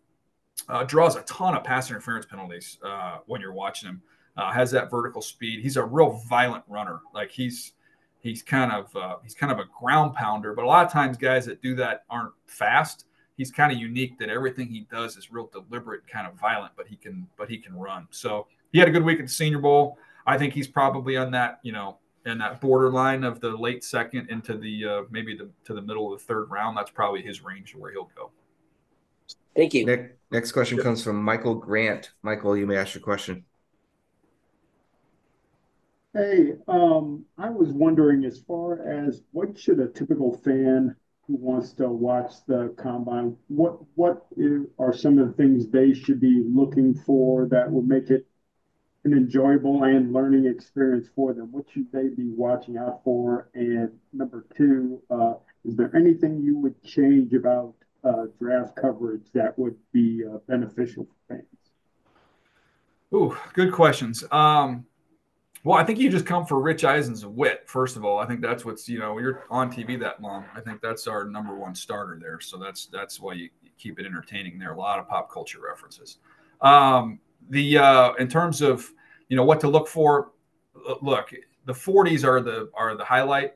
Uh, 0.68 0.84
draws 0.84 1.16
a 1.16 1.22
ton 1.22 1.56
of 1.56 1.64
pass 1.64 1.90
interference 1.90 2.24
penalties 2.26 2.78
uh, 2.84 3.18
when 3.26 3.40
you're 3.40 3.52
watching 3.52 3.88
him. 3.88 4.00
has 4.36 4.70
that 4.70 4.88
vertical 4.88 5.20
speed. 5.20 5.60
He's 5.60 5.76
a 5.76 5.84
real 5.84 6.22
violent 6.28 6.62
runner. 6.68 7.00
Like 7.12 7.32
he's 7.32 7.72
he's 8.24 8.42
kind 8.42 8.72
of 8.72 8.96
uh, 8.96 9.16
he's 9.22 9.34
kind 9.34 9.52
of 9.52 9.60
a 9.60 9.66
ground 9.78 10.14
pounder. 10.14 10.54
But 10.54 10.64
a 10.64 10.68
lot 10.68 10.84
of 10.84 10.90
times, 10.90 11.16
guys 11.16 11.46
that 11.46 11.62
do 11.62 11.76
that 11.76 12.04
aren't 12.10 12.32
fast. 12.46 13.06
He's 13.36 13.50
kind 13.50 13.72
of 13.72 13.78
unique 13.78 14.18
that 14.18 14.28
everything 14.28 14.68
he 14.68 14.86
does 14.90 15.16
is 15.16 15.32
real 15.32 15.50
deliberate, 15.52 16.06
kind 16.06 16.26
of 16.26 16.34
violent, 16.34 16.72
but 16.76 16.86
he 16.86 16.96
can 16.96 17.26
but 17.36 17.48
he 17.48 17.58
can 17.58 17.74
run. 17.76 18.06
So 18.10 18.46
he 18.72 18.78
had 18.78 18.88
a 18.88 18.92
good 18.92 19.04
week 19.04 19.18
at 19.18 19.26
the 19.26 19.32
Senior 19.32 19.58
Bowl. 19.58 19.98
I 20.26 20.38
think 20.38 20.54
he's 20.54 20.68
probably 20.68 21.16
on 21.16 21.30
that 21.32 21.58
you 21.62 21.72
know 21.72 21.98
in 22.26 22.38
that 22.38 22.60
borderline 22.60 23.24
of 23.24 23.40
the 23.40 23.50
late 23.50 23.84
second 23.84 24.30
into 24.30 24.56
the 24.56 24.84
uh, 24.84 25.02
maybe 25.10 25.36
the 25.36 25.50
to 25.64 25.74
the 25.74 25.82
middle 25.82 26.12
of 26.12 26.20
the 26.20 26.24
third 26.24 26.50
round. 26.50 26.76
That's 26.76 26.90
probably 26.90 27.22
his 27.22 27.42
range 27.42 27.74
of 27.74 27.80
where 27.80 27.92
he'll 27.92 28.10
go. 28.16 28.30
Thank 29.56 29.74
you. 29.74 29.86
Next, 29.86 30.14
next 30.30 30.52
question 30.52 30.78
comes 30.78 31.02
from 31.02 31.22
Michael 31.22 31.54
Grant. 31.54 32.10
Michael, 32.22 32.56
you 32.56 32.66
may 32.66 32.76
ask 32.76 32.94
your 32.94 33.02
question. 33.02 33.44
Hey, 36.12 36.52
um, 36.68 37.24
I 37.38 37.50
was 37.50 37.70
wondering 37.70 38.24
as 38.24 38.40
far 38.46 38.88
as 38.88 39.22
what 39.32 39.58
should 39.58 39.80
a 39.80 39.88
typical 39.88 40.38
fan 40.44 40.94
who 41.26 41.36
wants 41.36 41.72
to 41.72 41.88
watch 41.88 42.32
the 42.46 42.74
combine, 42.76 43.36
what 43.48 43.78
what 43.94 44.26
are 44.78 44.92
some 44.92 45.18
of 45.18 45.28
the 45.28 45.32
things 45.34 45.68
they 45.68 45.94
should 45.94 46.20
be 46.20 46.42
looking 46.46 46.94
for 46.94 47.46
that 47.46 47.70
will 47.70 47.82
make 47.82 48.10
it 48.10 48.26
an 49.04 49.12
enjoyable 49.12 49.84
and 49.84 50.12
learning 50.12 50.46
experience 50.46 51.08
for 51.14 51.32
them? 51.32 51.50
What 51.52 51.66
should 51.70 51.90
they 51.92 52.08
be 52.08 52.30
watching 52.30 52.76
out 52.76 53.02
for? 53.04 53.48
And 53.54 53.90
number 54.12 54.46
two, 54.56 55.02
uh, 55.10 55.34
is 55.64 55.76
there 55.76 55.94
anything 55.96 56.42
you 56.42 56.58
would 56.58 56.82
change 56.82 57.32
about 57.32 57.74
uh, 58.02 58.26
draft 58.38 58.76
coverage 58.76 59.26
that 59.32 59.58
would 59.58 59.76
be 59.92 60.22
uh, 60.24 60.38
beneficial 60.46 61.04
for 61.04 61.36
fans? 61.36 61.46
Ooh, 63.14 63.36
good 63.54 63.72
questions. 63.72 64.24
Um, 64.30 64.86
well, 65.64 65.78
I 65.78 65.84
think 65.84 65.98
you 65.98 66.10
just 66.10 66.26
come 66.26 66.44
for 66.44 66.60
Rich 66.60 66.84
Eisen's 66.84 67.24
wit. 67.24 67.62
First 67.66 67.96
of 67.96 68.04
all, 68.04 68.18
I 68.18 68.26
think 68.26 68.42
that's 68.42 68.64
what's 68.64 68.88
you 68.88 68.98
know 68.98 69.18
you're 69.18 69.44
on 69.50 69.72
TV 69.72 69.98
that 69.98 70.20
long. 70.22 70.44
I 70.54 70.60
think 70.60 70.80
that's 70.82 71.06
our 71.06 71.24
number 71.24 71.54
one 71.54 71.74
starter 71.74 72.18
there. 72.20 72.38
So 72.40 72.58
that's 72.58 72.86
that's 72.86 73.18
why 73.18 73.32
you, 73.32 73.48
keep 73.78 73.98
it 73.98 74.06
entertaining. 74.06 74.58
There 74.58 74.70
are 74.70 74.74
a 74.74 74.78
lot 74.78 74.98
of 74.98 75.08
pop 75.08 75.32
culture 75.32 75.58
references. 75.66 76.18
Um, 76.60 77.18
the 77.50 77.78
uh, 77.78 78.12
in 78.14 78.28
terms 78.28 78.60
of 78.60 78.88
you 79.28 79.36
know 79.36 79.44
what 79.44 79.58
to 79.60 79.68
look 79.68 79.88
for, 79.88 80.32
look 81.00 81.32
the 81.64 81.72
40s 81.72 82.24
are 82.24 82.40
the 82.40 82.70
are 82.74 82.96
the 82.96 83.04
highlight 83.04 83.54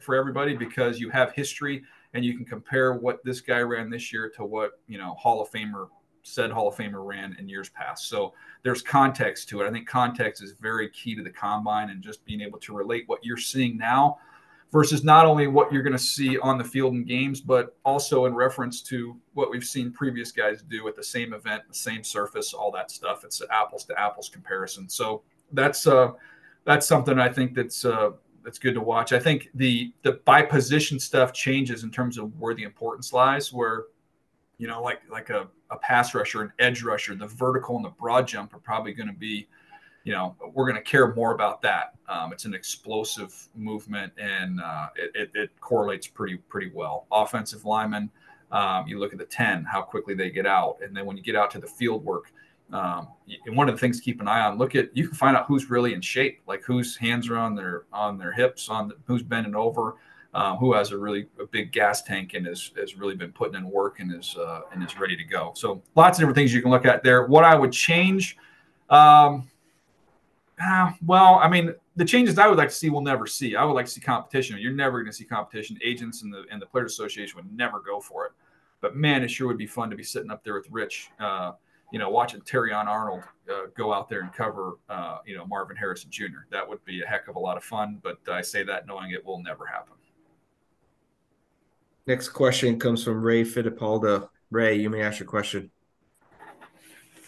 for 0.00 0.14
everybody 0.14 0.56
because 0.56 0.98
you 0.98 1.10
have 1.10 1.32
history 1.32 1.82
and 2.12 2.24
you 2.24 2.36
can 2.36 2.44
compare 2.44 2.94
what 2.94 3.24
this 3.24 3.40
guy 3.40 3.60
ran 3.60 3.88
this 3.88 4.12
year 4.12 4.30
to 4.36 4.44
what 4.44 4.80
you 4.88 4.98
know 4.98 5.14
Hall 5.14 5.40
of 5.40 5.50
Famer 5.50 5.88
said 6.26 6.50
Hall 6.50 6.68
of 6.68 6.74
Famer 6.74 7.04
ran 7.04 7.36
in 7.38 7.48
years 7.48 7.68
past. 7.68 8.08
So 8.08 8.34
there's 8.62 8.82
context 8.82 9.48
to 9.50 9.60
it. 9.60 9.68
I 9.68 9.70
think 9.70 9.86
context 9.86 10.42
is 10.42 10.52
very 10.60 10.88
key 10.90 11.14
to 11.14 11.22
the 11.22 11.30
combine 11.30 11.90
and 11.90 12.02
just 12.02 12.24
being 12.24 12.40
able 12.40 12.58
to 12.60 12.74
relate 12.74 13.04
what 13.06 13.24
you're 13.24 13.36
seeing 13.36 13.76
now 13.76 14.18
versus 14.72 15.04
not 15.04 15.24
only 15.24 15.46
what 15.46 15.72
you're 15.72 15.82
going 15.82 15.92
to 15.92 15.98
see 15.98 16.38
on 16.38 16.58
the 16.58 16.64
field 16.64 16.94
in 16.94 17.04
games, 17.04 17.40
but 17.40 17.76
also 17.84 18.26
in 18.26 18.34
reference 18.34 18.82
to 18.82 19.16
what 19.34 19.50
we've 19.50 19.64
seen 19.64 19.92
previous 19.92 20.32
guys 20.32 20.62
do 20.62 20.88
at 20.88 20.96
the 20.96 21.02
same 21.02 21.32
event, 21.32 21.62
the 21.68 21.74
same 21.74 22.02
surface, 22.02 22.52
all 22.52 22.72
that 22.72 22.90
stuff. 22.90 23.24
It's 23.24 23.40
an 23.40 23.46
apples 23.50 23.84
to 23.84 23.98
apples 23.98 24.28
comparison. 24.28 24.88
So 24.88 25.22
that's 25.52 25.86
uh, 25.86 26.12
that's 26.64 26.86
something 26.86 27.18
I 27.20 27.28
think 27.28 27.54
that's 27.54 27.84
uh, 27.84 28.10
that's 28.42 28.58
good 28.58 28.74
to 28.74 28.80
watch. 28.80 29.12
I 29.12 29.20
think 29.20 29.48
the 29.54 29.92
the 30.02 30.20
by 30.24 30.42
position 30.42 30.98
stuff 30.98 31.32
changes 31.32 31.84
in 31.84 31.90
terms 31.92 32.18
of 32.18 32.36
where 32.40 32.54
the 32.54 32.64
importance 32.64 33.12
lies. 33.12 33.52
Where 33.52 33.84
you 34.58 34.66
know, 34.66 34.82
like 34.82 35.00
like 35.10 35.30
a, 35.30 35.48
a 35.70 35.76
pass 35.76 36.14
rusher, 36.14 36.42
an 36.42 36.52
edge 36.58 36.82
rusher, 36.82 37.14
the 37.14 37.26
vertical 37.26 37.76
and 37.76 37.84
the 37.84 37.90
broad 37.90 38.26
jump 38.26 38.54
are 38.54 38.58
probably 38.58 38.92
going 38.92 39.08
to 39.08 39.14
be, 39.14 39.48
you 40.04 40.12
know, 40.12 40.34
we're 40.54 40.64
going 40.64 40.82
to 40.82 40.88
care 40.90 41.14
more 41.14 41.34
about 41.34 41.60
that. 41.62 41.94
Um, 42.08 42.32
it's 42.32 42.44
an 42.44 42.54
explosive 42.54 43.48
movement, 43.54 44.12
and 44.18 44.60
uh, 44.60 44.88
it, 44.96 45.10
it, 45.14 45.30
it, 45.34 45.50
correlates 45.60 46.06
pretty 46.06 46.36
pretty 46.36 46.70
well. 46.72 47.06
Offensive 47.12 47.64
linemen, 47.64 48.10
um, 48.52 48.86
you 48.86 48.98
look 48.98 49.12
at 49.12 49.18
the 49.18 49.26
ten, 49.26 49.64
how 49.64 49.82
quickly 49.82 50.14
they 50.14 50.30
get 50.30 50.46
out, 50.46 50.78
and 50.82 50.96
then 50.96 51.04
when 51.04 51.16
you 51.16 51.22
get 51.22 51.36
out 51.36 51.50
to 51.50 51.58
the 51.58 51.66
field 51.66 52.04
work, 52.04 52.32
um, 52.72 53.08
and 53.44 53.56
one 53.56 53.68
of 53.68 53.74
the 53.74 53.80
things 53.80 53.98
to 53.98 54.02
keep 54.02 54.20
an 54.20 54.28
eye 54.28 54.40
on, 54.40 54.56
look 54.56 54.74
at 54.74 54.96
you 54.96 55.06
can 55.06 55.16
find 55.16 55.36
out 55.36 55.46
who's 55.46 55.68
really 55.68 55.92
in 55.92 56.00
shape, 56.00 56.40
like 56.46 56.62
whose 56.62 56.96
hands 56.96 57.28
are 57.28 57.36
on 57.36 57.54
their 57.54 57.84
on 57.92 58.16
their 58.16 58.32
hips, 58.32 58.68
on 58.68 58.88
the, 58.88 58.96
who's 59.04 59.22
bending 59.22 59.54
over, 59.54 59.96
um, 60.36 60.58
who 60.58 60.74
has 60.74 60.92
a 60.92 60.98
really 60.98 61.26
a 61.40 61.46
big 61.46 61.72
gas 61.72 62.02
tank 62.02 62.34
and 62.34 62.46
has, 62.46 62.70
has 62.76 62.94
really 62.94 63.16
been 63.16 63.32
putting 63.32 63.54
in 63.54 63.70
work 63.70 64.00
and 64.00 64.14
is 64.14 64.36
uh, 64.36 64.60
and 64.70 64.84
is 64.84 64.98
ready 65.00 65.16
to 65.16 65.24
go. 65.24 65.52
So 65.56 65.82
lots 65.94 66.18
of 66.18 66.20
different 66.20 66.36
things 66.36 66.52
you 66.52 66.60
can 66.60 66.70
look 66.70 66.84
at 66.84 67.02
there. 67.02 67.24
What 67.24 67.42
I 67.42 67.54
would 67.54 67.72
change, 67.72 68.36
um, 68.90 69.48
uh, 70.62 70.92
well, 71.06 71.36
I 71.42 71.48
mean, 71.48 71.74
the 71.96 72.04
changes 72.04 72.38
I 72.38 72.48
would 72.48 72.58
like 72.58 72.68
to 72.68 72.74
see, 72.74 72.90
we'll 72.90 73.00
never 73.00 73.26
see. 73.26 73.56
I 73.56 73.64
would 73.64 73.72
like 73.72 73.86
to 73.86 73.92
see 73.92 74.02
competition. 74.02 74.58
You're 74.58 74.72
never 74.72 75.00
going 75.00 75.10
to 75.10 75.16
see 75.16 75.24
competition. 75.24 75.78
Agents 75.82 76.20
and 76.20 76.32
the 76.32 76.44
and 76.50 76.60
the 76.60 76.66
Players 76.66 76.92
Association 76.92 77.34
would 77.36 77.50
never 77.56 77.80
go 77.80 77.98
for 77.98 78.26
it. 78.26 78.32
But 78.82 78.94
man, 78.94 79.24
it 79.24 79.28
sure 79.28 79.46
would 79.46 79.56
be 79.56 79.66
fun 79.66 79.88
to 79.88 79.96
be 79.96 80.04
sitting 80.04 80.30
up 80.30 80.44
there 80.44 80.54
with 80.54 80.70
Rich. 80.70 81.08
Uh, 81.18 81.52
you 81.92 81.98
know, 81.98 82.10
watching 82.10 82.42
Terrion 82.42 82.86
Arnold 82.86 83.22
uh, 83.50 83.68
go 83.74 83.94
out 83.94 84.10
there 84.10 84.20
and 84.20 84.32
cover, 84.34 84.74
uh, 84.90 85.18
you 85.24 85.34
know, 85.34 85.46
Marvin 85.46 85.76
Harrison 85.76 86.10
Jr. 86.10 86.44
That 86.50 86.68
would 86.68 86.84
be 86.84 87.00
a 87.00 87.06
heck 87.06 87.28
of 87.28 87.36
a 87.36 87.38
lot 87.38 87.56
of 87.56 87.64
fun. 87.64 88.00
But 88.02 88.18
I 88.30 88.42
say 88.42 88.64
that 88.64 88.86
knowing 88.86 89.12
it 89.12 89.24
will 89.24 89.42
never 89.42 89.64
happen. 89.64 89.94
Next 92.06 92.28
question 92.28 92.78
comes 92.78 93.02
from 93.02 93.20
Ray 93.20 93.42
Fittipaldo. 93.42 94.28
Ray, 94.50 94.76
you 94.76 94.88
may 94.88 95.02
ask 95.02 95.18
your 95.18 95.28
question. 95.28 95.70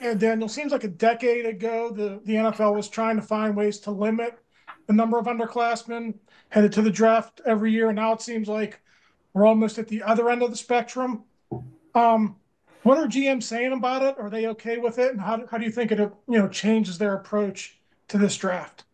Yeah, 0.01 0.15
Daniel, 0.15 0.49
seems 0.49 0.71
like 0.71 0.85
a 0.85 0.89
decade 0.89 1.47
ago 1.47 1.91
the, 1.91 2.21
the 2.25 2.35
NFL 2.35 2.77
was 2.77 2.89
trying 2.89 3.17
to 3.17 3.23
find 3.23 3.57
ways 3.57 3.81
to 3.81 3.91
limit 3.91 4.39
the 4.87 4.93
number 4.93 5.19
of 5.19 5.27
underclassmen 5.27 6.15
headed 6.51 6.73
to 6.73 6.83
the 6.83 6.91
draft 6.91 7.41
every 7.45 7.73
year. 7.73 7.89
And 7.89 7.97
now 7.97 8.13
it 8.13 8.23
seems 8.23 8.49
like 8.49 8.81
we're 9.33 9.47
almost 9.47 9.79
at 9.79 9.89
the 9.89 10.03
other 10.03 10.31
end 10.31 10.43
of 10.43 10.51
the 10.51 10.57
spectrum. 10.57 11.25
Um, 11.97 12.37
what 12.85 12.99
are 12.99 13.07
GMs 13.07 13.43
saying 13.43 13.73
about 13.73 14.03
it? 14.03 14.17
Are 14.19 14.31
they 14.31 14.47
okay 14.47 14.79
with 14.79 14.99
it? 14.99 15.11
And 15.11 15.21
how, 15.21 15.45
how 15.51 15.59
do 15.59 15.65
you 15.65 15.73
think 15.73 15.91
it 15.91 15.99
you 15.99 16.39
know 16.39 16.49
changes 16.49 16.97
their 16.97 17.15
approach 17.15 17.81
to 18.09 18.19
this 18.19 18.37
draft? 18.37 18.85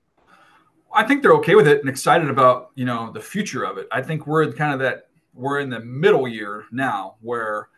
I 0.92 1.04
think 1.04 1.22
they're 1.22 1.34
okay 1.34 1.54
with 1.54 1.68
it 1.68 1.80
and 1.80 1.88
excited 1.88 2.30
about 2.30 2.70
you 2.74 2.86
know 2.86 3.12
the 3.12 3.20
future 3.20 3.64
of 3.64 3.76
it. 3.76 3.86
I 3.92 4.00
think 4.00 4.26
we're 4.26 4.50
kind 4.52 4.72
of 4.72 4.80
that 4.80 5.08
we're 5.34 5.60
in 5.60 5.68
the 5.68 5.80
middle 5.80 6.28
year 6.28 6.64
now 6.70 7.16
where 7.20 7.68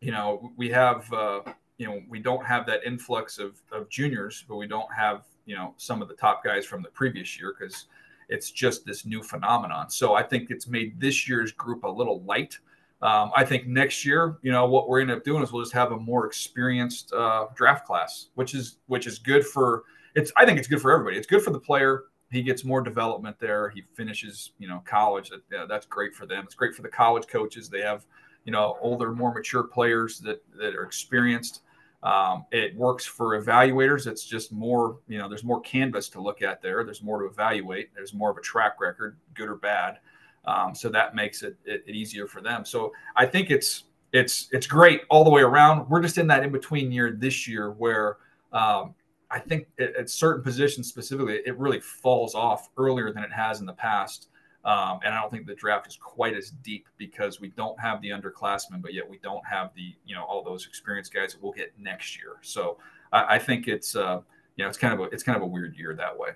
you 0.00 0.12
know 0.12 0.50
we 0.56 0.68
have 0.68 1.10
uh, 1.12 1.40
you 1.78 1.86
know 1.86 2.00
we 2.08 2.18
don't 2.18 2.44
have 2.44 2.66
that 2.66 2.80
influx 2.84 3.38
of, 3.38 3.60
of 3.72 3.88
juniors 3.88 4.44
but 4.48 4.56
we 4.56 4.66
don't 4.66 4.92
have 4.94 5.24
you 5.46 5.54
know 5.54 5.74
some 5.76 6.02
of 6.02 6.08
the 6.08 6.14
top 6.14 6.44
guys 6.44 6.64
from 6.64 6.82
the 6.82 6.90
previous 6.90 7.38
year 7.38 7.54
because 7.58 7.86
it's 8.28 8.50
just 8.50 8.86
this 8.86 9.04
new 9.04 9.22
phenomenon. 9.22 9.90
So 9.90 10.14
i 10.14 10.22
think 10.22 10.50
it's 10.50 10.66
made 10.66 11.00
this 11.00 11.28
year's 11.28 11.52
group 11.52 11.84
a 11.84 11.88
little 11.88 12.22
light. 12.22 12.58
Um, 13.00 13.32
i 13.34 13.44
think 13.44 13.66
next 13.66 14.04
year 14.04 14.38
you 14.42 14.52
know 14.52 14.66
what 14.66 14.88
we're 14.88 15.00
end 15.00 15.10
up 15.10 15.24
doing 15.24 15.42
is 15.42 15.50
we'll 15.50 15.62
just 15.62 15.74
have 15.74 15.90
a 15.90 15.98
more 15.98 16.24
experienced 16.24 17.12
uh, 17.12 17.46
draft 17.56 17.84
class 17.84 18.28
which 18.34 18.54
is 18.54 18.76
which 18.86 19.08
is 19.08 19.18
good 19.18 19.44
for 19.44 19.82
it's 20.14 20.30
i 20.36 20.46
think 20.46 20.58
it's 20.58 20.68
good 20.68 20.80
for 20.80 20.92
everybody. 20.92 21.16
It's 21.16 21.26
good 21.26 21.42
for 21.42 21.50
the 21.50 21.58
player 21.58 22.04
he 22.32 22.42
gets 22.42 22.64
more 22.64 22.80
development 22.80 23.38
there. 23.38 23.68
He 23.68 23.84
finishes, 23.94 24.52
you 24.58 24.66
know, 24.66 24.82
college. 24.84 25.28
That, 25.30 25.42
yeah, 25.52 25.66
that's 25.68 25.86
great 25.86 26.14
for 26.14 26.26
them. 26.26 26.44
It's 26.44 26.54
great 26.54 26.74
for 26.74 26.82
the 26.82 26.88
college 26.88 27.26
coaches. 27.26 27.68
They 27.68 27.82
have, 27.82 28.06
you 28.44 28.52
know, 28.52 28.78
older, 28.80 29.12
more 29.12 29.32
mature 29.34 29.62
players 29.62 30.18
that 30.20 30.42
that 30.58 30.74
are 30.74 30.84
experienced. 30.84 31.60
Um, 32.02 32.46
it 32.50 32.74
works 32.74 33.04
for 33.04 33.40
evaluators. 33.40 34.08
It's 34.08 34.24
just 34.24 34.50
more, 34.50 34.98
you 35.06 35.18
know, 35.18 35.28
there's 35.28 35.44
more 35.44 35.60
canvas 35.60 36.08
to 36.10 36.20
look 36.20 36.42
at 36.42 36.60
there. 36.60 36.82
There's 36.82 37.02
more 37.02 37.20
to 37.22 37.28
evaluate. 37.28 37.94
There's 37.94 38.12
more 38.12 38.30
of 38.30 38.36
a 38.36 38.40
track 38.40 38.80
record, 38.80 39.16
good 39.34 39.48
or 39.48 39.54
bad. 39.54 39.98
Um, 40.44 40.74
so 40.74 40.88
that 40.88 41.14
makes 41.14 41.44
it, 41.44 41.56
it, 41.64 41.84
it 41.86 41.94
easier 41.94 42.26
for 42.26 42.40
them. 42.40 42.64
So 42.64 42.92
I 43.14 43.26
think 43.26 43.50
it's 43.50 43.84
it's 44.12 44.48
it's 44.52 44.66
great 44.66 45.02
all 45.10 45.22
the 45.22 45.30
way 45.30 45.42
around. 45.42 45.88
We're 45.88 46.02
just 46.02 46.18
in 46.18 46.26
that 46.28 46.42
in 46.42 46.50
between 46.50 46.90
year 46.90 47.12
this 47.12 47.46
year 47.46 47.70
where 47.72 48.16
um, 48.52 48.94
I 49.32 49.38
think 49.38 49.66
at, 49.78 50.10
certain 50.10 50.42
positions 50.42 50.88
specifically, 50.88 51.40
it 51.46 51.58
really 51.58 51.80
falls 51.80 52.34
off 52.34 52.68
earlier 52.76 53.12
than 53.12 53.24
it 53.24 53.32
has 53.32 53.60
in 53.60 53.66
the 53.66 53.72
past. 53.72 54.28
Um, 54.64 55.00
and 55.04 55.12
I 55.12 55.20
don't 55.20 55.30
think 55.30 55.46
the 55.46 55.54
draft 55.54 55.88
is 55.88 55.96
quite 55.96 56.36
as 56.36 56.50
deep 56.50 56.86
because 56.98 57.40
we 57.40 57.48
don't 57.48 57.78
have 57.80 58.00
the 58.02 58.10
underclassmen, 58.10 58.80
but 58.80 58.94
yet 58.94 59.08
we 59.08 59.18
don't 59.18 59.44
have 59.44 59.74
the 59.74 59.94
you 60.04 60.14
know 60.14 60.22
all 60.24 60.44
those 60.44 60.66
experienced 60.66 61.12
guys 61.12 61.32
that 61.32 61.42
we'll 61.42 61.52
get 61.52 61.72
next 61.78 62.16
year. 62.16 62.36
So 62.42 62.78
I, 63.12 63.36
I 63.36 63.38
think 63.38 63.66
it's 63.66 63.96
uh, 63.96 64.20
you 64.56 64.64
know 64.64 64.68
it's 64.68 64.78
kind 64.78 64.94
of 64.94 65.00
a 65.00 65.04
it's 65.04 65.24
kind 65.24 65.36
of 65.36 65.42
a 65.42 65.46
weird 65.46 65.74
year 65.76 65.94
that 65.96 66.16
way. 66.16 66.30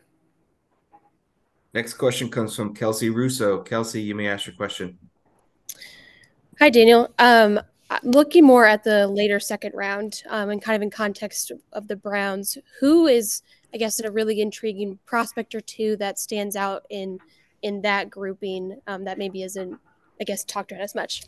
Next 1.72 1.94
question 1.94 2.30
comes 2.30 2.56
from 2.56 2.74
Kelsey 2.74 3.10
Russo. 3.10 3.60
Kelsey, 3.60 4.00
you 4.00 4.14
may 4.14 4.28
ask 4.28 4.46
your 4.46 4.56
question. 4.56 4.98
Hi, 6.58 6.70
Daniel. 6.70 7.12
Um, 7.18 7.60
looking 8.02 8.44
more 8.44 8.66
at 8.66 8.84
the 8.84 9.06
later 9.06 9.38
second 9.40 9.72
round 9.74 10.22
um, 10.28 10.50
and 10.50 10.62
kind 10.62 10.76
of 10.76 10.82
in 10.82 10.90
context 10.90 11.52
of 11.72 11.88
the 11.88 11.96
Browns, 11.96 12.58
who 12.80 13.06
is, 13.06 13.42
I 13.72 13.76
guess, 13.76 14.00
a 14.00 14.10
really 14.10 14.40
intriguing 14.40 14.98
prospect 15.06 15.54
or 15.54 15.60
two 15.60 15.96
that 15.96 16.18
stands 16.18 16.56
out 16.56 16.84
in 16.90 17.18
in 17.62 17.82
that 17.82 18.10
grouping 18.10 18.80
um, 18.86 19.04
that 19.04 19.18
maybe 19.18 19.42
isn't, 19.42 19.78
I 20.20 20.24
guess, 20.24 20.44
talked 20.44 20.72
about 20.72 20.82
as 20.82 20.94
much. 20.94 21.22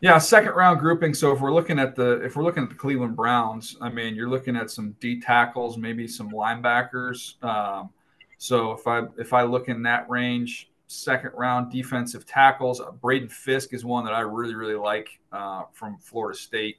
Yeah, 0.00 0.18
second 0.18 0.52
round 0.52 0.78
grouping. 0.78 1.12
So 1.12 1.32
if 1.32 1.40
we're 1.40 1.52
looking 1.52 1.78
at 1.78 1.96
the 1.96 2.22
if 2.24 2.36
we're 2.36 2.44
looking 2.44 2.62
at 2.62 2.68
the 2.68 2.76
Cleveland 2.76 3.16
Browns, 3.16 3.76
I 3.80 3.88
mean, 3.88 4.14
you're 4.14 4.28
looking 4.28 4.56
at 4.56 4.70
some 4.70 4.94
D 5.00 5.20
tackles, 5.20 5.76
maybe 5.76 6.06
some 6.06 6.30
linebackers. 6.30 7.42
Um, 7.42 7.90
so 8.38 8.72
if 8.72 8.86
I 8.86 9.02
if 9.18 9.32
I 9.32 9.42
look 9.42 9.68
in 9.68 9.82
that 9.82 10.08
range, 10.08 10.70
second 10.88 11.30
round 11.34 11.70
defensive 11.70 12.26
tackles. 12.26 12.80
Uh, 12.80 12.90
Braden 12.90 13.28
Fiske 13.28 13.74
is 13.74 13.84
one 13.84 14.04
that 14.04 14.14
I 14.14 14.20
really, 14.20 14.54
really 14.54 14.74
like 14.74 15.20
uh, 15.30 15.64
from 15.72 15.98
Florida 15.98 16.36
State, 16.36 16.78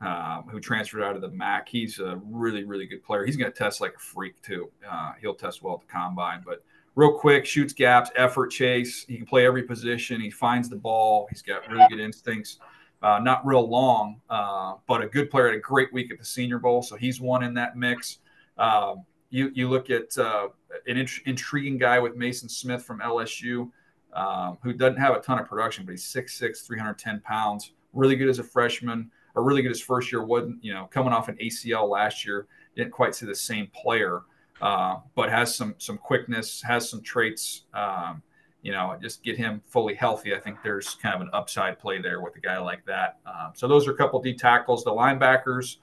um, 0.00 0.44
who 0.48 0.60
transferred 0.60 1.02
out 1.02 1.16
of 1.16 1.20
the 1.20 1.28
MAC. 1.28 1.68
He's 1.68 1.98
a 1.98 2.18
really, 2.24 2.64
really 2.64 2.86
good 2.86 3.02
player. 3.02 3.26
He's 3.26 3.36
going 3.36 3.50
to 3.50 3.56
test 3.56 3.80
like 3.80 3.94
a 3.96 3.98
freak, 3.98 4.40
too. 4.40 4.70
Uh, 4.88 5.12
he'll 5.20 5.34
test 5.34 5.62
well 5.62 5.74
at 5.74 5.80
the 5.80 5.92
combine, 5.92 6.42
but 6.46 6.62
real 6.94 7.12
quick, 7.12 7.44
shoots 7.44 7.72
gaps, 7.72 8.10
effort 8.16 8.48
chase. 8.48 9.04
He 9.06 9.16
can 9.16 9.26
play 9.26 9.46
every 9.46 9.64
position. 9.64 10.20
He 10.20 10.30
finds 10.30 10.68
the 10.68 10.76
ball. 10.76 11.26
He's 11.28 11.42
got 11.42 11.68
really 11.68 11.86
good 11.90 12.00
instincts. 12.00 12.58
Uh, 13.02 13.18
not 13.18 13.44
real 13.46 13.68
long, 13.68 14.20
uh, 14.28 14.74
but 14.86 15.02
a 15.02 15.08
good 15.08 15.30
player. 15.30 15.46
Had 15.46 15.56
a 15.56 15.60
great 15.60 15.92
week 15.92 16.12
at 16.12 16.18
the 16.18 16.24
Senior 16.24 16.58
Bowl, 16.58 16.82
so 16.82 16.96
he's 16.96 17.20
one 17.20 17.42
in 17.42 17.54
that 17.54 17.76
mix. 17.76 18.18
Um, 18.58 19.04
you 19.30 19.50
you 19.54 19.68
look 19.68 19.90
at 19.90 20.16
uh, 20.18 20.48
an 20.86 20.96
int- 20.96 21.22
intriguing 21.24 21.78
guy 21.78 21.98
with 21.98 22.16
Maason 22.16 22.50
Smith 22.50 22.84
from 22.84 23.00
LSU, 23.00 23.70
um, 24.12 24.58
who 24.62 24.72
doesn't 24.72 24.98
have 24.98 25.16
a 25.16 25.20
ton 25.20 25.38
of 25.38 25.46
production, 25.46 25.84
but 25.84 25.92
he's 25.92 26.04
6'6", 26.04 26.66
310 26.66 27.20
pounds. 27.20 27.72
Really 27.92 28.16
good 28.16 28.28
as 28.28 28.38
a 28.38 28.44
freshman, 28.44 29.10
or 29.34 29.42
really 29.42 29.62
good 29.62 29.70
his 29.70 29.80
first 29.80 30.12
year. 30.12 30.24
wasn't 30.24 30.62
You 30.62 30.74
know, 30.74 30.88
coming 30.90 31.12
off 31.12 31.28
an 31.28 31.36
ACL 31.36 31.88
last 31.88 32.26
year, 32.26 32.46
didn't 32.76 32.92
quite 32.92 33.14
see 33.14 33.26
the 33.26 33.34
same 33.34 33.68
player, 33.68 34.22
uh, 34.60 34.96
but 35.14 35.30
has 35.30 35.54
some 35.54 35.74
some 35.78 35.96
quickness, 35.96 36.60
has 36.62 36.88
some 36.88 37.02
traits. 37.02 37.64
Um, 37.72 38.22
you 38.62 38.72
know, 38.72 38.94
just 39.00 39.22
get 39.22 39.38
him 39.38 39.62
fully 39.66 39.94
healthy. 39.94 40.34
I 40.34 40.38
think 40.38 40.58
there's 40.62 40.96
kind 40.96 41.14
of 41.14 41.22
an 41.22 41.30
upside 41.32 41.78
play 41.78 42.00
there 42.00 42.20
with 42.20 42.36
a 42.36 42.40
guy 42.40 42.58
like 42.58 42.84
that. 42.84 43.18
Um, 43.24 43.52
so 43.54 43.66
those 43.66 43.88
are 43.88 43.92
a 43.92 43.96
couple 43.96 44.20
D 44.20 44.34
tackles. 44.34 44.84
The 44.84 44.90
linebackers 44.90 45.76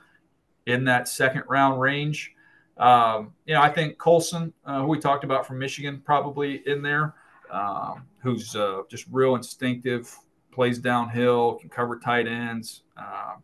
in 0.68 0.84
that 0.84 1.08
second 1.08 1.44
round 1.48 1.82
range. 1.82 2.34
Um, 2.80 3.34
you 3.46 3.54
know, 3.54 3.62
I 3.62 3.70
think 3.70 3.98
Colson, 3.98 4.54
uh, 4.66 4.82
who 4.82 4.88
we 4.88 5.00
talked 5.00 5.24
about 5.24 5.48
from 5.48 5.60
Michigan, 5.60 6.02
probably 6.06 6.62
in 6.68 6.82
there, 6.82 7.16
um, 7.52 8.06
who's 8.20 8.56
uh, 8.56 8.82
just 8.90 9.06
real 9.12 9.36
instinctive, 9.36 10.16
plays 10.52 10.78
downhill, 10.78 11.56
can 11.56 11.70
cover 11.70 11.98
tight 11.98 12.28
ends. 12.28 12.84
Uh, 12.96 13.36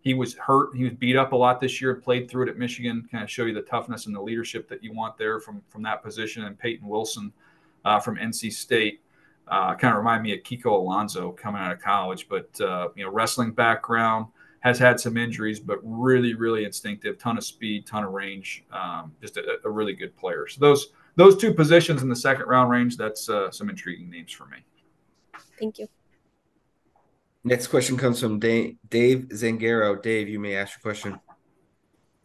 he 0.00 0.14
was 0.14 0.34
hurt. 0.34 0.76
He 0.76 0.84
was 0.84 0.92
beat 0.94 1.16
up 1.16 1.32
a 1.32 1.36
lot 1.36 1.60
this 1.60 1.80
year. 1.80 1.94
Played 1.94 2.30
through 2.30 2.44
it 2.44 2.48
at 2.48 2.56
Michigan. 2.56 3.06
Kind 3.10 3.24
of 3.24 3.30
show 3.30 3.44
you 3.44 3.54
the 3.54 3.62
toughness 3.62 4.06
and 4.06 4.14
the 4.14 4.22
leadership 4.22 4.68
that 4.68 4.82
you 4.82 4.92
want 4.92 5.18
there 5.18 5.40
from 5.40 5.60
from 5.68 5.82
that 5.82 6.02
position. 6.02 6.44
And 6.44 6.58
Peyton 6.58 6.86
Wilson, 6.86 7.32
uh, 7.84 8.00
from 8.00 8.16
NC 8.16 8.52
State. 8.52 9.00
Uh, 9.48 9.74
kind 9.74 9.92
of 9.92 9.98
remind 9.98 10.22
me 10.22 10.34
of 10.34 10.40
Kiko 10.40 10.72
Alonso 10.72 11.32
coming 11.32 11.60
out 11.60 11.72
of 11.72 11.80
college, 11.80 12.28
but 12.28 12.60
uh, 12.60 12.88
you 12.94 13.04
know, 13.04 13.10
wrestling 13.10 13.52
background, 13.52 14.26
has 14.60 14.78
had 14.78 14.98
some 14.98 15.16
injuries, 15.16 15.60
but 15.60 15.78
really, 15.82 16.34
really 16.34 16.64
instinctive, 16.64 17.18
ton 17.18 17.38
of 17.38 17.44
speed, 17.44 17.86
ton 17.86 18.04
of 18.04 18.12
range, 18.12 18.64
um, 18.72 19.12
just 19.20 19.36
a, 19.36 19.58
a, 19.64 19.70
really 19.70 19.94
good 19.94 20.16
player. 20.16 20.46
So 20.48 20.58
those 20.60 20.88
those 21.16 21.36
two 21.36 21.54
positions 21.54 22.02
in 22.02 22.08
the 22.08 22.16
second 22.16 22.46
round 22.46 22.70
range, 22.70 22.96
that's 22.96 23.28
uh, 23.28 23.50
some 23.50 23.70
intriguing 23.70 24.10
names 24.10 24.32
for 24.32 24.46
me. 24.46 24.58
Thank 25.58 25.78
you. 25.78 25.88
Next 27.44 27.68
question 27.68 27.96
comes 27.96 28.20
from 28.20 28.38
Dave, 28.38 28.76
Dave 28.88 29.28
Zangaro. 29.30 30.00
Dave, 30.02 30.28
you 30.28 30.38
may 30.38 30.56
ask 30.56 30.76
your 30.76 30.82
question. 30.82 31.18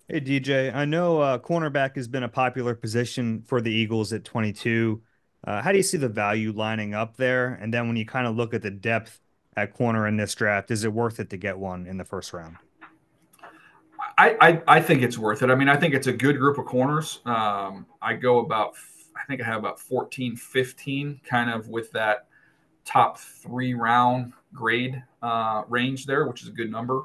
Hey 0.10 0.20
DJ, 0.20 0.74
I 0.76 0.86
know 0.86 1.22
uh, 1.22 1.40
cornerback 1.40 1.96
has 1.96 2.08
been 2.08 2.24
a 2.24 2.30
popular 2.30 2.76
position 2.76 3.42
for 3.42 3.62
the 3.62 3.72
Eagles 3.72 4.12
at 4.12 4.26
22. 4.26 5.02
Uh, 5.46 5.62
how 5.62 5.72
do 5.72 5.78
you 5.78 5.84
see 5.84 5.98
the 5.98 6.10
value 6.10 6.52
lining 6.52 6.94
up 6.94 7.16
there? 7.16 7.54
And 7.62 7.74
then 7.74 7.88
when 7.88 7.96
you 7.96 8.06
kind 8.06 8.28
of 8.28 8.36
look 8.36 8.54
at 8.54 8.62
the 8.62 8.72
depth 8.72 9.20
at 9.56 9.74
corner 9.74 10.08
in 10.08 10.18
this 10.18 10.34
draft, 10.36 10.72
is 10.72 10.84
it 10.84 10.94
worth 10.94 11.20
it 11.20 11.30
to 11.32 11.38
get 11.38 11.58
one 11.58 11.88
in 11.88 11.98
the 11.98 12.06
first 12.06 12.34
round? 12.34 12.58
I, 14.18 14.36
I, 14.40 14.78
I 14.78 14.82
think 14.82 15.02
it's 15.02 15.18
worth 15.18 15.42
it. 15.42 15.50
I 15.50 15.56
mean, 15.56 15.70
I 15.70 15.76
think 15.76 15.94
it's 15.94 16.08
a 16.08 16.14
good 16.14 16.38
group 16.38 16.58
of 16.58 16.66
corners. 16.66 17.22
Um, 17.26 17.86
I 18.02 18.14
go 18.14 18.40
about, 18.40 18.76
I 19.16 19.26
think 19.28 19.42
I 19.42 19.46
have 19.46 19.60
about 19.60 19.80
14, 19.80 20.36
15 20.36 21.22
kind 21.24 21.50
of 21.50 21.68
with 21.70 21.92
that 21.92 22.28
top 22.86 23.18
three 23.18 23.74
round 23.74 24.34
grade 24.54 25.02
uh, 25.22 25.64
range 25.68 26.06
there, 26.06 26.28
which 26.28 26.44
is 26.44 26.50
a 26.50 26.52
good 26.52 26.72
number. 26.72 27.04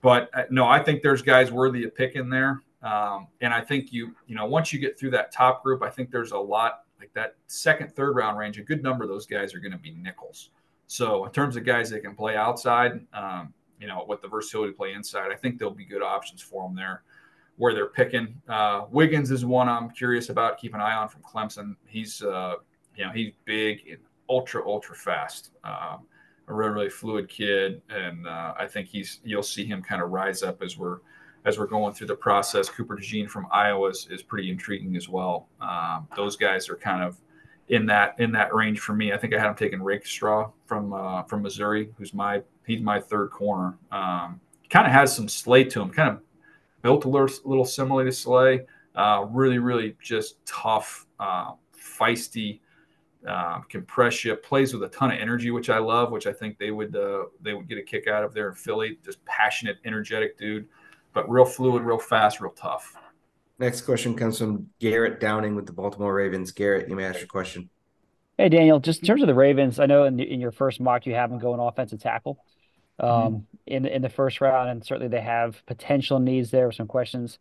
But 0.00 0.30
uh, 0.34 0.44
no, 0.50 0.66
I 0.66 0.82
think 0.82 1.02
there's 1.02 1.22
guys 1.22 1.50
worthy 1.50 1.84
of 1.84 1.94
picking 1.94 2.28
there. 2.28 2.62
Um, 2.82 3.28
and 3.40 3.52
I 3.52 3.62
think 3.62 3.92
you, 3.92 4.14
you 4.26 4.36
know, 4.36 4.44
once 4.44 4.72
you 4.72 4.78
get 4.78 4.98
through 4.98 5.12
that 5.12 5.32
top 5.32 5.64
group, 5.64 5.82
I 5.82 5.88
think 5.88 6.10
there's 6.10 6.32
a 6.32 6.38
lot 6.38 6.82
like 7.00 7.12
that 7.14 7.36
second, 7.46 7.94
third 7.94 8.14
round 8.14 8.38
range. 8.38 8.58
A 8.58 8.62
good 8.62 8.82
number 8.82 9.04
of 9.04 9.10
those 9.10 9.26
guys 9.26 9.54
are 9.54 9.58
going 9.58 9.72
to 9.72 9.78
be 9.78 9.92
nickels. 9.92 10.50
So 10.94 11.24
in 11.24 11.32
terms 11.32 11.56
of 11.56 11.64
guys 11.64 11.90
that 11.90 12.04
can 12.04 12.14
play 12.14 12.36
outside, 12.36 13.04
um, 13.12 13.52
you 13.80 13.88
know, 13.88 14.04
with 14.06 14.22
the 14.22 14.28
versatility 14.28 14.70
to 14.70 14.76
play 14.76 14.92
inside, 14.92 15.32
I 15.32 15.34
think 15.34 15.58
there'll 15.58 15.74
be 15.74 15.84
good 15.84 16.02
options 16.02 16.40
for 16.40 16.68
them 16.68 16.76
there. 16.76 17.02
Where 17.56 17.74
they're 17.74 17.88
picking, 17.88 18.40
uh, 18.48 18.82
Wiggins 18.92 19.32
is 19.32 19.44
one 19.44 19.68
I'm 19.68 19.90
curious 19.90 20.28
about. 20.28 20.56
Keep 20.56 20.72
an 20.74 20.80
eye 20.80 20.94
on 20.94 21.08
from 21.08 21.22
Clemson. 21.22 21.74
He's, 21.84 22.22
uh, 22.22 22.54
you 22.94 23.04
know, 23.04 23.10
he's 23.10 23.32
big 23.44 23.80
and 23.88 23.98
ultra 24.28 24.64
ultra 24.64 24.94
fast. 24.94 25.50
Um, 25.64 26.06
a 26.46 26.54
really 26.54 26.70
really 26.70 26.90
fluid 26.90 27.28
kid, 27.28 27.82
and 27.90 28.28
uh, 28.28 28.54
I 28.56 28.68
think 28.68 28.86
he's 28.86 29.20
you'll 29.24 29.42
see 29.42 29.64
him 29.64 29.82
kind 29.82 30.00
of 30.00 30.10
rise 30.10 30.44
up 30.44 30.62
as 30.62 30.78
we're 30.78 30.98
as 31.44 31.58
we're 31.58 31.66
going 31.66 31.92
through 31.94 32.06
the 32.08 32.14
process. 32.14 32.68
Cooper 32.68 32.96
DeJean 32.96 33.28
from 33.28 33.48
Iowa 33.50 33.88
is, 33.88 34.06
is 34.12 34.22
pretty 34.22 34.48
intriguing 34.48 34.96
as 34.96 35.08
well. 35.08 35.48
Um, 35.60 36.06
those 36.16 36.36
guys 36.36 36.68
are 36.68 36.76
kind 36.76 37.02
of 37.02 37.20
in 37.68 37.86
that 37.86 38.14
in 38.18 38.32
that 38.32 38.54
range 38.54 38.80
for 38.80 38.94
me. 38.94 39.12
I 39.12 39.16
think 39.16 39.34
I 39.34 39.38
had 39.38 39.48
him 39.48 39.54
taking 39.54 39.82
Rakestraw 39.82 40.50
from 40.66 40.92
uh, 40.92 41.22
from 41.24 41.42
Missouri, 41.42 41.90
who's 41.96 42.14
my 42.14 42.42
he's 42.66 42.80
my 42.80 43.00
third 43.00 43.30
corner. 43.30 43.78
Um, 43.90 44.40
kind 44.70 44.86
of 44.86 44.92
has 44.92 45.14
some 45.14 45.28
Slay 45.28 45.64
to 45.64 45.80
him. 45.80 45.90
Kind 45.90 46.10
of 46.10 46.20
built 46.82 47.04
a 47.04 47.08
little, 47.08 47.28
little 47.44 47.64
similar 47.64 48.04
to 48.04 48.12
Slay. 48.12 48.66
Uh, 48.94 49.26
really, 49.30 49.58
really 49.58 49.96
just 50.02 50.44
tough, 50.46 51.06
uh, 51.18 51.52
feisty. 51.76 52.60
Uh, 53.26 53.60
can 53.70 53.82
press 53.86 54.22
you, 54.22 54.36
plays 54.36 54.74
with 54.74 54.82
a 54.82 54.88
ton 54.88 55.10
of 55.10 55.18
energy, 55.18 55.50
which 55.50 55.70
I 55.70 55.78
love. 55.78 56.12
Which 56.12 56.26
I 56.26 56.32
think 56.32 56.58
they 56.58 56.70
would 56.70 56.94
uh, 56.94 57.24
they 57.40 57.54
would 57.54 57.68
get 57.68 57.78
a 57.78 57.82
kick 57.82 58.06
out 58.06 58.22
of 58.22 58.34
there 58.34 58.50
in 58.50 58.54
Philly. 58.54 58.98
Just 59.04 59.24
passionate, 59.24 59.78
energetic 59.86 60.36
dude, 60.36 60.68
but 61.14 61.28
real 61.30 61.46
fluid, 61.46 61.82
real 61.82 61.98
fast, 61.98 62.40
real 62.40 62.52
tough. 62.52 62.96
Next 63.58 63.82
question 63.82 64.16
comes 64.16 64.38
from 64.38 64.68
Garrett 64.80 65.20
Downing 65.20 65.54
with 65.54 65.66
the 65.66 65.72
Baltimore 65.72 66.12
Ravens. 66.12 66.50
Garrett, 66.50 66.88
you 66.88 66.96
may 66.96 67.04
ask 67.04 67.20
your 67.20 67.28
question. 67.28 67.70
Hey, 68.36 68.48
Daniel, 68.48 68.80
just 68.80 69.00
in 69.00 69.06
terms 69.06 69.22
of 69.22 69.28
the 69.28 69.34
Ravens, 69.34 69.78
I 69.78 69.86
know 69.86 70.04
in, 70.04 70.18
in 70.18 70.40
your 70.40 70.50
first 70.50 70.80
mock 70.80 71.06
you 71.06 71.14
have 71.14 71.30
them 71.30 71.38
going 71.38 71.60
offensive 71.60 72.00
tackle 72.00 72.44
um, 72.98 73.08
mm-hmm. 73.08 73.38
in, 73.66 73.86
in 73.86 74.02
the 74.02 74.08
first 74.08 74.40
round, 74.40 74.70
and 74.70 74.84
certainly 74.84 75.08
they 75.08 75.20
have 75.20 75.64
potential 75.66 76.18
needs 76.18 76.50
there. 76.50 76.66
With 76.66 76.74
some 76.74 76.88
questions 76.88 77.38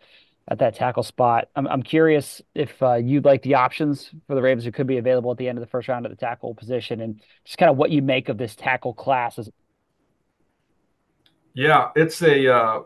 at 0.48 0.60
that 0.60 0.76
tackle 0.76 1.04
spot. 1.04 1.48
I'm, 1.56 1.68
I'm 1.68 1.82
curious 1.82 2.42
if 2.54 2.82
uh, 2.84 2.96
you'd 2.96 3.26
like 3.26 3.42
the 3.42 3.56
options 3.56 4.12
for 4.28 4.36
the 4.36 4.42
Ravens 4.42 4.66
who 4.66 4.72
could 4.72 4.88
be 4.88 4.98
available 4.98 5.32
at 5.32 5.38
the 5.38 5.48
end 5.48 5.58
of 5.58 5.62
the 5.64 5.70
first 5.70 5.88
round 5.88 6.06
at 6.06 6.12
the 6.12 6.18
tackle 6.18 6.54
position 6.54 7.02
and 7.02 7.22
just 7.46 7.58
kind 7.58 7.72
of 7.72 7.78
what 7.78 7.92
you 7.92 8.02
make 8.02 8.30
of 8.30 8.38
this 8.38 8.56
tackle 8.56 8.94
class. 8.94 9.40
As- 9.40 9.50
yeah, 11.56 11.90
it's 11.96 12.22
a. 12.22 12.54
Uh 12.54 12.82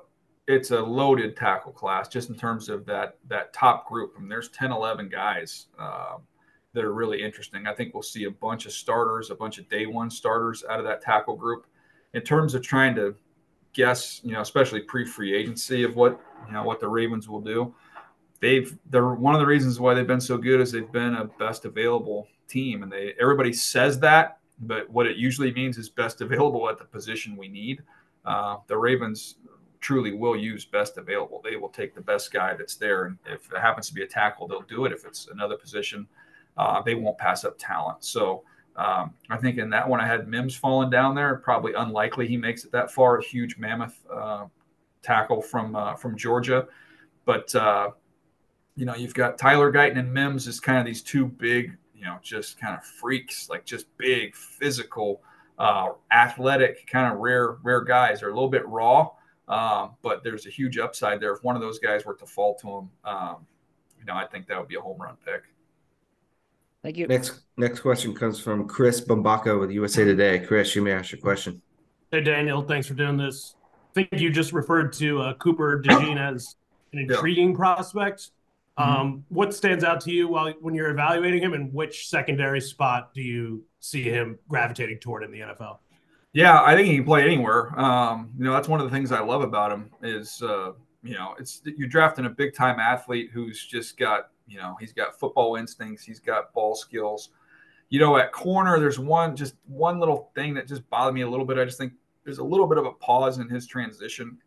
it's 0.48 0.72
a 0.72 0.82
loaded 0.82 1.36
tackle 1.36 1.74
class 1.74 2.08
just 2.08 2.30
in 2.30 2.36
terms 2.36 2.70
of 2.70 2.86
that 2.86 3.18
that 3.28 3.54
top 3.54 3.88
group. 3.88 4.14
I 4.16 4.20
mean, 4.20 4.30
there's 4.30 4.50
10, 4.50 4.72
11 4.72 5.10
guys 5.10 5.68
uh, 5.78 6.18
that 6.74 6.84
are 6.84 6.94
really 6.94 7.22
interesting. 7.22 7.68
I 7.68 7.74
think 7.74 7.94
we'll 7.94 8.04
see 8.04 8.24
a 8.24 8.32
bunch 8.32 8.66
of 8.66 8.72
starters, 8.72 9.30
a 9.30 9.36
bunch 9.36 9.58
of 9.58 9.68
day 9.70 9.86
one 9.86 10.10
starters 10.10 10.64
out 10.70 10.80
of 10.80 10.86
that 10.86 11.02
tackle 11.02 11.36
group. 11.36 11.66
In 12.14 12.22
terms 12.22 12.56
of 12.56 12.64
trying 12.64 12.96
to 12.96 13.16
guess, 13.74 14.22
you 14.24 14.32
know, 14.32 14.42
especially 14.42 14.82
pre-free 14.82 15.36
agency 15.36 15.84
of 15.84 15.96
what 15.96 16.20
you 16.48 16.54
know 16.54 16.64
what 16.64 16.80
the 16.80 16.88
Ravens 16.88 17.30
will 17.30 17.42
do. 17.42 17.74
They've 18.40 18.76
they're 18.90 19.14
one 19.14 19.36
of 19.36 19.40
the 19.40 19.46
reasons 19.46 19.80
why 19.80 19.94
they've 19.94 20.08
been 20.08 20.20
so 20.20 20.38
good 20.38 20.60
is 20.60 20.72
they've 20.72 20.92
been 20.92 21.16
a 21.16 21.26
best 21.26 21.66
available 21.66 22.28
team, 22.48 22.84
and 22.84 22.92
they 22.92 23.14
everybody 23.22 23.54
says 23.54 24.00
that, 24.00 24.40
but 24.62 24.90
what 24.90 25.06
it 25.06 25.18
usually 25.18 25.54
means 25.54 25.78
is 25.78 25.90
best 25.90 26.22
available 26.22 26.68
at 26.70 26.80
the 26.80 26.86
position 26.86 27.38
we 27.38 27.48
need. 27.48 27.84
Uh, 28.26 28.58
the 28.68 28.78
Ravens 28.78 29.36
truly 29.80 30.14
will 30.14 30.36
use 30.36 30.66
best 30.66 30.98
available. 30.98 31.42
They 31.44 31.56
will 31.56 31.70
take 31.70 31.94
the 31.94 32.02
best 32.02 32.32
guy 32.32 32.56
that's 32.56 32.76
there. 32.76 33.06
And 33.06 33.18
if 33.26 33.52
it 33.52 33.60
happens 33.60 33.88
to 33.88 33.94
be 33.94 34.04
a 34.04 34.08
tackle, 34.08 34.48
they'll 34.48 34.62
do 34.62 34.86
it. 34.86 34.92
If 34.92 35.06
it's 35.06 35.28
another 35.28 35.58
position, 35.58 36.08
uh, 36.58 36.82
they 36.82 36.96
won't 36.96 37.18
pass 37.18 37.46
up 37.46 37.56
talent. 37.58 38.04
So 38.04 38.44
um, 38.78 39.14
I 39.30 39.38
think 39.38 39.58
in 39.58 39.70
that 39.72 39.88
one, 39.88 40.00
I 40.00 40.06
had 40.06 40.28
Mims 40.28 40.56
falling 40.56 40.90
down 40.90 41.16
there. 41.16 41.36
Probably 41.38 41.74
unlikely 41.74 42.28
he 42.28 42.38
makes 42.38 42.64
it 42.64 42.72
that 42.72 42.92
far. 42.92 43.18
A 43.18 43.24
huge 43.24 43.58
mammoth 43.58 44.06
uh, 44.12 44.46
tackle 45.02 45.42
from 45.42 45.76
uh, 45.76 45.96
from 45.96 46.16
Georgia, 46.16 46.68
but 47.26 47.54
uh, 47.56 47.90
you 48.76 48.86
know 48.86 48.96
you've 48.96 49.16
got 49.16 49.40
Tyler 49.40 49.72
Guyton 49.72 49.98
and 49.98 50.14
Mims 50.14 50.48
as 50.48 50.60
kind 50.60 50.78
of 50.78 50.86
these 50.86 51.02
two 51.02 51.26
big, 51.26 51.76
you 51.96 52.06
know, 52.06 52.18
just 52.22 52.60
kind 52.60 52.78
of 52.78 52.86
freaks, 52.86 53.50
like 53.50 53.66
just 53.66 53.88
big, 53.98 54.36
physical, 54.36 55.24
uh, 55.58 55.90
athletic, 56.12 56.86
kind 56.86 57.12
of 57.12 57.20
rare 57.20 57.54
rare 57.64 57.82
guys. 57.82 58.20
They're 58.20 58.30
a 58.30 58.34
little 58.34 58.50
bit 58.50 58.68
raw. 58.68 59.10
Um, 59.48 59.92
but 60.02 60.24
there's 60.24 60.46
a 60.46 60.50
huge 60.50 60.78
upside 60.78 61.22
there. 61.22 61.34
If 61.34 61.44
one 61.44 61.56
of 61.56 61.62
those 61.62 61.80
guys 61.80 62.06
were 62.06 62.16
to 62.16 62.26
fall 62.26 62.56
to 62.56 62.68
him, 62.68 62.90
um, 63.06 63.36
you 63.98 64.06
know, 64.06 64.14
I 64.14 64.26
think 64.26 64.48
that 64.48 64.60
would 64.60 64.68
be 64.68 64.76
a 64.76 64.82
home 64.82 65.02
run 65.02 65.16
pick. 65.26 65.44
Thank 66.84 66.98
you. 66.98 67.08
Next, 67.08 67.42
next 67.58 67.80
question 67.80 68.14
comes 68.14 68.40
from 68.40 68.68
Chris 68.68 69.02
Bumbaca 69.02 69.60
with 69.60 69.72
USA 69.72 70.04
Today. 70.06 70.40
Chris, 70.40 70.76
you 70.76 70.82
may 70.82 70.92
ask 70.92 71.12
your 71.12 71.22
question. 71.22 71.62
Hey, 72.12 72.22
Daniel, 72.22 72.62
thanks 72.62 72.88
for 72.88 72.94
doing 72.94 73.18
this. 73.18 73.56
I 73.92 73.94
think 73.94 74.22
you 74.22 74.30
just 74.30 74.54
referred 74.54 74.94
to 74.94 75.22
uh, 75.22 75.34
Cooper 75.36 75.82
DeJean 75.84 76.18
as 76.18 76.56
an 76.94 77.00
intriguing 77.00 77.52
yeah. 77.52 77.58
prospect. 77.58 78.32
Mm-hmm. 78.78 78.92
Um, 78.92 79.26
what 79.30 79.54
stands 79.54 79.84
out 79.84 80.02
to 80.02 80.12
you 80.12 80.28
while 80.28 80.54
when 80.62 80.76
you're 80.76 80.92
evaluating 80.92 81.42
him, 81.42 81.54
and 81.54 81.74
which 81.74 82.10
secondary 82.10 82.62
spot 82.62 83.14
do 83.14 83.22
you 83.22 83.64
see 83.80 84.04
him 84.04 84.38
gravitating 84.48 85.00
toward 85.00 85.24
in 85.24 85.32
the 85.32 85.40
NFL? 85.40 85.80
Yeah, 86.34 86.62
I 86.62 86.76
think 86.76 86.88
he 86.88 86.96
can 86.98 87.06
play 87.06 87.24
anywhere. 87.24 87.78
Um, 87.80 88.32
you 88.38 88.44
know, 88.44 88.54
that's 88.54 88.68
one 88.68 88.80
of 88.80 88.90
the 88.90 88.96
things 88.96 89.12
I 89.12 89.22
love 89.22 89.42
about 89.42 89.72
him 89.72 89.90
is, 90.04 90.42
uh, 90.42 90.74
you 91.04 91.14
know, 91.14 91.36
it's 91.40 91.62
you're 91.64 91.88
drafting 91.88 92.26
a 92.26 92.30
big 92.30 92.54
time 92.54 92.80
athlete 92.80 93.30
who's 93.34 93.66
just 93.66 93.98
got, 93.98 94.30
you 94.48 94.58
know, 94.58 94.76
he's 94.80 94.94
got 94.94 95.18
football 95.20 95.56
instincts, 95.56 96.04
he's 96.04 96.20
got 96.20 96.54
ball 96.54 96.76
skills. 96.76 97.30
You 97.90 98.00
know, 98.00 98.18
at 98.18 98.34
corner, 98.34 98.80
there's 98.80 99.00
one 99.00 99.36
just 99.36 99.56
one 99.66 100.00
little 100.00 100.32
thing 100.36 100.54
that 100.56 100.68
just 100.68 100.88
bothered 100.90 101.16
me 101.16 101.22
a 101.22 101.30
little 101.30 101.46
bit. 101.46 101.58
I 101.58 101.64
just 101.64 101.78
think 101.78 101.94
there's 102.26 102.40
a 102.40 102.44
little 102.44 102.68
bit 102.68 102.78
of 102.78 102.86
a 102.86 102.92
pause 102.92 103.38
in 103.38 103.48
his 103.48 103.66
transition, 103.66 104.38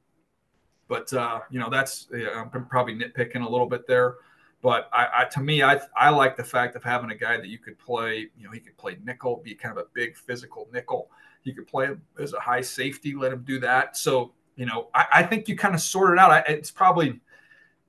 but 0.88 1.10
uh, 1.14 1.40
you 1.50 1.58
know, 1.58 1.70
that's 1.70 2.08
yeah, 2.12 2.44
I'm 2.52 2.66
probably 2.66 2.94
nitpicking 2.94 3.44
a 3.44 3.48
little 3.48 3.66
bit 3.66 3.86
there. 3.86 4.16
But 4.62 4.90
I, 4.92 5.08
I, 5.20 5.24
to 5.24 5.40
me, 5.40 5.62
I 5.62 5.80
I 5.96 6.10
like 6.10 6.36
the 6.36 6.44
fact 6.44 6.76
of 6.76 6.84
having 6.84 7.10
a 7.10 7.14
guy 7.14 7.38
that 7.38 7.46
you 7.48 7.58
could 7.58 7.78
play. 7.78 8.28
You 8.36 8.44
know, 8.44 8.50
he 8.50 8.60
could 8.60 8.76
play 8.76 8.98
nickel, 9.02 9.40
be 9.42 9.54
kind 9.54 9.76
of 9.76 9.82
a 9.82 9.88
big 9.94 10.16
physical 10.16 10.68
nickel 10.70 11.10
you 11.44 11.54
could 11.54 11.66
play 11.66 11.88
as 12.18 12.32
a 12.32 12.40
high 12.40 12.60
safety, 12.60 13.14
let 13.14 13.32
him 13.32 13.44
do 13.46 13.58
that. 13.60 13.96
So, 13.96 14.32
you 14.56 14.66
know, 14.66 14.88
I, 14.94 15.06
I 15.14 15.22
think 15.22 15.48
you 15.48 15.56
kind 15.56 15.74
of 15.74 15.80
sort 15.80 16.12
it 16.12 16.18
out. 16.18 16.30
I, 16.30 16.40
it's 16.40 16.70
probably, 16.70 17.20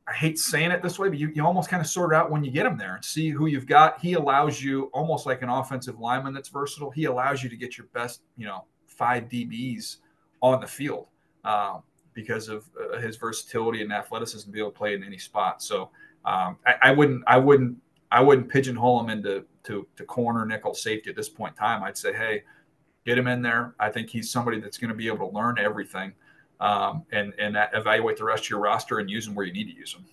I 0.07 0.13
hate 0.13 0.39
saying 0.39 0.71
it 0.71 0.81
this 0.81 0.97
way, 0.97 1.09
but 1.09 1.17
you, 1.17 1.31
you 1.33 1.45
almost 1.45 1.69
kind 1.69 1.81
of 1.81 1.87
sort 1.87 2.13
it 2.13 2.15
out 2.15 2.31
when 2.31 2.43
you 2.43 2.51
get 2.51 2.65
him 2.65 2.77
there 2.77 2.95
and 2.95 3.03
see 3.03 3.29
who 3.29 3.47
you've 3.47 3.67
got. 3.67 3.99
He 3.99 4.13
allows 4.13 4.61
you 4.61 4.83
almost 4.93 5.25
like 5.25 5.41
an 5.41 5.49
offensive 5.49 5.99
lineman 5.99 6.33
that's 6.33 6.49
versatile. 6.49 6.91
He 6.91 7.05
allows 7.05 7.43
you 7.43 7.49
to 7.49 7.57
get 7.57 7.77
your 7.77 7.87
best, 7.93 8.21
you 8.37 8.45
know, 8.45 8.65
five 8.87 9.25
DBs 9.25 9.97
on 10.41 10.61
the 10.61 10.67
field 10.67 11.07
um, 11.43 11.83
because 12.13 12.49
of 12.49 12.65
uh, 12.79 12.99
his 12.99 13.17
versatility 13.17 13.81
and 13.81 13.91
athleticism 13.91 14.49
to 14.49 14.51
be 14.51 14.59
able 14.59 14.71
to 14.71 14.77
play 14.77 14.93
in 14.93 15.03
any 15.03 15.17
spot. 15.17 15.61
So 15.61 15.91
um, 16.25 16.57
I, 16.65 16.75
I 16.83 16.91
wouldn't, 16.91 17.23
I 17.27 17.37
wouldn't, 17.37 17.77
I 18.11 18.21
wouldn't 18.21 18.49
pigeonhole 18.49 18.99
him 18.99 19.09
into 19.09 19.45
to, 19.63 19.87
to 19.95 20.03
corner 20.03 20.45
nickel 20.45 20.73
safety 20.73 21.09
at 21.09 21.15
this 21.15 21.29
point 21.29 21.53
in 21.53 21.57
time. 21.57 21.83
I'd 21.83 21.97
say, 21.97 22.13
hey, 22.13 22.43
get 23.05 23.17
him 23.17 23.27
in 23.27 23.41
there. 23.41 23.75
I 23.79 23.89
think 23.89 24.09
he's 24.09 24.31
somebody 24.31 24.59
that's 24.59 24.77
going 24.77 24.89
to 24.89 24.95
be 24.95 25.07
able 25.07 25.29
to 25.29 25.35
learn 25.35 25.57
everything 25.59 26.13
um, 26.59 27.03
and 27.11 27.33
and 27.39 27.57
evaluate 27.73 28.17
the 28.17 28.23
rest 28.23 28.45
of 28.45 28.49
your 28.51 28.59
roster 28.59 28.99
and 28.99 29.09
use 29.09 29.25
them 29.25 29.35
where 29.35 29.45
you 29.45 29.53
need 29.53 29.71
to 29.71 29.75
use 29.75 29.93
them. 29.93 30.05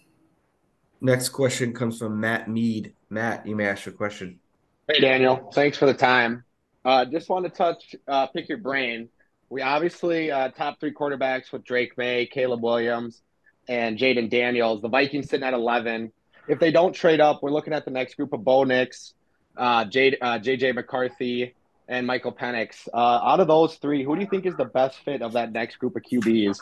Next 1.00 1.28
question 1.28 1.72
comes 1.72 1.98
from 1.98 2.18
Matt 2.18 2.48
Mead. 2.48 2.92
Matt, 3.10 3.46
you 3.46 3.54
may 3.54 3.66
ask 3.66 3.86
your 3.86 3.94
question. 3.94 4.40
Hey, 4.88 5.00
Daniel. 5.00 5.50
Thanks 5.52 5.78
for 5.78 5.86
the 5.86 5.94
time. 5.94 6.44
Uh, 6.84 7.04
just 7.04 7.28
want 7.28 7.44
to 7.44 7.50
touch, 7.50 7.94
uh, 8.08 8.26
pick 8.28 8.48
your 8.48 8.58
brain. 8.58 9.08
We 9.50 9.62
obviously 9.62 10.30
uh, 10.30 10.48
top 10.50 10.80
three 10.80 10.92
quarterbacks 10.92 11.52
with 11.52 11.64
Drake 11.64 11.96
Maye, 11.96 12.26
Caleb 12.26 12.62
Williams, 12.62 13.22
and 13.68 13.98
Jayden 13.98 14.28
Daniels. 14.28 14.82
The 14.82 14.88
Vikings 14.88 15.28
sitting 15.28 15.46
at 15.46 15.54
11. 15.54 16.10
If 16.48 16.58
they 16.58 16.70
don't 16.70 16.92
trade 16.92 17.20
up, 17.20 17.42
we're 17.42 17.50
looking 17.50 17.74
at 17.74 17.84
the 17.84 17.90
next 17.90 18.14
group 18.14 18.32
of 18.32 18.42
Bo 18.42 18.64
Nix, 18.64 19.14
uh, 19.56 19.84
J, 19.84 20.16
uh, 20.20 20.38
JJ 20.38 20.74
McCarthy, 20.74 21.54
and 21.88 22.06
Michael 22.06 22.32
Penix. 22.32 22.86
Uh, 22.92 22.96
out 22.96 23.40
of 23.40 23.48
those 23.48 23.76
three, 23.76 24.04
who 24.04 24.14
do 24.14 24.20
you 24.20 24.28
think 24.28 24.46
is 24.46 24.54
the 24.56 24.66
best 24.66 24.98
fit 24.98 25.22
of 25.22 25.32
that 25.32 25.52
next 25.52 25.76
group 25.76 25.96
of 25.96 26.02
QBs 26.02 26.58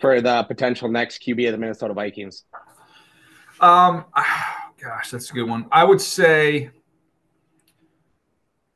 for 0.00 0.20
the 0.20 0.44
potential 0.44 0.88
next 0.88 1.22
QB 1.22 1.46
of 1.46 1.52
the 1.52 1.58
Minnesota 1.58 1.94
Vikings? 1.94 2.44
Um, 3.60 4.04
gosh, 4.80 5.10
that's 5.10 5.30
a 5.30 5.34
good 5.34 5.48
one. 5.48 5.66
I 5.72 5.84
would 5.84 6.00
say, 6.00 6.70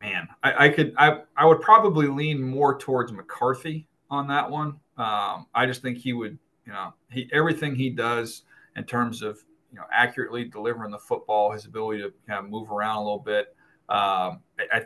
man, 0.01 0.29
I, 0.43 0.67
I 0.67 0.69
could, 0.71 0.95
I, 0.99 1.21
I 1.37 1.47
would 1.47 1.61
probably 1.61 2.09
lean 2.09 2.43
more 2.43 2.77
towards 2.77 3.13
McCarthy 3.13 3.87
on 4.11 4.27
that 4.29 4.51
one. 4.51 4.81
Um, 4.97 5.47
I 5.55 5.67
just 5.67 5.83
think 5.83 5.99
he 5.99 6.13
would, 6.13 6.39
you 6.67 6.73
know, 6.73 6.93
he 7.11 7.29
everything 7.33 7.75
he 7.75 7.91
does 7.91 8.43
in 8.77 8.85
terms 8.85 9.23
of 9.23 9.39
you 9.73 9.79
know 9.79 9.85
accurately 9.93 10.45
delivering 10.45 10.91
the 10.91 10.99
football, 10.99 11.53
his 11.53 11.65
ability 11.65 12.03
to 12.03 12.13
kind 12.27 12.45
of 12.45 12.51
move 12.51 12.71
around 12.71 12.97
a 12.97 13.03
little 13.03 13.19
bit. 13.19 13.57
Um, 13.89 14.41
I, 14.59 14.65
I, 14.73 14.83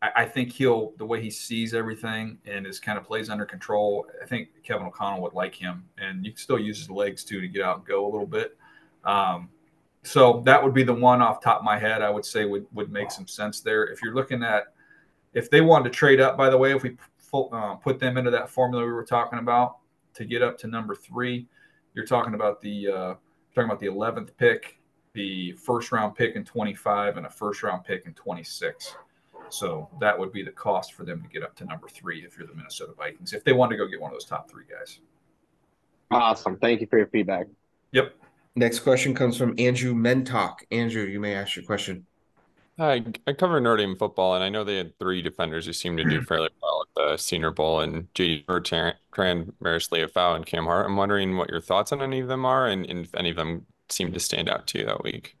I 0.00 0.26
think 0.26 0.52
he'll 0.52 0.92
the 0.96 1.04
way 1.04 1.20
he 1.20 1.28
sees 1.28 1.74
everything 1.74 2.38
and 2.46 2.68
is 2.68 2.78
kind 2.78 2.96
of 2.96 3.04
plays 3.04 3.30
under 3.30 3.44
control. 3.44 4.06
I 4.22 4.26
think 4.26 4.50
Kevin 4.62 4.86
O'Connell 4.86 5.20
would 5.22 5.32
like 5.32 5.56
him, 5.56 5.84
and 5.98 6.24
you 6.24 6.30
can 6.30 6.38
still 6.38 6.58
use 6.58 6.78
his 6.78 6.88
legs 6.88 7.24
too 7.24 7.40
to 7.40 7.48
get 7.48 7.62
out 7.62 7.78
and 7.78 7.84
go 7.84 8.06
a 8.06 8.08
little 8.08 8.26
bit. 8.26 8.56
Um, 9.04 9.48
so 10.04 10.40
that 10.46 10.62
would 10.62 10.72
be 10.72 10.84
the 10.84 10.94
one 10.94 11.20
off 11.20 11.42
top 11.42 11.58
of 11.58 11.64
my 11.64 11.78
head. 11.78 12.00
I 12.00 12.10
would 12.10 12.24
say 12.24 12.44
would 12.44 12.66
would 12.72 12.92
make 12.92 13.10
some 13.10 13.26
sense 13.26 13.60
there. 13.60 13.86
If 13.86 14.00
you're 14.00 14.14
looking 14.14 14.44
at 14.44 14.72
if 15.34 15.50
they 15.50 15.60
wanted 15.60 15.84
to 15.84 15.90
trade 15.90 16.20
up, 16.20 16.36
by 16.36 16.48
the 16.48 16.56
way, 16.56 16.74
if 16.74 16.84
we 16.84 16.96
uh, 17.34 17.74
put 17.74 17.98
them 17.98 18.16
into 18.16 18.30
that 18.30 18.48
formula 18.48 18.84
we 18.84 18.92
were 18.92 19.04
talking 19.04 19.40
about 19.40 19.78
to 20.14 20.24
get 20.24 20.42
up 20.42 20.58
to 20.58 20.68
number 20.68 20.94
three, 20.94 21.48
you're 21.94 22.06
talking 22.06 22.34
about 22.34 22.60
the 22.60 22.88
uh, 22.88 23.14
talking 23.54 23.68
about 23.68 23.80
the 23.80 23.86
11th 23.86 24.30
pick, 24.36 24.78
the 25.14 25.52
first 25.52 25.90
round 25.90 26.14
pick 26.14 26.36
in 26.36 26.44
25, 26.44 27.16
and 27.16 27.26
a 27.26 27.30
first 27.30 27.64
round 27.64 27.82
pick 27.84 28.06
in 28.06 28.14
26. 28.14 28.94
So 29.50 29.88
that 30.00 30.18
would 30.18 30.32
be 30.32 30.42
the 30.42 30.50
cost 30.50 30.94
for 30.94 31.04
them 31.04 31.22
to 31.22 31.28
get 31.28 31.42
up 31.42 31.54
to 31.56 31.64
number 31.64 31.88
three 31.88 32.24
if 32.24 32.36
you're 32.36 32.46
the 32.46 32.54
Minnesota 32.54 32.92
Vikings, 32.96 33.32
if 33.32 33.44
they 33.44 33.52
want 33.52 33.70
to 33.70 33.76
go 33.76 33.86
get 33.86 34.00
one 34.00 34.10
of 34.10 34.14
those 34.14 34.24
top 34.24 34.50
three 34.50 34.64
guys. 34.70 35.00
Awesome. 36.10 36.56
Thank 36.58 36.80
you 36.80 36.86
for 36.86 36.98
your 36.98 37.08
feedback. 37.08 37.46
Yep. 37.92 38.14
Next 38.56 38.80
question 38.80 39.14
comes 39.14 39.36
from 39.36 39.54
Andrew 39.58 39.94
Mentok. 39.94 40.56
Andrew, 40.72 41.04
you 41.04 41.20
may 41.20 41.34
ask 41.34 41.56
your 41.56 41.64
question. 41.64 42.06
Hi, 42.78 43.04
I 43.26 43.32
cover 43.32 43.60
Notre 43.60 43.78
Dame 43.78 43.96
football, 43.96 44.36
and 44.36 44.44
I 44.44 44.48
know 44.48 44.62
they 44.62 44.76
had 44.76 44.96
three 45.00 45.20
defenders 45.20 45.66
who 45.66 45.72
seemed 45.72 45.98
to 45.98 46.04
do 46.04 46.22
fairly 46.28 46.50
well 46.62 46.82
at 46.82 46.94
the 46.94 47.16
Senior 47.16 47.50
Bowl, 47.50 47.80
and 47.80 48.06
J.D. 48.14 48.44
Bertrand, 48.46 48.94
Marist 49.12 49.90
Liufau, 49.90 50.36
and 50.36 50.46
Cam 50.46 50.64
Hart. 50.64 50.86
I'm 50.86 50.96
wondering 50.96 51.36
what 51.36 51.50
your 51.50 51.60
thoughts 51.60 51.90
on 51.90 52.00
any 52.00 52.20
of 52.20 52.28
them 52.28 52.44
are, 52.44 52.68
and, 52.68 52.86
and 52.86 53.04
if 53.04 53.14
any 53.16 53.30
of 53.30 53.36
them 53.36 53.66
seem 53.88 54.12
to 54.12 54.20
stand 54.20 54.48
out 54.48 54.68
to 54.68 54.78
you 54.78 54.86
that 54.86 55.02
week. 55.02 55.36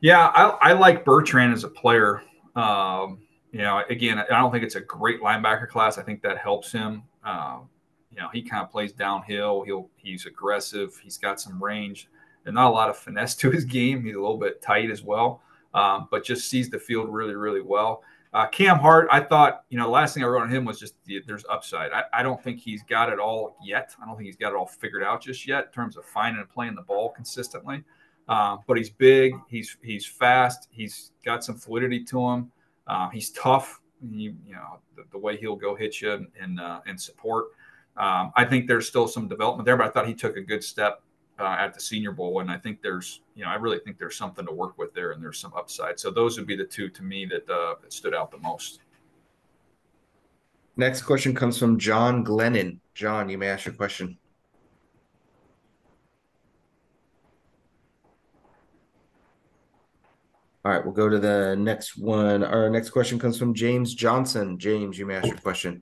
Yeah, 0.00 0.26
I, 0.26 0.70
I 0.70 0.72
like 0.74 1.04
Bertrand 1.04 1.54
as 1.54 1.64
a 1.64 1.68
player. 1.68 2.22
Um, 2.54 3.20
you 3.52 3.60
know, 3.60 3.82
again, 3.88 4.18
I 4.18 4.24
don't 4.38 4.52
think 4.52 4.64
it's 4.64 4.74
a 4.74 4.80
great 4.80 5.20
linebacker 5.20 5.68
class. 5.68 5.98
I 5.98 6.02
think 6.02 6.22
that 6.22 6.38
helps 6.38 6.72
him. 6.72 7.02
Um, 7.24 7.68
you 8.10 8.18
know, 8.18 8.28
he 8.32 8.42
kind 8.42 8.62
of 8.62 8.70
plays 8.70 8.92
downhill. 8.92 9.62
He'll 9.62 9.88
he's 9.96 10.26
aggressive. 10.26 10.98
He's 11.02 11.18
got 11.18 11.40
some 11.40 11.62
range 11.62 12.08
and 12.46 12.54
not 12.54 12.70
a 12.70 12.74
lot 12.74 12.88
of 12.88 12.96
finesse 12.96 13.34
to 13.36 13.50
his 13.50 13.64
game. 13.64 14.04
He's 14.04 14.14
a 14.14 14.20
little 14.20 14.38
bit 14.38 14.62
tight 14.62 14.90
as 14.90 15.02
well, 15.02 15.42
um, 15.74 16.08
but 16.10 16.24
just 16.24 16.48
sees 16.48 16.70
the 16.70 16.78
field 16.78 17.08
really, 17.12 17.34
really 17.34 17.60
well. 17.60 18.02
Uh, 18.32 18.46
Cam 18.48 18.78
Hart, 18.78 19.08
I 19.10 19.20
thought, 19.20 19.64
you 19.70 19.78
know, 19.78 19.84
the 19.84 19.90
last 19.90 20.14
thing 20.14 20.22
I 20.22 20.26
wrote 20.26 20.42
on 20.42 20.50
him 20.50 20.64
was 20.64 20.78
just 20.78 20.94
the, 21.04 21.22
there's 21.26 21.44
upside. 21.48 21.92
I, 21.92 22.02
I, 22.12 22.22
don't 22.22 22.42
think 22.42 22.60
he's 22.60 22.82
got 22.82 23.10
it 23.10 23.18
all 23.18 23.56
yet. 23.64 23.94
I 24.02 24.04
don't 24.04 24.16
think 24.16 24.26
he's 24.26 24.36
got 24.36 24.52
it 24.52 24.56
all 24.56 24.66
figured 24.66 25.02
out 25.02 25.22
just 25.22 25.46
yet 25.46 25.66
in 25.66 25.72
terms 25.72 25.96
of 25.96 26.04
finding 26.04 26.40
and 26.40 26.50
playing 26.50 26.74
the 26.74 26.82
ball 26.82 27.10
consistently. 27.10 27.82
Uh, 28.28 28.58
but 28.66 28.76
he's 28.76 28.90
big. 28.90 29.34
He's 29.48 29.76
he's 29.82 30.04
fast. 30.04 30.68
He's 30.70 31.12
got 31.24 31.44
some 31.44 31.56
fluidity 31.56 32.04
to 32.04 32.28
him. 32.28 32.50
Uh, 32.86 33.08
he's 33.10 33.30
tough. 33.30 33.80
He, 34.00 34.34
you 34.46 34.52
know 34.52 34.78
the, 34.94 35.04
the, 35.10 35.18
way 35.18 35.36
he'll 35.36 35.56
go 35.56 35.74
hit 35.74 36.00
you 36.00 36.12
and 36.12 36.26
and, 36.40 36.60
uh, 36.60 36.80
support. 36.96 37.46
Um, 37.96 38.30
I 38.36 38.44
think 38.44 38.66
there's 38.66 38.86
still 38.86 39.08
some 39.08 39.26
development 39.26 39.64
there, 39.64 39.76
but 39.76 39.86
I 39.86 39.90
thought 39.90 40.06
he 40.06 40.14
took 40.14 40.36
a 40.36 40.42
good 40.42 40.62
step 40.62 41.02
uh, 41.38 41.56
at 41.58 41.74
the 41.74 41.80
Senior 41.80 42.12
Bowl, 42.12 42.40
and 42.40 42.50
I 42.50 42.58
think 42.58 42.82
there's 42.82 43.20
you 43.34 43.44
know 43.44 43.50
I 43.50 43.54
really 43.54 43.78
think 43.78 43.98
there's 43.98 44.16
something 44.16 44.46
to 44.46 44.52
work 44.52 44.78
with 44.78 44.94
there, 44.94 45.12
and 45.12 45.22
there's 45.22 45.38
some 45.38 45.52
upside. 45.54 45.98
So 45.98 46.10
those 46.10 46.36
would 46.38 46.46
be 46.46 46.56
the 46.56 46.64
two 46.64 46.88
to 46.90 47.02
me 47.02 47.24
that 47.26 47.48
uh, 47.48 47.76
that 47.82 47.92
stood 47.92 48.14
out 48.14 48.30
the 48.30 48.38
most. 48.38 48.80
Next 50.76 51.02
question 51.02 51.34
comes 51.34 51.58
from 51.58 51.78
John 51.78 52.22
Glennon. 52.22 52.78
John, 52.94 53.30
you 53.30 53.38
may 53.38 53.48
ask 53.48 53.64
your 53.64 53.74
question. 53.74 54.18
All 60.66 60.72
right, 60.72 60.84
we'll 60.84 60.94
go 60.94 61.08
to 61.08 61.20
the 61.20 61.54
next 61.54 61.96
one. 61.96 62.42
Our 62.42 62.68
next 62.68 62.90
question 62.90 63.20
comes 63.20 63.38
from 63.38 63.54
James 63.54 63.94
Johnson. 63.94 64.58
James, 64.58 64.98
you 64.98 65.06
may 65.06 65.14
ask 65.14 65.28
your 65.28 65.36
question. 65.36 65.80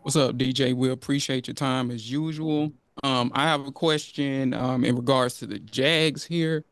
What's 0.00 0.16
up, 0.16 0.36
DJ? 0.36 0.72
We 0.72 0.90
appreciate 0.90 1.46
your 1.46 1.52
time 1.52 1.90
as 1.90 2.10
usual. 2.10 2.72
Um, 3.04 3.32
I 3.34 3.42
have 3.42 3.66
a 3.66 3.70
question 3.70 4.54
um, 4.54 4.82
in 4.82 4.96
regards 4.96 5.40
to 5.40 5.46
the 5.46 5.58
Jags 5.58 6.24
here. 6.24 6.64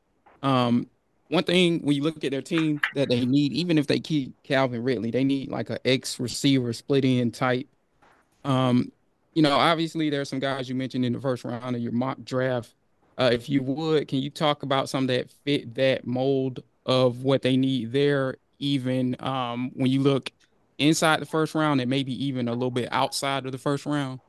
Um, 0.43 0.87
one 1.29 1.45
thing 1.45 1.81
when 1.83 1.95
you 1.95 2.05
look 2.05 2.25
at 2.25 2.31
their 2.31 2.41
team 2.41 2.81
that 2.95 3.11
they 3.11 3.27
need, 3.27 3.53
even 3.53 3.77
if 3.77 3.87
they 3.87 4.01
keep 4.01 4.43
Calvin 4.43 4.83
Ridley, 4.83 5.11
they 5.11 5.25
need 5.25 5.51
like 5.51 5.69
an 5.69 5.79
X 5.85 6.19
receiver 6.19 6.73
split 6.73 7.05
end 7.05 7.35
type. 7.35 7.69
Um, 8.47 8.93
you 9.35 9.43
know, 9.43 9.59
obviously 9.59 10.09
there's 10.09 10.31
some 10.31 10.41
guys 10.41 10.71
you 10.71 10.75
mentioned 10.75 11.05
in 11.05 11.13
the 11.13 11.21
first 11.21 11.45
round 11.45 11.77
of 11.77 11.83
your 11.83 11.93
mock 11.93 12.17
draft 12.25 12.73
uh, 13.19 13.31
if 13.33 13.49
you 13.49 13.63
would, 13.63 14.09
can 14.09 14.19
you 14.21 14.31
talk 14.31 14.63
about 14.63 14.89
some 14.89 15.07
that 15.09 15.31
fit 15.45 15.75
that 15.75 16.07
mold 16.07 16.63
of 16.87 17.23
what 17.23 17.43
they 17.43 17.57
need 17.57 17.93
there, 17.93 18.37
even 18.59 19.17
um, 19.21 19.71
when 19.75 19.91
you 19.91 20.01
look 20.01 20.31
inside 20.79 21.21
the 21.21 21.27
first 21.27 21.55
round 21.55 21.81
and 21.81 21.91
maybe 21.91 22.13
even 22.25 22.49
a 22.49 22.53
little 22.53 22.71
bit 22.71 22.89
outside 22.91 23.47
of 23.47 23.53
the 23.53 23.59
first 23.59 23.87
round? 23.87 24.21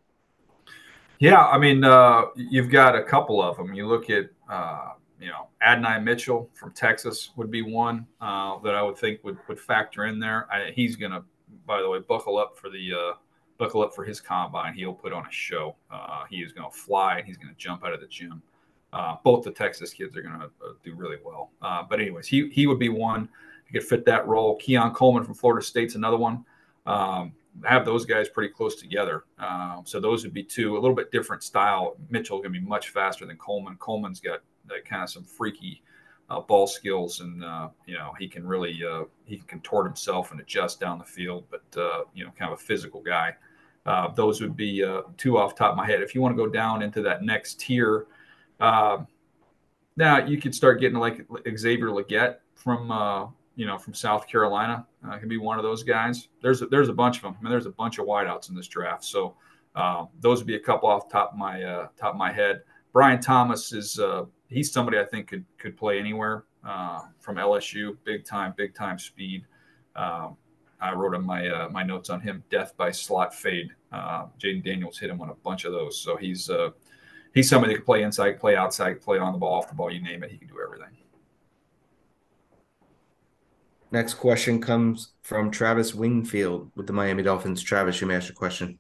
Yeah, 1.20 1.46
I 1.46 1.58
mean, 1.58 1.84
uh, 1.84 2.26
you've 2.36 2.72
got 2.72 2.96
a 2.96 3.04
couple 3.04 3.42
of 3.42 3.56
them. 3.56 3.74
You 3.74 3.88
look 3.88 4.10
at, 4.10 4.26
uh, 4.50 4.94
you 5.20 5.28
know, 5.28 5.48
Adonai 5.62 6.00
Mitchell 6.00 6.50
from 6.54 6.72
Texas 6.72 7.30
would 7.36 7.52
be 7.52 7.62
one 7.62 8.08
uh, 8.20 8.58
that 8.64 8.74
I 8.74 8.82
would 8.82 8.98
think 8.98 9.24
would, 9.24 9.38
would 9.48 9.60
factor 9.60 10.06
in 10.06 10.20
there. 10.20 10.48
I, 10.52 10.72
he's 10.72 10.96
going 10.96 11.12
to, 11.12 11.24
by 11.68 11.80
the 11.82 11.88
way, 11.88 12.00
buckle 12.00 12.40
up 12.40 12.58
for 12.58 12.72
the 12.72 12.94
uh, 12.94 13.14
buckle 13.60 13.84
up 13.84 13.94
for 13.94 14.04
his 14.04 14.20
combine. 14.20 14.74
He'll 14.74 14.96
put 14.96 15.14
on 15.14 15.24
a 15.28 15.32
show. 15.32 15.76
Uh, 15.92 16.24
he 16.28 16.38
is 16.38 16.52
going 16.52 16.70
to 16.70 16.76
fly 16.76 17.20
and 17.20 17.28
he's 17.28 17.38
going 17.38 17.54
to 17.54 17.58
jump 17.58 17.86
out 17.86 17.94
of 17.94 18.02
the 18.02 18.08
gym. 18.08 18.42
Uh, 18.94 19.16
both 19.24 19.44
the 19.44 19.52
Texas 19.52 19.94
kids 19.94 20.18
are 20.18 20.22
going 20.22 20.38
to 20.38 20.46
uh, 20.46 20.74
do 20.84 20.94
really 20.96 21.18
well. 21.24 21.52
Uh, 21.62 21.84
but 21.90 22.00
anyways, 22.00 22.28
he 22.28 22.50
he 22.50 22.68
would 22.68 22.80
be 22.80 22.90
one 22.90 23.30
who 23.66 23.80
could 23.80 23.88
fit 23.88 24.06
that 24.06 24.28
role. 24.28 24.58
Keon 24.58 24.94
Coleman 24.94 25.24
from 25.24 25.34
Florida 25.34 25.66
State's 25.66 25.96
another 25.96 26.18
one. 26.18 26.44
Um, 26.86 27.34
have 27.64 27.86
those 27.86 28.06
guys 28.06 28.28
pretty 28.30 28.54
close 28.54 28.76
together. 28.76 29.26
Um, 29.40 29.84
so 29.86 30.00
those 30.00 30.24
would 30.24 30.34
be 30.34 30.44
two, 30.44 30.78
a 30.78 30.80
little 30.80 30.96
bit 30.96 31.12
different 31.12 31.44
style. 31.44 31.96
Mitchell 32.10 32.38
going 32.38 32.54
to 32.54 32.60
be 32.60 32.66
much 32.66 32.90
faster 32.90 33.26
than 33.26 33.38
Coleman. 33.38 33.76
Coleman's 33.78 34.20
got 34.20 34.42
that 34.68 34.86
kind 34.86 35.04
of 35.04 35.10
some 35.10 35.24
freaky 35.24 35.84
uh, 36.30 36.40
ball 36.42 36.68
skills, 36.68 37.22
and 37.22 37.44
uh, 37.44 37.70
you 37.86 37.94
know 37.94 38.14
he 38.20 38.28
can 38.28 38.46
really 38.46 38.78
uh, 38.84 39.04
he 39.26 39.38
can 39.38 39.48
contort 39.48 39.86
himself 39.86 40.32
and 40.32 40.42
adjust 40.42 40.82
down 40.82 41.00
the 41.00 41.06
field. 41.06 41.46
But 41.50 41.64
you 42.14 42.26
know, 42.26 42.32
kind 42.38 42.52
of 42.52 42.60
a 42.60 42.62
physical 42.62 43.02
guy. 43.02 43.36
those 44.16 44.42
would 44.42 44.58
be 44.58 44.86
two 45.18 45.38
off 45.38 45.56
top 45.56 45.72
of 45.72 45.78
my 45.78 45.86
head. 45.86 46.02
If 46.02 46.14
you 46.14 46.22
want 46.22 46.36
to 46.36 46.44
go 46.44 46.50
down 46.50 46.82
into 46.82 47.02
that 47.04 47.24
next 47.24 47.62
tier. 47.62 48.08
Uh, 48.62 49.04
now 49.98 50.26
you 50.26 50.40
could 50.40 50.56
start 50.56 50.80
getting 50.80 50.98
like 50.98 51.26
Xavier 51.58 51.88
Legette 51.88 52.38
from 52.54 52.92
uh, 52.92 53.28
you 53.56 53.66
know 53.66 53.78
from 53.78 53.94
South 53.94 54.28
Carolina. 54.28 54.86
Uh, 55.06 55.18
can 55.18 55.28
be 55.28 55.38
one 55.38 55.58
of 55.58 55.64
those 55.64 55.84
guys. 55.84 56.30
There's 56.42 56.62
a, 56.62 56.68
there's 56.68 56.90
a 56.90 56.94
bunch 56.94 57.18
of 57.18 57.24
them. 57.24 57.36
I 57.40 57.44
mean, 57.44 57.52
there's 57.52 57.66
a 57.66 57.72
bunch 57.72 57.98
of 57.98 58.06
wideouts 58.06 58.50
in 58.50 58.56
this 58.56 58.68
draft. 58.68 59.04
So 59.04 59.36
uh, 59.76 60.06
those 60.20 60.40
would 60.40 60.48
be 60.48 60.56
a 60.56 60.60
couple 60.60 60.90
off 60.90 61.10
top 61.10 61.34
of 61.34 61.38
my 61.38 61.64
uh, 61.64 61.88
top 61.98 62.14
of 62.14 62.18
my 62.18 62.32
head. 62.32 62.62
Brian 62.94 63.20
Thomas 63.20 63.74
is 63.74 64.00
uh, 64.00 64.26
he's 64.48 64.72
somebody 64.72 65.00
I 65.00 65.06
think 65.06 65.28
could 65.28 65.46
could 65.58 65.76
play 65.76 66.00
anywhere 66.00 66.46
uh, 66.64 67.02
from 67.20 67.38
LSU. 67.38 67.98
Big 68.04 68.26
time, 68.26 68.54
big 68.56 68.76
time 68.76 69.00
speed. 69.00 69.46
Um, 69.96 70.38
I 70.80 70.94
wrote 70.94 71.14
in 71.16 71.24
my 71.26 71.48
uh, 71.48 71.70
my 71.70 71.84
notes 71.84 72.10
on 72.10 72.22
him: 72.22 72.44
death 72.50 72.76
by 72.78 72.92
slot 72.92 73.34
fade. 73.34 73.70
Jayden 73.94 74.64
Daniels 74.64 74.98
hit 74.98 75.10
him 75.10 75.20
on 75.22 75.30
a 75.30 75.36
bunch 75.36 75.66
of 75.66 75.74
those, 75.74 76.00
so 76.00 76.16
he's 76.16 76.50
he's 77.34 77.50
somebody 77.50 77.74
that 77.74 77.80
can 77.80 77.86
play 77.86 78.04
inside, 78.04 78.40
play 78.40 78.56
outside, 78.56 79.02
play 79.02 79.18
on 79.18 79.34
the 79.34 79.40
ball, 79.40 79.60
off 79.60 79.70
the 79.70 79.76
ball, 79.76 79.92
you 79.92 80.02
name 80.02 80.24
it, 80.24 80.32
he 80.32 80.38
can 80.38 80.48
do 80.48 80.60
everything. 80.62 80.88
Next 83.92 84.14
question 84.14 84.62
comes 84.62 85.12
from 85.22 85.52
Travis 85.52 85.94
Wingfield 85.94 86.72
with 86.76 86.88
the 86.88 86.94
Miami 86.94 87.24
Dolphins. 87.24 87.62
Travis, 87.62 88.00
you 88.00 88.08
may 88.08 88.16
ask 88.16 88.30
your 88.30 88.36
question. 88.36 88.80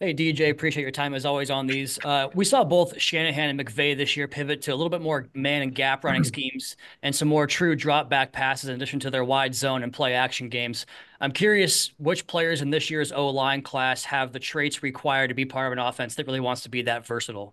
Hey, 0.00 0.14
DJ, 0.14 0.50
appreciate 0.50 0.82
your 0.82 0.92
time 0.92 1.12
as 1.12 1.26
always 1.26 1.50
on 1.50 1.66
these. 1.66 1.98
Uh, 2.04 2.28
we 2.32 2.44
saw 2.44 2.62
both 2.62 3.00
Shanahan 3.00 3.48
and 3.48 3.58
McVay 3.58 3.96
this 3.96 4.16
year 4.16 4.28
pivot 4.28 4.62
to 4.62 4.70
a 4.70 4.76
little 4.76 4.90
bit 4.90 5.00
more 5.00 5.26
man 5.34 5.62
and 5.62 5.74
gap 5.74 6.04
running 6.04 6.22
schemes 6.22 6.76
and 7.02 7.12
some 7.12 7.26
more 7.26 7.48
true 7.48 7.74
drop 7.74 8.08
back 8.08 8.30
passes 8.30 8.68
in 8.68 8.76
addition 8.76 9.00
to 9.00 9.10
their 9.10 9.24
wide 9.24 9.56
zone 9.56 9.82
and 9.82 9.92
play 9.92 10.14
action 10.14 10.48
games. 10.48 10.86
I'm 11.20 11.32
curious 11.32 11.90
which 11.98 12.28
players 12.28 12.62
in 12.62 12.70
this 12.70 12.90
year's 12.90 13.10
O 13.10 13.28
line 13.30 13.60
class 13.60 14.04
have 14.04 14.32
the 14.32 14.38
traits 14.38 14.84
required 14.84 15.28
to 15.28 15.34
be 15.34 15.44
part 15.44 15.66
of 15.66 15.72
an 15.72 15.80
offense 15.80 16.14
that 16.14 16.28
really 16.28 16.38
wants 16.38 16.62
to 16.62 16.68
be 16.68 16.82
that 16.82 17.04
versatile. 17.04 17.52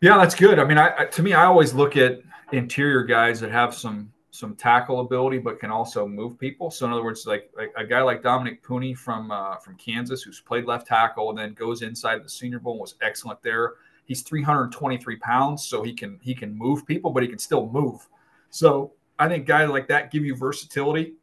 Yeah, 0.00 0.18
that's 0.18 0.34
good. 0.34 0.58
I 0.58 0.64
mean, 0.64 0.78
I, 0.78 0.92
I 0.98 1.04
to 1.04 1.22
me, 1.22 1.32
I 1.32 1.44
always 1.44 1.74
look 1.74 1.96
at 1.96 2.22
interior 2.50 3.04
guys 3.04 3.38
that 3.38 3.52
have 3.52 3.72
some 3.72 4.12
some 4.36 4.54
tackle 4.54 5.00
ability, 5.00 5.38
but 5.38 5.58
can 5.58 5.70
also 5.70 6.06
move 6.06 6.38
people. 6.38 6.70
So 6.70 6.86
in 6.86 6.92
other 6.92 7.02
words, 7.02 7.26
like, 7.26 7.50
like 7.56 7.72
a 7.76 7.84
guy 7.84 8.02
like 8.02 8.22
Dominick 8.22 8.62
Puni 8.62 8.94
from 8.94 9.30
uh, 9.30 9.56
from 9.56 9.76
Kansas, 9.76 10.22
who's 10.22 10.40
played 10.40 10.66
left 10.66 10.86
tackle 10.86 11.30
and 11.30 11.38
then 11.38 11.54
goes 11.54 11.82
inside 11.82 12.22
the 12.22 12.28
Senior 12.28 12.58
Bowl 12.58 12.74
and 12.74 12.80
was 12.80 12.96
excellent 13.00 13.42
there. 13.42 13.74
He's 14.04 14.22
323 14.22 15.16
pounds, 15.16 15.64
so 15.64 15.82
he 15.82 15.92
can 15.92 16.18
he 16.22 16.34
can 16.34 16.56
move 16.56 16.86
people, 16.86 17.10
but 17.10 17.22
he 17.22 17.28
can 17.28 17.38
still 17.38 17.68
move. 17.68 18.06
So 18.50 18.92
I 19.18 19.28
think 19.28 19.46
guys 19.46 19.68
like 19.68 19.88
that 19.88 20.10
give 20.10 20.24
you 20.24 20.36
versatility. 20.36 21.14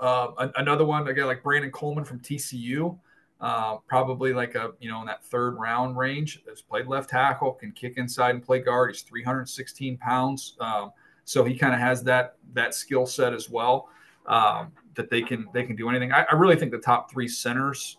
Uh, 0.00 0.48
another 0.56 0.84
one, 0.84 1.06
a 1.08 1.14
guy 1.14 1.24
like 1.24 1.42
Brandon 1.42 1.70
Coleman 1.70 2.04
from 2.04 2.20
TCU, 2.20 2.98
uh, 3.40 3.76
probably 3.86 4.32
like 4.32 4.54
a 4.56 4.72
you 4.80 4.90
know 4.90 5.00
in 5.00 5.06
that 5.06 5.24
third 5.24 5.52
round 5.52 5.96
range. 5.96 6.42
Has 6.48 6.60
played 6.60 6.86
left 6.86 7.10
tackle, 7.10 7.52
can 7.52 7.72
kick 7.72 7.94
inside 7.96 8.30
and 8.34 8.42
play 8.42 8.58
guard. 8.58 8.90
He's 8.90 9.02
316 9.02 9.96
pounds. 9.98 10.56
Um, 10.60 10.92
so 11.30 11.44
he 11.44 11.56
kind 11.56 11.72
of 11.72 11.78
has 11.78 12.02
that 12.02 12.34
that 12.54 12.74
skill 12.74 13.06
set 13.06 13.32
as 13.32 13.48
well 13.48 13.88
um, 14.26 14.72
that 14.94 15.08
they 15.10 15.22
can 15.22 15.46
they 15.54 15.62
can 15.62 15.76
do 15.76 15.88
anything. 15.88 16.10
I, 16.10 16.26
I, 16.28 16.34
really 16.34 16.56
think 16.56 16.72
the 16.72 16.78
top 16.78 17.08
three 17.08 17.28
centers 17.28 17.98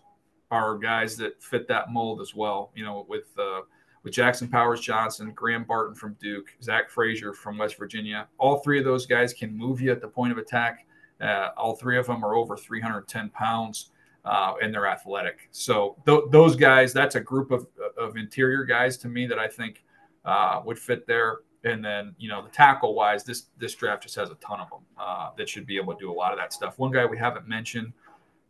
are 0.51 0.77
guys 0.77 1.15
that 1.15 1.41
fit 1.41 1.65
that 1.69 1.93
mold 1.93 2.19
as 2.19 2.35
well. 2.35 2.73
You 2.75 2.83
know, 2.83 3.05
with 3.07 3.29
uh, 3.39 3.61
with 4.03 4.11
Jackson 4.11 4.49
Powers 4.49 4.81
Johnson, 4.81 5.31
Graham 5.33 5.63
Barton 5.63 5.95
from 5.95 6.17
Duke, 6.19 6.47
Zach 6.61 6.89
Frazier 6.89 7.31
from 7.31 7.57
West 7.57 7.77
Virginia. 7.77 8.27
All 8.37 8.57
three 8.57 8.79
of 8.79 8.83
those 8.83 9.05
guys 9.05 9.31
can 9.31 9.57
move 9.57 9.79
you 9.79 9.93
at 9.93 10.01
the 10.01 10.09
point 10.09 10.33
of 10.33 10.37
attack. 10.37 10.85
Uh, 11.21 11.51
all 11.55 11.77
three 11.77 11.97
of 11.97 12.07
them 12.07 12.25
are 12.25 12.35
over 12.35 12.57
310 12.57 13.29
pounds. 13.29 13.91
Uh, 14.23 14.53
and 14.61 14.71
they're 14.71 14.85
athletic. 14.85 15.49
So 15.49 15.95
th- 16.05 16.25
those 16.29 16.55
guys, 16.55 16.93
that's 16.93 17.15
a 17.15 17.19
group 17.19 17.49
of, 17.49 17.65
of 17.97 18.17
interior 18.17 18.65
guys 18.65 18.95
to 18.97 19.07
me 19.07 19.25
that 19.25 19.39
I 19.39 19.47
think 19.47 19.83
uh, 20.25 20.61
would 20.63 20.77
fit 20.77 21.07
there. 21.07 21.39
And 21.63 21.83
then, 21.85 22.15
you 22.17 22.27
know, 22.27 22.41
the 22.41 22.49
tackle 22.49 22.95
wise, 22.95 23.23
this 23.23 23.47
this 23.57 23.75
draft 23.75 24.03
just 24.03 24.15
has 24.15 24.31
a 24.31 24.35
ton 24.35 24.59
of 24.59 24.69
them 24.69 24.79
uh, 24.99 25.29
that 25.38 25.47
should 25.47 25.65
be 25.65 25.77
able 25.77 25.93
to 25.93 25.99
do 25.99 26.11
a 26.11 26.13
lot 26.13 26.31
of 26.31 26.39
that 26.39 26.53
stuff. 26.53 26.79
One 26.79 26.91
guy 26.91 27.05
we 27.05 27.17
haven't 27.17 27.47
mentioned, 27.47 27.93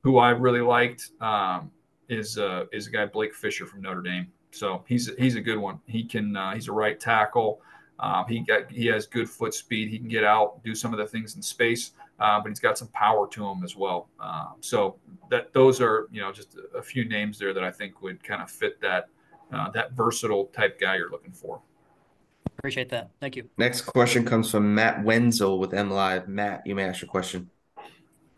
who 0.02 0.18
I 0.18 0.30
really 0.30 0.62
liked, 0.62 1.10
um, 1.20 1.72
is 2.08 2.38
uh, 2.38 2.66
is 2.72 2.88
a 2.88 2.92
guy 2.92 3.06
Blake 3.06 3.34
Fisher 3.34 3.66
from 3.66 3.82
Notre 3.82 4.02
Dame. 4.02 4.28
So 4.52 4.84
he's 4.88 5.10
he's 5.18 5.36
a 5.36 5.42
good 5.42 5.58
one. 5.58 5.80
He 5.88 6.04
can 6.04 6.36
uh, 6.36 6.54
he's 6.54 6.68
a 6.68 6.72
right 6.72 7.00
tackle. 7.00 7.62
Um, 8.00 8.26
he 8.28 8.40
got 8.40 8.72
he 8.72 8.86
has 8.88 9.06
good 9.06 9.30
foot 9.30 9.54
speed. 9.54 9.90
He 9.90 10.00
can 10.00 10.08
get 10.08 10.24
out, 10.24 10.64
do 10.64 10.74
some 10.74 10.94
of 10.94 11.00
the 11.00 11.06
things 11.06 11.36
in 11.36 11.42
space, 11.42 11.92
uh, 12.20 12.40
but 12.40 12.50
he's 12.50 12.60
got 12.60 12.78
some 12.78 12.88
power 12.90 13.28
to 13.30 13.46
him 13.46 13.64
as 13.64 13.76
well. 13.76 14.10
Um, 14.20 14.56
so 14.60 14.98
that 15.30 15.54
those 15.54 15.80
are 15.80 16.08
you 16.12 16.22
know 16.22 16.32
just 16.32 16.58
a 16.76 16.82
few 16.82 17.08
names 17.08 17.38
there 17.38 17.54
that 17.54 17.64
I 17.64 17.72
think 17.72 18.02
would 18.02 18.24
kind 18.24 18.42
of 18.42 18.50
fit 18.50 18.82
that 18.82 19.10
uh, 19.54 19.70
that 19.72 19.94
versatile 19.94 20.46
type 20.48 20.80
guy 20.80 20.98
you're 20.98 21.12
looking 21.12 21.32
for. 21.34 21.62
Appreciate 22.60 22.90
that. 22.90 23.10
Thank 23.20 23.36
you. 23.36 23.50
Next 23.58 23.82
question 23.82 24.26
comes 24.26 24.52
from 24.52 24.76
Matt 24.76 25.04
Wenzel 25.04 25.60
with 25.60 25.74
M 25.74 25.90
Live. 25.90 26.28
Matt, 26.28 26.62
you 26.66 26.76
may 26.76 26.84
ask 26.84 27.02
your 27.02 27.10
question. 27.10 27.50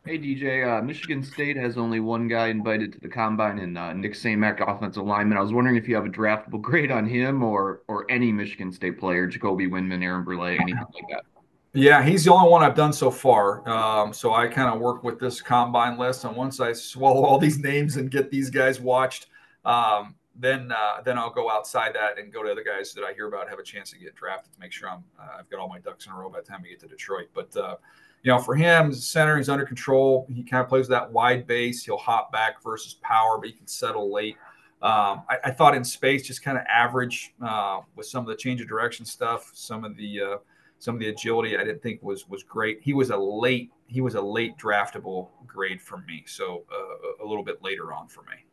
Hey 0.06 0.18
DJ, 0.18 0.68
uh, 0.68 0.82
Michigan 0.82 1.24
State 1.24 1.56
has 1.56 1.78
only 1.78 2.02
one 2.02 2.28
guy 2.28 2.48
invited 2.48 2.92
to 2.92 3.00
the 3.00 3.08
combine, 3.08 3.60
and 3.60 3.78
uh, 3.78 3.94
Nick 3.94 4.16
Samac, 4.16 4.60
offensive 4.60 5.06
lineman. 5.06 5.38
I 5.38 5.42
was 5.42 5.54
wondering 5.54 5.78
if 5.78 5.88
you 5.88 5.96
have 5.96 6.06
a 6.06 6.10
draftable 6.10 6.62
grade 6.62 6.92
on 6.92 7.06
him 7.06 7.42
or 7.42 7.84
or 7.88 8.06
any 8.12 8.32
Michigan 8.32 8.72
State 8.74 9.00
player, 9.00 9.28
Jacoby 9.28 9.68
Windmon, 9.68 10.04
Aaron 10.04 10.26
Brule, 10.26 10.44
anything 10.44 10.76
like 10.76 11.06
that. 11.10 11.24
Yeah, 11.72 12.04
he's 12.04 12.26
the 12.26 12.34
only 12.34 12.50
one 12.50 12.64
I've 12.64 12.76
done 12.76 12.92
so 12.92 13.10
far. 13.10 13.68
Um, 13.68 14.12
so 14.12 14.34
I 14.34 14.48
kind 14.48 14.74
of 14.74 14.82
work 14.82 15.06
with 15.06 15.20
this 15.20 15.42
combine 15.42 15.98
list, 15.98 16.26
and 16.26 16.36
once 16.36 16.60
I 16.60 16.74
swallow 16.74 17.24
all 17.24 17.40
these 17.40 17.60
names 17.72 17.96
and 17.96 18.12
get 18.12 18.30
these 18.30 18.50
guys 18.50 18.82
watched, 18.82 19.28
um, 19.64 20.16
then 20.36 20.72
uh, 20.72 21.02
then 21.04 21.18
I'll 21.18 21.30
go 21.30 21.50
outside 21.50 21.94
that 21.96 22.18
and 22.18 22.34
go 22.34 22.44
to 22.44 22.52
other 22.52 22.64
guys 22.64 22.94
that 22.94 23.04
I 23.04 23.14
hear 23.14 23.28
about 23.28 23.50
have 23.50 23.60
a 23.60 23.64
chance 23.64 23.92
to 23.92 23.98
get 23.98 24.16
drafted 24.16 24.54
to 24.54 24.60
make 24.60 24.72
sure 24.72 24.90
I'm 24.90 25.04
uh, 25.20 25.38
I've 25.40 25.50
got 25.50 25.60
all 25.60 25.70
my 25.70 25.80
ducks 25.80 26.06
in 26.06 26.12
a 26.12 26.16
row 26.16 26.30
by 26.30 26.42
the 26.42 26.48
time 26.48 26.62
we 26.64 26.70
get 26.70 26.80
to 26.82 26.88
Detroit. 26.88 27.28
But 27.34 27.56
uh, 27.56 27.76
you 28.24 28.32
know, 28.32 28.40
for 28.40 28.56
him, 28.56 28.94
center, 28.94 29.38
he's 29.38 29.50
under 29.50 29.66
control. 29.66 30.26
He 30.34 30.44
kind 30.44 30.64
of 30.64 30.70
plays 30.70 30.88
that 30.88 31.12
wide 31.12 31.46
base. 31.46 31.84
He'll 31.84 31.98
hop 31.98 32.32
back 32.32 32.64
versus 32.64 32.96
power, 33.02 33.38
but 33.38 33.48
he 33.48 33.54
can 33.54 33.68
settle 33.68 34.12
late. 34.12 34.38
Um, 34.82 35.24
I, 35.30 35.38
I, 35.46 35.52
thought 35.52 35.76
in 35.76 35.84
space, 35.84 36.28
just 36.28 36.44
kind 36.44 36.58
of 36.58 36.66
average 36.66 37.34
uh, 37.42 37.80
with 37.96 38.06
some 38.06 38.22
of 38.22 38.28
the 38.28 38.36
change 38.36 38.60
of 38.60 38.68
direction 38.68 39.06
stuff, 39.06 39.50
some 39.54 39.86
of 39.86 39.96
the 39.96 40.22
uh, 40.22 40.38
some 40.80 40.96
of 40.96 41.00
the 41.00 41.10
agility. 41.10 41.58
I 41.58 41.64
didn't 41.64 41.82
think 41.82 42.02
was 42.02 42.28
was 42.28 42.44
great. 42.44 42.80
He 42.82 42.94
was 42.94 43.10
a 43.10 43.18
late 43.18 43.72
he 43.88 44.02
was 44.02 44.16
a 44.16 44.22
late 44.22 44.58
draftable 44.58 45.30
grade 45.46 45.82
for 45.82 46.00
me, 46.00 46.24
so 46.26 46.66
uh, 46.72 47.24
a 47.24 47.26
little 47.26 47.44
bit 47.44 47.64
later 47.64 47.94
on 47.94 48.08
for 48.08 48.24
me. 48.24 48.46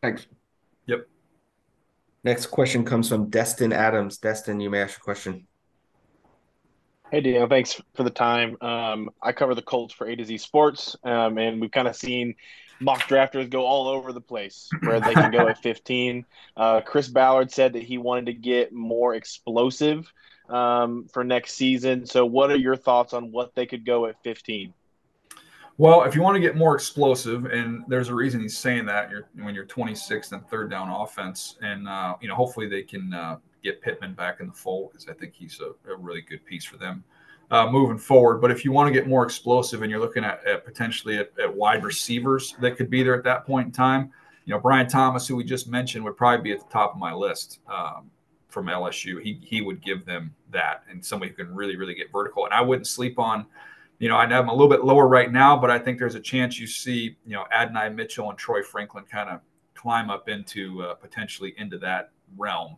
Thanks. 0.00 0.28
Yep. 0.88 1.06
Next 2.24 2.46
question 2.46 2.84
comes 2.84 3.08
from 3.08 3.30
Destin 3.30 3.72
Adams. 3.72 4.18
Destin, 4.18 4.58
you 4.58 4.70
may 4.70 4.80
ask 4.80 4.98
a 4.98 5.00
question. 5.00 5.46
Hey, 7.10 7.20
Daniel. 7.20 7.46
Thanks 7.46 7.80
for 7.94 8.02
the 8.02 8.10
time. 8.10 8.56
Um, 8.60 9.10
I 9.22 9.32
cover 9.32 9.54
the 9.54 9.62
Colts 9.62 9.94
for 9.94 10.06
A 10.06 10.16
to 10.16 10.24
Z 10.24 10.38
Sports, 10.38 10.96
um, 11.04 11.38
and 11.38 11.60
we've 11.60 11.70
kind 11.70 11.88
of 11.88 11.96
seen 11.96 12.34
mock 12.80 13.02
drafters 13.02 13.48
go 13.48 13.64
all 13.64 13.88
over 13.88 14.12
the 14.12 14.20
place 14.20 14.68
where 14.82 15.00
they 15.00 15.14
can 15.14 15.30
go 15.30 15.48
at 15.48 15.58
15. 15.62 16.24
Uh, 16.56 16.80
Chris 16.80 17.08
Ballard 17.08 17.50
said 17.50 17.74
that 17.74 17.82
he 17.82 17.98
wanted 17.98 18.26
to 18.26 18.34
get 18.34 18.72
more 18.72 19.14
explosive 19.14 20.10
um, 20.48 21.06
for 21.12 21.24
next 21.24 21.54
season. 21.54 22.06
So, 22.06 22.24
what 22.26 22.50
are 22.50 22.58
your 22.58 22.76
thoughts 22.76 23.12
on 23.12 23.30
what 23.30 23.54
they 23.54 23.66
could 23.66 23.84
go 23.84 24.06
at 24.06 24.22
15? 24.22 24.72
Well, 25.78 26.02
if 26.02 26.16
you 26.16 26.22
want 26.22 26.34
to 26.34 26.40
get 26.40 26.56
more 26.56 26.74
explosive, 26.74 27.44
and 27.44 27.84
there's 27.86 28.08
a 28.08 28.14
reason 28.14 28.40
he's 28.40 28.58
saying 28.58 28.84
that, 28.86 29.10
you're 29.12 29.28
when 29.36 29.54
you're 29.54 29.64
26th 29.64 30.32
and 30.32 30.44
third 30.48 30.70
down 30.70 30.90
offense, 30.90 31.56
and 31.62 31.88
uh, 31.88 32.16
you 32.20 32.26
know 32.26 32.34
hopefully 32.34 32.68
they 32.68 32.82
can 32.82 33.14
uh, 33.14 33.36
get 33.62 33.80
Pittman 33.80 34.14
back 34.14 34.40
in 34.40 34.48
the 34.48 34.52
fold 34.52 34.90
because 34.90 35.08
I 35.08 35.12
think 35.12 35.34
he's 35.34 35.60
a, 35.60 35.90
a, 35.90 35.96
really 35.96 36.20
good 36.20 36.44
piece 36.44 36.64
for 36.64 36.78
them 36.78 37.04
uh, 37.52 37.70
moving 37.70 37.96
forward. 37.96 38.40
But 38.40 38.50
if 38.50 38.64
you 38.64 38.72
want 38.72 38.88
to 38.88 38.92
get 38.92 39.08
more 39.08 39.22
explosive, 39.22 39.82
and 39.82 39.90
you're 39.90 40.00
looking 40.00 40.24
at, 40.24 40.44
at 40.44 40.64
potentially 40.64 41.18
at, 41.18 41.30
at, 41.40 41.54
wide 41.54 41.84
receivers 41.84 42.56
that 42.60 42.76
could 42.76 42.90
be 42.90 43.04
there 43.04 43.14
at 43.14 43.22
that 43.22 43.46
point 43.46 43.66
in 43.66 43.72
time, 43.72 44.10
you 44.46 44.54
know 44.54 44.58
Brian 44.58 44.88
Thomas, 44.88 45.28
who 45.28 45.36
we 45.36 45.44
just 45.44 45.68
mentioned, 45.68 46.02
would 46.02 46.16
probably 46.16 46.42
be 46.42 46.50
at 46.50 46.58
the 46.58 46.72
top 46.72 46.94
of 46.94 46.98
my 46.98 47.12
list 47.12 47.60
um, 47.68 48.10
from 48.48 48.66
LSU. 48.66 49.22
He 49.22 49.38
he 49.44 49.62
would 49.62 49.80
give 49.80 50.04
them 50.04 50.34
that, 50.50 50.82
and 50.90 51.06
somebody 51.06 51.30
who 51.30 51.44
can 51.44 51.54
really 51.54 51.76
really 51.76 51.94
get 51.94 52.10
vertical. 52.10 52.46
And 52.46 52.52
I 52.52 52.62
wouldn't 52.62 52.88
sleep 52.88 53.20
on 53.20 53.46
you 53.98 54.08
know, 54.08 54.16
I 54.16 54.22
have 54.22 54.30
them 54.30 54.48
a 54.48 54.52
little 54.52 54.68
bit 54.68 54.84
lower 54.84 55.08
right 55.08 55.32
now, 55.32 55.56
but 55.56 55.70
I 55.70 55.78
think 55.78 55.98
there's 55.98 56.14
a 56.14 56.20
chance 56.20 56.58
you 56.58 56.66
see, 56.66 57.16
you 57.26 57.32
know, 57.32 57.44
Adonai 57.52 57.90
Mitchell 57.90 58.30
and 58.30 58.38
Troy 58.38 58.62
Franklin 58.62 59.04
kind 59.10 59.28
of 59.28 59.40
climb 59.74 60.10
up 60.10 60.28
into 60.28 60.82
uh, 60.82 60.94
potentially 60.94 61.54
into 61.56 61.78
that 61.78 62.10
realm. 62.36 62.76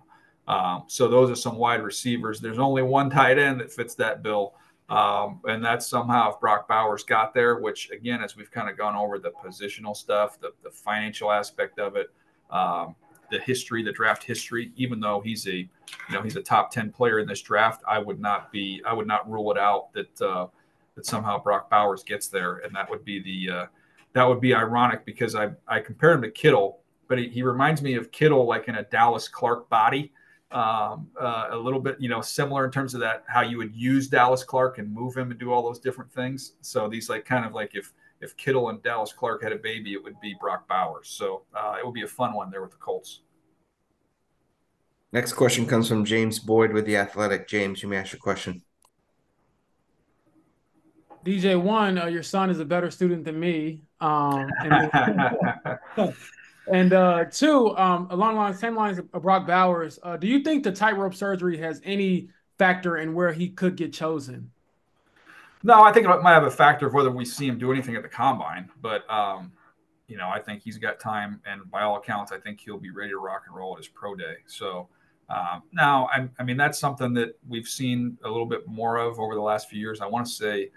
Um, 0.49 0.85
so 0.87 1.09
those 1.09 1.31
are 1.31 1.37
some 1.37 1.57
wide 1.57 1.83
receivers. 1.83 2.41
There's 2.41 2.59
only 2.59 2.83
one 2.83 3.11
tight 3.11 3.39
end 3.39 3.61
that 3.61 3.73
fits 3.73 3.95
that 3.97 4.23
bill. 4.23 4.55
Um, 4.89 5.41
and 5.45 5.65
that's 5.65 5.87
somehow 5.87 6.33
if 6.33 6.41
Brock 6.41 6.67
Bowers 6.67 7.05
got 7.05 7.33
there, 7.33 7.59
which 7.61 7.91
again, 7.91 8.23
as 8.23 8.37
we've 8.37 8.51
kind 8.51 8.69
of 8.69 8.77
gone 8.77 8.97
over 8.97 9.19
the 9.19 9.31
positional 9.45 9.97
stuff, 9.97 10.41
the, 10.41 10.51
the 10.65 10.71
financial 10.71 11.31
aspect 11.31 11.79
of 11.79 11.97
it, 11.97 12.09
um, 12.51 12.97
the 13.31 13.39
history, 13.39 13.85
the 13.85 13.93
draft 13.93 14.25
history, 14.25 14.73
even 14.75 14.99
though 14.99 15.21
he's 15.21 15.47
a, 15.47 15.53
you 15.53 15.69
know, 16.11 16.23
he's 16.23 16.35
a 16.35 16.43
top 16.43 16.73
10 16.73 16.91
player 16.91 17.21
in 17.21 17.29
this 17.29 17.41
draft, 17.41 17.83
I 17.87 18.01
would 18.01 18.19
not 18.19 18.51
be, 18.51 18.83
I 18.85 18.93
would 18.93 19.07
not 19.07 19.31
rule 19.31 19.53
it 19.53 19.59
out 19.59 19.93
that, 19.93 20.21
uh, 20.21 20.47
that 21.01 21.07
somehow 21.07 21.43
Brock 21.43 21.71
Bowers 21.71 22.03
gets 22.03 22.29
there, 22.29 22.59
and 22.59 22.75
that 22.77 22.89
would 22.91 23.05
be 23.05 23.21
the 23.21 23.55
uh, 23.55 23.67
that 24.13 24.25
would 24.25 24.41
be 24.41 24.55
ironic 24.55 25.07
because 25.07 25.35
I 25.35 25.51
I 25.67 25.81
compared 25.81 26.17
him 26.17 26.23
to 26.23 26.31
Kittle, 26.31 26.81
but 27.09 27.19
he, 27.19 27.29
he 27.29 27.43
reminds 27.43 27.81
me 27.81 27.95
of 27.95 28.13
Kittle 28.13 28.47
like 28.47 28.69
in 28.69 28.75
a 28.75 28.83
Dallas 28.85 29.29
Clark 29.29 29.71
body, 29.71 30.13
um, 30.51 31.09
uh, 31.19 31.49
a 31.51 31.57
little 31.57 31.81
bit 31.81 31.97
you 31.99 32.11
know 32.11 32.21
similar 32.21 32.67
in 32.67 32.71
terms 32.71 32.93
of 32.93 33.01
that 33.01 33.25
how 33.27 33.41
you 33.41 33.57
would 33.57 33.75
use 33.75 34.09
Dallas 34.09 34.45
Clark 34.45 34.79
and 34.79 34.93
move 34.93 35.17
him 35.17 35.31
and 35.31 35.41
do 35.41 35.53
all 35.53 35.63
those 35.63 35.79
different 35.79 36.13
things. 36.13 36.53
So 36.61 36.87
these 36.87 37.09
like 37.09 37.25
kind 37.25 37.47
of 37.47 37.55
like 37.55 37.75
if 37.75 37.93
if 38.21 38.37
Kittle 38.37 38.69
and 38.69 38.83
Dallas 38.83 39.15
Clark 39.15 39.43
had 39.43 39.53
a 39.53 39.57
baby, 39.57 39.95
it 39.95 40.05
would 40.05 40.21
be 40.21 40.37
Brock 40.39 40.69
Bowers. 40.69 41.09
So 41.09 41.43
uh, 41.55 41.77
it 41.79 41.87
would 41.87 41.95
be 41.95 42.03
a 42.03 42.09
fun 42.09 42.35
one 42.35 42.51
there 42.51 42.61
with 42.61 42.73
the 42.73 42.77
Colts. 42.77 43.23
Next 45.13 45.33
question 45.33 45.67
comes 45.67 45.89
from 45.89 46.05
James 46.05 46.39
Boyd 46.39 46.73
with 46.73 46.85
the 46.85 46.97
Athletic. 46.97 47.49
James, 47.49 47.83
you 47.83 47.89
may 47.89 47.97
ask 47.97 48.13
your 48.13 48.21
question. 48.21 48.63
DJ 51.25 51.61
one, 51.61 51.99
uh, 51.99 52.07
your 52.07 52.23
son 52.23 52.51
is 52.51 52.61
a 52.61 52.65
better 52.65 52.91
student 52.91 53.25
than 53.25 53.39
me. 53.39 53.83
Um, 54.01 54.49
and, 54.61 54.91
and 56.73 56.93
uh, 56.93 57.25
two, 57.31 57.77
um, 57.77 58.09
along 58.11 58.35
the 58.35 58.41
lines, 58.41 58.59
same 58.59 58.75
lines 58.75 58.99
of 58.99 59.11
Brock 59.23 59.47
Bowers. 59.47 59.99
Uh, 60.03 60.17
do 60.17 60.27
you 60.27 60.43
think 60.43 60.65
the 60.65 60.73
tightrope 60.73 61.15
surgery 61.15 61.59
has 61.59 61.81
any 61.85 62.29
factor 62.59 62.99
in 62.99 63.15
where 63.15 63.33
he 63.33 63.49
could 63.49 63.77
get 63.77 63.93
chosen? 63.93 64.51
No, 65.63 65.83
I 65.83 65.93
think 65.93 66.07
it 66.07 66.23
might 66.23 66.33
have 66.33 66.45
a 66.45 66.51
factor 66.51 66.87
of 66.87 66.95
whether 66.95 67.11
we 67.11 67.25
see 67.25 67.47
him 67.47 67.59
do 67.59 67.71
anything 67.71 67.95
at 67.95 68.03
the 68.03 68.09
combine. 68.09 68.71
But 68.81 69.09
um, 69.11 69.53
you 70.09 70.17
know, 70.17 70.29
I 70.29 70.41
think 70.41 70.63
he's 70.63 70.79
got 70.79 70.99
time, 70.99 71.41
and 71.45 71.71
by 71.71 71.83
all 71.83 71.97
accounts, 71.97 72.33
I 72.33 72.39
think 72.39 72.61
he'll 72.61 72.79
be 72.79 72.91
ready 72.91 73.11
to 73.11 73.19
rock 73.19 73.43
and 73.47 73.55
roll 73.55 73.75
at 73.75 73.79
his 73.79 73.89
pro 73.89 74.15
day. 74.15 74.37
So 74.47 74.89
um, 75.29 75.63
now, 75.73 76.09
I, 76.13 76.29
I, 76.39 76.43
mean, 76.43 76.57
that's 76.57 76.79
something 76.79 77.13
that 77.15 77.39
we've 77.49 77.69
seen 77.69 78.19
a 78.25 78.29
little 78.29 78.47
bit 78.47 78.67
more 78.67 78.97
of 78.97 79.21
over 79.21 79.35
the 79.35 79.41
last 79.41 79.69
few 79.69 79.79
years. 79.79 80.01
I 80.01 80.07
want 80.07 80.27
to 80.27 80.33
say 80.33 80.71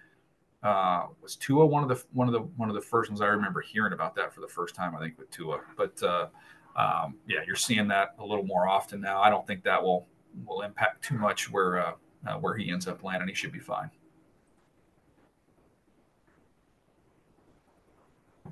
uh, 0.64 1.08
was 1.22 1.36
Tua 1.36 1.66
one 1.66 1.84
of 1.84 1.90
the 1.90 2.04
one 2.14 2.28
of 2.28 2.34
the 2.34 2.40
one 2.40 2.70
of 2.70 2.76
the 2.76 2.82
first 2.82 3.10
ones 3.10 3.22
I 3.22 3.28
remember 3.28 3.62
hearing 3.62 3.94
about 3.94 4.16
that 4.16 4.34
for 4.34 4.42
the 4.42 4.48
first 4.48 4.76
time. 4.76 4.96
I 4.96 5.00
think 5.00 5.18
with 5.18 5.30
Tua, 5.30 5.60
but 5.76 6.02
uh, 6.02 6.28
um, 6.76 7.16
yeah, 7.28 7.40
you're 7.46 7.56
seeing 7.56 7.88
that 7.90 8.16
a 8.20 8.26
little 8.26 8.46
more 8.46 8.68
often 8.68 9.02
now. 9.02 9.22
I 9.22 9.30
don't 9.30 9.46
think 9.46 9.64
that 9.64 9.82
will 9.84 10.08
will 10.46 10.62
impact 10.62 11.04
too 11.04 11.18
much 11.18 11.52
where 11.52 11.80
uh, 11.80 11.94
uh 12.26 12.36
where 12.36 12.56
he 12.56 12.72
ends 12.72 12.88
up 12.88 13.04
landing. 13.04 13.28
He 13.28 13.36
should 13.36 13.52
be 13.52 13.60
fine. 13.60 13.90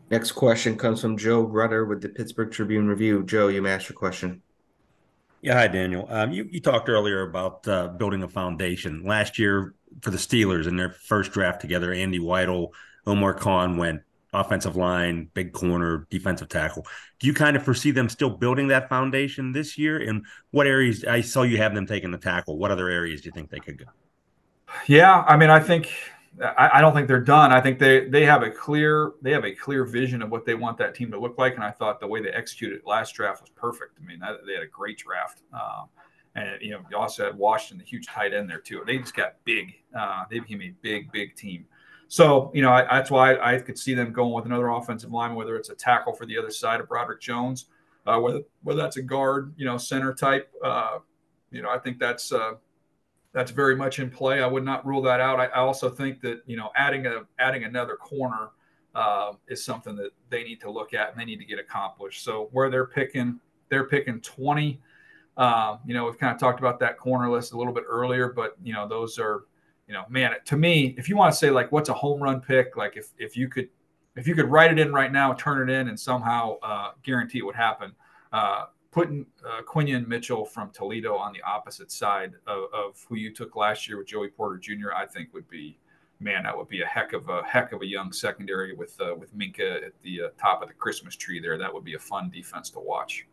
Next 0.09 0.33
question 0.33 0.77
comes 0.77 0.99
from 0.99 1.15
Joe 1.15 1.41
Rutter 1.41 1.85
with 1.85 2.01
the 2.01 2.09
Pittsburgh 2.09 2.51
Tribune 2.51 2.87
Review. 2.89 3.23
Joe, 3.23 3.47
you 3.47 3.61
may 3.61 3.71
ask 3.71 3.87
your 3.87 3.97
question. 3.97 4.41
Yeah, 5.41 5.53
hi 5.53 5.67
Daniel. 5.67 6.05
Um, 6.09 6.31
you 6.31 6.47
you 6.51 6.61
talked 6.61 6.87
earlier 6.87 7.23
about 7.23 7.67
uh, 7.67 7.87
building 7.87 8.21
a 8.23 8.27
foundation. 8.27 9.03
Last 9.05 9.39
year 9.39 9.73
for 10.01 10.11
the 10.11 10.17
Steelers 10.17 10.67
in 10.67 10.77
their 10.77 10.91
first 10.91 11.31
draft 11.31 11.61
together, 11.61 11.91
Andy 11.91 12.19
Weidl, 12.19 12.69
Omar 13.07 13.33
Khan 13.33 13.77
went 13.77 14.01
offensive 14.33 14.75
line, 14.75 15.29
big 15.33 15.51
corner, 15.51 16.07
defensive 16.11 16.47
tackle. 16.47 16.85
Do 17.19 17.27
you 17.27 17.33
kind 17.33 17.57
of 17.57 17.63
foresee 17.63 17.91
them 17.91 18.07
still 18.07 18.29
building 18.29 18.67
that 18.67 18.87
foundation 18.87 19.51
this 19.51 19.77
year? 19.77 19.97
And 19.97 20.25
what 20.51 20.67
areas? 20.67 21.03
I 21.05 21.21
saw 21.21 21.41
you 21.41 21.57
have 21.57 21.73
them 21.73 21.87
taking 21.87 22.11
the 22.11 22.17
tackle. 22.19 22.57
What 22.57 22.71
other 22.71 22.87
areas 22.89 23.21
do 23.21 23.25
you 23.27 23.31
think 23.31 23.49
they 23.49 23.59
could 23.59 23.79
go? 23.79 23.85
Yeah, 24.87 25.23
I 25.27 25.37
mean, 25.37 25.49
I 25.49 25.59
think 25.59 25.91
I, 26.39 26.69
I, 26.75 26.81
don't 26.81 26.93
think 26.93 27.07
they're 27.07 27.19
done. 27.19 27.51
I 27.51 27.59
think 27.59 27.77
they 27.77 28.07
they 28.07 28.25
have 28.25 28.41
a 28.41 28.49
clear 28.49 29.13
they 29.21 29.31
have 29.31 29.43
a 29.43 29.51
clear 29.51 29.83
vision 29.83 30.21
of 30.21 30.31
what 30.31 30.45
they 30.45 30.55
want 30.55 30.77
that 30.77 30.95
team 30.95 31.11
to 31.11 31.19
look 31.19 31.37
like, 31.37 31.55
and 31.55 31.63
I 31.63 31.71
thought 31.71 31.99
the 31.99 32.07
way 32.07 32.21
they 32.21 32.29
executed 32.29 32.81
last 32.85 33.13
draft 33.13 33.41
was 33.41 33.49
perfect. 33.49 33.97
I 34.01 34.05
mean, 34.05 34.19
they 34.19 34.53
had 34.53 34.63
a 34.63 34.67
great 34.67 34.97
draft, 34.97 35.41
um, 35.53 35.89
and 36.35 36.61
you 36.61 36.71
know, 36.71 36.79
you 36.89 36.97
also 36.97 37.25
had 37.25 37.37
Washington, 37.37 37.79
the 37.79 37.83
huge 37.83 38.07
tight 38.07 38.33
end 38.33 38.49
there 38.49 38.59
too. 38.59 38.81
They 38.85 38.97
just 38.97 39.15
got 39.15 39.35
big. 39.43 39.73
Uh, 39.97 40.23
they 40.29 40.39
became 40.39 40.61
a 40.61 40.73
big, 40.81 41.11
big 41.11 41.35
team. 41.35 41.65
So 42.07 42.49
you 42.53 42.61
know, 42.61 42.71
I, 42.71 42.83
that's 42.83 43.11
why 43.11 43.37
I, 43.37 43.59
could 43.59 43.77
see 43.77 43.93
them 43.93 44.13
going 44.13 44.33
with 44.33 44.45
another 44.45 44.69
offensive 44.69 45.11
lineman, 45.11 45.37
whether 45.37 45.55
it's 45.57 45.69
a 45.69 45.75
tackle 45.75 46.13
for 46.13 46.25
the 46.25 46.37
other 46.37 46.51
side 46.51 46.79
of 46.79 46.87
Broderick 46.87 47.21
Jones, 47.21 47.65
uh, 48.05 48.19
whether 48.19 48.41
whether 48.63 48.81
that's 48.81 48.97
a 48.97 49.01
guard, 49.01 49.53
you 49.57 49.65
know, 49.65 49.77
center 49.77 50.13
type. 50.13 50.49
Uh, 50.63 50.99
you 51.51 51.61
know, 51.61 51.69
I 51.69 51.77
think 51.77 51.99
that's 51.99 52.31
uh, 52.31 52.53
that's 53.33 53.51
very 53.51 53.75
much 53.75 53.99
in 53.99 54.09
play. 54.09 54.41
I 54.41 54.47
would 54.47 54.65
not 54.65 54.85
rule 54.85 55.01
that 55.03 55.19
out. 55.19 55.39
I, 55.39 55.45
I 55.45 55.59
also 55.59 55.89
think 55.89 56.21
that 56.21 56.41
you 56.45 56.57
know 56.57 56.69
adding 56.75 57.05
a 57.05 57.21
adding 57.39 57.63
another 57.63 57.95
corner 57.95 58.49
uh, 58.95 59.33
is 59.47 59.63
something 59.63 59.95
that 59.95 60.11
they 60.29 60.43
need 60.43 60.59
to 60.61 60.71
look 60.71 60.93
at 60.93 61.11
and 61.11 61.19
they 61.19 61.25
need 61.25 61.39
to 61.39 61.45
get 61.45 61.59
accomplished. 61.59 62.23
So 62.23 62.49
where 62.51 62.69
they're 62.69 62.87
picking, 62.87 63.39
they're 63.69 63.85
picking 63.85 64.19
20. 64.21 64.81
Uh, 65.37 65.77
you 65.85 65.93
know, 65.93 66.05
we've 66.05 66.19
kind 66.19 66.33
of 66.33 66.39
talked 66.39 66.59
about 66.59 66.79
that 66.79 66.97
corner 66.97 67.29
list 67.29 67.53
a 67.53 67.57
little 67.57 67.73
bit 67.73 67.85
earlier, 67.87 68.33
but 68.33 68.55
you 68.61 68.73
know, 68.73 68.87
those 68.87 69.17
are, 69.17 69.45
you 69.87 69.93
know, 69.93 70.03
man, 70.09 70.33
to 70.45 70.57
me, 70.57 70.93
if 70.97 71.07
you 71.07 71.15
want 71.15 71.33
to 71.33 71.37
say 71.37 71.49
like 71.49 71.71
what's 71.71 71.89
a 71.89 71.93
home 71.93 72.21
run 72.21 72.41
pick, 72.41 72.75
like 72.75 72.97
if 72.97 73.09
if 73.17 73.37
you 73.37 73.47
could 73.47 73.69
if 74.15 74.27
you 74.27 74.35
could 74.35 74.49
write 74.49 74.71
it 74.71 74.79
in 74.79 74.91
right 74.91 75.11
now, 75.11 75.33
turn 75.33 75.69
it 75.69 75.73
in, 75.73 75.87
and 75.87 75.97
somehow 75.97 76.57
uh, 76.61 76.91
guarantee 77.01 77.39
it 77.39 77.45
would 77.45 77.55
happen. 77.55 77.93
Putting 78.91 79.25
uh, 79.45 79.61
Quinyon 79.63 80.05
Mitchell 80.07 80.43
from 80.43 80.69
Toledo 80.71 81.15
on 81.15 81.31
the 81.31 81.41
opposite 81.43 81.91
side 81.91 82.33
of, 82.45 82.65
of, 82.73 83.05
who 83.07 83.15
you 83.15 83.33
took 83.33 83.55
last 83.55 83.87
year 83.87 83.97
with 83.97 84.07
Joey 84.07 84.27
Porter 84.27 84.57
Jr., 84.57 84.93
I 84.93 85.05
think 85.05 85.33
would 85.33 85.49
be, 85.49 85.77
man, 86.19 86.43
that 86.43 86.57
would 86.57 86.67
be 86.67 86.81
a 86.81 86.85
heck 86.85 87.13
of 87.13 87.29
a 87.29 87.41
heck 87.43 87.71
of 87.71 87.81
a 87.81 87.85
young 87.85 88.11
secondary 88.11 88.73
with 88.73 88.99
uh, 88.99 89.15
with 89.15 89.35
Minkah 89.37 89.85
at 89.85 89.93
the 90.03 90.23
uh, 90.23 90.27
top 90.37 90.61
of 90.61 90.67
the 90.67 90.73
Christmas 90.73 91.15
tree 91.15 91.39
there. 91.39 91.57
That 91.57 91.73
would 91.73 91.85
be 91.85 91.93
a 91.93 91.99
fun 91.99 92.29
defense 92.29 92.69
to 92.71 92.79
watch. 92.79 93.25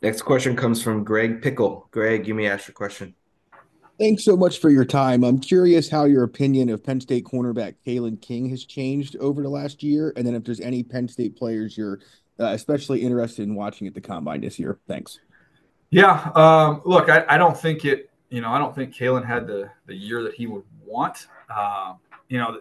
Next 0.00 0.22
question 0.22 0.54
comes 0.54 0.80
from 0.80 1.02
Greg 1.02 1.42
Pickel. 1.42 1.88
Greg, 1.90 2.28
you 2.28 2.34
may 2.34 2.46
ask 2.46 2.68
your 2.68 2.74
question. 2.74 3.14
Thanks 3.98 4.24
so 4.24 4.36
much 4.36 4.60
for 4.60 4.68
your 4.68 4.84
time. 4.84 5.24
I'm 5.24 5.38
curious 5.40 5.88
how 5.88 6.04
your 6.04 6.22
opinion 6.22 6.68
of 6.68 6.84
Penn 6.84 7.00
State 7.00 7.24
cornerback 7.24 7.76
Kalen 7.86 8.20
King 8.20 8.48
has 8.50 8.64
changed 8.64 9.16
over 9.16 9.42
the 9.42 9.48
last 9.48 9.82
year, 9.82 10.12
and 10.16 10.26
then 10.26 10.34
if 10.34 10.44
there's 10.44 10.60
any 10.60 10.82
Penn 10.82 11.08
State 11.08 11.34
players 11.34 11.78
you're 11.78 12.00
uh, 12.38 12.46
especially 12.46 13.02
interested 13.02 13.42
in 13.44 13.54
watching 13.54 13.86
at 13.86 13.94
the 13.94 14.00
combine 14.00 14.40
this 14.40 14.58
year. 14.58 14.78
Thanks. 14.86 15.20
Yeah. 15.90 16.30
Um, 16.34 16.82
look, 16.84 17.08
I, 17.08 17.24
I, 17.28 17.38
don't 17.38 17.56
think 17.56 17.84
it, 17.84 18.10
you 18.30 18.40
know, 18.40 18.50
I 18.50 18.58
don't 18.58 18.74
think 18.74 18.94
Kalen 18.94 19.24
had 19.24 19.46
the, 19.46 19.70
the 19.86 19.94
year 19.94 20.22
that 20.22 20.34
he 20.34 20.46
would 20.46 20.64
want. 20.84 21.28
Uh, 21.48 21.94
you 22.28 22.38
know, 22.38 22.60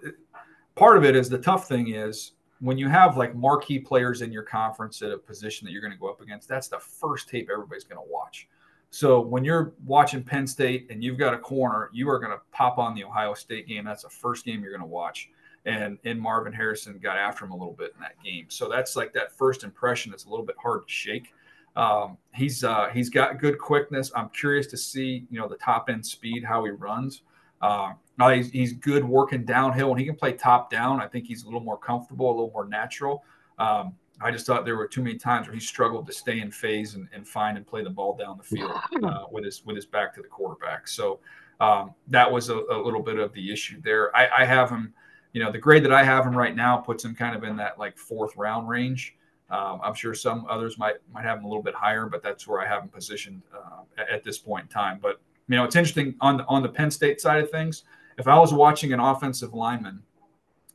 part 0.75 0.97
of 0.97 1.03
it 1.03 1.15
is 1.15 1.29
the 1.29 1.37
tough 1.37 1.67
thing 1.67 1.93
is 1.93 2.33
when 2.59 2.77
you 2.77 2.87
have 2.87 3.17
like 3.17 3.35
marquee 3.35 3.79
players 3.79 4.21
in 4.21 4.31
your 4.31 4.43
conference 4.43 5.01
at 5.01 5.11
a 5.11 5.17
position 5.17 5.65
that 5.65 5.71
you're 5.71 5.81
going 5.81 5.93
to 5.93 5.99
go 5.99 6.09
up 6.09 6.21
against, 6.21 6.47
that's 6.47 6.67
the 6.67 6.79
first 6.79 7.27
tape 7.27 7.49
everybody's 7.51 7.83
going 7.83 8.01
to 8.01 8.11
watch. 8.11 8.47
So 8.91 9.19
when 9.19 9.43
you're 9.43 9.73
watching 9.85 10.23
Penn 10.23 10.47
State 10.47 10.87
and 10.89 11.03
you've 11.03 11.17
got 11.17 11.33
a 11.33 11.37
corner, 11.37 11.89
you 11.91 12.09
are 12.09 12.19
going 12.19 12.31
to 12.31 12.39
pop 12.51 12.77
on 12.77 12.95
the 12.95 13.03
Ohio 13.03 13.33
State 13.33 13.67
game. 13.67 13.83
That's 13.83 14.03
the 14.03 14.09
first 14.09 14.45
game 14.45 14.61
you're 14.61 14.71
going 14.71 14.81
to 14.81 14.87
watch 14.87 15.29
and 15.65 15.97
and 16.05 16.19
Marvin 16.19 16.53
Harrison 16.53 16.99
got 16.99 17.17
after 17.17 17.45
him 17.45 17.51
a 17.51 17.57
little 17.57 17.73
bit 17.73 17.93
in 17.95 18.01
that 18.01 18.21
game. 18.23 18.45
So 18.49 18.69
that's 18.69 18.95
like 18.95 19.13
that 19.13 19.31
first 19.31 19.63
impression 19.63 20.11
that's 20.11 20.25
a 20.25 20.29
little 20.29 20.45
bit 20.45 20.55
hard 20.61 20.87
to 20.87 20.91
shake. 20.91 21.33
Um, 21.75 22.17
he's 22.33 22.63
uh, 22.63 22.89
he's 22.93 23.09
got 23.09 23.39
good 23.39 23.57
quickness. 23.59 24.11
I'm 24.15 24.29
curious 24.29 24.67
to 24.67 24.77
see 24.77 25.25
you 25.29 25.39
know 25.39 25.47
the 25.47 25.57
top 25.57 25.89
end 25.89 26.05
speed 26.05 26.43
how 26.43 26.63
he 26.65 26.71
runs. 26.71 27.21
Uh, 27.61 27.93
he's, 28.31 28.51
he's 28.51 28.73
good 28.73 29.03
working 29.03 29.43
downhill 29.43 29.89
and 29.89 29.99
he 29.99 30.05
can 30.05 30.15
play 30.15 30.33
top 30.33 30.69
down. 30.69 31.01
I 31.01 31.07
think 31.07 31.25
he's 31.25 31.43
a 31.43 31.45
little 31.45 31.61
more 31.61 31.77
comfortable, 31.77 32.27
a 32.27 32.31
little 32.31 32.51
more 32.51 32.67
natural. 32.67 33.23
Um, 33.57 33.95
I 34.21 34.31
just 34.31 34.45
thought 34.45 34.65
there 34.65 34.77
were 34.77 34.87
too 34.87 35.01
many 35.01 35.17
times 35.17 35.47
where 35.47 35.53
he 35.53 35.59
struggled 35.59 36.05
to 36.07 36.13
stay 36.13 36.39
in 36.39 36.51
phase 36.51 36.95
and, 36.95 37.07
and 37.13 37.27
find 37.27 37.57
and 37.57 37.65
play 37.65 37.83
the 37.83 37.89
ball 37.89 38.15
down 38.15 38.37
the 38.37 38.43
field 38.43 38.71
uh, 39.03 39.25
with 39.31 39.43
his 39.43 39.65
with 39.65 39.75
his 39.75 39.85
back 39.85 40.13
to 40.15 40.21
the 40.21 40.27
quarterback. 40.27 40.87
So 40.87 41.19
um, 41.59 41.93
that 42.07 42.31
was 42.31 42.49
a, 42.49 42.55
a, 42.55 42.77
little 42.81 43.01
bit 43.01 43.17
of 43.17 43.33
the 43.33 43.51
issue 43.51 43.81
there. 43.81 44.15
I, 44.15 44.27
I 44.39 44.45
have 44.45 44.69
him 44.69 44.93
you 45.35 45.43
know, 45.43 45.51
the 45.51 45.59
grade 45.59 45.83
that 45.83 45.91
I 45.91 46.01
have 46.01 46.25
him 46.25 46.35
right 46.35 46.55
now 46.55 46.77
puts 46.77 47.03
him 47.03 47.13
kind 47.13 47.35
of 47.35 47.43
in 47.43 47.57
that 47.57 47.77
like 47.77 47.97
fourth 47.97 48.37
round 48.37 48.69
range. 48.69 49.17
Um, 49.49 49.81
I'm 49.83 49.93
sure 49.93 50.13
some 50.13 50.47
others 50.49 50.77
might 50.77 50.95
might 51.13 51.25
have 51.25 51.39
him 51.39 51.43
a 51.43 51.47
little 51.49 51.61
bit 51.61 51.75
higher, 51.75 52.05
but 52.05 52.23
that's 52.23 52.47
where 52.47 52.61
I 52.61 52.65
have 52.65 52.83
him 52.83 52.87
positioned 52.87 53.41
uh, 53.53 53.81
at, 54.09 54.23
this 54.23 54.37
point 54.37 54.63
in 54.63 54.69
time. 54.69 54.97
But 55.01 55.19
you 55.49 55.57
know, 55.57 55.65
it's 55.65 55.75
interesting 55.75 56.15
on 56.21 56.37
the, 56.37 56.45
on 56.45 56.63
the 56.63 56.69
Penn 56.69 56.89
State 56.89 57.19
side 57.19 57.43
of 57.43 57.51
things. 57.51 57.83
If 58.17 58.29
I 58.29 58.39
was 58.39 58.53
watching 58.53 58.93
an 58.93 59.01
offensive 59.01 59.53
lineman 59.53 60.01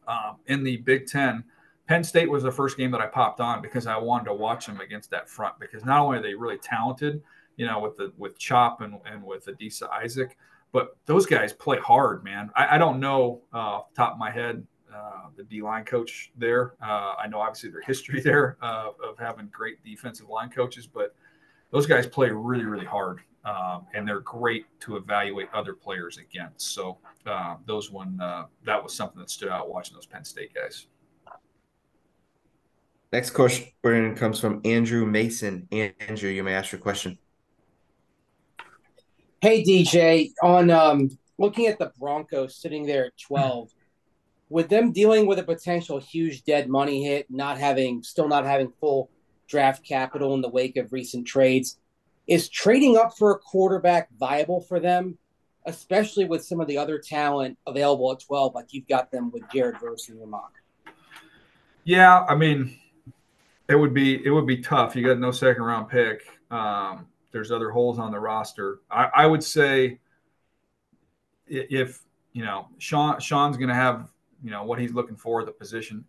um, 0.07 0.37
in 0.47 0.63
the 0.63 0.77
Big 0.77 1.07
Ten, 1.07 1.43
Penn 1.87 2.05
State 2.05 2.31
was 2.31 2.43
the 2.43 2.53
first 2.53 2.77
game 2.77 2.91
that 2.91 3.01
I 3.01 3.07
popped 3.07 3.41
on 3.41 3.63
because 3.63 3.87
I 3.87 3.97
wanted 3.97 4.27
to 4.27 4.35
watch 4.35 4.67
them 4.67 4.79
against 4.83 5.11
that 5.11 5.27
front 5.27 5.59
because 5.59 5.87
not 5.87 6.01
only 6.01 6.19
are 6.19 6.23
they 6.23 6.35
really 6.35 6.59
talented, 6.59 7.23
you 7.57 7.65
know, 7.65 7.81
with 7.81 7.97
the 7.97 8.13
with 8.19 8.39
Chop 8.39 8.83
and, 8.83 8.99
and 9.11 9.25
with 9.25 9.47
Adisa 9.47 9.91
Isaac, 9.91 10.37
but 10.73 10.97
those 11.07 11.27
guys 11.27 11.53
play 11.53 11.79
hard, 11.79 12.25
man. 12.25 12.51
I, 12.55 12.77
I 12.77 12.79
don't 12.79 13.01
know 13.01 13.43
uh, 13.53 13.59
off 13.59 13.91
the 13.91 13.97
top 13.97 14.13
of 14.13 14.19
my 14.19 14.31
head 14.31 14.67
uh, 14.95 15.29
the 15.37 15.45
D 15.45 15.63
line 15.63 15.85
coach 15.85 16.33
there. 16.37 16.75
Uh, 16.83 17.15
I 17.19 17.27
know 17.29 17.41
obviously 17.41 17.71
their 17.71 17.83
history 17.83 18.21
there 18.25 18.57
uh, 18.63 18.91
of 19.03 19.19
having 19.19 19.49
great 19.53 19.83
defensive 19.85 20.29
line 20.29 20.51
coaches, 20.51 20.87
but 20.87 21.15
those 21.71 21.87
guys 21.87 22.07
play 22.07 22.31
really, 22.31 22.65
really 22.65 22.87
hard, 22.87 23.21
um, 23.45 23.87
and 23.95 24.07
they're 24.07 24.21
great 24.21 24.67
to 24.81 24.97
evaluate 24.97 25.49
other 25.55 25.75
players 25.75 26.19
against. 26.19 26.73
So 26.73 26.99
uh, 27.27 27.57
those 27.67 27.91
one 27.91 28.21
uh, 28.21 28.47
that 28.65 28.83
was 28.83 28.95
something 28.95 29.21
that 29.21 29.31
stood 29.31 29.49
out 29.49 29.69
watching 29.69 29.95
those 29.95 30.07
Penn 30.07 30.25
State 30.25 30.55
guys. 30.55 30.87
Next 33.13 33.31
question 33.31 34.15
comes 34.15 34.39
from 34.39 34.61
Andrew 34.65 35.05
Mason. 35.05 35.67
Andrew, 35.73 36.31
you 36.31 36.45
may 36.45 36.55
ask 36.55 36.71
your 36.71 36.81
question. 36.81 37.19
Hey 39.43 39.65
DJ, 39.65 40.33
on 40.43 40.69
um, 40.69 41.19
looking 41.39 41.67
at 41.67 41.79
the 41.79 41.91
Broncos 41.99 42.57
sitting 42.57 42.85
there 42.85 43.07
at 43.07 43.13
twelve, 43.17 43.71
with 44.51 44.69
them 44.69 44.93
dealing 44.93 45.25
with 45.25 45.39
a 45.39 45.43
potential 45.43 45.99
huge 45.99 46.45
dead 46.45 46.69
money 46.69 47.03
hit, 47.03 47.25
not 47.31 47.57
having 47.57 48.03
still 48.03 48.29
not 48.29 48.45
having 48.45 48.71
full 48.81 49.09
draft 49.49 49.83
capital 49.83 50.35
in 50.35 50.43
the 50.43 50.49
wake 50.51 50.77
of 50.77 50.93
recent 50.93 51.27
trades, 51.27 51.79
is 52.27 52.51
trading 52.51 52.99
up 52.99 53.17
for 53.17 53.31
a 53.31 53.39
quarterback 53.39 54.11
viable 54.19 54.61
for 54.61 54.79
them, 54.79 55.17
especially 55.65 56.27
with 56.27 56.45
some 56.45 56.61
of 56.61 56.67
the 56.67 56.77
other 56.77 56.99
talent 56.99 57.57
available 57.67 58.13
at 58.13 58.21
twelve, 58.21 58.55
like 58.55 58.75
you've 58.75 58.89
got 58.89 59.11
them 59.11 59.31
with 59.31 59.43
Jared 59.51 59.81
Verse 59.81 60.11
in 60.11 60.19
your 60.19 60.27
mock. 60.27 60.53
Yeah, 61.85 62.27
I 62.29 62.35
mean, 62.35 62.79
it 63.71 63.77
would 63.77 63.95
be 63.95 64.23
it 64.23 64.29
would 64.29 64.47
be 64.47 64.59
tough. 64.59 64.95
You 64.95 65.03
got 65.03 65.19
no 65.19 65.31
second 65.31 65.63
round 65.63 65.89
pick. 65.89 66.25
Um, 66.51 67.07
there's 67.33 67.51
other 67.51 67.71
holes 67.71 67.99
on 67.99 68.11
the 68.11 68.19
roster. 68.19 68.81
I, 68.91 69.11
I 69.15 69.27
would 69.27 69.43
say 69.43 69.99
if 71.47 72.03
you 72.33 72.45
know 72.45 72.69
Sean 72.79 73.19
Sean's 73.21 73.57
going 73.57 73.69
to 73.69 73.75
have 73.75 74.11
you 74.43 74.51
know 74.51 74.65
what 74.65 74.79
he's 74.79 74.93
looking 74.93 75.17
for 75.17 75.45
the 75.45 75.53
position. 75.53 76.05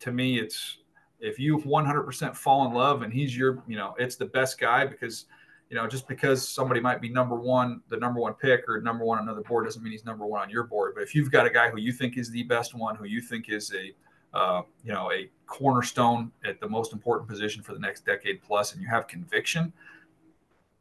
To 0.00 0.12
me, 0.12 0.38
it's 0.38 0.78
if 1.20 1.38
you 1.38 1.58
100% 1.58 2.36
fall 2.36 2.66
in 2.66 2.74
love 2.74 3.02
and 3.02 3.12
he's 3.12 3.36
your 3.36 3.62
you 3.66 3.76
know 3.76 3.94
it's 3.98 4.16
the 4.16 4.26
best 4.26 4.58
guy 4.58 4.84
because 4.84 5.26
you 5.70 5.76
know 5.76 5.86
just 5.86 6.06
because 6.06 6.46
somebody 6.46 6.80
might 6.80 7.00
be 7.00 7.08
number 7.08 7.36
one 7.36 7.80
the 7.88 7.96
number 7.96 8.20
one 8.20 8.34
pick 8.34 8.68
or 8.68 8.80
number 8.80 9.04
one 9.04 9.18
on 9.18 9.24
another 9.24 9.40
board 9.42 9.64
doesn't 9.64 9.82
mean 9.82 9.92
he's 9.92 10.04
number 10.04 10.26
one 10.26 10.42
on 10.42 10.50
your 10.50 10.64
board. 10.64 10.92
But 10.94 11.02
if 11.02 11.14
you've 11.14 11.30
got 11.30 11.46
a 11.46 11.50
guy 11.50 11.70
who 11.70 11.78
you 11.78 11.92
think 11.92 12.18
is 12.18 12.30
the 12.30 12.42
best 12.42 12.74
one, 12.74 12.96
who 12.96 13.04
you 13.04 13.20
think 13.20 13.48
is 13.48 13.72
a 13.74 13.94
uh, 14.34 14.62
you 14.82 14.92
know, 14.92 15.10
a 15.12 15.30
cornerstone 15.46 16.30
at 16.44 16.60
the 16.60 16.68
most 16.68 16.92
important 16.92 17.28
position 17.28 17.62
for 17.62 17.72
the 17.72 17.78
next 17.78 18.04
decade 18.04 18.42
plus, 18.42 18.72
and 18.72 18.82
you 18.82 18.88
have 18.88 19.06
conviction, 19.06 19.72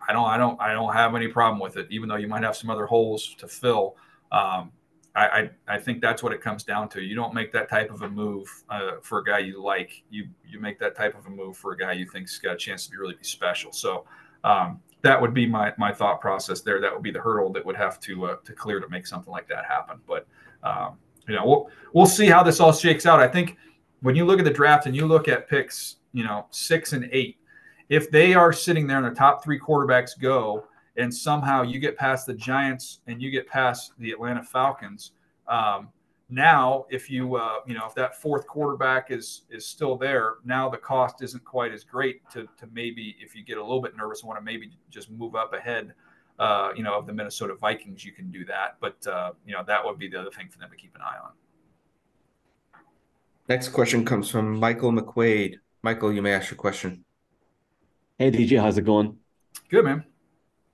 I 0.08 0.14
don't, 0.14 0.26
I 0.26 0.38
don't, 0.38 0.62
I 0.62 0.74
don't 0.74 0.94
have 0.94 1.16
any 1.16 1.28
problem 1.28 1.60
with 1.60 1.78
it. 1.78 1.88
Even 1.90 2.10
though 2.10 2.16
you 2.16 2.28
might 2.28 2.44
have 2.44 2.56
some 2.56 2.70
other 2.70 2.86
holes 2.86 3.36
to 3.38 3.48
fill, 3.48 3.96
um, 4.32 4.72
I, 5.16 5.28
I, 5.28 5.50
I 5.68 5.80
think 5.80 6.02
that's 6.02 6.24
what 6.24 6.34
it 6.34 6.42
comes 6.42 6.64
down 6.64 6.90
to. 6.90 7.02
You 7.02 7.16
don't 7.16 7.34
make 7.34 7.52
that 7.54 7.70
type 7.70 7.92
of 7.92 8.02
a 8.02 8.10
move 8.10 8.48
uh, 8.70 8.94
for 9.02 9.20
a 9.20 9.24
guy 9.24 9.40
you 9.40 9.64
like. 9.64 10.04
You 10.10 10.28
you 10.48 10.60
make 10.60 10.80
that 10.80 10.96
type 10.96 11.18
of 11.18 11.26
a 11.28 11.30
move 11.30 11.56
for 11.56 11.74
a 11.74 11.78
guy 11.78 11.94
you 11.94 12.08
think's 12.08 12.38
got 12.40 12.54
a 12.54 12.58
chance 12.58 12.86
to 12.86 12.92
be 12.92 12.98
really 12.98 13.16
be 13.16 13.24
special. 13.24 13.72
So 13.72 14.06
um, 14.44 14.80
that 15.04 15.22
would 15.22 15.34
be 15.34 15.46
my 15.46 15.74
my 15.78 15.94
thought 15.94 16.20
process 16.20 16.62
there. 16.62 16.82
That 16.82 16.92
would 16.94 17.04
be 17.04 17.12
the 17.12 17.22
hurdle 17.22 17.52
that 17.54 17.64
would 17.66 17.76
have 17.76 18.00
to 18.02 18.26
uh, 18.26 18.36
to 18.44 18.54
clear 18.54 18.80
to 18.80 18.90
make 18.90 19.06
something 19.06 19.32
like 19.32 19.48
that 19.50 19.66
happen. 19.66 20.00
But 20.08 20.26
um, 20.64 20.98
you 21.28 21.36
know, 21.36 21.46
we'll 21.46 21.70
we'll 21.94 22.06
see 22.08 22.26
how 22.26 22.42
this 22.42 22.60
all 22.60 22.74
shakes 22.74 23.06
out. 23.06 23.20
I 23.20 23.28
think 23.28 23.58
when 24.02 24.16
you 24.16 24.26
look 24.26 24.40
at 24.40 24.46
the 24.46 24.52
draft 24.52 24.88
and 24.88 24.96
you 24.96 25.06
look 25.06 25.28
at 25.28 25.48
picks, 25.48 25.98
you 26.12 26.24
know, 26.24 26.48
six 26.50 26.94
and 26.94 27.08
eight, 27.12 27.38
if 27.90 28.10
they 28.12 28.34
are 28.34 28.54
sitting 28.54 28.88
there 28.88 28.98
and 28.98 29.06
the 29.06 29.18
top 29.18 29.44
three 29.44 29.60
quarterbacks 29.60 30.20
go, 30.20 30.66
and 30.96 31.14
somehow 31.14 31.64
you 31.64 31.80
get 31.80 31.98
past 31.98 32.28
the 32.28 32.34
Giants 32.34 33.00
and 33.08 33.22
you 33.22 33.32
get 33.32 33.48
past 33.48 33.94
the 33.98 34.12
Atlanta 34.12 34.44
Falcons, 34.44 35.12
um, 35.48 35.90
now 36.30 36.86
if 36.90 37.10
you 37.10 37.36
uh, 37.36 37.60
you 37.68 37.74
know 37.74 37.86
if 37.86 37.94
that 37.96 38.20
fourth 38.20 38.48
quarterback 38.48 39.12
is 39.12 39.44
is 39.50 39.66
still 39.66 39.96
there, 39.96 40.36
now 40.44 40.70
the 40.70 40.78
cost 40.78 41.22
isn't 41.22 41.44
quite 41.44 41.72
as 41.72 41.84
great 41.84 42.28
to 42.32 42.48
to 42.58 42.68
maybe 42.74 43.16
if 43.20 43.36
you 43.36 43.44
get 43.44 43.58
a 43.58 43.62
little 43.62 43.82
bit 43.82 43.96
nervous 43.96 44.22
and 44.22 44.28
want 44.28 44.40
to 44.40 44.44
maybe 44.44 44.72
just 44.90 45.10
move 45.12 45.36
up 45.36 45.54
ahead. 45.54 45.94
Uh, 46.40 46.72
you 46.76 46.82
know, 46.82 46.98
of 46.98 47.06
the 47.06 47.14
Minnesota 47.14 47.54
Vikings, 47.54 48.04
you 48.04 48.12
can 48.12 48.32
do 48.32 48.44
that, 48.44 48.78
but 48.82 49.06
uh, 49.06 49.34
you 49.46 49.54
know 49.54 49.64
that 49.68 49.86
would 49.86 50.00
be 50.00 50.08
the 50.08 50.20
other 50.20 50.32
thing 50.32 50.50
for 50.50 50.58
them 50.58 50.70
to 50.72 50.76
keep 50.76 50.96
an 50.96 51.02
eye 51.02 51.18
on. 51.24 51.30
Next 53.48 53.70
question 53.70 54.04
comes 54.04 54.32
from 54.32 54.60
Michael 54.60 54.92
McQuaid. 54.92 55.60
Michael, 55.84 56.12
you 56.12 56.24
may 56.24 56.34
ask 56.34 56.50
your 56.50 56.58
question. 56.58 57.06
Hey 58.20 58.30
DJ, 58.30 58.62
how's 58.62 58.78
it 58.78 58.84
going? 58.84 59.18
Good 59.70 59.86
man. 59.86 60.04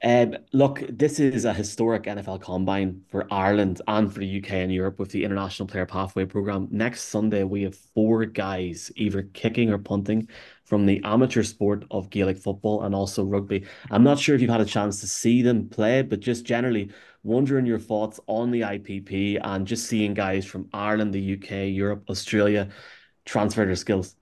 Um, 0.04 0.36
look, 0.52 0.84
this 0.90 1.22
is 1.22 1.46
a 1.46 1.54
historic 1.54 2.04
NFL 2.04 2.42
combine 2.42 3.04
for 3.08 3.34
Ireland 3.34 3.82
and 3.88 4.12
for 4.12 4.20
the 4.20 4.40
UK 4.40 4.52
and 4.56 4.74
Europe 4.74 5.00
with 5.00 5.12
the 5.12 5.24
International 5.24 5.66
Player 5.66 5.86
Pathway 5.86 6.26
Program. 6.26 6.68
Next 6.70 7.04
Sunday, 7.04 7.46
we 7.46 7.64
have 7.64 7.76
four 7.76 8.26
guys 8.26 8.92
either 8.98 9.24
kicking 9.34 9.72
or 9.72 9.78
punting 9.78 10.28
from 10.66 10.86
the 10.86 11.00
amateur 11.06 11.44
sport 11.44 11.86
of 11.92 12.10
Gaelic 12.10 12.38
football 12.38 12.84
and 12.84 12.94
also 12.94 13.24
rugby. 13.24 13.66
I'm 13.90 14.04
not 14.04 14.20
sure 14.20 14.36
if 14.36 14.42
you've 14.42 14.50
had 14.50 14.60
a 14.60 14.66
chance 14.66 15.00
to 15.00 15.08
see 15.08 15.42
them 15.42 15.70
play, 15.70 16.02
but 16.02 16.20
just 16.20 16.46
generally 16.46 16.92
wondering 17.24 17.66
your 17.66 17.80
thoughts 17.80 18.20
on 18.28 18.52
the 18.52 18.62
IPP 18.62 19.40
and 19.42 19.66
just 19.66 19.86
seeing 19.86 20.14
guys 20.14 20.46
from 20.46 20.68
Ireland, 20.74 21.14
the 21.14 21.36
UK, 21.36 21.74
Europe, 21.74 22.04
Australia 22.10 22.68
transfer 23.24 23.66
their 23.66 23.76
skills. 23.76 24.18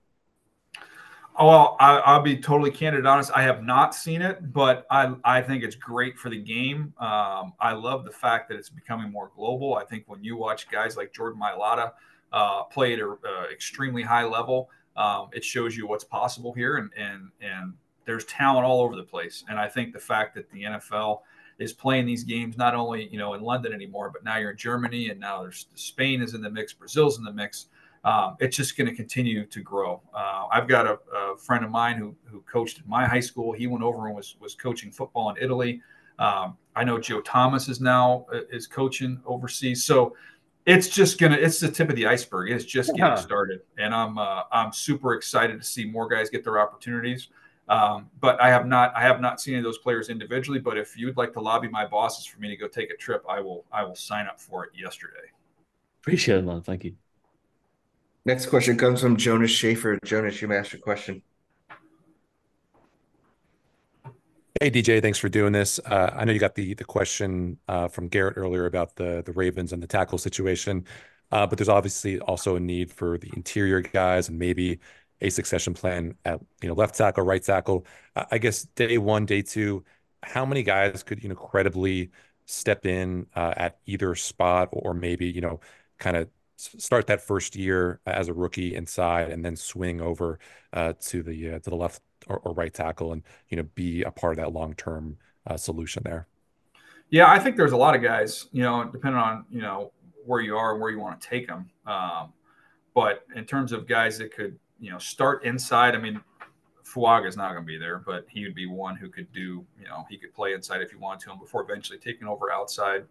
Well, 1.40 1.76
I, 1.78 2.16
will 2.16 2.24
be 2.24 2.36
totally 2.36 2.72
candid, 2.72 3.06
honest. 3.06 3.30
I 3.32 3.42
have 3.42 3.62
not 3.62 3.94
seen 3.94 4.22
it, 4.22 4.52
but 4.52 4.86
I, 4.90 5.14
I 5.22 5.40
think 5.40 5.62
it's 5.62 5.76
great 5.76 6.18
for 6.18 6.30
the 6.30 6.38
game. 6.38 6.92
Um, 6.98 7.52
I 7.60 7.74
love 7.74 8.04
the 8.04 8.10
fact 8.10 8.48
that 8.48 8.56
it's 8.56 8.70
becoming 8.70 9.12
more 9.12 9.30
global. 9.36 9.76
I 9.76 9.84
think 9.84 10.04
when 10.08 10.24
you 10.24 10.36
watch 10.36 10.68
guys 10.68 10.96
like 10.96 11.12
Jordan 11.12 11.40
Mailata 11.40 11.92
uh, 12.32 12.64
play 12.64 12.94
at 12.94 12.98
an 12.98 13.16
uh, 13.24 13.44
extremely 13.52 14.02
high 14.02 14.24
level, 14.24 14.68
um, 14.96 15.28
it 15.32 15.44
shows 15.44 15.76
you 15.76 15.86
what's 15.86 16.02
possible 16.02 16.52
here, 16.52 16.78
and 16.78 16.90
and 16.96 17.30
and 17.40 17.74
there's 18.04 18.24
talent 18.24 18.66
all 18.66 18.80
over 18.80 18.96
the 18.96 19.04
place. 19.04 19.44
And 19.48 19.60
I 19.60 19.68
think 19.68 19.92
the 19.92 20.00
fact 20.00 20.34
that 20.34 20.50
the 20.50 20.64
NFL 20.64 21.20
is 21.60 21.72
playing 21.72 22.06
these 22.06 22.24
games 22.24 22.56
not 22.56 22.74
only 22.74 23.08
you 23.12 23.18
know 23.18 23.34
in 23.34 23.42
London 23.42 23.72
anymore, 23.72 24.10
but 24.12 24.24
now 24.24 24.38
you're 24.38 24.50
in 24.50 24.56
Germany, 24.56 25.10
and 25.10 25.20
now 25.20 25.42
there's 25.42 25.66
Spain 25.76 26.20
is 26.20 26.34
in 26.34 26.40
the 26.40 26.50
mix, 26.50 26.72
Brazil's 26.72 27.16
in 27.16 27.22
the 27.22 27.32
mix 27.32 27.66
um, 28.04 28.36
it's 28.40 28.56
just 28.56 28.76
going 28.76 28.88
to 28.88 28.94
continue 28.94 29.44
to 29.46 29.60
grow. 29.60 30.00
Uh, 30.14 30.46
I've 30.50 30.68
got 30.68 30.86
a, 30.86 30.98
a, 31.14 31.36
friend 31.36 31.64
of 31.64 31.70
mine 31.70 31.96
who, 31.96 32.14
who 32.24 32.40
coached 32.42 32.78
at 32.78 32.88
my 32.88 33.06
high 33.06 33.20
school. 33.20 33.52
He 33.52 33.66
went 33.66 33.82
over 33.82 34.06
and 34.06 34.16
was, 34.16 34.36
was 34.40 34.54
coaching 34.54 34.90
football 34.90 35.30
in 35.30 35.36
Italy. 35.40 35.82
Um, 36.18 36.56
I 36.74 36.84
know 36.84 36.98
Joe 36.98 37.20
Thomas 37.20 37.68
is 37.68 37.80
now 37.80 38.26
uh, 38.32 38.40
is 38.50 38.66
coaching 38.66 39.20
overseas. 39.26 39.84
So 39.84 40.16
it's 40.66 40.88
just 40.88 41.18
gonna 41.18 41.36
it's 41.36 41.60
the 41.60 41.70
tip 41.70 41.88
of 41.88 41.96
the 41.96 42.06
iceberg. 42.06 42.50
It's 42.50 42.64
just 42.64 42.94
getting 42.94 43.16
started, 43.16 43.60
and 43.78 43.94
I'm 43.94 44.18
uh, 44.18 44.42
I'm 44.52 44.72
super 44.72 45.14
excited 45.14 45.60
to 45.60 45.66
see 45.66 45.84
more 45.84 46.08
guys 46.08 46.28
get 46.28 46.44
their 46.44 46.60
opportunities. 46.60 47.28
Um, 47.68 48.08
but 48.20 48.40
I 48.40 48.48
have 48.48 48.66
not 48.66 48.92
I 48.96 49.02
have 49.02 49.20
not 49.20 49.40
seen 49.40 49.54
any 49.54 49.58
of 49.60 49.64
those 49.64 49.78
players 49.78 50.08
individually. 50.08 50.58
But 50.58 50.76
if 50.78 50.96
you'd 50.96 51.16
like 51.16 51.32
to 51.34 51.40
lobby 51.40 51.68
my 51.68 51.86
bosses 51.86 52.26
for 52.26 52.40
me 52.40 52.48
to 52.48 52.56
go 52.56 52.68
take 52.68 52.90
a 52.90 52.96
trip, 52.96 53.24
I 53.28 53.40
will 53.40 53.64
I 53.72 53.84
will 53.84 53.96
sign 53.96 54.26
up 54.26 54.40
for 54.40 54.64
it 54.64 54.72
yesterday. 54.74 55.32
Appreciate 56.02 56.38
it, 56.38 56.44
man. 56.44 56.62
Thank 56.62 56.84
you. 56.84 56.94
Next 58.28 58.44
question 58.44 58.76
comes 58.76 59.00
from 59.00 59.16
Jonas 59.16 59.50
Shaffer. 59.50 59.98
Jonas, 60.04 60.42
you 60.42 60.48
may 60.48 60.56
ask 60.56 60.74
your 60.74 60.82
question. 60.82 61.22
Hey 64.60 64.70
DJ, 64.70 65.00
thanks 65.00 65.18
for 65.18 65.30
doing 65.30 65.54
this. 65.54 65.78
Uh, 65.78 66.12
I 66.14 66.26
know 66.26 66.32
you 66.32 66.38
got 66.38 66.54
the 66.54 66.74
the 66.74 66.84
question 66.84 67.56
uh, 67.68 67.88
from 67.88 68.06
Garrett 68.08 68.36
earlier 68.36 68.66
about 68.66 68.96
the 68.96 69.22
the 69.24 69.32
Ravens 69.32 69.72
and 69.72 69.82
the 69.82 69.86
tackle 69.86 70.18
situation, 70.18 70.84
uh, 71.32 71.46
but 71.46 71.56
there's 71.56 71.70
obviously 71.70 72.20
also 72.20 72.56
a 72.56 72.60
need 72.60 72.92
for 72.92 73.16
the 73.16 73.30
interior 73.34 73.80
guys 73.80 74.28
and 74.28 74.38
maybe 74.38 74.78
a 75.22 75.30
succession 75.30 75.72
plan 75.72 76.14
at 76.26 76.38
you 76.60 76.68
know 76.68 76.74
left 76.74 76.96
tackle, 76.96 77.24
right 77.24 77.42
tackle. 77.42 77.86
I 78.14 78.36
guess 78.36 78.64
day 78.74 78.98
one, 78.98 79.24
day 79.24 79.40
two, 79.40 79.86
how 80.22 80.44
many 80.44 80.62
guys 80.62 81.02
could 81.02 81.22
you 81.22 81.30
know 81.30 81.34
credibly 81.34 82.10
step 82.44 82.84
in 82.84 83.26
at 83.34 83.78
either 83.86 84.14
spot 84.14 84.68
or 84.72 84.92
maybe 84.92 85.30
you 85.30 85.40
know 85.40 85.60
kind 85.98 86.14
of 86.14 86.28
start 86.58 87.06
that 87.06 87.20
first 87.20 87.54
year 87.54 88.00
as 88.04 88.28
a 88.28 88.34
rookie 88.34 88.74
inside 88.74 89.30
and 89.30 89.44
then 89.44 89.54
swing 89.54 90.00
over 90.00 90.38
uh, 90.72 90.92
to 91.00 91.22
the 91.22 91.54
uh, 91.54 91.58
to 91.60 91.70
the 91.70 91.76
left 91.76 92.02
or, 92.26 92.38
or, 92.38 92.52
right 92.52 92.74
tackle 92.74 93.12
and 93.12 93.22
you 93.48 93.56
know 93.56 93.62
be 93.74 94.02
a 94.02 94.10
part 94.10 94.32
of 94.32 94.36
that 94.38 94.52
long 94.52 94.74
term 94.74 95.16
uh, 95.46 95.56
solution 95.56 96.02
there. 96.04 96.26
Yeah, 97.10 97.30
I 97.30 97.38
think 97.38 97.56
there's 97.56 97.72
a 97.72 97.76
lot 97.76 97.94
of 97.94 98.02
guys. 98.02 98.46
You 98.52 98.62
know, 98.62 98.84
depending 98.84 99.20
on 99.20 99.44
you 99.50 99.62
know 99.62 99.92
where 100.26 100.40
you 100.40 100.56
are 100.56 100.72
and 100.72 100.80
where 100.80 100.90
you 100.90 100.98
want 100.98 101.20
to 101.20 101.28
take 101.28 101.46
them. 101.46 101.70
Um, 101.86 102.32
but 102.94 103.24
in 103.36 103.44
terms 103.44 103.72
of 103.72 103.86
guys 103.86 104.18
that 104.18 104.34
could 104.34 104.58
you 104.80 104.90
know 104.90 104.98
start 104.98 105.44
inside, 105.44 105.94
I 105.94 105.98
mean. 105.98 106.20
Fuaga 106.84 107.28
is 107.28 107.36
not 107.36 107.52
going 107.52 107.64
to 107.64 107.66
be 107.66 107.76
there, 107.76 107.98
but 107.98 108.24
he 108.30 108.44
would 108.44 108.54
be 108.54 108.64
one 108.64 108.96
who 108.96 109.10
could 109.10 109.30
do, 109.30 109.62
you 109.78 109.84
know, 109.86 110.06
he 110.08 110.16
could 110.16 110.32
play 110.32 110.54
inside 110.54 110.80
if 110.80 110.90
you 110.90 110.98
wanted 110.98 111.20
to 111.20 111.30
him 111.30 111.38
before 111.38 111.60
eventually 111.60 111.98
taking 111.98 112.26
over 112.26 112.50
outside. 112.50 113.04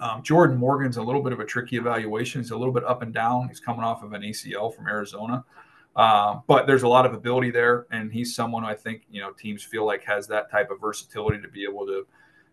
Um, 0.00 0.22
Jordan 0.22 0.56
Morgan's 0.56 0.96
a 0.96 1.02
little 1.02 1.22
bit 1.22 1.32
of 1.32 1.40
a 1.40 1.44
tricky 1.44 1.76
evaluation. 1.76 2.40
He's 2.40 2.50
a 2.50 2.56
little 2.56 2.72
bit 2.72 2.84
up 2.84 3.02
and 3.02 3.12
down. 3.12 3.48
He's 3.48 3.60
coming 3.60 3.82
off 3.82 4.02
of 4.02 4.12
an 4.12 4.22
ACL 4.22 4.74
from 4.74 4.86
Arizona. 4.86 5.44
Uh, 5.96 6.40
but 6.46 6.66
there's 6.66 6.84
a 6.84 6.88
lot 6.88 7.04
of 7.04 7.14
ability 7.14 7.50
there, 7.50 7.86
and 7.90 8.12
he's 8.12 8.34
someone 8.34 8.64
I 8.64 8.74
think 8.74 9.02
you 9.10 9.20
know 9.20 9.32
teams 9.32 9.62
feel 9.62 9.84
like 9.84 10.04
has 10.04 10.26
that 10.28 10.50
type 10.50 10.70
of 10.70 10.80
versatility 10.80 11.42
to 11.42 11.48
be 11.48 11.64
able 11.64 11.84
to, 11.86 12.06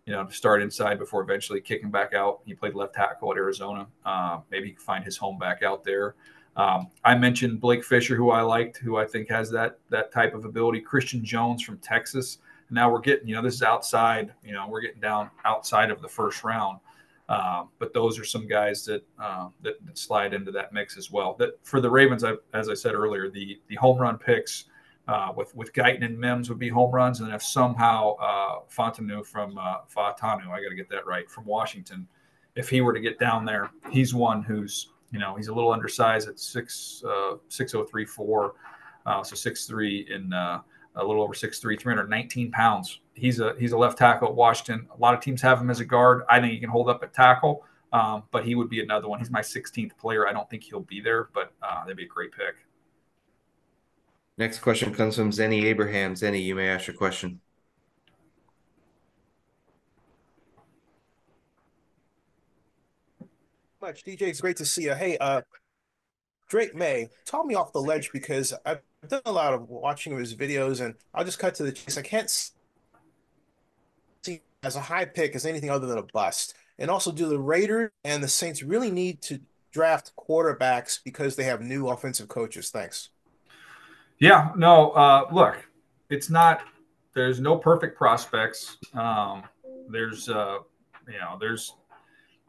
you 0.06 0.14
know, 0.14 0.28
start 0.30 0.62
inside 0.62 0.98
before 0.98 1.22
eventually 1.22 1.62
kicking 1.62 1.92
back 1.92 2.14
out. 2.14 2.40
He 2.46 2.54
played 2.54 2.74
left 2.74 2.96
tackle 2.96 3.32
at 3.32 3.38
Arizona. 3.38 3.88
Uh, 4.04 4.40
maybe 4.50 4.68
he 4.68 4.74
can 4.74 4.82
find 4.82 5.06
his 5.06 5.18
home 5.18 5.38
back 5.38 5.62
out 5.62 5.84
there. 5.84 6.16
Um, 6.56 6.88
I 7.06 7.16
mentioned 7.16 7.62
Blake 7.62 7.84
Fisher, 7.84 8.16
who 8.16 8.32
I 8.32 8.42
liked, 8.42 8.78
who 8.78 8.98
I 8.98 9.06
think 9.06 9.30
has 9.30 9.52
that 9.52 9.78
that 9.92 10.12
type 10.12 10.34
of 10.34 10.44
ability. 10.44 10.82
Christian 10.82 11.24
Jones 11.24 11.62
from 11.62 11.78
Texas. 11.78 12.40
Now 12.70 12.92
we're 12.92 13.00
getting, 13.00 13.28
you 13.28 13.36
know, 13.36 13.42
this 13.42 13.54
is 13.54 13.64
outside. 13.64 14.34
You 14.44 14.54
know, 14.54 14.68
we're 14.68 14.82
getting 14.82 15.00
down 15.00 15.30
outside 15.46 15.92
of 15.92 16.02
the 16.02 16.08
first 16.08 16.44
round. 16.44 16.80
Uh, 17.30 17.66
but 17.78 17.94
those 17.94 18.18
are 18.18 18.24
some 18.24 18.48
guys 18.48 18.86
that, 18.86 19.04
uh, 19.22 19.50
that, 19.62 19.74
that 19.86 19.98
slide 19.98 20.34
into 20.34 20.52
that 20.52 20.72
mix 20.72 20.98
as 20.98 21.12
well. 21.12 21.36
That 21.38 21.60
for 21.64 21.82
the 21.82 21.90
Ravens, 21.90 22.24
I, 22.24 22.34
as 22.54 22.70
I 22.70 22.74
said 22.74 22.94
earlier, 22.94 23.30
the 23.30 23.60
the 23.68 23.76
home 23.76 23.98
run 23.98 24.18
picks 24.18 24.66
uh, 25.08 25.34
with 25.36 25.54
with 25.56 25.74
Guyton 25.74 26.06
and 26.06 26.18
Mims 26.18 26.48
would 26.50 26.60
be 26.60 26.70
home 26.70 26.92
runs, 26.92 27.20
and 27.20 27.34
if 27.34 27.44
somehow 27.44 28.16
uh, 28.16 28.60
Fontenot 28.70 29.26
from 29.26 29.58
uh, 29.58 29.80
Fautanu, 29.94 30.50
I 30.50 30.62
got 30.62 30.70
to 30.70 30.76
get 30.76 30.90
that 30.90 31.06
right, 31.06 31.30
from 31.30 31.46
Washington, 31.46 32.08
if 32.56 32.70
he 32.70 32.80
were 32.80 32.94
to 32.94 33.02
get 33.02 33.20
down 33.20 33.44
there, 33.44 33.72
he's 33.92 34.14
one 34.14 34.42
who's 34.42 34.90
you 35.12 35.20
know 35.20 35.36
he's 35.36 35.50
a 35.50 35.54
little 35.54 35.74
undersized 35.74 36.30
at 36.30 36.40
six 36.40 37.04
uh, 37.06 37.36
six 37.50 37.76
oh 37.76 37.84
three 37.84 38.06
four, 38.06 38.56
uh, 39.06 39.22
so 39.22 39.36
six 39.36 39.66
three 39.66 40.08
in 40.10 40.32
uh, 40.32 40.62
a 40.98 41.06
little 41.06 41.22
over 41.22 41.34
6'3", 41.34 41.80
319 41.80 42.52
pounds. 42.52 43.00
He's 43.18 43.40
a 43.40 43.56
he's 43.60 43.72
a 43.72 43.78
left 43.78 43.98
tackle 43.98 44.28
at 44.28 44.36
Washington. 44.36 44.88
A 44.96 44.98
lot 44.98 45.14
of 45.14 45.22
teams 45.22 45.42
have 45.42 45.60
him 45.60 45.70
as 45.70 45.80
a 45.80 45.86
guard. 45.86 46.24
I 46.30 46.40
think 46.40 46.54
he 46.54 46.60
can 46.60 46.70
hold 46.70 46.88
up 46.88 47.02
at 47.04 47.14
tackle, 47.14 47.66
um, 47.92 48.24
but 48.32 48.46
he 48.46 48.54
would 48.54 48.70
be 48.70 48.82
another 48.82 49.08
one. 49.08 49.20
He's 49.20 49.32
my 49.32 49.42
16th 49.42 49.98
player. 49.98 50.28
I 50.28 50.34
don't 50.34 50.48
think 50.50 50.64
he'll 50.64 50.82
be 50.82 51.02
there, 51.02 51.30
but 51.34 51.52
uh, 51.62 51.82
that'd 51.82 51.98
be 51.98 52.04
a 52.04 52.08
great 52.08 52.32
pick. 52.32 52.56
Next 54.38 54.60
question 54.60 54.94
comes 54.94 55.16
from 55.16 55.32
Zenny 55.32 55.64
Abraham. 55.64 56.14
Zenny, 56.14 56.44
you 56.44 56.54
may 56.54 56.70
ask 56.70 56.86
your 56.86 56.96
question. 56.96 57.42
Much 63.82 64.04
DJ, 64.04 64.24
it's 64.24 64.42
great 64.42 64.58
to 64.58 64.66
see 64.66 64.84
you. 64.84 64.94
Hey, 64.94 65.18
uh, 65.18 65.42
Drake 66.48 66.76
Maye, 66.76 67.10
tell 67.26 67.44
me 67.44 67.56
off 67.56 67.74
the 67.74 67.82
ledge 67.82 68.12
because 68.12 68.54
I've 68.64 68.82
I've 69.04 69.10
done 69.10 69.22
a 69.26 69.32
lot 69.32 69.54
of 69.54 69.70
watching 69.70 70.14
of 70.14 70.20
his 70.20 70.36
videos, 70.36 70.84
and 70.84 70.96
I'll 71.14 71.24
just 71.24 71.40
cut 71.40 71.56
to 71.56 71.64
the 71.64 71.72
chase. 71.72 71.98
I 71.98 72.02
can't 72.02 72.30
see 72.30 72.52
as 74.68 74.76
a 74.76 74.82
high 74.82 75.06
pick 75.06 75.34
as 75.34 75.46
anything 75.46 75.70
other 75.70 75.88
than 75.88 75.98
a 75.98 76.04
bust. 76.04 76.54
And 76.78 76.92
also, 76.92 77.12
do 77.12 77.28
the 77.28 77.40
Raiders 77.40 77.90
and 78.04 78.22
the 78.22 78.28
Saints 78.28 78.62
really 78.62 78.92
need 78.92 79.22
to 79.24 79.40
draft 79.72 80.12
quarterbacks 80.18 81.00
because 81.04 81.36
they 81.36 81.46
have 81.46 81.62
new 81.62 81.88
offensive 81.88 82.28
coaches? 82.28 82.70
Thanks. 82.70 83.10
Yeah, 84.20 84.52
no, 84.56 84.92
uh, 84.92 85.28
look, 85.32 85.56
it's 86.10 86.30
not. 86.30 86.62
There's 87.16 87.40
no 87.40 87.58
perfect 87.58 87.98
prospects. 87.98 88.78
Um, 88.94 89.44
there's, 89.90 90.30
uh, 90.30 90.58
you 91.08 91.20
know, 91.20 91.38
there's. 91.40 91.74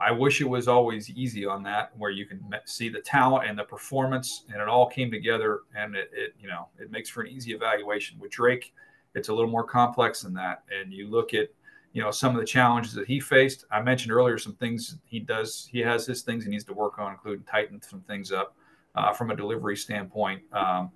I 0.00 0.12
wish 0.12 0.40
it 0.40 0.48
was 0.48 0.68
always 0.68 1.10
easy 1.10 1.46
on 1.46 1.62
that, 1.64 1.90
where 1.96 2.10
you 2.10 2.26
can 2.26 2.40
see 2.66 2.88
the 2.88 3.00
talent 3.00 3.48
and 3.48 3.58
the 3.58 3.64
performance, 3.64 4.44
and 4.52 4.60
it 4.60 4.68
all 4.68 4.86
came 4.86 5.10
together, 5.10 5.60
and 5.74 5.94
it, 5.96 6.10
it 6.12 6.34
you 6.40 6.48
know, 6.48 6.68
it 6.78 6.90
makes 6.90 7.08
for 7.08 7.22
an 7.22 7.28
easy 7.28 7.52
evaluation. 7.52 8.18
With 8.18 8.32
Drake, 8.32 8.74
it's 9.14 9.28
a 9.28 9.34
little 9.34 9.50
more 9.50 9.64
complex 9.64 10.22
than 10.22 10.34
that, 10.34 10.64
and 10.70 10.92
you 10.92 11.08
look 11.08 11.32
at 11.34 11.48
you 11.92 12.02
know 12.02 12.10
some 12.10 12.34
of 12.34 12.40
the 12.40 12.46
challenges 12.46 12.92
that 12.94 13.06
he 13.06 13.20
faced. 13.20 13.64
I 13.70 13.80
mentioned 13.82 14.12
earlier 14.12 14.38
some 14.38 14.54
things 14.54 14.98
he 15.04 15.20
does. 15.20 15.68
He 15.70 15.80
has 15.80 16.06
his 16.06 16.22
things 16.22 16.44
he 16.44 16.50
needs 16.50 16.64
to 16.64 16.74
work 16.74 16.98
on, 16.98 17.12
including 17.12 17.44
tighten 17.44 17.80
some 17.82 18.00
things 18.02 18.32
up 18.32 18.56
uh, 18.94 19.12
from 19.12 19.30
a 19.30 19.36
delivery 19.36 19.76
standpoint. 19.76 20.42
Um, 20.52 20.90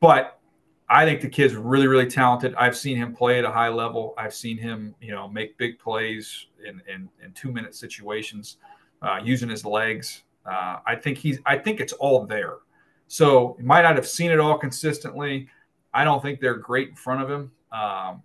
but 0.00 0.38
I 0.90 1.04
think 1.04 1.20
the 1.20 1.28
kid's 1.28 1.54
really, 1.54 1.86
really 1.86 2.06
talented. 2.06 2.54
I've 2.54 2.76
seen 2.76 2.96
him 2.96 3.14
play 3.14 3.38
at 3.38 3.44
a 3.44 3.50
high 3.50 3.68
level. 3.68 4.14
I've 4.16 4.34
seen 4.34 4.56
him, 4.56 4.94
you 5.00 5.12
know, 5.12 5.28
make 5.28 5.58
big 5.58 5.78
plays 5.78 6.46
in 6.66 6.80
in, 6.92 7.08
in 7.22 7.32
two 7.32 7.52
minute 7.52 7.74
situations, 7.74 8.56
uh, 9.02 9.20
using 9.22 9.48
his 9.48 9.64
legs. 9.64 10.22
Uh, 10.46 10.78
I 10.86 10.96
think 10.96 11.18
he's. 11.18 11.38
I 11.44 11.58
think 11.58 11.80
it's 11.80 11.92
all 11.94 12.24
there. 12.24 12.56
So 13.06 13.56
you 13.58 13.64
might 13.64 13.82
not 13.82 13.96
have 13.96 14.08
seen 14.08 14.30
it 14.30 14.38
all 14.38 14.58
consistently. 14.58 15.48
I 15.92 16.04
don't 16.04 16.22
think 16.22 16.40
they're 16.40 16.56
great 16.56 16.90
in 16.90 16.94
front 16.94 17.22
of 17.22 17.30
him 17.30 17.50
um, 17.72 18.22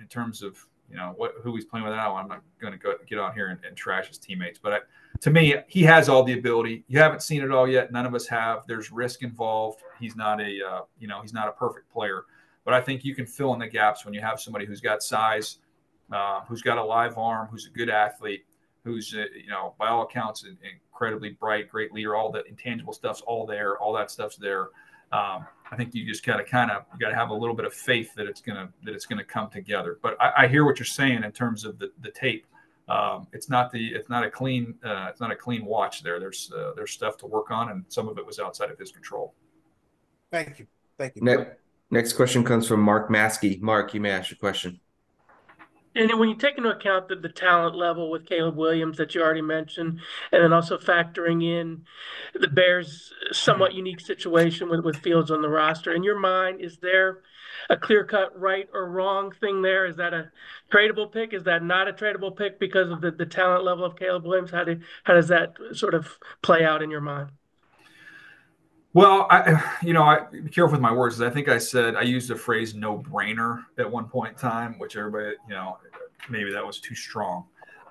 in 0.00 0.06
terms 0.08 0.42
of 0.42 0.64
you 0.90 0.96
know 0.96 1.14
what 1.16 1.34
who 1.42 1.54
he's 1.54 1.64
playing 1.64 1.84
with 1.84 1.94
now. 1.94 2.16
I'm 2.16 2.28
not 2.28 2.42
going 2.60 2.72
to 2.72 2.78
go 2.78 2.94
get 3.08 3.18
on 3.18 3.32
here 3.32 3.48
and, 3.48 3.58
and 3.64 3.76
trash 3.76 4.08
his 4.08 4.18
teammates, 4.18 4.58
but 4.60 4.72
I, 4.72 4.78
to 5.20 5.30
me, 5.30 5.54
he 5.68 5.82
has 5.84 6.08
all 6.08 6.22
the 6.24 6.32
ability. 6.32 6.84
You 6.88 6.98
haven't 6.98 7.22
seen 7.22 7.42
it 7.42 7.50
all 7.50 7.68
yet. 7.68 7.92
None 7.92 8.06
of 8.06 8.14
us 8.14 8.26
have. 8.26 8.64
There's 8.66 8.90
risk 8.90 9.22
involved. 9.22 9.80
He's 9.98 10.16
not 10.16 10.40
a 10.40 10.58
uh, 10.68 10.80
you 10.98 11.08
know 11.08 11.22
he's 11.22 11.32
not 11.32 11.48
a 11.48 11.52
perfect 11.52 11.90
player, 11.92 12.24
but 12.64 12.74
I 12.74 12.80
think 12.80 13.04
you 13.04 13.14
can 13.14 13.26
fill 13.26 13.52
in 13.54 13.60
the 13.60 13.68
gaps 13.68 14.04
when 14.04 14.14
you 14.14 14.20
have 14.20 14.40
somebody 14.40 14.66
who's 14.66 14.80
got 14.80 15.02
size, 15.02 15.58
uh, 16.12 16.40
who's 16.48 16.62
got 16.62 16.78
a 16.78 16.84
live 16.84 17.18
arm, 17.18 17.48
who's 17.50 17.66
a 17.66 17.70
good 17.70 17.88
athlete, 17.90 18.44
who's 18.84 19.14
uh, 19.14 19.24
you 19.36 19.48
know 19.48 19.74
by 19.78 19.88
all 19.88 20.02
accounts 20.02 20.44
incredibly 20.90 21.30
bright, 21.30 21.70
great 21.70 21.92
leader. 21.92 22.16
All 22.16 22.32
the 22.32 22.44
intangible 22.44 22.92
stuff's 22.92 23.20
all 23.22 23.46
there. 23.46 23.78
All 23.78 23.92
that 23.94 24.10
stuff's 24.10 24.36
there. 24.36 24.68
Um, 25.12 25.46
I 25.70 25.76
think 25.76 25.94
you 25.94 26.04
just 26.04 26.24
gotta 26.24 26.42
kind 26.42 26.70
of 26.70 26.84
you 26.92 26.98
got 26.98 27.10
to 27.10 27.14
have 27.14 27.30
a 27.30 27.34
little 27.34 27.54
bit 27.54 27.64
of 27.64 27.72
faith 27.72 28.14
that 28.14 28.26
it's 28.26 28.40
gonna 28.40 28.68
that 28.82 28.94
it's 28.94 29.06
gonna 29.06 29.24
come 29.24 29.48
together. 29.50 29.98
But 30.02 30.16
I, 30.20 30.44
I 30.44 30.48
hear 30.48 30.64
what 30.64 30.78
you're 30.78 30.86
saying 30.86 31.22
in 31.22 31.32
terms 31.32 31.64
of 31.64 31.78
the 31.78 31.92
the 32.00 32.10
tape. 32.10 32.46
Um, 32.88 33.28
it's 33.32 33.48
not 33.48 33.70
the 33.70 33.88
it's 33.94 34.08
not 34.08 34.24
a 34.24 34.30
clean 34.30 34.74
uh, 34.84 35.06
it's 35.08 35.20
not 35.20 35.30
a 35.30 35.36
clean 35.36 35.64
watch 35.64 36.02
there. 36.02 36.18
There's 36.18 36.50
uh, 36.56 36.72
there's 36.74 36.90
stuff 36.90 37.16
to 37.18 37.26
work 37.26 37.50
on, 37.50 37.70
and 37.70 37.84
some 37.88 38.08
of 38.08 38.18
it 38.18 38.26
was 38.26 38.40
outside 38.40 38.70
of 38.70 38.78
his 38.78 38.90
control. 38.90 39.34
Thank 40.32 40.58
you. 40.58 40.66
Thank 40.98 41.16
you. 41.16 41.22
Next, 41.22 41.50
next 41.90 42.12
question 42.14 42.44
comes 42.44 42.66
from 42.66 42.80
Mark 42.80 43.08
Maske. 43.08 43.60
Mark, 43.60 43.94
you 43.94 44.00
may 44.00 44.10
ask 44.10 44.30
your 44.30 44.38
question. 44.38 44.80
And 45.94 46.20
when 46.20 46.28
you 46.28 46.36
take 46.36 46.56
into 46.56 46.70
account 46.70 47.08
the, 47.08 47.16
the 47.16 47.28
talent 47.28 47.74
level 47.74 48.10
with 48.10 48.26
Caleb 48.26 48.56
Williams 48.56 48.96
that 48.98 49.14
you 49.14 49.22
already 49.22 49.42
mentioned, 49.42 50.00
and 50.30 50.42
then 50.42 50.52
also 50.52 50.78
factoring 50.78 51.42
in 51.44 51.84
the 52.34 52.46
Bears' 52.46 53.12
somewhat 53.32 53.74
unique 53.74 54.00
situation 54.00 54.68
with, 54.68 54.84
with 54.84 54.96
Fields 54.96 55.30
on 55.32 55.42
the 55.42 55.48
roster, 55.48 55.92
in 55.92 56.04
your 56.04 56.18
mind, 56.18 56.60
is 56.60 56.78
there 56.78 57.22
a 57.68 57.76
clear 57.76 58.04
cut 58.04 58.38
right 58.38 58.68
or 58.72 58.88
wrong 58.88 59.32
thing 59.32 59.62
there? 59.62 59.84
Is 59.84 59.96
that 59.96 60.14
a 60.14 60.30
tradable 60.72 61.10
pick? 61.10 61.32
Is 61.34 61.44
that 61.44 61.64
not 61.64 61.88
a 61.88 61.92
tradable 61.92 62.36
pick 62.36 62.60
because 62.60 62.90
of 62.90 63.00
the, 63.00 63.10
the 63.10 63.26
talent 63.26 63.64
level 63.64 63.84
of 63.84 63.96
Caleb 63.96 64.24
Williams? 64.24 64.52
How, 64.52 64.64
do, 64.64 64.80
how 65.02 65.14
does 65.14 65.28
that 65.28 65.56
sort 65.72 65.94
of 65.94 66.18
play 66.40 66.64
out 66.64 66.82
in 66.82 66.90
your 66.90 67.00
mind? 67.00 67.30
Well, 68.92 69.26
I, 69.30 69.62
you 69.82 69.92
know, 69.92 70.02
I 70.02 70.20
be 70.30 70.50
careful 70.50 70.72
with 70.72 70.80
my 70.80 70.92
words. 70.92 71.20
I 71.20 71.30
think 71.30 71.48
I 71.48 71.58
said 71.58 71.96
I 71.96 72.02
used 72.02 72.28
the 72.28 72.36
phrase 72.36 72.74
"no 72.74 72.98
brainer" 72.98 73.64
at 73.78 73.90
one 73.90 74.08
point 74.08 74.32
in 74.32 74.38
time, 74.38 74.78
which 74.78 74.96
everybody, 74.96 75.36
you 75.48 75.54
know, 75.54 75.78
maybe 76.28 76.52
that 76.52 76.66
was 76.66 76.80
too 76.80 76.94
strong. 76.94 77.44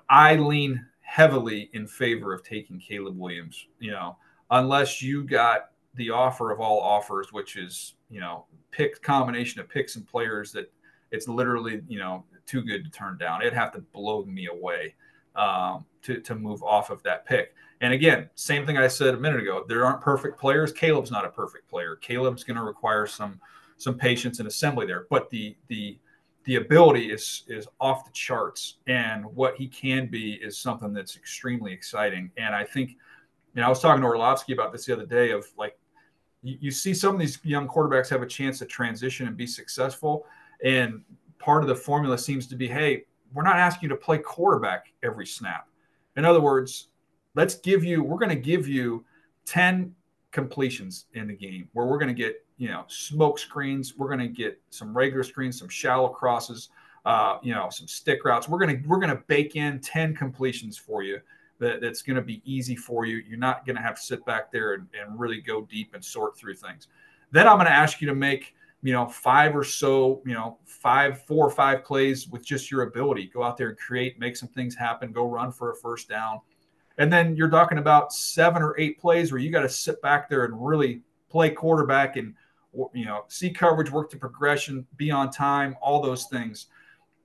I 0.08 0.36
lean 0.36 0.84
heavily 1.00 1.70
in 1.72 1.86
favor 1.86 2.32
of 2.32 2.42
taking 2.44 2.78
Caleb 2.78 3.18
Williams. 3.18 3.66
You 3.78 3.92
know, 3.92 4.16
unless 4.50 5.02
you 5.02 5.24
got 5.24 5.70
the 5.94 6.10
offer 6.10 6.50
of 6.50 6.60
all 6.60 6.80
offers, 6.80 7.32
which 7.32 7.56
is 7.56 7.94
you 8.10 8.20
know, 8.20 8.46
pick 8.70 9.00
combination 9.02 9.60
of 9.60 9.68
picks 9.68 9.96
and 9.96 10.06
players 10.06 10.52
that 10.52 10.72
it's 11.10 11.28
literally 11.28 11.82
you 11.88 11.98
know 11.98 12.24
too 12.46 12.62
good 12.62 12.84
to 12.84 12.90
turn 12.90 13.16
down. 13.16 13.40
It'd 13.40 13.54
have 13.54 13.72
to 13.72 13.80
blow 13.80 14.24
me 14.24 14.48
away 14.48 14.94
um, 15.36 15.84
to 16.02 16.20
to 16.20 16.34
move 16.34 16.62
off 16.62 16.90
of 16.90 17.02
that 17.02 17.26
pick. 17.26 17.54
And 17.82 17.94
again, 17.94 18.28
same 18.34 18.66
thing 18.66 18.76
I 18.76 18.88
said 18.88 19.14
a 19.14 19.18
minute 19.18 19.40
ago. 19.40 19.64
There 19.66 19.86
aren't 19.86 20.02
perfect 20.02 20.38
players. 20.38 20.72
Caleb's 20.72 21.10
not 21.10 21.24
a 21.24 21.30
perfect 21.30 21.68
player. 21.68 21.96
Caleb's 21.96 22.44
going 22.44 22.56
to 22.56 22.62
require 22.62 23.06
some 23.06 23.40
some 23.78 23.96
patience 23.96 24.38
and 24.38 24.46
assembly 24.46 24.86
there. 24.86 25.06
But 25.08 25.30
the 25.30 25.56
the 25.68 25.98
the 26.44 26.56
ability 26.56 27.10
is 27.10 27.44
is 27.48 27.66
off 27.80 28.04
the 28.04 28.12
charts, 28.12 28.76
and 28.86 29.24
what 29.24 29.56
he 29.56 29.66
can 29.66 30.06
be 30.08 30.34
is 30.34 30.58
something 30.58 30.92
that's 30.92 31.16
extremely 31.16 31.72
exciting. 31.72 32.30
And 32.36 32.54
I 32.54 32.64
think, 32.64 32.90
you 33.54 33.60
know, 33.60 33.66
I 33.66 33.68
was 33.68 33.80
talking 33.80 34.02
to 34.02 34.06
Orlovsky 34.08 34.52
about 34.52 34.72
this 34.72 34.84
the 34.86 34.92
other 34.92 35.06
day. 35.06 35.30
Of 35.30 35.46
like, 35.56 35.78
you, 36.42 36.56
you 36.60 36.70
see 36.70 36.94
some 36.94 37.14
of 37.14 37.20
these 37.20 37.38
young 37.44 37.68
quarterbacks 37.68 38.08
have 38.08 38.22
a 38.22 38.26
chance 38.26 38.58
to 38.58 38.66
transition 38.66 39.26
and 39.26 39.36
be 39.36 39.46
successful, 39.46 40.26
and 40.64 41.02
part 41.38 41.62
of 41.62 41.68
the 41.68 41.74
formula 41.74 42.18
seems 42.18 42.46
to 42.46 42.56
be, 42.56 42.68
hey, 42.68 43.04
we're 43.32 43.42
not 43.42 43.56
asking 43.56 43.88
you 43.88 43.96
to 43.96 44.00
play 44.00 44.18
quarterback 44.18 44.92
every 45.02 45.26
snap. 45.26 45.68
In 46.16 46.24
other 46.24 46.40
words, 46.40 46.88
let's 47.34 47.54
give 47.56 47.84
you 47.84 48.02
we're 48.02 48.18
going 48.18 48.30
to 48.30 48.34
give 48.34 48.66
you 48.66 49.04
10 49.46 49.94
completions 50.32 51.06
in 51.14 51.26
the 51.26 51.34
game 51.34 51.68
where 51.72 51.86
we're 51.86 51.98
going 51.98 52.14
to 52.14 52.14
get 52.14 52.44
you 52.56 52.68
know 52.68 52.84
smoke 52.88 53.38
screens. 53.38 53.96
We're 53.96 54.08
going 54.08 54.20
to 54.20 54.28
get 54.28 54.60
some 54.70 54.96
regular 54.96 55.24
screens 55.24 55.58
some 55.58 55.68
shallow 55.68 56.08
crosses 56.08 56.70
uh, 57.04 57.38
you 57.42 57.54
know 57.54 57.68
some 57.70 57.88
stick 57.88 58.24
routes. 58.24 58.48
We're 58.48 58.58
going 58.58 58.82
to 58.82 58.88
we're 58.88 58.98
going 58.98 59.16
to 59.16 59.22
bake 59.26 59.56
in 59.56 59.80
10 59.80 60.14
completions 60.14 60.76
for 60.76 61.02
you 61.02 61.20
that, 61.58 61.80
that's 61.80 62.02
going 62.02 62.16
to 62.16 62.22
be 62.22 62.42
easy 62.44 62.76
for 62.76 63.04
you. 63.06 63.22
You're 63.28 63.38
not 63.38 63.64
going 63.66 63.76
to 63.76 63.82
have 63.82 63.96
to 63.96 64.02
sit 64.02 64.24
back 64.24 64.50
there 64.50 64.74
and, 64.74 64.86
and 64.98 65.18
really 65.18 65.40
go 65.40 65.62
deep 65.62 65.94
and 65.94 66.04
sort 66.04 66.36
through 66.36 66.54
things. 66.54 66.88
Then 67.32 67.46
i'm 67.46 67.56
going 67.56 67.66
to 67.66 67.72
ask 67.72 68.00
you 68.00 68.08
to 68.08 68.14
make 68.14 68.54
you 68.82 68.92
know 68.92 69.06
five 69.06 69.54
or 69.54 69.64
so 69.64 70.22
you 70.24 70.34
know 70.34 70.58
five 70.64 71.22
four 71.26 71.46
or 71.46 71.50
five 71.50 71.84
plays 71.84 72.28
with 72.28 72.44
just 72.44 72.70
your 72.70 72.82
ability 72.82 73.30
go 73.32 73.42
out 73.42 73.56
there 73.56 73.68
and 73.68 73.78
create 73.78 74.18
make 74.18 74.36
some 74.36 74.48
things 74.48 74.74
happen 74.74 75.12
go 75.12 75.28
run 75.28 75.52
for 75.52 75.72
a 75.72 75.76
first 75.76 76.08
down 76.08 76.40
and 77.00 77.10
then 77.10 77.34
you're 77.34 77.48
talking 77.48 77.78
about 77.78 78.12
seven 78.12 78.62
or 78.62 78.78
eight 78.78 78.98
plays 78.98 79.32
where 79.32 79.40
you 79.40 79.50
got 79.50 79.62
to 79.62 79.70
sit 79.70 80.02
back 80.02 80.28
there 80.28 80.44
and 80.44 80.54
really 80.54 81.00
play 81.30 81.48
quarterback 81.48 82.16
and 82.16 82.34
you 82.92 83.06
know 83.06 83.24
see 83.28 83.50
coverage, 83.50 83.90
work 83.90 84.10
to 84.10 84.18
progression, 84.18 84.86
be 84.96 85.10
on 85.10 85.30
time, 85.30 85.76
all 85.80 86.02
those 86.02 86.26
things. 86.26 86.66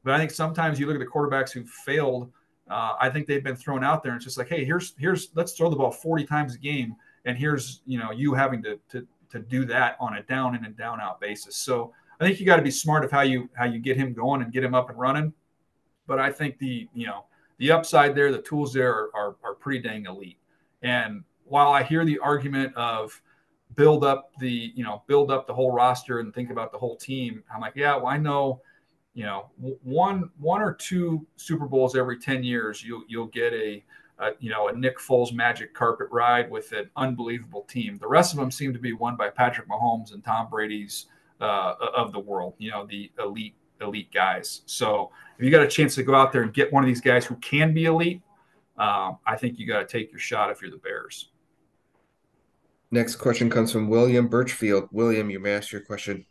But 0.05 0.13
I 0.13 0.17
think 0.17 0.31
sometimes 0.31 0.79
you 0.79 0.87
look 0.87 0.95
at 0.95 0.99
the 0.99 1.05
quarterbacks 1.05 1.51
who 1.51 1.65
failed. 1.65 2.31
Uh, 2.69 2.93
I 2.99 3.09
think 3.09 3.27
they've 3.27 3.43
been 3.43 3.57
thrown 3.57 3.83
out 3.83 4.01
there 4.01 4.13
and 4.13 4.17
it's 4.17 4.25
just 4.25 4.37
like, 4.37 4.47
hey, 4.47 4.63
here's 4.63 4.93
here's 4.97 5.29
let's 5.35 5.51
throw 5.51 5.69
the 5.69 5.75
ball 5.75 5.91
40 5.91 6.23
times 6.25 6.55
a 6.55 6.57
game, 6.57 6.95
and 7.25 7.37
here's 7.37 7.81
you 7.85 7.99
know 7.99 8.11
you 8.11 8.33
having 8.33 8.63
to 8.63 8.79
to 8.91 9.05
to 9.35 9.41
do 9.41 9.65
that 9.65 9.97
on 9.99 10.15
a 10.17 10.23
down 10.23 10.55
in 10.55 10.65
and 10.65 10.75
down 10.75 10.99
out 10.99 11.19
basis. 11.21 11.55
So 11.55 11.93
I 12.19 12.25
think 12.25 12.39
you 12.39 12.45
got 12.45 12.57
to 12.57 12.61
be 12.61 12.71
smart 12.71 13.05
of 13.05 13.11
how 13.11 13.21
you 13.21 13.49
how 13.53 13.65
you 13.65 13.79
get 13.79 13.97
him 13.97 14.13
going 14.13 14.41
and 14.41 14.51
get 14.51 14.63
him 14.63 14.73
up 14.73 14.89
and 14.89 14.97
running. 14.97 15.33
But 16.07 16.19
I 16.19 16.31
think 16.31 16.57
the 16.57 16.87
you 16.93 17.07
know 17.07 17.25
the 17.57 17.71
upside 17.71 18.15
there, 18.15 18.31
the 18.31 18.41
tools 18.41 18.73
there 18.73 18.93
are, 18.93 19.09
are, 19.15 19.35
are 19.43 19.53
pretty 19.53 19.79
dang 19.79 20.05
elite. 20.05 20.37
And 20.81 21.23
while 21.45 21.71
I 21.71 21.83
hear 21.83 22.03
the 22.05 22.19
argument 22.19 22.75
of 22.75 23.19
build 23.75 24.03
up 24.03 24.31
the, 24.39 24.71
you 24.75 24.83
know, 24.83 25.03
build 25.07 25.31
up 25.31 25.47
the 25.47 25.53
whole 25.53 25.71
roster 25.71 26.19
and 26.19 26.33
think 26.33 26.51
about 26.51 26.71
the 26.71 26.77
whole 26.77 26.95
team, 26.95 27.43
I'm 27.53 27.61
like, 27.61 27.73
yeah, 27.75 27.95
well, 27.95 28.07
I 28.07 28.17
know, 28.17 28.61
you 29.13 29.23
know, 29.23 29.49
one 29.57 30.29
one 30.37 30.61
or 30.61 30.73
two 30.73 31.25
Super 31.37 31.65
Bowls 31.65 31.95
every 31.95 32.19
10 32.19 32.43
years, 32.43 32.83
you'll 32.83 33.03
you'll 33.07 33.27
get 33.27 33.53
a, 33.53 33.83
you 34.39 34.49
know, 34.49 34.69
a 34.69 34.73
Nick 34.73 34.99
Foles 34.99 35.33
magic 35.33 35.73
carpet 35.73 36.07
ride 36.11 36.49
with 36.49 36.71
an 36.71 36.89
unbelievable 36.95 37.63
team. 37.63 37.97
The 37.97 38.07
rest 38.07 38.33
of 38.33 38.39
them 38.39 38.51
seem 38.51 38.73
to 38.73 38.79
be 38.79 38.93
won 38.93 39.15
by 39.15 39.29
Patrick 39.29 39.67
Mahomes 39.67 40.13
and 40.13 40.23
Tom 40.23 40.47
Brady's 40.49 41.07
uh, 41.41 41.73
of 41.95 42.11
the 42.13 42.19
world, 42.19 42.53
you 42.57 42.71
know, 42.71 42.85
the 42.85 43.11
elite 43.19 43.55
elite 43.81 44.11
guys. 44.13 44.61
So 44.65 45.11
if 45.37 45.43
you 45.43 45.51
got 45.51 45.63
a 45.63 45.67
chance 45.67 45.95
to 45.95 46.03
go 46.03 46.15
out 46.15 46.31
there 46.31 46.43
and 46.43 46.53
get 46.53 46.71
one 46.71 46.83
of 46.83 46.87
these 46.87 47.01
guys 47.01 47.25
who 47.25 47.35
can 47.35 47.73
be 47.73 47.85
elite, 47.85 48.21
um, 48.77 49.17
I 49.25 49.35
think 49.37 49.59
you 49.59 49.67
got 49.67 49.79
to 49.79 49.85
take 49.85 50.11
your 50.11 50.19
shot 50.19 50.49
if 50.49 50.61
you're 50.61 50.71
the 50.71 50.77
Bears. 50.77 51.29
Next 52.91 53.17
question 53.17 53.49
comes 53.49 53.71
from 53.71 53.89
William 53.89 54.29
Burchfield. 54.29 54.87
William, 54.91 55.29
you 55.29 55.39
may 55.39 55.55
ask 55.55 55.71
your 55.71 55.81
question. 55.81 56.25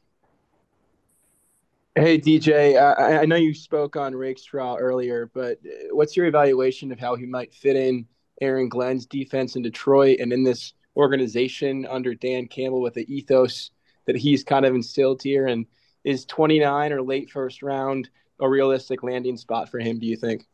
Hey 1.97 2.19
DJ, 2.19 2.77
I, 2.77 3.23
I 3.23 3.25
know 3.25 3.37
you 3.37 3.55
spoke 3.55 3.95
on 3.97 4.15
Rakestraw 4.17 4.77
earlier, 4.77 5.31
but 5.33 5.61
what's 5.93 6.17
your 6.17 6.27
evaluation 6.27 6.91
of 6.91 6.99
how 6.99 7.15
he 7.15 7.25
might 7.25 7.55
fit 7.55 7.77
in 7.77 8.07
Aaron 8.41 8.69
Glenn's 8.69 9.07
defense 9.07 9.55
in 9.55 9.63
Detroit 9.63 10.19
and 10.19 10.33
in 10.33 10.43
this 10.43 10.73
organization 10.97 11.87
under 11.87 12.15
Dan 12.15 12.49
Campbell 12.49 12.81
with 12.81 12.95
the 12.95 13.13
ethos 13.15 13.71
that 14.07 14.17
he's 14.17 14.43
kind 14.43 14.67
of 14.67 14.75
instilled 14.75 15.23
here? 15.23 15.47
And 15.47 15.67
is 16.03 16.25
29 16.25 16.93
or 16.93 17.01
late 17.03 17.31
first 17.31 17.63
round 17.63 18.11
a 18.41 18.49
realistic 18.49 19.05
landing 19.05 19.37
spot 19.37 19.69
for 19.71 19.79
him, 19.79 20.01
do 20.01 20.07
you 20.07 20.17
think? 20.17 20.47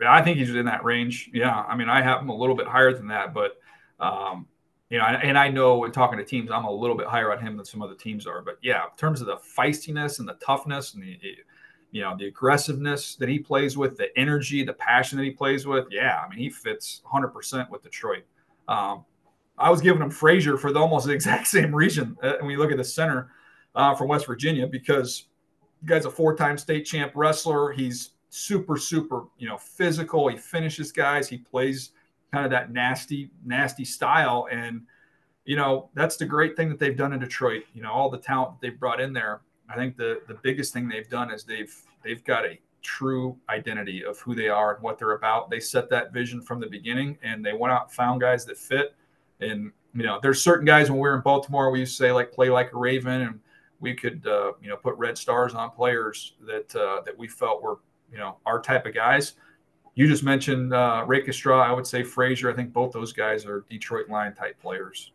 Yeah, 0.00 0.12
I 0.12 0.22
think 0.22 0.38
he's 0.38 0.54
in 0.54 0.66
that 0.66 0.84
range. 0.84 1.30
Yeah. 1.32 1.54
I 1.54 1.76
mean, 1.76 1.88
I 1.88 2.02
have 2.02 2.20
him 2.20 2.30
a 2.30 2.36
little 2.36 2.56
bit 2.56 2.66
higher 2.66 2.92
than 2.92 3.08
that, 3.08 3.32
but 3.34 3.52
Um, 4.00 4.48
you 4.90 4.98
know, 4.98 5.04
and, 5.04 5.38
I 5.38 5.48
know 5.48 5.78
when 5.78 5.92
talking 5.92 6.18
to 6.18 6.24
teams, 6.24 6.50
I'm 6.50 6.64
a 6.64 6.70
little 6.70 6.96
bit 6.96 7.06
higher 7.06 7.32
on 7.32 7.40
him 7.40 7.56
than 7.56 7.64
some 7.64 7.80
other 7.80 7.94
teams 7.94 8.26
are. 8.26 8.42
But 8.42 8.58
yeah, 8.60 8.82
in 8.82 8.96
terms 8.96 9.20
of 9.20 9.28
the 9.28 9.36
feistiness 9.36 10.18
and 10.18 10.28
the 10.28 10.34
toughness 10.44 10.94
and 10.94 11.02
the, 11.04 11.16
you 11.92 12.02
know, 12.02 12.16
the 12.18 12.26
aggressiveness 12.26 13.14
that 13.16 13.28
he 13.28 13.38
plays 13.38 13.76
with, 13.76 13.96
the 13.96 14.16
energy, 14.18 14.64
the 14.64 14.72
passion 14.72 15.16
that 15.18 15.24
he 15.24 15.30
plays 15.30 15.64
with, 15.64 15.86
yeah, 15.92 16.20
I 16.24 16.28
mean, 16.28 16.40
he 16.40 16.50
fits 16.50 17.02
100% 17.10 17.70
with 17.70 17.84
Detroit. 17.84 18.24
Um, 18.66 19.04
I 19.56 19.70
was 19.70 19.80
giving 19.80 20.02
him 20.02 20.10
Frazier 20.10 20.56
for 20.56 20.72
the 20.72 20.80
almost 20.80 21.06
the 21.06 21.12
exact 21.12 21.46
same 21.46 21.72
reason. 21.72 22.16
Uh, 22.20 22.34
when 22.40 22.50
you 22.50 22.58
look 22.58 22.72
at 22.72 22.76
the 22.76 22.84
center 22.84 23.30
uh, 23.76 23.94
from 23.94 24.08
West 24.08 24.26
Virginia, 24.26 24.66
because 24.66 25.26
the 25.82 25.86
guy's 25.86 26.04
a 26.04 26.10
four-time 26.10 26.58
state 26.58 26.82
champ 26.84 27.12
wrestler. 27.14 27.70
He's 27.70 28.10
super, 28.28 28.76
super, 28.76 29.26
you 29.38 29.48
know, 29.48 29.56
physical. 29.56 30.26
He 30.26 30.36
finishes 30.36 30.90
guys. 30.90 31.28
He 31.28 31.38
plays 31.38 31.90
kind 32.32 32.44
of 32.44 32.50
that 32.50 32.72
nasty, 32.72 33.30
nasty 33.44 33.84
style. 33.84 34.48
And, 34.50 34.82
you 35.44 35.56
know, 35.56 35.90
that's 35.94 36.16
the 36.16 36.26
great 36.26 36.56
thing 36.56 36.68
that 36.68 36.78
they've 36.78 36.96
done 36.96 37.12
in 37.12 37.20
Detroit. 37.20 37.64
You 37.74 37.82
know, 37.82 37.90
all 37.90 38.10
the 38.10 38.18
talent 38.18 38.52
that 38.52 38.66
they've 38.66 38.78
brought 38.78 39.00
in 39.00 39.12
there. 39.12 39.40
I 39.68 39.76
think 39.76 39.96
the 39.96 40.20
the 40.26 40.34
biggest 40.34 40.72
thing 40.72 40.88
they've 40.88 41.08
done 41.08 41.30
is 41.30 41.44
they've 41.44 41.74
they've 42.02 42.24
got 42.24 42.44
a 42.44 42.58
true 42.82 43.36
identity 43.48 44.04
of 44.04 44.18
who 44.20 44.34
they 44.34 44.48
are 44.48 44.74
and 44.74 44.82
what 44.82 44.98
they're 44.98 45.12
about. 45.12 45.50
They 45.50 45.60
set 45.60 45.90
that 45.90 46.12
vision 46.12 46.40
from 46.40 46.60
the 46.60 46.66
beginning 46.66 47.18
and 47.22 47.44
they 47.44 47.52
went 47.52 47.72
out 47.72 47.84
and 47.84 47.92
found 47.92 48.20
guys 48.20 48.44
that 48.46 48.58
fit. 48.58 48.94
And, 49.40 49.72
you 49.94 50.02
know, 50.02 50.18
there's 50.22 50.42
certain 50.42 50.64
guys 50.64 50.90
when 50.90 50.98
we 50.98 51.08
were 51.08 51.14
in 51.14 51.22
Baltimore, 51.22 51.70
we 51.70 51.80
used 51.80 51.96
to 51.96 52.04
say 52.04 52.12
like 52.12 52.32
play 52.32 52.50
like 52.50 52.72
a 52.72 52.78
Raven 52.78 53.22
and 53.22 53.40
we 53.80 53.94
could, 53.94 54.26
uh, 54.26 54.52
you 54.62 54.68
know, 54.68 54.76
put 54.76 54.96
red 54.96 55.16
stars 55.16 55.54
on 55.54 55.70
players 55.70 56.34
that, 56.46 56.74
uh, 56.76 57.00
that 57.02 57.16
we 57.16 57.28
felt 57.28 57.62
were, 57.62 57.78
you 58.12 58.18
know, 58.18 58.36
our 58.46 58.60
type 58.60 58.86
of 58.86 58.94
guys. 58.94 59.34
You 60.00 60.08
just 60.08 60.24
mentioned 60.24 60.72
uh, 60.72 61.04
Rakestraw. 61.06 61.60
I 61.60 61.72
would 61.72 61.86
say 61.86 62.02
Frazier. 62.02 62.50
I 62.50 62.54
think 62.54 62.72
both 62.72 62.90
those 62.90 63.12
guys 63.12 63.44
are 63.44 63.66
Detroit 63.68 64.08
Lion 64.08 64.34
type 64.34 64.58
players. 64.58 65.12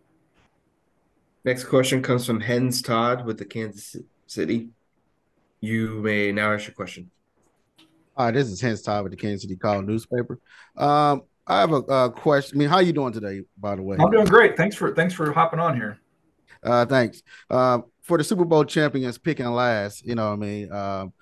Next 1.43 1.63
question 1.63 2.03
comes 2.03 2.23
from 2.23 2.39
Hens 2.39 2.83
Todd 2.83 3.25
with 3.25 3.39
the 3.39 3.45
Kansas 3.45 3.95
City. 4.27 4.69
You 5.59 6.01
may 6.03 6.31
now 6.31 6.53
ask 6.53 6.67
your 6.67 6.75
question. 6.75 7.09
Hi, 8.15 8.29
this 8.29 8.47
is 8.47 8.61
Hens 8.61 8.83
Todd 8.83 9.01
with 9.01 9.11
the 9.11 9.17
Kansas 9.17 9.41
City 9.41 9.55
Call 9.55 9.81
newspaper. 9.81 10.39
Um, 10.77 11.23
I 11.47 11.61
have 11.61 11.71
a, 11.71 11.77
a, 11.77 12.11
question. 12.11 12.55
I 12.55 12.59
mean, 12.59 12.69
how 12.69 12.77
you 12.77 12.93
doing 12.93 13.11
today? 13.11 13.41
By 13.57 13.77
the 13.77 13.81
way, 13.81 13.97
I'm 13.99 14.11
doing 14.11 14.25
great. 14.25 14.55
Thanks 14.55 14.75
for 14.75 14.93
thanks 14.93 15.15
for 15.15 15.31
hopping 15.31 15.59
on 15.59 15.75
here. 15.75 15.97
Uh, 16.61 16.85
thanks. 16.85 17.23
Uh, 17.49 17.79
for 18.03 18.19
the 18.19 18.23
Super 18.23 18.45
Bowl 18.45 18.63
champions 18.63 19.17
picking 19.17 19.47
last, 19.47 20.05
you 20.05 20.13
know, 20.13 20.27
what 20.27 20.33
I 20.33 20.35
mean, 20.35 20.71
um, 20.71 21.13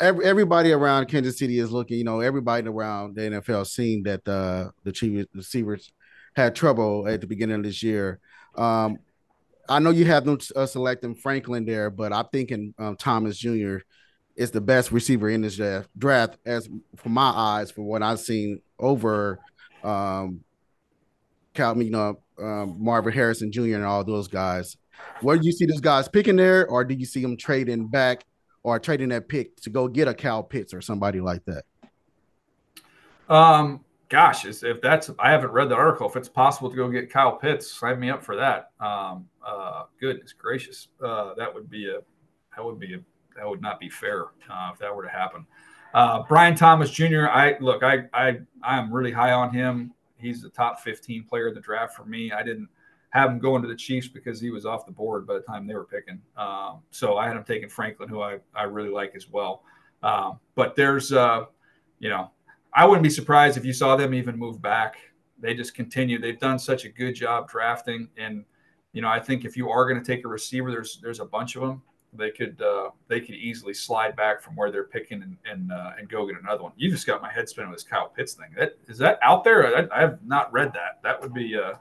every, 0.00 0.24
everybody 0.24 0.72
around 0.72 1.06
Kansas 1.06 1.38
City 1.38 1.58
is 1.58 1.70
looking, 1.70 1.98
you 1.98 2.04
know, 2.04 2.20
everybody 2.20 2.66
around 2.66 3.16
the 3.16 3.22
NFL 3.22 3.66
seen 3.66 4.02
that 4.04 4.24
the 4.24 4.72
the 4.84 4.92
Chiefs 4.92 5.28
receivers 5.34 5.92
had 6.34 6.54
trouble 6.54 7.08
at 7.08 7.20
the 7.20 7.26
beginning 7.26 7.56
of 7.56 7.62
this 7.62 7.82
year. 7.82 8.20
Um, 8.54 8.98
I 9.68 9.78
know 9.80 9.90
you 9.90 10.06
have 10.06 10.24
them 10.24 10.38
uh, 10.56 10.66
selecting 10.66 11.14
Franklin 11.14 11.66
there, 11.66 11.90
but 11.90 12.12
I'm 12.12 12.26
thinking 12.32 12.74
um, 12.78 12.96
Thomas 12.96 13.36
Jr. 13.36 13.78
is 14.34 14.50
the 14.50 14.60
best 14.60 14.92
receiver 14.92 15.28
in 15.28 15.42
this 15.42 15.60
draft, 15.96 16.38
as 16.46 16.68
for 16.96 17.08
my 17.10 17.30
eyes, 17.30 17.70
for 17.70 17.82
what 17.82 18.02
I've 18.02 18.20
seen 18.20 18.62
over 18.78 19.38
um, 19.84 20.40
Cal, 21.54 21.80
you 21.82 21.90
know, 21.90 22.20
um, 22.38 22.76
Marvin 22.78 23.12
Harrison 23.12 23.52
Jr. 23.52 23.74
and 23.74 23.84
all 23.84 24.04
those 24.04 24.28
guys. 24.28 24.76
Where 25.20 25.36
do 25.36 25.44
you 25.44 25.52
see 25.52 25.66
those 25.66 25.80
guys 25.80 26.08
picking 26.08 26.36
there, 26.36 26.66
or 26.66 26.84
do 26.84 26.94
you 26.94 27.04
see 27.04 27.22
them 27.22 27.36
trading 27.36 27.88
back 27.88 28.24
or 28.68 28.80
trading 28.80 29.08
that 29.10 29.28
pick 29.28 29.56
to 29.62 29.70
go 29.70 29.88
get 29.88 30.08
a 30.08 30.14
Kyle 30.14 30.42
Pitts 30.42 30.74
or 30.74 30.80
somebody 30.80 31.20
like 31.20 31.44
that? 31.46 31.64
Um, 33.28 33.84
gosh, 34.08 34.44
if 34.44 34.80
that's 34.80 35.10
I 35.18 35.30
haven't 35.30 35.50
read 35.50 35.68
the 35.68 35.74
article. 35.74 36.08
If 36.08 36.16
it's 36.16 36.28
possible 36.28 36.70
to 36.70 36.76
go 36.76 36.88
get 36.88 37.10
Kyle 37.10 37.36
Pitts, 37.36 37.70
sign 37.70 38.00
me 38.00 38.10
up 38.10 38.22
for 38.22 38.36
that. 38.36 38.70
Um, 38.80 39.28
uh, 39.44 39.84
goodness 40.00 40.32
gracious, 40.32 40.88
uh, 41.04 41.34
that 41.34 41.52
would 41.52 41.68
be 41.68 41.88
a 41.88 42.00
that 42.56 42.64
would 42.64 42.78
be 42.78 42.94
a 42.94 42.98
that 43.36 43.48
would 43.48 43.62
not 43.62 43.78
be 43.78 43.88
fair 43.88 44.26
uh, 44.50 44.70
if 44.72 44.78
that 44.78 44.94
were 44.94 45.04
to 45.04 45.08
happen. 45.08 45.46
Uh, 45.94 46.22
Brian 46.28 46.54
Thomas 46.54 46.90
Jr. 46.90 47.28
I 47.28 47.56
look, 47.60 47.82
I 47.82 48.04
I 48.12 48.40
I'm 48.62 48.92
really 48.92 49.12
high 49.12 49.32
on 49.32 49.52
him. 49.52 49.92
He's 50.16 50.42
the 50.42 50.48
top 50.48 50.80
15 50.80 51.24
player 51.24 51.48
in 51.48 51.54
the 51.54 51.60
draft 51.60 51.94
for 51.94 52.04
me. 52.04 52.32
I 52.32 52.42
didn't 52.42 52.68
have 53.10 53.30
him 53.30 53.38
going 53.38 53.62
to 53.62 53.68
the 53.68 53.76
Chiefs 53.76 54.08
because 54.08 54.40
he 54.40 54.50
was 54.50 54.66
off 54.66 54.86
the 54.86 54.92
board 54.92 55.26
by 55.26 55.34
the 55.34 55.40
time 55.40 55.66
they 55.66 55.74
were 55.74 55.84
picking. 55.84 56.20
Um, 56.36 56.80
so 56.90 57.16
I 57.16 57.26
had 57.26 57.36
him 57.36 57.44
taking 57.44 57.68
Franklin, 57.68 58.08
who 58.08 58.20
I, 58.20 58.38
I 58.54 58.64
really 58.64 58.90
like 58.90 59.12
as 59.16 59.28
well. 59.28 59.62
Um, 60.02 60.38
but 60.54 60.76
there's, 60.76 61.12
uh, 61.12 61.46
you 61.98 62.10
know, 62.10 62.30
I 62.74 62.84
wouldn't 62.84 63.02
be 63.02 63.10
surprised 63.10 63.56
if 63.56 63.64
you 63.64 63.72
saw 63.72 63.96
them 63.96 64.14
even 64.14 64.36
move 64.36 64.60
back. 64.60 64.96
They 65.40 65.54
just 65.54 65.74
continue. 65.74 66.18
They've 66.18 66.38
done 66.38 66.58
such 66.58 66.84
a 66.84 66.88
good 66.88 67.14
job 67.14 67.48
drafting, 67.48 68.08
and 68.16 68.44
you 68.92 69.02
know, 69.02 69.08
I 69.08 69.20
think 69.20 69.44
if 69.44 69.56
you 69.56 69.70
are 69.70 69.88
going 69.88 70.02
to 70.02 70.04
take 70.04 70.24
a 70.24 70.28
receiver, 70.28 70.70
there's 70.70 70.98
there's 71.00 71.20
a 71.20 71.24
bunch 71.24 71.56
of 71.56 71.62
them. 71.62 71.82
They 72.12 72.30
could 72.30 72.60
uh, 72.60 72.90
they 73.06 73.20
could 73.20 73.36
easily 73.36 73.74
slide 73.74 74.16
back 74.16 74.42
from 74.42 74.56
where 74.56 74.70
they're 74.70 74.84
picking 74.84 75.22
and 75.22 75.36
and, 75.44 75.72
uh, 75.72 75.92
and 75.98 76.08
go 76.08 76.26
get 76.26 76.40
another 76.40 76.62
one. 76.64 76.72
You 76.76 76.90
just 76.90 77.06
got 77.06 77.22
my 77.22 77.32
head 77.32 77.48
spinning 77.48 77.70
with 77.70 77.80
this 77.80 77.88
Kyle 77.88 78.08
Pitts 78.08 78.34
thing. 78.34 78.48
That 78.56 78.76
is 78.88 78.98
that 78.98 79.18
out 79.22 79.44
there? 79.44 79.76
I, 79.76 79.96
I 79.96 80.00
have 80.00 80.18
not 80.24 80.52
read 80.52 80.72
that. 80.72 81.00
That 81.02 81.20
would 81.20 81.32
be 81.32 81.56
uh, 81.56 81.74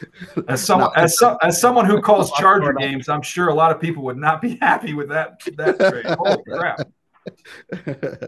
as 0.48 0.64
someone 0.64 0.90
as, 0.96 1.18
so, 1.18 1.36
as 1.42 1.60
someone 1.60 1.86
who 1.86 2.00
calls 2.00 2.30
Charger 2.38 2.72
games, 2.72 3.08
I'm 3.08 3.22
sure 3.22 3.48
a 3.48 3.54
lot 3.54 3.70
of 3.72 3.80
people 3.80 4.02
would 4.04 4.16
not 4.16 4.40
be 4.40 4.56
happy 4.60 4.94
with 4.94 5.08
that 5.08 5.40
that 5.56 5.78
trade. 5.78 6.06
Holy 6.06 6.42
crap! 6.44 8.22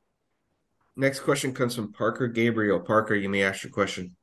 Next 0.97 1.21
question 1.21 1.53
comes 1.53 1.75
from 1.75 1.93
Parker 1.93 2.29
Gabriel. 2.29 2.81
Parker, 2.81 3.15
you 3.15 3.29
may 3.29 3.43
ask 3.43 3.65
your 3.65 3.73
question. 3.73 4.15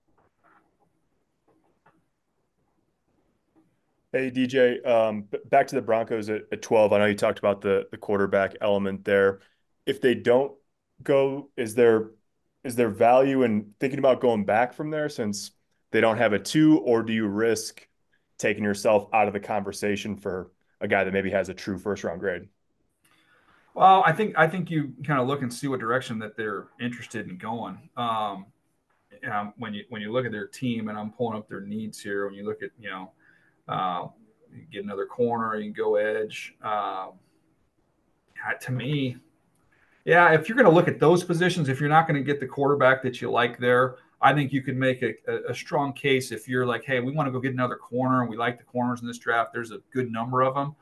Hey 4.14 4.30
DJ, 4.30 4.86
um, 4.86 5.28
back 5.46 5.68
to 5.68 5.76
the 5.76 5.82
Broncos 5.82 6.30
at, 6.30 6.42
at 6.52 6.62
12. 6.62 6.92
I 6.92 7.00
know 7.00 7.06
you 7.06 7.16
talked 7.16 7.40
about 7.40 7.62
the 7.62 7.88
the 7.92 7.98
quarterback 7.98 8.56
element 8.62 9.06
there. 9.06 9.40
If 9.86 10.02
they 10.02 10.16
don't 10.16 10.54
go, 11.02 11.50
is 11.56 11.76
there 11.76 12.12
is 12.64 12.76
there 12.76 12.90
value 12.90 13.44
in 13.44 13.74
thinking 13.80 14.00
about 14.00 14.20
going 14.20 14.46
back 14.46 14.74
from 14.74 14.92
there 14.92 15.10
since 15.10 15.52
they 15.92 16.02
don't 16.02 16.18
have 16.18 16.34
a 16.34 16.40
two, 16.40 16.80
or 16.80 17.04
do 17.04 17.14
you 17.14 17.28
risk 17.28 17.88
taking 18.38 18.64
yourself 18.64 19.08
out 19.14 19.28
of 19.28 19.34
the 19.34 19.40
conversation 19.40 20.16
for 20.16 20.52
a 20.80 20.88
guy 20.88 21.04
that 21.04 21.14
maybe 21.14 21.30
has 21.30 21.50
a 21.50 21.54
true 21.54 21.78
first 21.78 22.04
round 22.04 22.20
grade? 22.20 22.48
Well, 23.74 24.04
I 24.06 24.12
think 24.12 24.38
I 24.38 24.48
think 24.48 24.70
you 24.70 24.94
kind 25.06 25.22
of 25.22 25.28
look 25.28 25.42
and 25.42 25.54
see 25.54 25.68
what 25.68 25.80
direction 25.80 26.20
that 26.20 26.36
they're 26.36 26.68
interested 26.80 27.30
in 27.30 27.38
going. 27.38 27.90
Um, 27.96 28.48
um, 29.32 29.54
when 29.58 29.74
you 29.74 29.86
when 29.90 30.02
you 30.02 30.12
look 30.12 30.26
at 30.26 30.32
their 30.32 30.48
team, 30.48 30.90
and 30.90 30.98
I'm 30.98 31.12
pulling 31.12 31.38
up 31.38 31.48
their 31.48 31.62
needs 31.62 32.02
here. 32.02 32.26
When 32.26 32.34
you 32.34 32.46
look 32.46 32.64
at 32.64 32.72
you 32.80 32.90
know, 32.90 33.12
uh, 33.68 34.08
you 34.54 34.64
get 34.72 34.84
another 34.84 35.06
corner, 35.06 35.56
you 35.56 35.72
can 35.72 35.74
go 35.74 35.96
edge. 35.96 36.56
Uh, 36.62 37.08
to 38.60 38.72
me, 38.72 39.18
yeah, 40.06 40.34
if 40.34 40.50
you're 40.50 40.56
going 40.56 40.68
to 40.68 40.74
look 40.74 40.88
at 40.88 41.00
those 41.00 41.24
positions, 41.24 41.70
if 41.70 41.80
you're 41.80 41.90
not 41.90 42.08
going 42.08 42.18
to 42.18 42.24
get 42.24 42.40
the 42.40 42.48
quarterback 42.48 43.04
that 43.04 43.22
you 43.22 43.30
like 43.30 43.60
there, 43.60 43.98
I 44.22 44.34
think 44.34 44.52
you 44.52 44.62
could 44.62 44.78
make 44.78 45.02
a, 45.02 45.14
a, 45.50 45.54
strong 45.54 45.94
case 45.94 46.32
if 46.32 46.48
you're 46.48 46.66
like, 46.66 46.84
hey, 46.86 47.00
we 47.00 47.12
want 47.12 47.26
to 47.28 47.32
go 47.32 47.40
get 47.40 47.54
another 47.54 47.76
corner 47.76 48.22
and 48.22 48.30
we 48.30 48.38
like 48.38 48.60
the 48.60 48.64
corners 48.64 49.02
in 49.02 49.08
this 49.08 49.18
draft. 49.18 49.52
There's 49.52 49.72
a 49.72 49.80
good 49.92 50.12
number 50.12 50.44
of 50.44 50.54
them. 50.54 50.76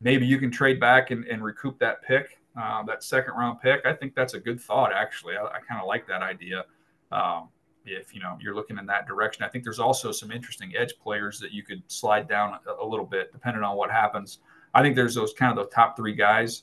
Maybe 0.00 0.26
you 0.26 0.38
can 0.38 0.50
trade 0.50 0.80
back 0.80 1.12
and, 1.12 1.24
and 1.26 1.42
recoup 1.42 1.78
that 1.78 2.02
pick, 2.02 2.40
uh, 2.60 2.82
that 2.82 3.04
second 3.04 3.34
round 3.34 3.60
pick. 3.60 3.86
I 3.86 3.92
think 3.92 4.16
that's 4.16 4.34
a 4.34 4.40
good 4.40 4.60
thought, 4.60 4.92
actually. 4.92 5.36
I, 5.36 5.44
I 5.44 5.60
kind 5.68 5.80
of 5.80 5.86
like 5.86 6.06
that 6.08 6.22
idea. 6.22 6.64
Um, 7.12 7.48
if 7.86 8.14
you 8.14 8.20
know 8.20 8.36
you're 8.40 8.54
looking 8.54 8.78
in 8.78 8.86
that 8.86 9.06
direction, 9.06 9.44
I 9.44 9.48
think 9.48 9.62
there's 9.62 9.78
also 9.78 10.10
some 10.10 10.32
interesting 10.32 10.72
edge 10.76 10.94
players 11.02 11.38
that 11.40 11.52
you 11.52 11.62
could 11.62 11.82
slide 11.86 12.28
down 12.28 12.58
a, 12.66 12.84
a 12.84 12.86
little 12.86 13.06
bit, 13.06 13.32
depending 13.32 13.62
on 13.62 13.76
what 13.76 13.90
happens. 13.90 14.38
I 14.72 14.82
think 14.82 14.96
there's 14.96 15.14
those 15.14 15.32
kind 15.32 15.56
of 15.56 15.64
the 15.64 15.70
top 15.70 15.96
three 15.96 16.14
guys, 16.14 16.62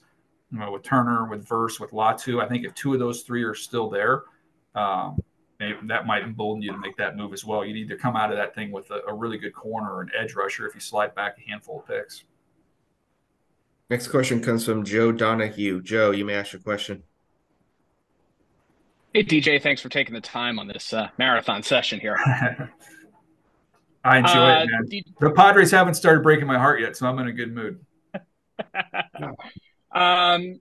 you 0.51 0.59
know, 0.59 0.71
with 0.71 0.83
Turner, 0.83 1.29
with 1.29 1.47
Verse, 1.47 1.79
with 1.79 1.91
Latu. 1.91 2.43
I 2.43 2.47
think 2.47 2.65
if 2.65 2.73
two 2.73 2.93
of 2.93 2.99
those 2.99 3.21
three 3.21 3.43
are 3.43 3.55
still 3.55 3.89
there, 3.89 4.23
um, 4.75 5.21
that 5.83 6.05
might 6.05 6.23
embolden 6.23 6.61
you 6.61 6.71
to 6.71 6.77
make 6.77 6.97
that 6.97 7.15
move 7.15 7.33
as 7.33 7.45
well. 7.45 7.65
You'd 7.65 7.77
either 7.77 7.95
come 7.95 8.15
out 8.15 8.31
of 8.31 8.37
that 8.37 8.53
thing 8.55 8.71
with 8.71 8.89
a, 8.91 9.01
a 9.07 9.13
really 9.13 9.37
good 9.37 9.53
corner 9.53 9.93
or 9.93 10.01
an 10.01 10.11
edge 10.17 10.35
rusher 10.35 10.67
if 10.67 10.73
you 10.73 10.81
slide 10.81 11.15
back 11.15 11.37
a 11.37 11.49
handful 11.49 11.79
of 11.79 11.87
picks. 11.87 12.23
Next 13.89 14.07
question 14.07 14.41
comes 14.41 14.65
from 14.65 14.85
Joe 14.85 15.11
Donahue. 15.11 15.81
Joe, 15.81 16.11
you 16.11 16.23
may 16.23 16.35
ask 16.35 16.53
your 16.53 16.61
question. 16.61 17.03
Hey, 19.13 19.23
DJ, 19.23 19.61
thanks 19.61 19.81
for 19.81 19.89
taking 19.89 20.13
the 20.13 20.21
time 20.21 20.57
on 20.57 20.67
this 20.67 20.93
uh, 20.93 21.09
marathon 21.17 21.61
session 21.63 21.99
here. 21.99 22.17
I 24.03 24.17
enjoy 24.19 24.31
uh, 24.31 24.63
it, 24.63 24.69
man. 24.71 24.85
Did... 24.89 25.03
The 25.19 25.31
Padres 25.31 25.71
haven't 25.71 25.95
started 25.95 26.23
breaking 26.23 26.47
my 26.47 26.57
heart 26.57 26.79
yet, 26.79 26.95
so 26.95 27.07
I'm 27.07 27.19
in 27.19 27.27
a 27.27 27.33
good 27.33 27.53
mood. 27.53 27.79
um, 29.91 30.59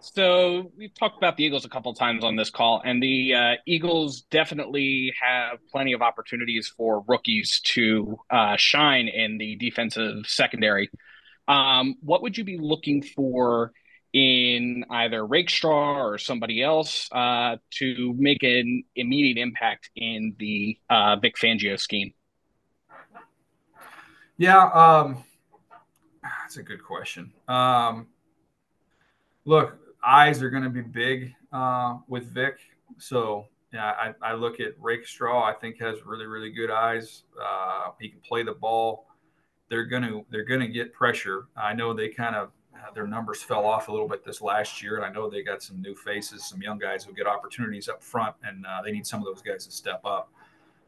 so 0.00 0.70
we've 0.76 0.94
talked 0.94 1.16
about 1.16 1.36
the 1.36 1.44
Eagles 1.44 1.64
a 1.64 1.68
couple 1.68 1.92
times 1.92 2.22
on 2.22 2.36
this 2.36 2.50
call, 2.50 2.80
and 2.84 3.02
the 3.02 3.34
uh, 3.34 3.52
Eagles 3.66 4.22
definitely 4.30 5.12
have 5.20 5.58
plenty 5.72 5.92
of 5.92 6.02
opportunities 6.02 6.68
for 6.68 7.04
rookies 7.08 7.60
to 7.64 8.18
uh, 8.30 8.56
shine 8.56 9.08
in 9.08 9.38
the 9.38 9.56
defensive 9.56 10.26
secondary. 10.26 10.90
Um, 11.48 11.96
what 12.00 12.22
would 12.22 12.38
you 12.38 12.44
be 12.44 12.58
looking 12.58 13.02
for 13.02 13.72
in 14.12 14.84
either 14.88 15.26
Rakestraw 15.26 15.98
or 15.98 16.18
somebody 16.18 16.62
else 16.62 17.08
uh, 17.10 17.56
to 17.70 18.14
make 18.16 18.42
an 18.42 18.84
immediate 18.94 19.38
impact 19.38 19.90
in 19.96 20.36
the 20.38 20.78
uh, 20.88 21.16
Vic 21.16 21.34
Fangio 21.36 21.78
scheme? 21.78 22.14
Yeah, 24.36 24.68
um, 24.68 25.24
that's 26.22 26.56
a 26.56 26.62
good 26.62 26.84
question. 26.84 27.32
Um, 27.48 28.06
look, 29.44 29.76
eyes 30.04 30.42
are 30.42 30.50
going 30.50 30.62
to 30.62 30.70
be 30.70 30.82
big 30.82 31.34
uh, 31.52 31.98
with 32.08 32.24
Vic. 32.32 32.58
So 32.98 33.46
yeah, 33.72 33.92
I, 33.92 34.14
I 34.22 34.34
look 34.34 34.60
at 34.60 34.72
Rakestraw. 34.78 35.42
I 35.42 35.52
think 35.52 35.78
has 35.80 36.04
really 36.04 36.26
really 36.26 36.50
good 36.50 36.70
eyes. 36.70 37.24
Uh, 37.40 37.90
he 38.00 38.08
can 38.08 38.20
play 38.20 38.42
the 38.42 38.54
ball. 38.54 39.06
They're 39.68 39.84
gonna 39.84 40.22
they're 40.30 40.44
gonna 40.44 40.68
get 40.68 40.92
pressure. 40.94 41.48
I 41.56 41.74
know 41.74 41.92
they 41.92 42.08
kind 42.08 42.34
of 42.34 42.50
their 42.94 43.06
numbers 43.06 43.42
fell 43.42 43.66
off 43.66 43.88
a 43.88 43.92
little 43.92 44.08
bit 44.08 44.24
this 44.24 44.40
last 44.40 44.82
year, 44.82 44.96
and 44.96 45.04
I 45.04 45.10
know 45.10 45.28
they 45.28 45.42
got 45.42 45.62
some 45.62 45.82
new 45.82 45.94
faces, 45.94 46.48
some 46.48 46.62
young 46.62 46.78
guys 46.78 47.04
who 47.04 47.12
get 47.12 47.26
opportunities 47.26 47.88
up 47.88 48.02
front, 48.02 48.34
and 48.42 48.64
uh, 48.66 48.80
they 48.82 48.92
need 48.92 49.06
some 49.06 49.20
of 49.20 49.26
those 49.26 49.42
guys 49.42 49.66
to 49.66 49.72
step 49.72 50.00
up. 50.04 50.32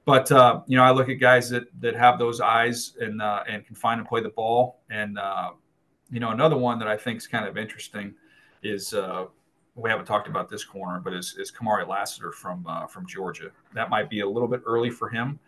But 0.04 0.32
uh, 0.32 0.60
you 0.66 0.76
know, 0.76 0.82
I 0.82 0.90
look 0.90 1.08
at 1.08 1.14
guys 1.14 1.50
that 1.50 1.64
that 1.80 1.94
have 1.96 2.18
those 2.18 2.40
eyes 2.40 2.96
and 3.00 3.20
uh, 3.20 3.42
and 3.48 3.66
can 3.66 3.76
find 3.76 4.00
and 4.00 4.08
play 4.08 4.22
the 4.22 4.30
ball. 4.30 4.80
And 4.90 5.18
uh, 5.18 5.50
you 6.10 6.20
know, 6.20 6.30
another 6.30 6.56
one 6.56 6.78
that 6.78 6.88
I 6.88 6.96
think 6.96 7.18
is 7.18 7.26
kind 7.26 7.46
of 7.46 7.58
interesting 7.58 8.14
is 8.62 8.94
uh, 8.94 9.26
we 9.74 9.90
haven't 9.90 10.06
talked 10.06 10.28
about 10.28 10.48
this 10.48 10.64
corner, 10.64 11.00
but 11.00 11.12
is, 11.12 11.36
is 11.38 11.50
Kamari 11.50 11.86
Lassiter 11.86 12.32
from 12.32 12.66
uh, 12.66 12.86
from 12.86 13.06
Georgia. 13.06 13.50
That 13.74 13.90
might 13.90 14.10
be 14.10 14.20
a 14.20 14.28
little 14.28 14.48
bit 14.48 14.62
early 14.66 14.90
for 14.90 15.08
him, 15.08 15.38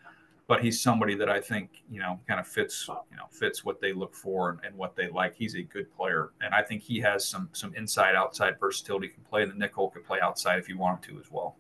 but 0.47 0.63
he's 0.63 0.81
somebody 0.81 1.15
that 1.17 1.29
I 1.29 1.41
think 1.41 1.83
you 1.91 2.01
know 2.01 2.19
kind 2.27 2.41
of 2.41 2.47
fits 2.47 2.89
you 2.89 3.17
know 3.17 3.27
fits 3.31 3.65
what 3.65 3.81
they 3.81 3.93
look 3.93 4.15
for 4.15 4.51
and, 4.51 4.61
and 4.65 4.77
what 4.77 4.97
they 4.97 5.09
like. 5.09 5.35
He's 5.35 5.55
a 5.55 5.63
good 5.63 5.95
player, 5.95 6.31
and 6.41 6.55
I 6.55 6.63
think 6.63 6.83
he 6.83 7.01
has 7.01 7.27
some 7.29 7.49
some 7.53 7.75
inside 7.75 8.15
outside 8.15 8.59
versatility. 8.59 9.09
Can 9.09 9.23
play 9.25 9.43
in 9.43 9.49
the 9.49 9.55
nickel, 9.55 9.91
can 9.91 10.03
play 10.03 10.21
outside 10.21 10.59
if 10.59 10.69
you 10.69 10.79
want 10.79 11.05
him 11.05 11.15
to 11.15 11.21
as 11.21 11.31
well. 11.31 11.57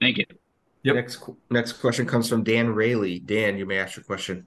Thank 0.00 0.18
you. 0.18 0.26
Yep. 0.82 0.94
Next 0.94 1.28
next 1.50 1.72
question 1.74 2.06
comes 2.06 2.28
from 2.28 2.44
Dan 2.44 2.72
Rayleigh. 2.72 3.20
Dan, 3.20 3.58
you 3.58 3.66
may 3.66 3.78
ask 3.78 3.96
your 3.96 4.04
question. 4.04 4.46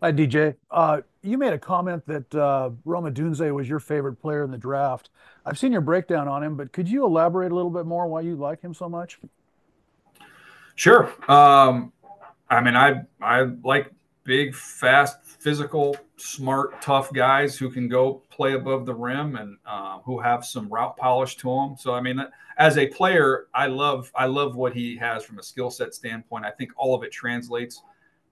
Hi, 0.00 0.12
DJ. 0.12 0.54
Uh, 0.70 1.00
you 1.22 1.36
made 1.38 1.52
a 1.52 1.58
comment 1.58 2.06
that 2.06 2.32
uh, 2.32 2.70
Rome 2.84 3.12
Odunze 3.12 3.52
was 3.52 3.68
your 3.68 3.80
favorite 3.80 4.14
player 4.14 4.44
in 4.44 4.52
the 4.52 4.58
draft. 4.58 5.10
I've 5.44 5.58
seen 5.58 5.72
your 5.72 5.80
breakdown 5.80 6.28
on 6.28 6.44
him, 6.44 6.56
but 6.56 6.72
could 6.72 6.88
you 6.88 7.04
elaborate 7.04 7.50
a 7.50 7.54
little 7.54 7.70
bit 7.70 7.84
more 7.84 8.06
why 8.06 8.20
you 8.20 8.36
like 8.36 8.62
him 8.62 8.72
so 8.72 8.88
much? 8.88 9.18
Sure. 10.76 11.12
Um, 11.28 11.92
I 12.48 12.60
mean, 12.60 12.76
I 12.76 13.02
I 13.20 13.48
like 13.64 13.92
big, 14.22 14.54
fast, 14.54 15.16
physical, 15.24 15.96
smart, 16.16 16.80
tough 16.80 17.12
guys 17.12 17.58
who 17.58 17.68
can 17.68 17.88
go 17.88 18.22
play 18.30 18.52
above 18.52 18.86
the 18.86 18.94
rim 18.94 19.34
and 19.34 19.56
uh, 19.66 19.98
who 20.04 20.20
have 20.20 20.44
some 20.44 20.68
route 20.68 20.96
polish 20.96 21.36
to 21.38 21.48
them. 21.48 21.74
So, 21.76 21.92
I 21.92 22.00
mean, 22.00 22.24
as 22.56 22.78
a 22.78 22.86
player, 22.86 23.46
I 23.52 23.66
love 23.66 24.12
I 24.14 24.26
love 24.26 24.54
what 24.54 24.74
he 24.74 24.96
has 24.98 25.24
from 25.24 25.40
a 25.40 25.42
skill 25.42 25.70
set 25.70 25.92
standpoint. 25.92 26.44
I 26.44 26.52
think 26.52 26.70
all 26.76 26.94
of 26.94 27.02
it 27.02 27.10
translates. 27.10 27.82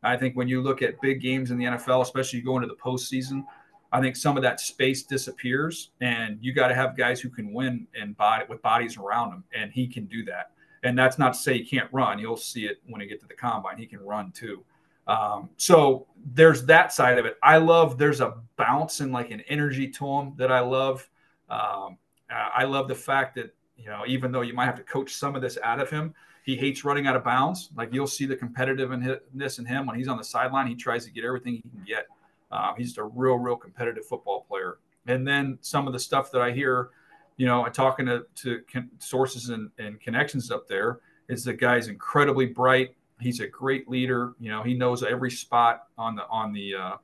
I 0.07 0.17
think 0.17 0.37
when 0.37 0.49
you 0.49 0.63
look 0.63 0.83
at 0.83 1.01
big 1.01 1.21
games 1.21 1.51
in 1.51 1.59
the 1.59 1.65
NFL, 1.65 2.03
especially 2.03 2.39
you 2.39 2.45
go 2.45 2.57
into 2.57 2.69
the 2.69 2.77
postseason, 2.77 3.45
I 3.93 4.01
think 4.01 4.17
some 4.17 4.37
of 4.37 4.43
that 4.43 4.61
space 4.61 5.03
disappears, 5.03 5.91
and 6.01 6.39
you 6.41 6.53
got 6.53 6.69
to 6.69 6.75
have 6.75 6.97
guys 6.97 7.21
who 7.21 7.29
can 7.29 7.53
win 7.53 7.87
and 7.99 8.17
body 8.17 8.45
with 8.49 8.63
bodies 8.63 8.97
around 8.97 9.31
them, 9.31 9.45
and 9.55 9.73
he 9.73 9.87
can 9.87 10.07
do 10.07 10.25
that. 10.25 10.51
And 10.83 10.99
that's 10.99 11.19
not 11.19 11.35
to 11.35 11.39
say 11.39 11.59
he 11.59 11.65
can't 11.65 11.89
run. 11.93 12.19
You'll 12.19 12.37
see 12.37 12.67
it 12.67 12.81
when 12.87 13.01
you 13.01 13.09
get 13.09 13.21
to 13.21 13.27
the 13.27 13.35
combine. 13.35 13.79
He 13.79 13.87
can 13.87 14.01
run 14.01 14.33
too. 14.33 14.65
Um, 15.07 15.51
so 15.57 16.07
there's 16.35 16.65
that 16.67 16.93
side 16.93 17.19
of 17.19 17.27
it. 17.27 17.37
I 17.43 17.59
love 17.59 17.97
there's 17.97 18.21
a 18.21 18.35
bounce 18.57 19.01
and 19.01 19.13
like 19.13 19.31
an 19.31 19.41
energy 19.49 19.89
to 19.89 20.07
him 20.07 20.35
that 20.37 20.51
I 20.51 20.61
love. 20.61 21.09
Um, 21.49 21.99
I 22.29 22.65
love 22.65 22.89
the 22.89 22.95
fact 22.95 23.37
that 23.37 23.55
you 23.77 23.87
know 23.87 24.03
even 24.07 24.33
though 24.33 24.41
you 24.41 24.53
might 24.53 24.67
have 24.67 24.77
to 24.77 24.83
coach 24.83 25.15
some 25.15 25.37
of 25.37 25.43
this 25.43 25.59
out 25.63 25.81
of 25.81 25.89
him, 25.91 26.13
he 26.47 26.57
hates 26.57 26.85
running 26.85 27.09
out 27.09 27.17
of 27.17 27.25
bounds. 27.25 27.71
Like 27.77 27.93
you'll 27.93 28.07
see 28.07 28.25
the 28.25 28.37
competitiveness 28.37 29.59
in 29.59 29.67
him 29.67 29.85
when 29.85 29.97
he's 29.97 30.07
on 30.07 30.17
the 30.17 30.25
sideline. 30.25 30.69
He 30.69 30.77
tries 30.77 31.05
to 31.05 31.11
get 31.11 31.25
everything 31.25 31.55
he 31.55 31.63
can 31.63 31.83
get. 31.85 32.07
Uh, 32.53 32.73
he's 32.79 32.87
just 32.91 32.99
a 32.99 33.05
real, 33.05 33.35
real 33.35 33.57
competitive 33.57 34.07
football 34.07 34.47
player. 34.49 34.79
And 35.09 35.27
then 35.27 35.59
some 35.61 35.89
of 35.89 35.93
the 35.93 35.99
stuff 35.99 36.31
that 36.31 36.41
I 36.41 36.53
hear, 36.53 36.91
you 37.37 37.47
know, 37.47 37.67
talking 37.69 38.07
to, 38.07 38.25
to 38.37 38.63
sources 39.01 39.49
and, 39.49 39.71
and 39.79 40.01
connections 40.01 40.53
up 40.53 40.69
there 40.69 41.01
is 41.29 41.43
the 41.43 41.53
guy's 41.53 41.89
incredibly 41.89 42.47
bright. 42.47 42.95
He's 43.19 43.41
a 43.41 43.49
great 43.49 43.89
leader. 43.89 44.35
You 44.39 44.53
know, 44.53 44.63
he 44.63 44.75
knows 44.75 45.03
every 45.03 45.33
spot 45.33 45.89
on 45.99 46.15
the 46.15 46.29
on 46.29 46.53
the 46.53 46.75
uh, 46.77 46.97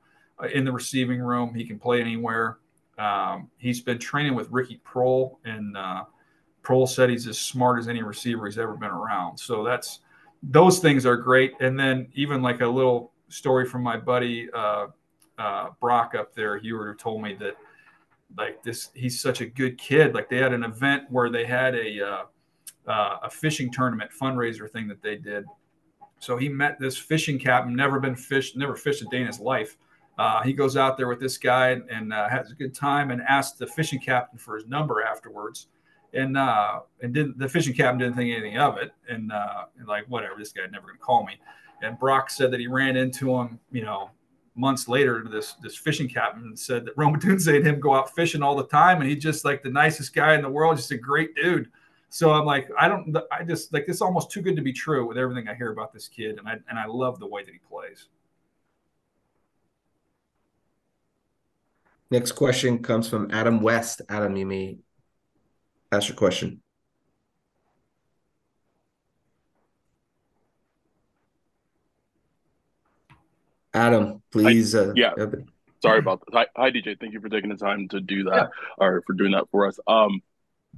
in 0.53 0.63
the 0.63 0.71
receiving 0.71 1.19
room. 1.19 1.53
He 1.53 1.65
can 1.65 1.79
play 1.79 1.99
anywhere. 1.99 2.59
Um, 2.97 3.49
he's 3.57 3.81
been 3.81 3.99
training 3.99 4.35
with 4.35 4.49
Ricky 4.51 4.79
Proehl, 4.85 5.37
and 5.43 5.75
uh, 5.75 6.03
Proehl 6.63 6.87
said 6.87 7.09
he's 7.09 7.27
as 7.27 7.37
smart 7.37 7.79
as 7.79 7.87
any 7.87 8.01
receiver 8.01 8.45
he's 8.45 8.57
ever 8.57 8.73
been 8.73 8.89
around. 8.89 9.37
So 9.37 9.63
that's 9.63 9.99
those 10.41 10.79
things 10.79 11.05
are 11.05 11.17
great. 11.17 11.53
And 11.59 11.79
then 11.79 12.07
even 12.13 12.41
like 12.41 12.61
a 12.61 12.67
little 12.67 13.11
story 13.29 13.65
from 13.65 13.83
my 13.83 13.97
buddy 13.97 14.49
uh, 14.53 14.87
uh, 15.37 15.69
Brock 15.79 16.15
up 16.15 16.33
there, 16.33 16.57
he 16.57 16.71
told 16.97 17.21
me 17.21 17.35
that 17.35 17.55
like 18.37 18.63
this, 18.63 18.89
he's 18.93 19.21
such 19.21 19.41
a 19.41 19.45
good 19.45 19.77
kid. 19.77 20.13
Like 20.13 20.29
they 20.29 20.37
had 20.37 20.53
an 20.53 20.63
event 20.63 21.03
where 21.09 21.29
they 21.29 21.45
had 21.45 21.75
a 21.75 22.01
uh, 22.01 22.23
uh 22.87 23.17
a 23.23 23.29
fishing 23.29 23.71
tournament 23.71 24.11
fundraiser 24.19 24.69
thing 24.69 24.87
that 24.87 25.01
they 25.01 25.15
did, 25.15 25.45
so 26.23 26.37
he 26.37 26.47
met 26.47 26.79
this 26.79 26.97
fishing 26.97 27.37
captain, 27.37 27.75
never 27.75 27.99
been 27.99 28.15
fished, 28.15 28.55
never 28.55 28.77
fished 28.77 29.01
a 29.01 29.05
day 29.05 29.19
in 29.19 29.27
his 29.27 29.41
life. 29.41 29.77
Uh, 30.17 30.41
he 30.41 30.53
goes 30.53 30.77
out 30.77 30.95
there 30.95 31.09
with 31.09 31.19
this 31.19 31.37
guy 31.37 31.71
and, 31.71 31.89
and 31.89 32.13
uh, 32.13 32.29
has 32.29 32.49
a 32.49 32.55
good 32.55 32.73
time 32.73 33.11
and 33.11 33.21
asks 33.23 33.57
the 33.57 33.67
fishing 33.67 33.99
captain 33.99 34.39
for 34.39 34.55
his 34.55 34.65
number 34.65 35.03
afterwards. 35.03 35.67
And 36.13 36.37
uh, 36.37 36.81
and 37.01 37.13
didn't 37.13 37.39
the 37.39 37.49
fishing 37.49 37.73
captain 37.73 37.99
didn't 37.99 38.15
think 38.15 38.31
anything 38.31 38.57
of 38.57 38.77
it 38.77 38.91
and, 39.09 39.31
uh, 39.31 39.65
and 39.79 39.87
like 39.87 40.05
whatever 40.07 40.35
this 40.37 40.51
guy 40.51 40.61
never 40.71 40.87
gonna 40.87 40.99
call 40.99 41.25
me. 41.25 41.39
And 41.81 41.97
Brock 41.97 42.29
said 42.29 42.51
that 42.51 42.59
he 42.59 42.67
ran 42.67 42.95
into 42.95 43.35
him, 43.35 43.59
you 43.71 43.81
know, 43.83 44.11
months 44.55 44.87
later. 44.87 45.25
This 45.29 45.53
this 45.53 45.75
fishing 45.75 46.07
captain 46.07 46.55
said 46.55 46.85
that 46.85 46.93
Rome 46.95 47.19
Odunze 47.19 47.55
and 47.55 47.65
him 47.65 47.79
go 47.79 47.95
out 47.95 48.13
fishing 48.15 48.43
all 48.43 48.55
the 48.55 48.67
time, 48.67 49.01
and 49.01 49.09
he's 49.09 49.23
just 49.23 49.43
like 49.43 49.63
the 49.63 49.69
nicest 49.69 50.13
guy 50.13 50.35
in 50.35 50.41
the 50.41 50.49
world, 50.49 50.77
just 50.77 50.91
a 50.91 50.97
great 50.97 51.35
dude. 51.35 51.69
So 52.09 52.31
I'm 52.31 52.45
like, 52.45 52.69
I 52.79 52.87
don't, 52.87 53.17
I 53.31 53.43
just 53.43 53.73
like 53.73 53.87
this 53.87 53.99
almost 53.99 54.29
too 54.29 54.43
good 54.43 54.55
to 54.55 54.61
be 54.61 54.71
true 54.71 55.07
with 55.07 55.17
everything 55.17 55.47
I 55.47 55.55
hear 55.55 55.71
about 55.71 55.91
this 55.91 56.07
kid, 56.07 56.37
and 56.37 56.47
I 56.47 56.57
and 56.69 56.77
I 56.77 56.85
love 56.85 57.19
the 57.19 57.27
way 57.27 57.43
that 57.43 57.51
he 57.51 57.59
plays. 57.67 58.07
Next 62.11 62.33
question 62.33 62.77
comes 62.77 63.09
from 63.09 63.31
Adam 63.31 63.59
West. 63.61 64.03
Adam, 64.09 64.35
you 64.35 64.45
may 64.45 64.77
ask 65.93 66.09
your 66.09 66.17
question. 66.17 66.61
Adam, 73.73 74.21
please. 74.31 74.75
Uh, 74.75 74.93
yeah. 74.95 75.13
Sorry 75.81 75.99
about 75.99 76.21
that. 76.25 76.33
Hi, 76.33 76.45
hi, 76.55 76.71
DJ. 76.71 76.99
Thank 76.99 77.13
you 77.13 77.19
for 77.19 77.29
taking 77.29 77.49
the 77.49 77.57
time 77.57 77.87
to 77.89 77.99
do 77.99 78.23
that 78.25 78.35
yeah. 78.35 78.85
or 78.85 79.01
for 79.05 79.13
doing 79.13 79.31
that 79.31 79.49
for 79.51 79.67
us. 79.67 79.79
Um, 79.87 80.21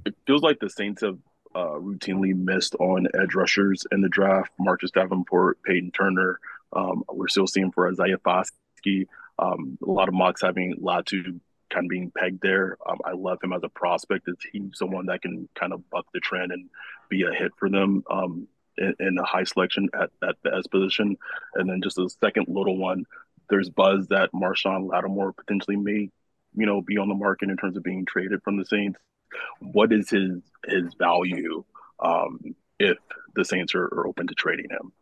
it 0.04 0.14
feels 0.26 0.42
like 0.42 0.58
the 0.58 0.70
Saints 0.70 1.02
have 1.02 1.18
uh, 1.54 1.78
routinely 1.78 2.34
missed 2.34 2.74
on 2.76 3.06
edge 3.20 3.34
rushers 3.34 3.86
in 3.92 4.00
the 4.00 4.08
draft. 4.08 4.50
Marcus 4.58 4.90
Davenport, 4.90 5.62
Peyton 5.62 5.90
Turner. 5.92 6.40
Um, 6.72 7.04
we're 7.08 7.28
still 7.28 7.46
seeing 7.46 7.70
for 7.70 7.88
Isaiah 7.88 8.18
Foskey. 8.18 9.06
Um, 9.38 9.78
a 9.86 9.90
lot 9.90 10.08
of 10.08 10.14
mocks 10.14 10.42
having 10.42 10.76
Latu 10.82 11.40
kind 11.76 11.86
of 11.86 11.90
being 11.90 12.12
pegged 12.16 12.40
there. 12.42 12.76
Um, 12.88 12.98
I 13.04 13.12
love 13.12 13.38
him 13.42 13.52
as 13.52 13.62
a 13.62 13.68
prospect. 13.68 14.28
Is 14.28 14.36
he 14.52 14.70
someone 14.74 15.06
that 15.06 15.22
can 15.22 15.48
kind 15.54 15.72
of 15.72 15.88
buck 15.90 16.06
the 16.12 16.20
trend 16.20 16.52
and 16.52 16.68
be 17.08 17.22
a 17.22 17.32
hit 17.32 17.52
for 17.58 17.68
them 17.68 18.02
um, 18.10 18.48
in, 18.78 18.94
in, 19.00 19.18
a 19.18 19.24
high 19.24 19.44
selection 19.44 19.88
at, 19.94 20.10
at 20.26 20.36
the 20.42 20.54
S 20.54 20.66
position? 20.66 21.16
And 21.54 21.68
then 21.68 21.80
just 21.82 21.98
a 21.98 22.08
second 22.20 22.46
little 22.48 22.78
one, 22.78 23.04
there's 23.50 23.68
buzz 23.68 24.08
that 24.08 24.32
Marshon 24.32 24.88
Lattimore 24.90 25.32
potentially 25.32 25.76
may, 25.76 26.10
you 26.54 26.66
know, 26.66 26.80
be 26.80 26.98
on 26.98 27.08
the 27.08 27.14
market 27.14 27.50
in 27.50 27.56
terms 27.56 27.76
of 27.76 27.82
being 27.82 28.06
traded 28.06 28.42
from 28.42 28.56
the 28.56 28.64
Saints 28.64 28.98
what 29.60 29.92
is 29.92 30.10
his 30.10 30.40
his 30.66 30.94
value 30.94 31.64
um, 32.00 32.54
if 32.78 32.98
the 33.34 33.44
Saints 33.44 33.74
are, 33.74 33.84
are, 33.84 34.06
open 34.06 34.26
to 34.26 34.34
trading 34.34 34.68
him? 34.70 34.92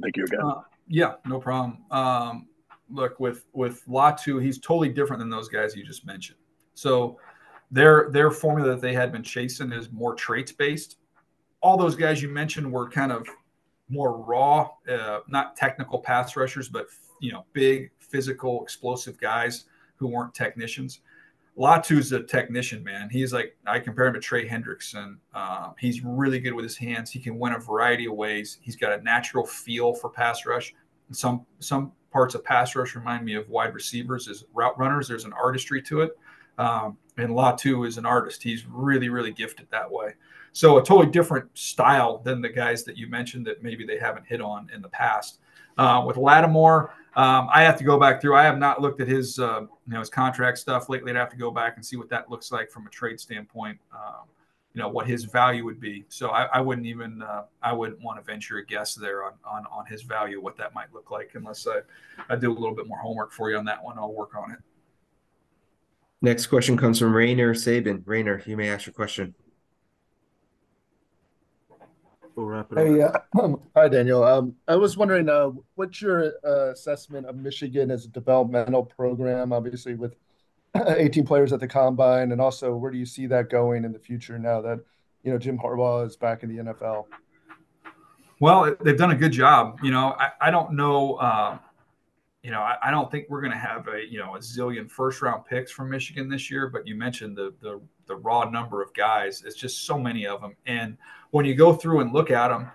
Thank 0.00 0.16
you 0.16 0.24
again. 0.24 0.40
Uh, 0.42 0.60
yeah, 0.88 1.14
no 1.24 1.40
problem. 1.40 1.78
Um, 1.90 2.46
look 2.90 3.18
with 3.20 3.44
with 3.52 3.84
Latu, 3.86 4.42
he's 4.42 4.58
totally 4.58 4.88
different 4.88 5.20
than 5.20 5.30
those 5.30 5.48
guys 5.48 5.74
you 5.74 5.84
just 5.84 6.06
mentioned. 6.06 6.38
So 6.74 7.18
their 7.70 8.10
their 8.10 8.30
formula 8.30 8.70
that 8.70 8.80
they 8.80 8.92
had 8.92 9.12
been 9.12 9.22
chasing 9.22 9.72
is 9.72 9.90
more 9.90 10.14
traits 10.14 10.52
based. 10.52 10.98
All 11.60 11.76
those 11.76 11.96
guys 11.96 12.22
you 12.22 12.28
mentioned 12.28 12.70
were 12.70 12.88
kind 12.88 13.10
of 13.10 13.26
more 13.88 14.18
raw, 14.18 14.70
uh, 14.88 15.20
not 15.28 15.56
technical 15.56 15.98
pass 15.98 16.36
rushers, 16.36 16.68
but 16.68 16.86
you 17.20 17.32
know, 17.32 17.44
big, 17.52 17.90
physical, 17.98 18.62
explosive 18.62 19.18
guys 19.18 19.64
who 19.96 20.06
weren't 20.06 20.34
technicians. 20.34 21.00
Latu's 21.58 22.12
a 22.12 22.22
technician, 22.22 22.84
man. 22.84 23.08
He's 23.10 23.32
like 23.32 23.56
I 23.66 23.80
compare 23.80 24.06
him 24.06 24.14
to 24.14 24.20
Trey 24.20 24.46
Hendrickson. 24.46 25.16
Uh, 25.34 25.70
he's 25.78 26.04
really 26.04 26.38
good 26.38 26.52
with 26.52 26.64
his 26.64 26.76
hands. 26.76 27.10
He 27.10 27.18
can 27.18 27.38
win 27.38 27.54
a 27.54 27.58
variety 27.58 28.06
of 28.06 28.12
ways. 28.12 28.58
He's 28.60 28.76
got 28.76 28.92
a 28.92 29.02
natural 29.02 29.46
feel 29.46 29.94
for 29.94 30.10
pass 30.10 30.44
rush. 30.44 30.74
And 31.08 31.16
some 31.16 31.46
some 31.60 31.92
parts 32.16 32.34
of 32.34 32.42
pass 32.42 32.74
rush 32.74 32.94
remind 32.94 33.26
me 33.26 33.34
of 33.34 33.46
wide 33.50 33.74
receivers 33.74 34.26
as 34.26 34.42
route 34.54 34.78
runners. 34.78 35.06
There's 35.06 35.26
an 35.26 35.34
artistry 35.34 35.82
to 35.82 36.00
it, 36.00 36.18
um, 36.56 36.96
and 37.18 37.28
Latu 37.28 37.86
is 37.86 37.98
an 37.98 38.06
artist. 38.06 38.42
He's 38.42 38.64
really 38.64 39.10
really 39.10 39.32
gifted 39.32 39.66
that 39.70 39.90
way. 39.90 40.14
So 40.54 40.78
a 40.78 40.82
totally 40.82 41.10
different 41.10 41.46
style 41.52 42.16
than 42.24 42.40
the 42.40 42.48
guys 42.48 42.84
that 42.84 42.96
you 42.96 43.06
mentioned 43.06 43.46
that 43.48 43.62
maybe 43.62 43.84
they 43.84 43.98
haven't 43.98 44.24
hit 44.26 44.40
on 44.40 44.70
in 44.74 44.80
the 44.80 44.88
past. 44.88 45.40
Uh, 45.76 46.02
with 46.06 46.16
Lattimore, 46.16 46.94
um, 47.16 47.50
I 47.52 47.62
have 47.64 47.76
to 47.76 47.84
go 47.84 48.00
back 48.00 48.22
through. 48.22 48.34
I 48.34 48.44
have 48.44 48.56
not 48.56 48.80
looked 48.80 49.02
at 49.02 49.08
his 49.08 49.38
uh, 49.38 49.60
you 49.60 49.92
know 49.92 49.98
his 49.98 50.08
contract 50.08 50.56
stuff 50.56 50.88
lately. 50.88 51.10
I'd 51.12 51.18
have 51.18 51.28
to 51.28 51.36
go 51.36 51.50
back 51.50 51.76
and 51.76 51.84
see 51.84 51.98
what 51.98 52.08
that 52.08 52.30
looks 52.30 52.50
like 52.50 52.70
from 52.70 52.86
a 52.86 52.90
trade 52.90 53.20
standpoint. 53.20 53.78
Um, 53.92 54.24
you 54.76 54.82
know 54.82 54.88
what 54.90 55.06
his 55.06 55.24
value 55.24 55.64
would 55.64 55.80
be. 55.80 56.04
So 56.10 56.28
I, 56.28 56.44
I 56.52 56.60
wouldn't 56.60 56.86
even 56.86 57.22
uh, 57.22 57.44
I 57.62 57.72
wouldn't 57.72 57.98
want 58.02 58.18
to 58.18 58.22
venture 58.22 58.58
a 58.58 58.66
guess 58.66 58.94
there 58.94 59.24
on, 59.24 59.32
on 59.42 59.64
on 59.72 59.86
his 59.86 60.02
value, 60.02 60.38
what 60.38 60.58
that 60.58 60.74
might 60.74 60.92
look 60.92 61.10
like, 61.10 61.30
unless 61.32 61.66
I 61.66 61.80
I 62.28 62.36
do 62.36 62.52
a 62.52 62.58
little 62.58 62.74
bit 62.74 62.86
more 62.86 62.98
homework 62.98 63.32
for 63.32 63.50
you 63.50 63.56
on 63.56 63.64
that 63.64 63.82
one. 63.82 63.98
I'll 63.98 64.12
work 64.12 64.36
on 64.36 64.52
it. 64.52 64.58
Next 66.20 66.48
question 66.48 66.76
comes 66.76 66.98
from 66.98 67.14
Rainer 67.14 67.54
Sabin. 67.54 68.02
Rainer, 68.04 68.42
you 68.44 68.54
may 68.54 68.68
ask 68.68 68.84
your 68.84 68.92
question. 68.92 69.34
We'll 72.34 72.44
wrap 72.44 72.70
it 72.72 72.76
hey, 72.76 73.00
up. 73.00 73.26
Uh, 73.34 73.54
hi, 73.74 73.88
Daniel. 73.88 74.24
Um, 74.24 74.56
I 74.68 74.76
was 74.76 74.98
wondering, 74.98 75.30
uh, 75.30 75.52
what's 75.76 76.02
your 76.02 76.34
uh, 76.46 76.72
assessment 76.72 77.24
of 77.24 77.36
Michigan 77.36 77.90
as 77.90 78.04
a 78.04 78.08
developmental 78.08 78.84
program? 78.84 79.54
Obviously, 79.54 79.94
with 79.94 80.16
18 80.96 81.26
players 81.26 81.52
at 81.52 81.60
the 81.60 81.68
combine, 81.68 82.32
and 82.32 82.40
also 82.40 82.74
where 82.76 82.90
do 82.90 82.98
you 82.98 83.06
see 83.06 83.26
that 83.26 83.50
going 83.50 83.84
in 83.84 83.92
the 83.92 83.98
future 83.98 84.38
now 84.38 84.60
that 84.60 84.80
you 85.22 85.32
know 85.32 85.38
Jim 85.38 85.58
Harbaugh 85.58 86.06
is 86.06 86.16
back 86.16 86.42
in 86.42 86.54
the 86.54 86.62
NFL? 86.62 87.06
Well, 88.40 88.76
they've 88.80 88.98
done 88.98 89.12
a 89.12 89.16
good 89.16 89.32
job. 89.32 89.78
You 89.82 89.90
know, 89.90 90.14
I, 90.18 90.30
I 90.40 90.50
don't 90.50 90.72
know. 90.72 91.14
Uh, 91.14 91.58
you 92.42 92.50
know, 92.50 92.60
I, 92.60 92.76
I, 92.82 92.90
don't 92.90 93.10
think 93.10 93.26
we're 93.28 93.40
going 93.40 93.52
to 93.52 93.58
have 93.58 93.88
a 93.88 94.04
you 94.08 94.18
know 94.18 94.36
a 94.36 94.38
zillion 94.38 94.90
first 94.90 95.22
round 95.22 95.44
picks 95.46 95.72
from 95.72 95.90
Michigan 95.90 96.28
this 96.28 96.50
year. 96.50 96.68
But 96.68 96.86
you 96.86 96.94
mentioned 96.94 97.36
the 97.36 97.54
the 97.60 97.80
the 98.06 98.16
raw 98.16 98.48
number 98.48 98.82
of 98.82 98.92
guys. 98.94 99.42
It's 99.44 99.56
just 99.56 99.86
so 99.86 99.98
many 99.98 100.26
of 100.26 100.40
them, 100.40 100.54
and 100.66 100.96
when 101.30 101.44
you 101.44 101.54
go 101.54 101.72
through 101.72 102.00
and 102.00 102.12
look 102.12 102.30
at 102.30 102.48
them, 102.48 102.70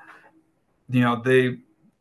you 0.90 1.02
know 1.02 1.22
they 1.22 1.58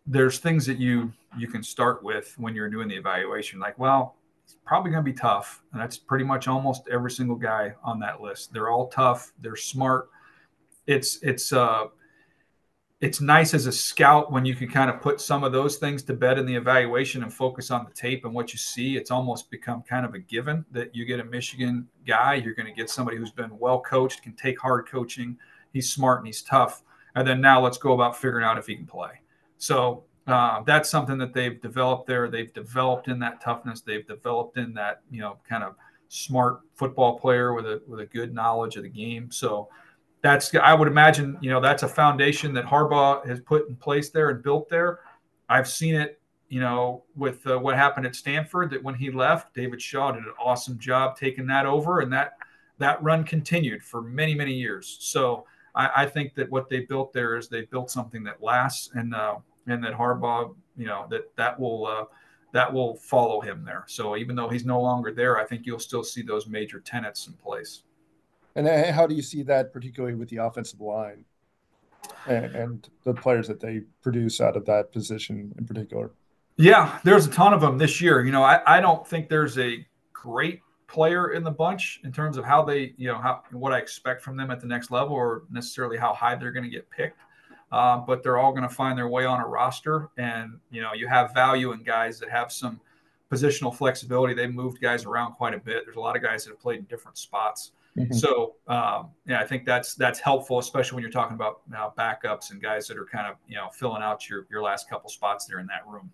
there's 0.07 0.39
things 0.39 0.67
that 0.67 0.79
you 0.79 1.13
you 1.39 1.47
can 1.47 1.63
start 1.63 2.03
with 2.03 2.35
when 2.39 2.55
you're 2.55 2.69
doing 2.69 2.89
the 2.89 2.97
evaluation. 2.97 3.61
Like, 3.61 3.79
well, 3.79 4.17
it's 4.51 4.59
probably 4.65 4.91
going 4.91 5.05
to 5.05 5.11
be 5.11 5.17
tough. 5.17 5.63
And 5.73 5.81
that's 5.81 5.97
pretty 5.97 6.25
much 6.25 6.49
almost 6.49 6.89
every 6.91 7.11
single 7.11 7.37
guy 7.37 7.75
on 7.85 8.01
that 8.01 8.21
list. 8.21 8.53
They're 8.53 8.69
all 8.69 8.89
tough. 8.89 9.33
They're 9.41 9.55
smart. 9.55 10.11
It's 10.87 11.23
it's 11.23 11.53
uh 11.53 11.85
it's 13.01 13.21
nice 13.21 13.55
as 13.55 13.67
a 13.67 13.73
scout 13.73 14.33
when 14.33 14.45
you 14.45 14.55
can 14.55 14.69
kind 14.69 14.91
of 14.91 15.01
put 15.01 15.21
some 15.21 15.45
of 15.45 15.53
those 15.53 15.77
things 15.77 16.03
to 16.03 16.15
bed 16.15 16.37
in 16.37 16.47
the 16.47 16.55
evaluation 16.57 17.23
and 17.23 17.33
focus 17.33 17.71
on 17.71 17.87
the 17.87 17.95
tape 17.95 18.25
and 18.25 18.35
what 18.35 18.53
you 18.53 18.59
see. 18.59 18.97
It's 18.97 19.11
almost 19.11 19.51
become 19.51 19.83
kind 19.83 20.05
of 20.05 20.15
a 20.15 20.19
given 20.19 20.67
that 20.73 20.95
you 20.95 21.07
get 21.07 21.21
a 21.21 21.25
Michigan 21.25 21.89
guy, 22.07 22.35
you're 22.35 22.55
going 22.55 22.67
to 22.67 22.75
get 22.75 22.91
somebody 22.91 23.17
who's 23.17 23.31
been 23.31 23.57
well 23.59 23.81
coached, 23.81 24.23
can 24.23 24.35
take 24.35 24.61
hard 24.61 24.87
coaching. 24.87 25.39
He's 25.73 25.91
smart 25.91 26.19
and 26.19 26.27
he's 26.27 26.43
tough. 26.43 26.83
And 27.15 27.27
then 27.27 27.41
now 27.41 27.63
let's 27.63 27.79
go 27.79 27.93
about 27.93 28.17
figuring 28.19 28.45
out 28.45 28.59
if 28.59 28.67
he 28.67 28.77
can 28.77 28.87
play. 28.87 29.23
So 29.57 30.05
uh, 30.31 30.63
that's 30.67 30.91
something 30.91 31.19
that 31.19 31.33
they've 31.33 31.61
developed 31.61 32.07
there. 32.07 32.29
They've 32.29 32.53
developed 32.53 33.09
in 33.09 33.19
that 33.21 33.41
toughness. 33.41 33.81
They've 33.81 34.07
developed 34.07 34.59
in 34.59 34.75
that 34.75 35.03
you 35.11 35.21
know 35.21 35.39
kind 35.49 35.63
of 35.65 35.77
smart 36.09 36.61
football 36.75 37.19
player 37.19 37.55
with 37.55 37.67
a 37.67 37.81
with 37.87 38.01
a 38.01 38.07
good 38.07 38.35
knowledge 38.35 38.77
of 38.77 38.83
the 38.83 38.89
game. 38.89 39.31
So 39.31 39.69
that's 40.23 40.55
I 40.55 40.75
would 40.75 40.89
imagine 40.89 41.39
you 41.41 41.51
know 41.51 41.61
that's 41.61 41.83
a 41.83 41.89
foundation 41.89 42.53
that 42.55 42.65
Harbaugh 42.65 43.27
has 43.27 43.41
put 43.41 43.69
in 43.69 43.77
place 43.77 44.11
there 44.11 44.31
and 44.31 44.43
built 44.43 44.69
there. 44.69 45.01
I've 45.49 45.69
seen 45.69 45.95
it 45.95 46.21
you 46.49 46.61
know 46.61 47.05
with 47.17 47.47
uh, 47.47 47.59
what 47.59 47.77
happened 47.77 48.07
at 48.07 48.15
Stanford 48.15 48.71
that 48.71 48.83
when 48.83 48.95
he 48.95 49.11
left, 49.11 49.55
David 49.55 49.81
Shaw 49.81 50.13
did 50.13 50.25
an 50.25 50.35
awesome 50.39 50.79
job 50.79 51.17
taking 51.17 51.47
that 51.47 51.67
over, 51.67 52.01
and 52.01 52.13
that 52.13 52.33
that 52.79 53.03
run 53.03 53.25
continued 53.25 53.83
for 53.83 54.03
many 54.03 54.35
many 54.35 54.53
years. 54.53 54.99
So 55.01 55.47
I, 55.75 55.91
I 55.99 56.07
think 56.07 56.35
that 56.35 56.51
what 56.51 56.69
they 56.69 56.81
built 56.81 57.13
there 57.13 57.37
is 57.37 57.49
they 57.49 57.63
built 57.63 57.91
something 57.91 58.23
that 58.25 58.43
lasts 58.43 58.91
and. 58.95 59.15
Uh, 59.15 59.37
and 59.71 59.83
that 59.85 59.95
Harbaugh, 59.95 60.55
you 60.77 60.87
know, 60.87 61.07
that 61.11 61.35
that 61.37 61.59
will 61.59 61.87
uh, 61.87 62.05
that 62.53 62.73
will 62.73 62.97
follow 62.97 63.41
him 63.41 63.65
there. 63.65 63.85
So 63.87 64.17
even 64.17 64.35
though 64.37 64.49
he's 64.49 64.65
no 64.65 64.81
longer 64.81 65.13
there, 65.13 65.39
I 65.39 65.45
think 65.45 65.67
you'll 65.67 65.79
still 65.79 66.03
see 66.03 66.23
those 66.23 66.47
major 66.47 66.81
tenets 66.81 67.27
in 67.27 67.35
place. 67.35 67.83
And 68.57 68.67
how 68.67 69.07
do 69.07 69.15
you 69.15 69.23
see 69.23 69.43
that, 69.45 69.73
particularly 69.73 70.17
with 70.17 70.29
the 70.29 70.39
offensive 70.39 70.81
line 70.81 71.25
and, 72.27 72.45
and 72.47 72.89
the 73.05 73.15
players 73.15 73.47
that 73.47 73.61
they 73.61 73.83
produce 74.03 74.41
out 74.41 74.57
of 74.57 74.67
that 74.67 74.93
position 74.93 75.55
in 75.57 75.67
particular? 75.67 76.11
Yeah, 76.57 76.99
there's 77.05 77.27
a 77.27 77.31
ton 77.31 77.55
of 77.55 77.61
them 77.61 77.79
this 77.79 78.01
year. 78.01 78.25
You 78.25 78.33
know, 78.33 78.43
I, 78.43 78.61
I 78.67 78.81
don't 78.81 79.07
think 79.07 79.29
there's 79.29 79.57
a 79.59 79.87
great 80.13 80.61
player 80.89 81.33
in 81.33 81.45
the 81.45 81.51
bunch 81.51 82.01
in 82.03 82.13
terms 82.13 82.37
of 82.37 82.45
how 82.45 82.65
they, 82.65 82.93
you 82.97 83.07
know, 83.07 83.19
how 83.19 83.43
what 83.53 83.73
I 83.73 83.79
expect 83.79 84.23
from 84.23 84.37
them 84.37 84.51
at 84.51 84.61
the 84.61 84.67
next 84.67 84.91
level 84.91 85.15
or 85.15 85.45
necessarily 85.51 85.97
how 85.97 86.13
high 86.13 86.35
they're 86.35 86.51
going 86.51 86.65
to 86.65 86.71
get 86.71 86.91
picked 86.91 87.21
uh, 87.73 87.99
but 87.99 88.23
they're 88.23 88.39
all 88.39 88.53
going 88.53 88.69
to 88.69 88.75
find 88.75 88.99
their 88.99 89.09
way 89.09 89.25
on 89.25 89.41
a 89.41 89.47
roster. 89.47 90.09
And 90.17 90.59
you 90.71 90.83
know, 90.83 90.93
you 90.95 91.09
have 91.09 91.33
value 91.35 91.73
in 91.73 91.83
guys 91.83 92.19
that 92.21 92.31
have 92.31 92.53
some 92.53 92.81
positional 93.31 93.75
flexibility. 93.75 94.35
They've 94.35 94.53
moved 94.53 94.81
guys 94.81 95.05
around 95.05 95.35
quite 95.35 95.55
a 95.55 95.59
bit. 95.59 95.85
There's 95.85 95.97
a 95.97 96.01
lot 96.01 96.17
of 96.17 96.23
guys 96.23 96.45
that 96.45 96.51
have 96.51 96.61
played 96.61 96.81
in 96.81 96.85
different 96.87 97.17
spots. 97.17 97.73
Mm-hmm. 97.97 98.15
So 98.15 98.55
um, 98.67 99.11
yeah, 99.27 99.41
I 99.41 99.47
think 99.47 99.65
that's 99.65 99.95
that's 99.95 100.19
helpful, 100.19 100.59
especially 100.59 100.97
when 100.97 101.03
you're 101.03 101.13
talking 101.13 101.35
about 101.35 101.61
now 101.69 101.93
backups 101.97 102.51
and 102.51 102.63
guys 102.63 102.87
that 102.89 102.97
are 102.97 103.07
kind 103.07 103.27
of 103.27 103.37
you 103.49 103.57
know 103.57 103.69
filling 103.73 104.03
out 104.03 104.29
your 104.29 104.47
your 104.51 104.63
last 104.63 104.89
couple 104.89 105.11
spots 105.11 105.47
there 105.47 105.59
in 105.61 105.67
that 105.67 105.87
room. 105.87 106.13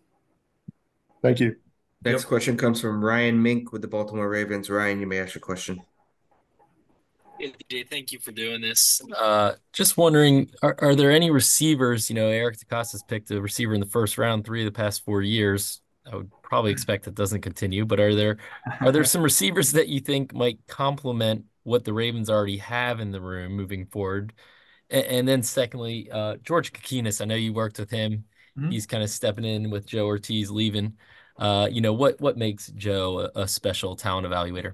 Thank 1.22 1.40
you. 1.40 1.56
Next 2.04 2.22
yep. 2.22 2.28
question 2.28 2.56
comes 2.56 2.80
from 2.80 3.04
Ryan 3.04 3.42
Mink 3.42 3.72
with 3.72 3.82
the 3.82 3.88
Baltimore 3.88 4.28
Ravens. 4.28 4.70
Ryan, 4.70 5.00
you 5.00 5.06
may 5.06 5.18
ask 5.18 5.34
your 5.34 5.40
question. 5.40 5.80
Thank 7.90 8.12
you 8.12 8.18
for 8.18 8.32
doing 8.32 8.60
this. 8.60 9.00
Uh, 9.16 9.52
just 9.72 9.96
wondering, 9.96 10.50
are, 10.62 10.76
are 10.78 10.94
there 10.94 11.10
any 11.10 11.30
receivers? 11.30 12.08
You 12.08 12.16
know, 12.16 12.28
Eric 12.28 12.58
DeCosta's 12.58 13.02
picked 13.02 13.30
a 13.30 13.40
receiver 13.40 13.74
in 13.74 13.80
the 13.80 13.86
first 13.86 14.18
round 14.18 14.44
three 14.44 14.62
of 14.62 14.72
the 14.72 14.76
past 14.76 15.04
four 15.04 15.22
years. 15.22 15.80
I 16.10 16.16
would 16.16 16.30
probably 16.42 16.70
expect 16.70 17.04
that 17.04 17.14
doesn't 17.14 17.40
continue, 17.40 17.84
but 17.84 17.98
are 17.98 18.14
there 18.14 18.38
are 18.80 18.92
there 18.92 19.04
some 19.04 19.22
receivers 19.22 19.72
that 19.72 19.88
you 19.88 20.00
think 20.00 20.32
might 20.32 20.60
complement 20.68 21.44
what 21.64 21.84
the 21.84 21.92
Ravens 21.92 22.30
already 22.30 22.58
have 22.58 23.00
in 23.00 23.10
the 23.10 23.20
room 23.20 23.52
moving 23.52 23.86
forward? 23.86 24.32
And, 24.88 25.04
and 25.06 25.28
then 25.28 25.42
secondly, 25.42 26.08
uh, 26.12 26.36
George 26.44 26.72
Kokinis, 26.72 27.20
I 27.20 27.24
know 27.24 27.34
you 27.34 27.52
worked 27.52 27.78
with 27.78 27.90
him. 27.90 28.24
Mm-hmm. 28.56 28.70
He's 28.70 28.86
kind 28.86 29.02
of 29.02 29.10
stepping 29.10 29.44
in 29.44 29.70
with 29.70 29.84
Joe 29.84 30.06
Hortiz 30.06 30.50
leaving. 30.50 30.94
Uh, 31.38 31.68
you 31.70 31.80
know, 31.80 31.92
what 31.92 32.20
what 32.20 32.38
makes 32.38 32.68
Joe 32.68 33.28
a, 33.34 33.42
a 33.42 33.48
special 33.48 33.96
talent 33.96 34.26
evaluator? 34.26 34.72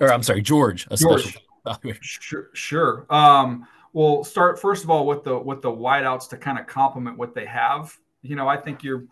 Or 0.00 0.12
I'm 0.12 0.22
sorry, 0.22 0.42
George, 0.42 0.86
a 0.90 0.96
George. 0.96 1.22
special 1.22 1.40
Sure, 2.00 2.48
sure. 2.54 3.06
Um, 3.10 3.66
we'll 3.92 4.24
start 4.24 4.60
first 4.60 4.84
of 4.84 4.90
all 4.90 5.06
with 5.06 5.24
the 5.24 5.38
with 5.38 5.62
the 5.62 5.70
wideouts 5.70 6.28
to 6.30 6.36
kind 6.36 6.58
of 6.58 6.66
complement 6.66 7.18
what 7.18 7.34
they 7.34 7.46
have. 7.46 7.96
You 8.22 8.36
know, 8.36 8.48
I 8.48 8.56
think 8.56 8.82
you're, 8.82 9.04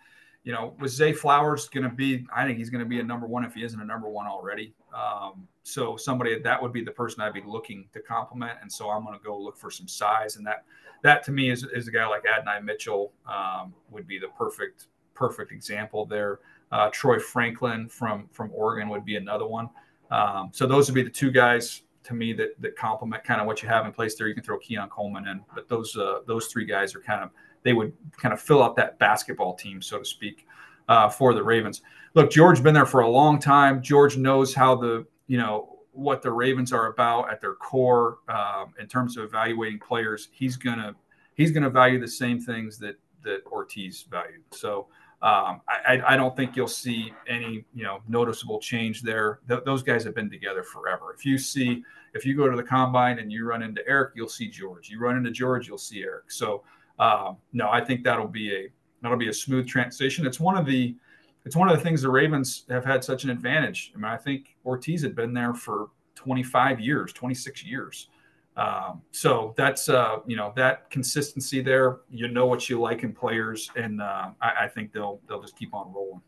you 0.44 0.52
know, 0.52 0.74
with 0.80 0.92
Zay 0.92 1.12
Flowers 1.12 1.68
going 1.68 1.88
to 1.88 1.94
be. 1.94 2.26
I 2.34 2.46
think 2.46 2.58
he's 2.58 2.70
going 2.70 2.82
to 2.84 2.88
be 2.88 3.00
a 3.00 3.04
number 3.04 3.26
one 3.26 3.44
if 3.44 3.54
he 3.54 3.62
isn't 3.62 3.80
a 3.80 3.84
number 3.84 4.08
one 4.08 4.26
already. 4.26 4.74
Um, 4.94 5.46
so 5.62 5.96
somebody 5.96 6.38
that 6.40 6.60
would 6.60 6.72
be 6.72 6.82
the 6.82 6.90
person 6.90 7.20
I'd 7.20 7.34
be 7.34 7.42
looking 7.46 7.88
to 7.92 8.00
complement, 8.00 8.58
and 8.62 8.72
so 8.72 8.90
I'm 8.90 9.04
going 9.04 9.18
to 9.18 9.24
go 9.24 9.38
look 9.38 9.56
for 9.56 9.70
some 9.70 9.88
size, 9.88 10.36
and 10.36 10.46
that 10.46 10.64
that 11.02 11.22
to 11.24 11.32
me 11.32 11.50
is, 11.50 11.64
is 11.74 11.88
a 11.88 11.90
guy 11.90 12.06
like 12.06 12.24
Adonai 12.26 12.60
Mitchell 12.60 13.12
um, 13.26 13.74
would 13.90 14.06
be 14.06 14.18
the 14.18 14.28
perfect 14.28 14.86
perfect 15.14 15.52
example 15.52 16.06
there. 16.06 16.40
Uh, 16.72 16.88
Troy 16.90 17.18
Franklin 17.18 17.88
from 17.88 18.28
from 18.32 18.50
Oregon 18.54 18.88
would 18.88 19.04
be 19.04 19.16
another 19.16 19.46
one. 19.46 19.68
Um, 20.10 20.50
so 20.52 20.66
those 20.66 20.88
would 20.88 20.94
be 20.94 21.02
the 21.02 21.10
two 21.10 21.30
guys 21.30 21.82
to 22.04 22.14
me 22.14 22.32
that 22.34 22.60
that 22.60 22.76
complement 22.76 23.24
kind 23.24 23.40
of 23.40 23.46
what 23.46 23.62
you 23.62 23.68
have 23.68 23.86
in 23.86 23.92
place 23.92 24.14
there. 24.14 24.28
You 24.28 24.34
can 24.34 24.42
throw 24.42 24.58
Keon 24.58 24.88
Coleman 24.88 25.26
in, 25.28 25.42
but 25.54 25.68
those 25.68 25.96
uh, 25.96 26.20
those 26.26 26.46
three 26.46 26.64
guys 26.64 26.94
are 26.94 27.00
kind 27.00 27.22
of 27.22 27.30
they 27.62 27.72
would 27.72 27.92
kind 28.16 28.32
of 28.32 28.40
fill 28.40 28.62
out 28.62 28.76
that 28.76 28.98
basketball 28.98 29.54
team, 29.54 29.82
so 29.82 29.98
to 29.98 30.04
speak, 30.04 30.46
uh, 30.88 31.08
for 31.08 31.34
the 31.34 31.42
Ravens. 31.42 31.82
Look, 32.14 32.30
George 32.30 32.58
has 32.58 32.64
been 32.64 32.74
there 32.74 32.86
for 32.86 33.00
a 33.00 33.08
long 33.08 33.38
time. 33.38 33.82
George 33.82 34.16
knows 34.16 34.54
how 34.54 34.74
the 34.74 35.06
you 35.26 35.38
know 35.38 35.78
what 35.92 36.22
the 36.22 36.30
Ravens 36.30 36.72
are 36.72 36.86
about 36.86 37.30
at 37.30 37.40
their 37.40 37.54
core 37.54 38.18
um, 38.28 38.72
in 38.78 38.86
terms 38.86 39.16
of 39.16 39.24
evaluating 39.24 39.78
players. 39.78 40.28
He's 40.32 40.56
gonna 40.56 40.94
he's 41.34 41.50
gonna 41.50 41.70
value 41.70 42.00
the 42.00 42.08
same 42.08 42.40
things 42.40 42.78
that 42.78 42.96
that 43.22 43.42
Hortiz 43.44 44.04
valued. 44.10 44.42
So 44.52 44.88
um, 45.22 45.60
I, 45.68 46.00
I, 46.06 46.16
don't 46.16 46.34
think 46.34 46.56
you'll 46.56 46.66
see 46.66 47.12
any 47.28 47.62
you 47.74 47.84
know 47.84 48.00
noticeable 48.08 48.58
change 48.58 49.02
there. 49.02 49.40
Th- 49.48 49.60
those 49.66 49.82
guys 49.82 50.02
have 50.04 50.14
been 50.14 50.30
together 50.30 50.62
forever. 50.62 51.12
If 51.14 51.26
you 51.26 51.36
see, 51.36 51.84
if 52.14 52.24
you 52.24 52.34
go 52.34 52.48
to 52.48 52.56
the 52.56 52.62
combine 52.62 53.18
and 53.18 53.30
you 53.30 53.44
run 53.44 53.62
into 53.62 53.86
Eric, 53.86 54.12
you'll 54.16 54.30
see 54.30 54.48
George. 54.48 54.88
You 54.88 54.98
run 54.98 55.18
into 55.18 55.30
George, 55.30 55.68
you'll 55.68 55.76
see 55.76 56.02
Eric. 56.02 56.30
So 56.30 56.62
um, 56.98 57.36
no, 57.52 57.68
I 57.70 57.84
think 57.84 58.02
that'll 58.02 58.28
be 58.28 58.54
a 58.54 58.68
that'll 59.02 59.18
be 59.18 59.28
a 59.28 59.34
smooth 59.34 59.66
transition. 59.68 60.26
It's 60.26 60.40
one 60.40 60.56
of 60.56 60.64
the 60.64 60.96
it's 61.44 61.56
one 61.56 61.68
of 61.68 61.76
the 61.76 61.82
things 61.82 62.02
the 62.02 62.10
Ravens 62.10 62.64
have 62.70 62.84
had 62.84 63.04
such 63.04 63.24
an 63.24 63.30
advantage. 63.30 63.92
I 63.94 63.98
mean, 63.98 64.06
I 64.06 64.16
think 64.16 64.56
Hortiz 64.64 65.02
had 65.02 65.14
been 65.14 65.32
there 65.32 65.54
for 65.54 65.88
25 66.14 66.80
years, 66.80 67.12
26 67.12 67.64
years. 67.64 68.08
Um, 68.56 69.02
so 69.12 69.54
that's 69.56 69.88
uh, 69.88 70.16
you 70.26 70.36
know 70.36 70.52
that 70.56 70.90
consistency 70.90 71.62
there. 71.62 72.00
You 72.10 72.28
know 72.28 72.46
what 72.46 72.68
you 72.68 72.80
like 72.80 73.04
in 73.04 73.12
players, 73.12 73.70
and 73.76 74.02
uh, 74.02 74.30
I, 74.40 74.64
I, 74.64 74.68
think 74.68 74.92
they'll 74.92 75.20
they'll 75.28 75.40
just 75.40 75.56
keep 75.56 75.72
on 75.72 75.92
rolling. 75.92 76.20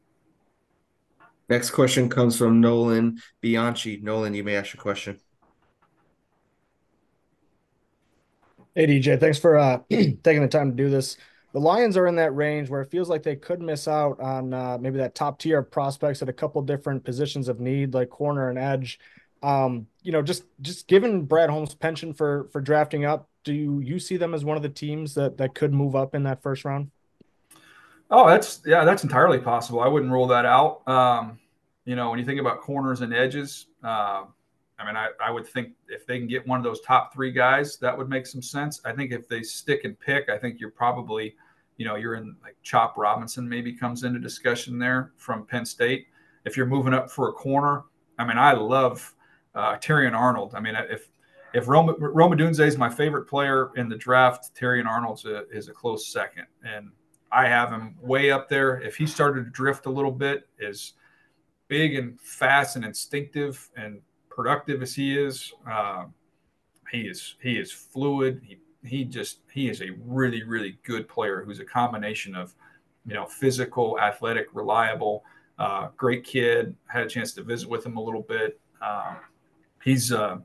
Next 1.49 1.71
question 1.71 2.09
comes 2.09 2.39
from 2.39 2.61
Nolan 2.61 3.21
Bianchi. 3.41 3.99
Nolan, 4.03 4.35
you 4.35 4.45
may 4.45 4.57
ask 4.57 4.73
your 4.73 4.81
question. 4.81 5.19
Hey 8.75 8.87
DJ, 8.87 9.21
thanks 9.21 9.39
for 9.39 9.59
uh, 9.59 9.81
taking 9.91 10.41
the 10.41 10.49
time 10.49 10.71
to 10.71 10.77
do 10.77 10.89
this. 10.89 11.19
the 11.53 11.61
Lions 11.61 11.99
are 11.99 12.07
in 12.07 12.17
that 12.17 12.35
range 12.35 12.71
where 12.71 12.81
it 12.81 12.91
feels 12.91 13.11
like 13.11 13.23
they 13.23 13.37
could 13.37 13.61
miss 13.61 13.87
out 13.87 14.19
on 14.19 14.55
uh, 14.55 14.79
maybe 14.81 14.97
that 14.97 15.15
top 15.15 15.39
tier 15.39 15.59
of 15.59 15.71
prospects 15.71 16.23
at 16.23 16.31
a 16.31 16.33
couple 16.33 16.63
different 16.63 17.05
positions 17.05 17.49
of 17.49 17.61
need, 17.61 17.93
like 17.93 18.09
corner 18.09 18.49
and 18.49 18.59
edge. 18.59 18.99
Um, 19.43 19.89
you 20.03 20.13
know, 20.13 20.23
just 20.23 20.45
just 20.61 20.89
given 20.89 21.25
Brad 21.25 21.51
Holmes' 21.51 21.75
pension 21.75 22.13
for 22.13 22.49
for 22.53 22.61
drafting 22.61 23.05
up, 23.05 23.29
do 23.45 23.53
you, 23.53 23.99
see 23.99 24.17
them 24.17 24.35
as 24.35 24.45
one 24.45 24.57
of 24.57 24.63
the 24.63 24.69
teams 24.69 25.15
that 25.15 25.39
that 25.39 25.55
could 25.55 25.73
move 25.73 25.97
up 25.97 26.15
in 26.15 26.25
that 26.25 26.43
first 26.43 26.65
round? 26.65 26.91
Oh, 28.11 28.29
that's 28.29 28.61
yeah, 28.67 28.85
that's 28.85 29.05
entirely 29.05 29.39
possible. 29.39 29.81
I 29.81 29.89
wouldn't 29.89 30.13
rule 30.13 30.27
that 30.29 30.45
out. 30.45 30.87
Um, 30.89 31.39
you 31.85 31.97
know, 31.97 32.11
when 32.11 32.19
you 32.19 32.25
think 32.25 32.41
about 32.41 32.61
corners 32.61 33.01
and 33.01 33.13
edges, 33.13 33.67
uh, 33.83 34.25
I 34.79 34.87
mean, 34.87 34.97
I, 34.97 35.09
I 35.25 35.31
would 35.31 35.47
think 35.47 35.71
if 35.89 36.07
they 36.07 36.19
can 36.19 36.29
get 36.29 36.47
one 36.47 36.59
of 36.59 36.65
those 36.65 36.81
top 36.81 37.13
three 37.13 37.33
guys, 37.33 37.79
that 37.79 37.97
would 37.97 38.09
make 38.09 38.27
some 38.27 38.43
sense. 38.43 38.81
I 38.85 38.93
think 38.93 39.13
if 39.13 39.29
they 39.29 39.43
stick 39.43 39.85
and 39.85 39.99
pick, 39.99 40.29
I 40.29 40.39
think 40.39 40.61
you're 40.61 40.71
probably, 40.71 41.35
you 41.77 41.87
know, 41.87 41.97
you're 41.97 42.15
in 42.15 42.37
like 42.43 42.57
Chop 42.63 42.97
Robinson 42.97 43.49
maybe 43.49 43.73
comes 43.73 44.05
into 44.05 44.19
discussion 44.19 44.79
there 44.79 45.13
from 45.17 45.47
Penn 45.47 45.65
State. 45.65 46.07
If 46.45 46.57
you're 46.57 46.67
moving 46.67 46.95
up 46.95 47.11
for 47.11 47.29
a 47.29 47.33
corner, 47.33 47.85
I 48.19 48.25
mean, 48.25 48.39
I 48.39 48.53
love 48.53 49.15
uh, 49.55 49.77
Terrion 49.77 50.15
Arnold. 50.15 50.55
I 50.55 50.61
mean, 50.61 50.75
if 50.91 51.09
if 51.55 51.69
Rome, 51.69 51.95
Rome 51.99 52.33
Odunze 52.33 52.67
is 52.67 52.79
my 52.79 52.89
favorite 52.89 53.27
player 53.27 53.71
in 53.77 53.89
the 53.89 53.97
draft, 53.97 54.55
Terrion 54.59 54.87
Arnold 54.87 55.23
is 55.53 55.69
a 55.69 55.73
close 55.73 56.11
second, 56.11 56.47
and 56.65 56.91
I 57.31 57.47
have 57.47 57.71
him 57.71 57.97
way 58.01 58.31
up 58.31 58.49
there. 58.49 58.81
If 58.81 58.97
he 58.97 59.07
started 59.07 59.45
to 59.45 59.51
drift 59.51 59.87
a 59.87 59.91
little 59.91 60.11
bit, 60.11 60.49
is 60.59 60.95
big 61.69 61.95
and 61.95 62.21
fast 62.21 62.77
and 62.77 62.85
instinctive 62.85 63.71
and 63.77 64.01
productive 64.31 64.83
as 64.83 64.95
he 64.95 65.19
is, 65.19 65.53
uh, 65.71 66.05
he 66.91 67.03
is 67.03 67.37
he 67.43 67.59
is 67.59 67.71
fluid. 67.73 68.41
He 68.45 68.59
he 68.85 69.05
just 69.05 69.41
he 69.53 69.69
is 69.69 69.81
a 69.81 69.91
really 70.05 70.43
really 70.43 70.79
good 70.85 71.09
player 71.09 71.43
who's 71.45 71.61
a 71.61 71.65
combination 71.65 72.35
of 72.35 72.55
you 73.07 73.15
know 73.15 73.27
physical, 73.27 73.99
athletic, 74.01 74.49
reliable, 74.53 75.25
uh, 75.59 75.89
great 75.97 76.25
kid. 76.25 76.75
Had 76.87 77.05
a 77.05 77.09
chance 77.09 77.33
to 77.35 77.43
visit 77.43 77.69
with 77.69 77.85
him 77.85 77.97
a 77.97 78.03
little 78.03 78.23
bit. 78.23 78.59
Uh, 78.81 79.17
he's 79.85 80.13
uh, 80.13 80.39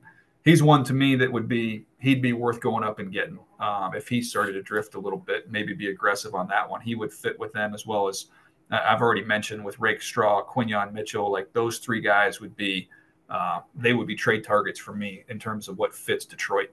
he's 0.43 0.63
one 0.63 0.83
to 0.85 0.93
me 0.93 1.15
that 1.15 1.31
would 1.31 1.47
be 1.47 1.85
he'd 1.99 2.21
be 2.21 2.33
worth 2.33 2.59
going 2.59 2.83
up 2.83 2.99
and 2.99 3.11
getting 3.11 3.39
um, 3.59 3.95
if 3.95 4.07
he 4.07 4.21
started 4.21 4.53
to 4.53 4.61
drift 4.61 4.95
a 4.95 4.99
little 4.99 5.19
bit. 5.19 5.51
Maybe 5.51 5.73
be 5.73 5.89
aggressive 5.89 6.35
on 6.35 6.47
that 6.47 6.69
one. 6.69 6.81
He 6.81 6.95
would 6.95 7.11
fit 7.11 7.37
with 7.39 7.53
them 7.53 7.73
as 7.73 7.85
well 7.85 8.07
as 8.07 8.27
I've 8.69 9.01
already 9.01 9.23
mentioned 9.23 9.63
with 9.63 9.79
Rakestraw, 9.79 10.43
Quinyon 10.45 10.93
Mitchell. 10.93 11.31
Like 11.31 11.51
those 11.53 11.79
three 11.79 12.01
guys 12.01 12.41
would 12.41 12.55
be 12.55 12.89
uh, 13.29 13.61
they 13.75 13.93
would 13.93 14.07
be 14.07 14.15
trade 14.15 14.43
targets 14.43 14.79
for 14.79 14.93
me 14.93 15.23
in 15.29 15.39
terms 15.39 15.67
of 15.67 15.77
what 15.77 15.93
fits 15.93 16.25
Detroit. 16.25 16.69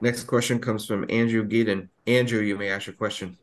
Next 0.00 0.24
question 0.24 0.58
comes 0.58 0.84
from 0.84 1.06
Andrew 1.08 1.46
Geeden. 1.46 1.88
Andrew, 2.08 2.40
you 2.40 2.56
may 2.56 2.70
ask 2.70 2.86
your 2.86 2.94
question. 2.94 3.38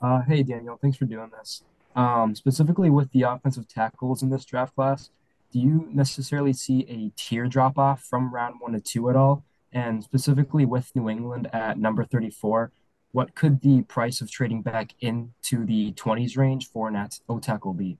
Uh, 0.00 0.22
hey, 0.22 0.42
Daniel. 0.42 0.78
Thanks 0.80 0.96
for 0.96 1.04
doing 1.04 1.30
this. 1.38 1.62
Um, 1.94 2.34
specifically 2.34 2.90
with 2.90 3.10
the 3.12 3.22
offensive 3.22 3.68
tackles 3.68 4.22
in 4.22 4.30
this 4.30 4.44
draft 4.44 4.74
class, 4.74 5.10
do 5.54 5.60
you 5.60 5.88
necessarily 5.92 6.52
see 6.52 6.80
a 6.88 7.12
tier 7.16 7.46
drop 7.46 7.78
off 7.78 8.02
from 8.02 8.34
round 8.34 8.56
one 8.58 8.72
to 8.72 8.80
two 8.80 9.08
at 9.08 9.14
all? 9.14 9.44
And 9.72 10.02
specifically 10.02 10.64
with 10.64 10.90
New 10.96 11.08
England 11.08 11.48
at 11.52 11.78
number 11.78 12.04
34, 12.04 12.72
what 13.12 13.36
could 13.36 13.60
the 13.60 13.82
price 13.82 14.20
of 14.20 14.28
trading 14.28 14.62
back 14.62 14.94
into 14.98 15.64
the 15.64 15.92
20s 15.92 16.36
range 16.36 16.70
for 16.72 16.88
an 16.88 17.08
O 17.28 17.38
tackle 17.38 17.72
be? 17.72 17.96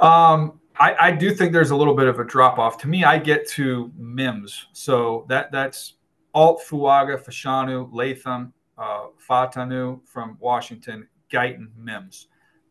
Um, 0.00 0.58
I, 0.76 0.96
I 0.98 1.10
do 1.12 1.32
think 1.32 1.52
there's 1.52 1.70
a 1.70 1.76
little 1.76 1.94
bit 1.94 2.08
of 2.08 2.18
a 2.18 2.24
drop 2.24 2.58
off. 2.58 2.78
To 2.78 2.88
me, 2.88 3.04
I 3.04 3.18
get 3.18 3.48
to 3.50 3.92
Mims. 3.96 4.66
So 4.72 5.24
that 5.28 5.52
that's 5.52 5.94
Alt, 6.34 6.62
Fuaga, 6.68 7.16
Fashanu, 7.16 7.88
Latham, 7.92 8.52
uh, 8.76 9.06
Fautanu 9.24 10.00
from 10.04 10.36
Washington, 10.40 11.06
Guyton, 11.32 11.68
Mims. 11.76 12.26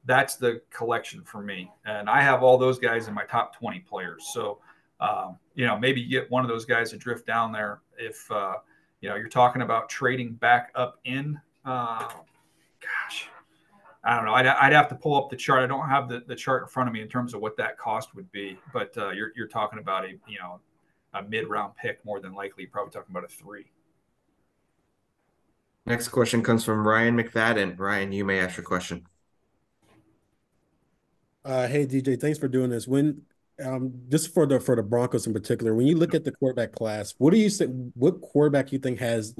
That's 0.06 0.36
the 0.36 0.62
collection 0.72 1.24
for 1.24 1.42
me. 1.42 1.72
And 1.86 2.10
I 2.10 2.22
have 2.22 2.44
all 2.44 2.58
those 2.58 2.80
guys 2.80 3.08
in 3.08 3.14
my 3.14 3.26
top 3.26 3.56
20 3.56 3.80
players. 3.80 4.30
So, 4.34 4.60
um, 5.00 5.38
you 5.54 5.66
know, 5.66 5.78
maybe 5.78 6.04
get 6.06 6.30
one 6.32 6.44
of 6.44 6.50
those 6.50 6.66
guys 6.66 6.92
to 6.92 6.98
drift 6.98 7.28
down 7.28 7.52
there 7.52 7.82
if, 7.98 8.30
uh, 8.32 8.56
you 9.02 9.10
know, 9.10 9.16
you're 9.16 9.30
talking 9.30 9.62
about 9.62 9.90
trading 9.90 10.34
back 10.34 10.72
up 10.76 11.00
in. 11.06 11.40
Uh, 11.66 12.08
gosh, 12.80 13.30
I 14.04 14.16
don't 14.16 14.26
know. 14.26 14.34
I'd, 14.34 14.48
I'd 14.48 14.74
have 14.74 14.88
to 14.90 14.96
pull 14.96 15.16
up 15.16 15.30
the 15.30 15.36
chart. 15.36 15.64
I 15.64 15.68
don't 15.68 15.88
have 15.88 16.10
the, 16.10 16.24
the 16.28 16.36
chart 16.36 16.64
in 16.64 16.68
front 16.68 16.88
of 16.88 16.94
me 16.94 17.02
in 17.02 17.08
terms 17.08 17.34
of 17.34 17.42
what 17.42 17.56
that 17.58 17.78
cost 17.78 18.16
would 18.16 18.32
be, 18.32 18.58
but 18.74 18.96
uh, 18.98 19.12
you're, 19.12 19.32
you're 19.36 19.48
talking 19.48 19.80
about 19.80 20.06
a, 20.06 20.12
you 20.28 20.40
know, 20.40 20.60
a 21.14 21.24
mid 21.24 21.48
round 21.48 21.76
pick 21.76 22.04
more 22.06 22.20
than 22.20 22.34
likely. 22.34 22.66
Probably 22.66 22.92
talking 22.92 23.12
about 23.12 23.26
a 23.26 23.28
three. 23.28 23.66
Next 25.86 26.10
question 26.10 26.44
comes 26.44 26.64
from 26.64 26.88
Ryan 26.88 27.18
McFadden. 27.18 27.78
Ryan, 27.78 28.12
you 28.12 28.24
may 28.24 28.40
ask 28.40 28.58
your 28.58 28.66
question. 28.66 29.06
Uh, 31.44 31.68
hey 31.68 31.86
DJ, 31.86 32.20
thanks 32.20 32.38
for 32.38 32.48
doing 32.48 32.70
this. 32.70 32.88
When 32.88 33.22
um, 33.64 33.94
just 34.10 34.34
for 34.34 34.46
the 34.46 34.60
for 34.60 34.76
the 34.76 34.84
Broncos 34.84 35.26
in 35.26 35.34
particular, 35.34 35.74
when 35.74 35.88
you 35.88 35.98
look 35.98 36.14
at 36.14 36.24
the 36.24 36.32
quarterback 36.32 36.72
class, 36.72 37.16
what 37.18 37.34
do 37.34 37.40
you 37.40 37.50
say? 37.50 37.66
What 37.66 38.22
quarterback 38.22 38.72
you 38.72 38.80
think 38.80 39.00
has 39.00 39.36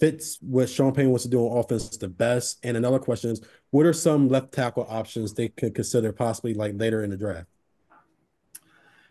fits 0.00 0.38
what 0.40 0.68
Sean 0.68 0.92
Payton 0.92 1.10
wants 1.10 1.24
to 1.24 1.30
do 1.30 1.40
on 1.40 1.58
offense 1.58 1.96
the 1.96 2.08
best? 2.08 2.58
And 2.64 2.76
another 2.76 2.98
question 2.98 3.30
is, 3.30 3.40
what 3.70 3.86
are 3.86 3.92
some 3.92 4.28
left 4.28 4.52
tackle 4.52 4.86
options 4.88 5.34
they 5.34 5.48
could 5.48 5.74
consider 5.74 6.12
possibly 6.12 6.52
like 6.52 6.74
later 6.76 7.04
in 7.04 7.10
the 7.10 7.16
draft? 7.16 7.46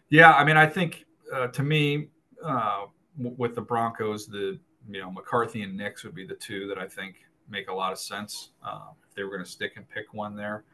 Yeah, 0.10 0.34
I 0.34 0.44
mean, 0.44 0.57
I 0.57 0.68
think 0.68 1.06
uh, 1.34 1.48
to 1.48 1.64
me, 1.64 2.10
uh, 2.44 2.86
w- 3.18 3.36
with 3.38 3.56
the 3.56 3.62
Broncos, 3.62 4.28
the 4.28 4.60
you 4.90 4.99
know 4.99 5.10
McCarthy 5.10 5.62
and 5.62 5.78
Nix 5.78 6.03
would 6.03 6.16
be 6.16 6.26
the 6.26 6.36
two 6.36 6.68
that 6.68 6.78
I 6.78 6.88
think 6.88 7.16
make 7.49 7.70
a 7.70 7.74
lot 7.74 7.94
of 7.94 7.99
sense 7.99 8.49
uh, 8.62 8.90
if 9.07 9.16
they 9.16 9.24
were 9.24 9.30
going 9.30 9.44
to 9.44 9.49
stick 9.49 9.74
and 9.78 9.88
pick 9.88 10.14
one 10.14 10.36
there. 10.36 10.66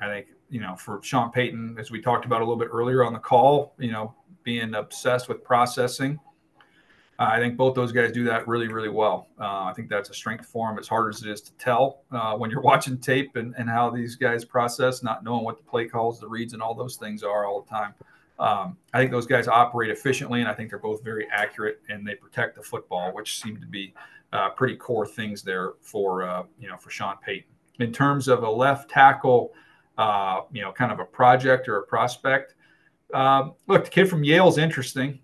I 0.00 0.06
think 0.06 0.26
you 0.50 0.60
know 0.60 0.76
for 0.76 1.00
Sean 1.02 1.30
Payton, 1.30 1.76
as 1.78 1.90
we 1.90 2.00
talked 2.00 2.24
about 2.24 2.40
a 2.40 2.44
little 2.44 2.58
bit 2.58 2.68
earlier 2.72 3.04
on 3.04 3.12
the 3.12 3.18
call, 3.18 3.74
you 3.78 3.92
know, 3.92 4.14
being 4.44 4.74
obsessed 4.74 5.28
with 5.28 5.42
processing 5.44 6.18
uh, 7.18 7.28
I 7.32 7.38
think 7.38 7.56
both 7.56 7.74
those 7.74 7.92
guys 7.92 8.12
do 8.12 8.24
that 8.24 8.46
really, 8.46 8.68
really 8.68 8.88
well. 8.90 9.28
Uh, 9.40 9.64
I 9.64 9.72
think 9.74 9.88
that's 9.88 10.10
a 10.10 10.14
strength 10.14 10.46
for 10.46 10.68
them. 10.68 10.78
As 10.78 10.86
hard 10.86 11.14
as 11.14 11.22
it 11.22 11.30
is 11.30 11.40
to 11.42 11.52
tell 11.54 12.02
uh, 12.12 12.34
when 12.36 12.50
you're 12.50 12.60
watching 12.62 12.98
tape 12.98 13.36
and, 13.36 13.54
and 13.56 13.68
how 13.70 13.90
these 13.90 14.16
guys 14.16 14.44
process, 14.44 15.02
not 15.02 15.24
knowing 15.24 15.44
what 15.44 15.56
the 15.56 15.64
play 15.64 15.86
calls, 15.86 16.20
the 16.20 16.28
reads, 16.28 16.52
and 16.52 16.62
all 16.62 16.74
those 16.74 16.96
things 16.96 17.22
are 17.22 17.46
all 17.46 17.62
the 17.62 17.70
time. 17.70 17.94
Um, 18.38 18.76
I 18.92 18.98
think 18.98 19.10
those 19.10 19.26
guys 19.26 19.48
operate 19.48 19.90
efficiently, 19.90 20.40
and 20.40 20.48
I 20.48 20.52
think 20.52 20.68
they're 20.68 20.78
both 20.78 21.02
very 21.02 21.26
accurate 21.32 21.80
and 21.88 22.06
they 22.06 22.14
protect 22.14 22.54
the 22.54 22.62
football, 22.62 23.14
which 23.14 23.40
seem 23.40 23.58
to 23.60 23.66
be 23.66 23.94
uh, 24.34 24.50
pretty 24.50 24.76
core 24.76 25.06
things 25.06 25.42
there 25.42 25.72
for 25.80 26.22
uh, 26.22 26.42
you 26.58 26.68
know 26.68 26.76
for 26.76 26.90
Sean 26.90 27.16
Payton. 27.24 27.48
In 27.80 27.92
terms 27.92 28.28
of 28.28 28.42
a 28.42 28.50
left 28.50 28.90
tackle, 28.90 29.54
uh, 29.98 30.42
you 30.52 30.62
know, 30.62 30.72
kind 30.72 30.92
of 30.92 31.00
a 31.00 31.04
project 31.04 31.68
or 31.68 31.78
a 31.78 31.82
prospect. 31.82 32.54
Um, 33.14 33.54
look, 33.66 33.84
the 33.84 33.90
kid 33.90 34.08
from 34.08 34.24
Yale 34.24 34.48
is 34.48 34.58
interesting. 34.58 35.20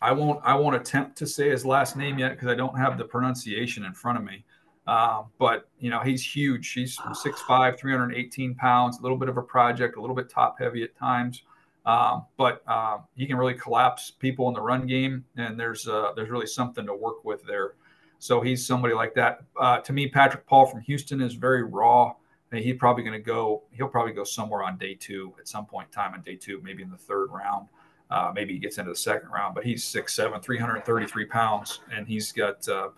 I 0.00 0.12
won't 0.12 0.40
I 0.42 0.54
won't 0.54 0.74
attempt 0.74 1.16
to 1.18 1.26
say 1.26 1.50
his 1.50 1.64
last 1.64 1.96
name 1.96 2.18
yet 2.18 2.32
because 2.32 2.48
I 2.48 2.54
don't 2.54 2.76
have 2.76 2.98
the 2.98 3.04
pronunciation 3.04 3.84
in 3.84 3.94
front 3.94 4.18
of 4.18 4.24
me. 4.24 4.44
Uh, 4.84 5.22
but 5.38 5.68
you 5.78 5.90
know 5.90 6.00
he's 6.00 6.24
huge. 6.24 6.72
He's 6.72 6.98
6'5", 6.98 7.78
318 7.78 8.54
pounds. 8.56 8.98
A 8.98 9.02
little 9.02 9.16
bit 9.16 9.28
of 9.28 9.36
a 9.36 9.42
project, 9.42 9.96
a 9.96 10.00
little 10.00 10.16
bit 10.16 10.28
top 10.28 10.58
heavy 10.58 10.82
at 10.82 10.96
times, 10.96 11.44
um, 11.86 12.26
but 12.36 12.62
uh, 12.66 12.98
he 13.14 13.26
can 13.26 13.36
really 13.36 13.54
collapse 13.54 14.10
people 14.10 14.48
in 14.48 14.54
the 14.54 14.60
run 14.60 14.88
game. 14.88 15.24
And 15.36 15.58
there's 15.58 15.86
uh, 15.86 16.12
there's 16.16 16.30
really 16.30 16.48
something 16.48 16.84
to 16.86 16.94
work 16.94 17.24
with 17.24 17.44
there. 17.44 17.74
So 18.18 18.40
he's 18.40 18.66
somebody 18.66 18.94
like 18.94 19.14
that. 19.14 19.42
Uh, 19.58 19.78
to 19.78 19.92
me, 19.92 20.08
Patrick 20.08 20.46
Paul 20.46 20.66
from 20.66 20.80
Houston 20.80 21.20
is 21.20 21.34
very 21.34 21.62
raw. 21.62 22.14
He's 22.52 22.76
probably 22.76 23.02
going 23.02 23.18
to 23.18 23.24
go. 23.24 23.62
He'll 23.72 23.88
probably 23.88 24.12
go 24.12 24.24
somewhere 24.24 24.62
on 24.62 24.76
day 24.76 24.94
two 24.94 25.34
at 25.38 25.48
some 25.48 25.66
point 25.66 25.88
in 25.88 25.92
time 25.92 26.14
on 26.14 26.22
day 26.22 26.36
two, 26.36 26.60
maybe 26.62 26.82
in 26.82 26.90
the 26.90 26.96
third 26.96 27.30
round. 27.30 27.68
Uh, 28.10 28.30
maybe 28.34 28.52
he 28.52 28.58
gets 28.58 28.76
into 28.76 28.90
the 28.90 28.96
second 28.96 29.30
round, 29.30 29.54
but 29.54 29.64
he's 29.64 29.82
6'7", 29.84 30.42
333 30.42 31.24
pounds, 31.24 31.80
and 31.90 32.06
he's 32.06 32.30
got, 32.30 32.68
uh, 32.68 32.88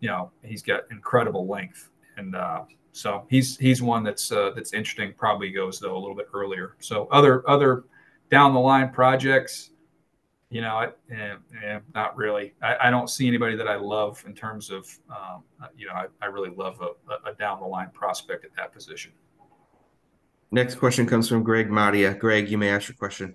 you 0.00 0.08
know, 0.08 0.32
he's 0.42 0.62
got 0.62 0.82
incredible 0.90 1.46
length, 1.46 1.90
and 2.16 2.34
uh, 2.34 2.62
so 2.94 3.24
he's 3.28 3.56
he's 3.58 3.82
one 3.82 4.04
that's 4.04 4.30
uh, 4.30 4.52
that's 4.54 4.72
interesting. 4.72 5.12
Probably 5.16 5.50
goes 5.50 5.80
though 5.80 5.96
a 5.96 5.98
little 5.98 6.14
bit 6.14 6.28
earlier. 6.32 6.76
So 6.78 7.08
other 7.10 7.48
other 7.48 7.84
down 8.30 8.54
the 8.54 8.60
line 8.60 8.90
projects, 8.90 9.70
you 10.54 10.60
know, 10.60 10.76
I, 10.76 10.86
eh, 11.12 11.34
eh, 11.64 11.80
not 11.96 12.16
really. 12.16 12.54
I, 12.62 12.76
I, 12.82 12.90
don't 12.90 13.10
see 13.10 13.26
anybody 13.26 13.56
that 13.56 13.66
I 13.66 13.74
love 13.74 14.22
in 14.24 14.34
terms 14.34 14.70
of, 14.70 14.86
um, 15.10 15.42
uh, 15.60 15.66
you 15.76 15.84
know, 15.88 15.94
I, 15.94 16.06
I 16.22 16.26
really 16.26 16.50
love 16.56 16.80
a, 16.80 17.28
a 17.28 17.34
down 17.34 17.58
the 17.58 17.66
line 17.66 17.90
prospect 17.92 18.44
at 18.44 18.54
that 18.56 18.72
position. 18.72 19.10
Next 20.52 20.76
question 20.76 21.06
comes 21.06 21.28
from 21.28 21.42
Greg 21.42 21.70
Madia. 21.70 22.16
Greg, 22.16 22.48
you 22.48 22.56
may 22.56 22.70
ask 22.70 22.88
your 22.88 22.94
question. 22.94 23.34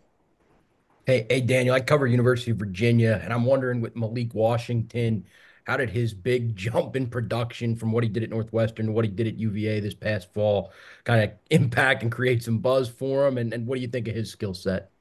Hey, 1.06 1.28
hey, 1.30 1.42
Daniel, 1.42 1.76
I 1.76 1.82
cover 1.82 2.08
University 2.08 2.52
of 2.52 2.58
Virginia, 2.58 3.20
and 3.22 3.34
I'm 3.34 3.44
wondering 3.44 3.82
with 3.82 3.98
Malik 3.98 4.34
Washington, 4.34 5.26
how 5.66 5.76
did 5.76 5.90
his 5.90 6.14
big 6.14 6.56
jump 6.56 6.96
in 6.96 7.06
production 7.06 7.76
from 7.76 7.92
what 7.92 8.06
he 8.06 8.10
did 8.10 8.24
at 8.24 8.30
Northwestern 8.30 8.86
to 8.86 8.92
what 8.94 9.04
he 9.04 9.12
did 9.12 9.28
at 9.28 9.38
UVA 9.38 9.82
this 9.82 9.94
past 9.94 10.34
fall 10.34 10.72
kind 11.04 11.22
of 11.22 11.32
impact 11.50 12.02
and 12.02 12.14
create 12.14 12.44
some 12.44 12.60
buzz 12.60 12.88
for 12.88 13.28
him? 13.28 13.38
And, 13.38 13.54
and 13.54 13.68
what 13.68 13.76
do 13.76 13.82
you 13.82 13.90
think 13.90 14.08
of 14.08 14.16
his 14.16 14.32
skill 14.32 14.54
set? 14.54 14.92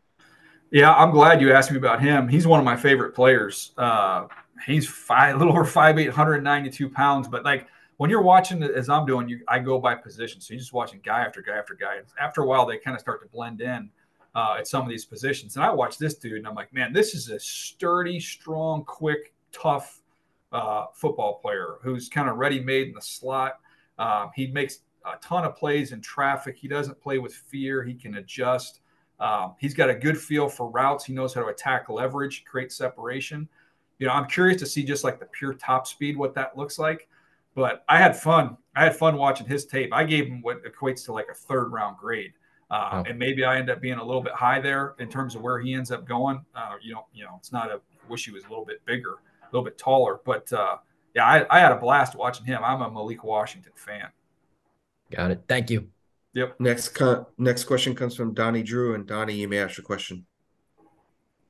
Yeah, 0.71 0.93
I'm 0.93 1.11
glad 1.11 1.41
you 1.41 1.53
asked 1.53 1.71
me 1.71 1.79
about 1.79 2.03
him. 2.03 2.29
He's 2.29 2.47
one 2.47 2.59
of 2.59 2.65
my 2.65 2.77
favorite 2.77 3.15
players. 3.15 3.73
Uh, 3.79 4.27
he's 4.67 4.87
five, 4.87 5.35
a 5.35 5.39
little 5.39 5.53
over 5.53 5.65
five, 5.65 5.99
eight, 5.99 6.09
192 6.09 6.91
pounds. 6.91 7.27
But 7.27 7.45
like 7.45 7.67
when 7.97 8.11
you're 8.11 8.23
watching 8.23 8.63
as 8.63 8.89
I'm 8.89 9.07
doing, 9.07 9.29
you 9.29 9.41
I 9.49 9.61
go 9.61 9.79
by 9.79 9.95
position. 9.95 10.41
So 10.41 10.53
you're 10.53 10.61
just 10.61 10.75
watching 10.75 11.01
guy 11.03 11.21
after 11.21 11.41
guy 11.41 11.57
after 11.57 11.75
guy. 11.75 12.01
After 12.21 12.43
a 12.43 12.47
while, 12.47 12.67
they 12.67 12.77
kind 12.77 12.95
of 12.95 13.01
start 13.01 13.23
to 13.23 13.29
blend 13.29 13.63
in 13.63 13.89
uh, 14.35 14.57
at 14.59 14.69
some 14.69 14.83
of 14.83 14.89
these 14.89 15.07
positions. 15.07 15.57
And 15.57 15.65
I 15.65 15.71
watch 15.71 15.97
this 15.97 16.15
dude, 16.15 16.35
and 16.35 16.47
I'm 16.47 16.55
like, 16.55 16.73
man, 16.73 16.93
this 16.93 17.15
is 17.15 17.31
a 17.31 17.41
sturdy, 17.41 18.21
strong, 18.21 18.85
quick, 18.85 19.33
tough 19.53 20.03
uh, 20.53 20.87
football 20.93 21.39
player 21.41 21.77
who's 21.83 22.09
kind 22.09 22.29
of 22.29 22.37
ready 22.37 22.61
made 22.61 22.89
in 22.89 22.95
the 22.95 23.01
slot. 23.01 23.59
Um, 23.99 24.31
he 24.35 24.49
makes 24.49 24.81
a 25.07 25.17
ton 25.23 25.45
of 25.45 25.57
plays 25.57 25.93
in 25.93 26.03
traffic. 26.03 26.57
He 26.59 26.69
doesn't 26.69 27.01
play 27.01 27.19
with 27.19 27.35
fear. 27.35 27.83
He 27.83 27.95
can 27.95 28.17
adjust. 28.17 28.81
Um, 29.21 29.55
he's 29.59 29.75
got 29.75 29.91
a 29.91 29.95
good 29.95 30.19
feel 30.19 30.49
for 30.49 30.71
routes. 30.71 31.05
He 31.05 31.13
knows 31.13 31.35
how 31.35 31.43
to 31.43 31.49
attack 31.49 31.89
leverage, 31.89 32.45
create 32.45 32.73
separation. 32.73 33.49
You 33.99 34.07
know, 34.07 34.13
I'm 34.13 34.27
curious 34.27 34.61
to 34.61 34.67
see 34.67 34.85
just 34.85 35.03
like 35.03 35.19
the 35.19 35.27
pure 35.27 35.55
top 35.55 35.87
speed, 35.87 36.17
what 36.17 36.35
that 36.35 36.57
looks 36.57 36.79
like. 36.79 37.09
But 37.55 37.85
I 37.89 37.99
had 37.99 38.17
fun. 38.17 38.57
I 38.77 38.85
had 38.85 38.97
fun 38.97 39.17
watching 39.17 39.47
his 39.47 39.67
tape. 39.67 39.93
I 39.93 40.05
gave 40.05 40.27
him 40.27 40.41
what 40.43 40.63
equates 40.65 41.05
to 41.07 41.13
like 41.13 41.27
a 41.31 41.35
third 41.35 41.73
round 41.73 41.97
grade. 41.99 42.33
Uh, 42.71 42.91
oh. 42.93 43.05
And 43.09 43.19
maybe 43.19 43.45
I 43.45 43.59
end 43.59 43.71
up 43.71 43.81
being 43.81 43.99
a 43.99 44.05
little 44.05 44.23
bit 44.23 44.35
high 44.35 44.61
there 44.61 44.95
in 44.99 45.09
terms 45.09 45.35
of 45.35 45.43
where 45.43 45.59
he 45.59 45.75
ends 45.75 45.91
up 45.91 46.07
going. 46.07 46.45
Uh, 46.55 46.75
you 46.81 46.95
know, 46.95 47.07
you 47.13 47.25
know, 47.25 47.35
it's 47.39 47.51
not 47.51 47.71
a 47.71 47.81
wish 48.09 48.25
he 48.25 48.31
was 48.31 48.45
a 48.45 48.49
little 48.49 48.65
bit 48.65 48.85
bigger, 48.85 49.15
a 49.43 49.47
little 49.53 49.65
bit 49.65 49.79
taller, 49.79 50.21
but 50.25 50.53
uh, 50.53 50.77
yeah, 51.15 51.25
I, 51.25 51.47
I 51.51 51.61
had 51.61 51.73
a 51.73 51.77
blast 51.77 52.15
watching 52.15 52.47
him. 52.47 52.61
I'm 52.63 52.83
a 52.83 52.91
Malik 52.91 53.25
Washington 53.25 53.73
fan. 53.75 54.09
Got 55.11 55.31
it. 55.31 55.43
Thank 55.49 55.71
you. 55.71 55.89
Yep. 56.35 56.61
Next, 56.61 56.91
co- 56.91 57.27
next 57.39 57.65
question 57.65 57.95
comes 57.95 58.15
from 58.15 58.35
Donnie 58.35 58.63
Drew, 58.63 58.95
and 58.95 59.07
Donnie, 59.07 59.35
you 59.35 59.49
may 59.49 59.59
ask 59.59 59.77
your 59.77 59.85
question. 59.85 60.27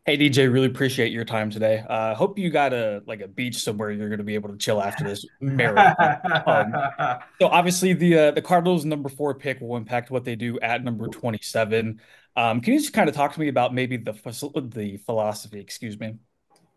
Hey 0.09 0.17
DJ, 0.17 0.51
really 0.51 0.69
appreciate 0.69 1.13
your 1.13 1.27
time 1.27 1.51
today. 1.51 1.85
Uh, 1.87 2.15
hope 2.15 2.39
you 2.39 2.49
got 2.49 2.73
a 2.73 3.03
like 3.07 3.21
a 3.21 3.29
beach 3.29 3.57
somewhere 3.57 3.91
you're 3.91 4.09
going 4.09 4.17
to 4.17 4.25
be 4.25 4.37
able 4.37 4.49
to 4.49 4.57
chill 4.57 4.81
after 4.83 5.05
this 5.05 5.27
marathon. 5.39 6.17
um, 6.47 7.19
so 7.39 7.49
obviously 7.49 7.93
the 7.93 8.19
uh, 8.19 8.31
the 8.31 8.41
Cardinals 8.41 8.87
number 8.87 9.11
four 9.11 9.35
pick 9.35 9.61
will 9.61 9.77
impact 9.77 10.11
what 10.11 10.25
they 10.25 10.35
do 10.35 10.59
at 10.61 10.83
number 10.83 11.09
twenty 11.09 11.41
seven. 11.43 12.01
Um, 12.37 12.63
can 12.63 12.73
you 12.73 12.81
just 12.81 12.95
kind 12.95 13.11
of 13.11 13.15
talk 13.15 13.35
to 13.35 13.41
me 13.41 13.49
about 13.49 13.75
maybe 13.75 13.99
the 13.99 14.13
the 14.73 14.97
philosophy, 15.05 15.61
excuse 15.61 16.01
me, 16.01 16.15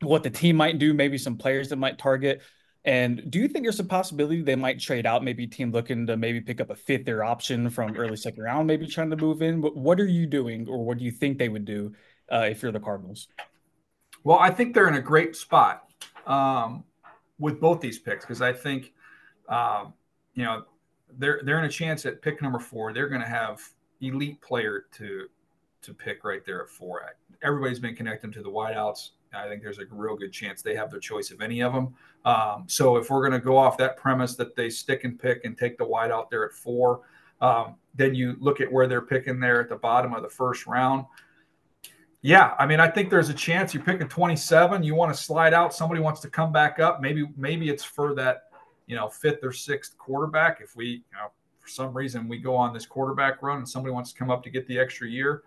what 0.01 0.23
the 0.23 0.29
team 0.29 0.57
might 0.57 0.77
do, 0.77 0.93
maybe 0.93 1.17
some 1.17 1.37
players 1.37 1.69
that 1.69 1.77
might 1.77 1.97
target, 1.97 2.41
and 2.83 3.29
do 3.29 3.39
you 3.39 3.47
think 3.47 3.63
there's 3.63 3.79
a 3.79 3.83
possibility 3.83 4.41
they 4.41 4.55
might 4.55 4.79
trade 4.79 5.05
out? 5.05 5.23
Maybe 5.23 5.45
team 5.45 5.71
looking 5.71 6.07
to 6.07 6.17
maybe 6.17 6.41
pick 6.41 6.59
up 6.59 6.71
a 6.71 6.75
fifth 6.75 7.07
year 7.07 7.21
option 7.21 7.69
from 7.69 7.95
early 7.95 8.15
second 8.15 8.43
round, 8.43 8.65
maybe 8.65 8.87
trying 8.87 9.11
to 9.11 9.17
move 9.17 9.41
in. 9.41 9.61
But 9.61 9.77
what 9.77 9.99
are 9.99 10.07
you 10.07 10.25
doing, 10.25 10.67
or 10.67 10.83
what 10.83 10.97
do 10.97 11.05
you 11.05 11.11
think 11.11 11.37
they 11.37 11.49
would 11.49 11.65
do 11.65 11.93
uh, 12.31 12.47
if 12.49 12.63
you're 12.63 12.71
the 12.71 12.79
Cardinals? 12.79 13.27
Well, 14.23 14.39
I 14.39 14.49
think 14.49 14.73
they're 14.73 14.87
in 14.87 14.95
a 14.95 15.01
great 15.01 15.35
spot 15.35 15.83
um, 16.25 16.83
with 17.39 17.59
both 17.59 17.81
these 17.81 17.99
picks 17.99 18.25
because 18.25 18.41
I 18.41 18.53
think, 18.53 18.93
um, 19.47 19.93
you 20.33 20.43
know, 20.43 20.63
they're 21.17 21.41
they're 21.43 21.59
in 21.59 21.65
a 21.65 21.69
chance 21.69 22.05
at 22.05 22.21
pick 22.21 22.41
number 22.41 22.59
four. 22.59 22.93
They're 22.93 23.09
going 23.09 23.21
to 23.21 23.27
have 23.27 23.61
elite 24.01 24.41
player 24.41 24.85
to 24.93 25.27
to 25.83 25.93
pick 25.93 26.23
right 26.23 26.43
there 26.45 26.63
at 26.63 26.69
four. 26.69 27.03
Everybody's 27.43 27.79
been 27.79 27.95
connecting 27.95 28.31
to 28.31 28.41
the 28.41 28.49
wideouts. 28.49 29.09
I 29.33 29.47
think 29.47 29.61
there's 29.63 29.79
a 29.79 29.85
real 29.89 30.15
good 30.15 30.31
chance 30.31 30.61
they 30.61 30.75
have 30.75 30.91
their 30.91 30.99
choice 30.99 31.31
of 31.31 31.41
any 31.41 31.61
of 31.61 31.73
them. 31.73 31.93
Um, 32.25 32.65
so 32.67 32.97
if 32.97 33.09
we're 33.09 33.21
going 33.21 33.39
to 33.39 33.45
go 33.45 33.57
off 33.57 33.77
that 33.77 33.97
premise 33.97 34.35
that 34.35 34.55
they 34.55 34.69
stick 34.69 35.03
and 35.03 35.19
pick 35.19 35.45
and 35.45 35.57
take 35.57 35.77
the 35.77 35.85
wide 35.85 36.11
out 36.11 36.29
there 36.29 36.45
at 36.45 36.53
four, 36.53 37.01
um, 37.39 37.75
then 37.95 38.13
you 38.13 38.35
look 38.39 38.61
at 38.61 38.71
where 38.71 38.87
they're 38.87 39.01
picking 39.01 39.39
there 39.39 39.61
at 39.61 39.69
the 39.69 39.75
bottom 39.75 40.13
of 40.13 40.21
the 40.21 40.29
first 40.29 40.67
round. 40.67 41.05
Yeah, 42.21 42.53
I 42.59 42.67
mean, 42.67 42.79
I 42.79 42.87
think 42.87 43.09
there's 43.09 43.29
a 43.29 43.33
chance 43.33 43.73
you're 43.73 43.83
picking 43.83 44.07
27. 44.07 44.83
You 44.83 44.93
want 44.93 45.15
to 45.15 45.21
slide 45.21 45.53
out. 45.53 45.73
Somebody 45.73 46.01
wants 46.01 46.21
to 46.21 46.29
come 46.29 46.51
back 46.51 46.79
up. 46.79 47.01
Maybe, 47.01 47.27
maybe 47.35 47.69
it's 47.69 47.83
for 47.83 48.13
that, 48.15 48.43
you 48.85 48.95
know, 48.95 49.09
fifth 49.09 49.43
or 49.43 49.51
sixth 49.51 49.97
quarterback. 49.97 50.61
If 50.61 50.75
we, 50.75 50.85
you 50.85 51.01
know, 51.13 51.31
for 51.61 51.67
some 51.67 51.93
reason 51.95 52.27
we 52.27 52.37
go 52.37 52.55
on 52.55 52.73
this 52.73 52.85
quarterback 52.85 53.41
run 53.41 53.59
and 53.59 53.69
somebody 53.69 53.93
wants 53.93 54.11
to 54.11 54.19
come 54.19 54.29
up 54.29 54.43
to 54.43 54.49
get 54.49 54.67
the 54.67 54.77
extra 54.77 55.07
year. 55.07 55.43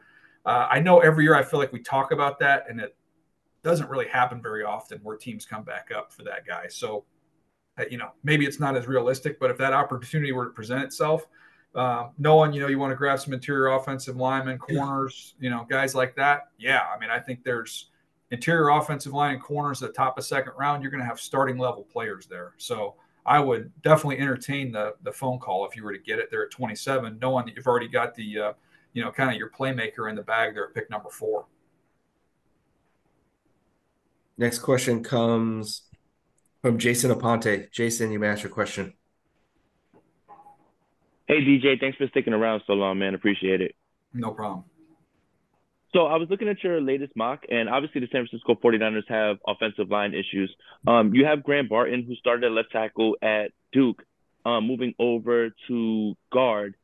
Uh, 0.47 0.69
I 0.71 0.81
know 0.81 1.01
every 1.01 1.25
year 1.25 1.35
I 1.35 1.43
feel 1.43 1.59
like 1.59 1.73
we 1.73 1.81
talk 1.81 2.13
about 2.13 2.39
that, 2.41 2.67
and 2.69 2.81
it 2.81 2.95
doesn't 3.65 3.91
really 3.91 4.07
happen 4.07 4.41
very 4.41 4.63
often 4.63 5.01
where 5.03 5.17
teams 5.17 5.45
come 5.45 5.65
back 5.65 5.91
up 5.95 6.13
for 6.13 6.23
that 6.23 6.47
guy. 6.47 6.69
So, 6.69 7.05
uh, 7.79 7.85
you 7.91 7.99
know, 7.99 8.11
maybe 8.23 8.45
it's 8.45 8.61
not 8.61 8.77
as 8.77 8.87
realistic, 8.87 9.41
but 9.41 9.51
if 9.51 9.59
that 9.59 9.73
opportunity 9.73 10.31
were 10.33 10.45
to 10.45 10.51
present 10.53 10.85
itself, 10.85 11.27
uh, 11.75 12.09
knowing 12.19 12.53
you 12.53 12.61
know 12.61 12.69
you 12.69 12.79
want 12.79 12.93
to 12.93 12.97
grab 12.97 13.19
some 13.19 13.33
interior 13.33 13.75
offensive 13.75 14.17
linemen, 14.17 14.59
corners, 14.59 15.35
you 15.41 15.51
know, 15.51 15.67
guys 15.69 15.95
like 15.95 16.15
that. 16.15 16.43
Yeah, 16.57 16.83
I 16.95 16.99
mean, 17.01 17.11
I 17.11 17.19
think 17.19 17.43
there's 17.43 17.91
interior 18.31 18.69
offensive 18.69 19.13
line 19.13 19.35
and 19.35 19.43
corners 19.43 19.83
at 19.83 19.89
the 19.89 19.95
top 19.95 20.17
of 20.17 20.25
second 20.25 20.53
round. 20.57 20.83
You're 20.83 20.93
going 20.93 21.03
to 21.03 21.09
have 21.09 21.19
starting 21.19 21.59
level 21.59 21.83
players 21.83 22.27
there. 22.27 22.53
So 22.59 22.95
I 23.27 23.41
would 23.41 23.73
definitely 23.83 24.19
entertain 24.19 24.71
the 24.71 24.95
the 25.03 25.13
phone 25.13 25.39
call 25.39 25.67
if 25.67 25.75
you 25.75 25.83
were 25.83 25.93
to 25.93 25.99
get 25.99 26.19
it 26.19 26.31
there 26.31 26.45
at 26.45 26.51
27, 26.51 27.19
knowing 27.21 27.47
that 27.47 27.57
you've 27.57 27.67
already 27.67 27.89
got 27.89 28.15
the 28.15 28.39
uh, 28.39 28.53
you 28.93 29.03
know 29.03 29.11
kind 29.11 29.31
of 29.31 29.37
your 29.37 29.51
playmaker 29.51 30.09
in 30.09 30.15
the 30.15 30.23
bag 30.23 30.55
there 30.55 30.69
at 30.69 30.75
pick 30.75 30.91
number 30.91 31.11
four. 31.11 31.47
Next 34.37 34.59
question 34.61 35.03
comes 35.03 35.83
from 36.61 36.79
Jason 36.79 37.11
Aponte. 37.11 37.71
Jason, 37.71 38.11
you 38.11 38.19
may 38.19 38.29
ask 38.29 38.43
your 38.43 38.53
question. 38.53 38.95
Hey 41.27 41.41
DJ, 41.41 41.81
thanks 41.81 41.97
for 41.97 42.07
sticking 42.09 42.33
around 42.33 42.63
so 42.67 42.75
long, 42.75 42.99
man. 42.99 43.15
Appreciate 43.15 43.61
it. 43.61 43.75
No 44.13 44.33
problem. 44.33 44.65
So 45.95 46.07
I 46.07 46.17
was 46.17 46.29
looking 46.29 46.49
at 46.49 46.63
your 46.65 46.81
latest 46.81 47.13
mock, 47.15 47.45
and 47.49 47.69
obviously 47.69 48.01
the 48.01 48.09
San 48.11 48.27
Francisco 48.27 48.57
49ers 48.57 49.09
have 49.09 49.37
offensive 49.47 49.91
line 49.91 50.13
issues. 50.13 50.55
Um, 50.89 51.15
you 51.15 51.25
have 51.25 51.45
Graham 51.45 51.69
Barton, 51.69 52.03
who 52.03 52.17
started 52.17 52.45
at 52.47 52.51
left 52.51 52.73
tackle 52.73 53.17
at 53.23 53.53
Duke, 53.73 54.03
um, 54.45 54.67
moving 54.67 54.95
over 54.99 55.51
to 55.69 56.15
guard. 56.33 56.75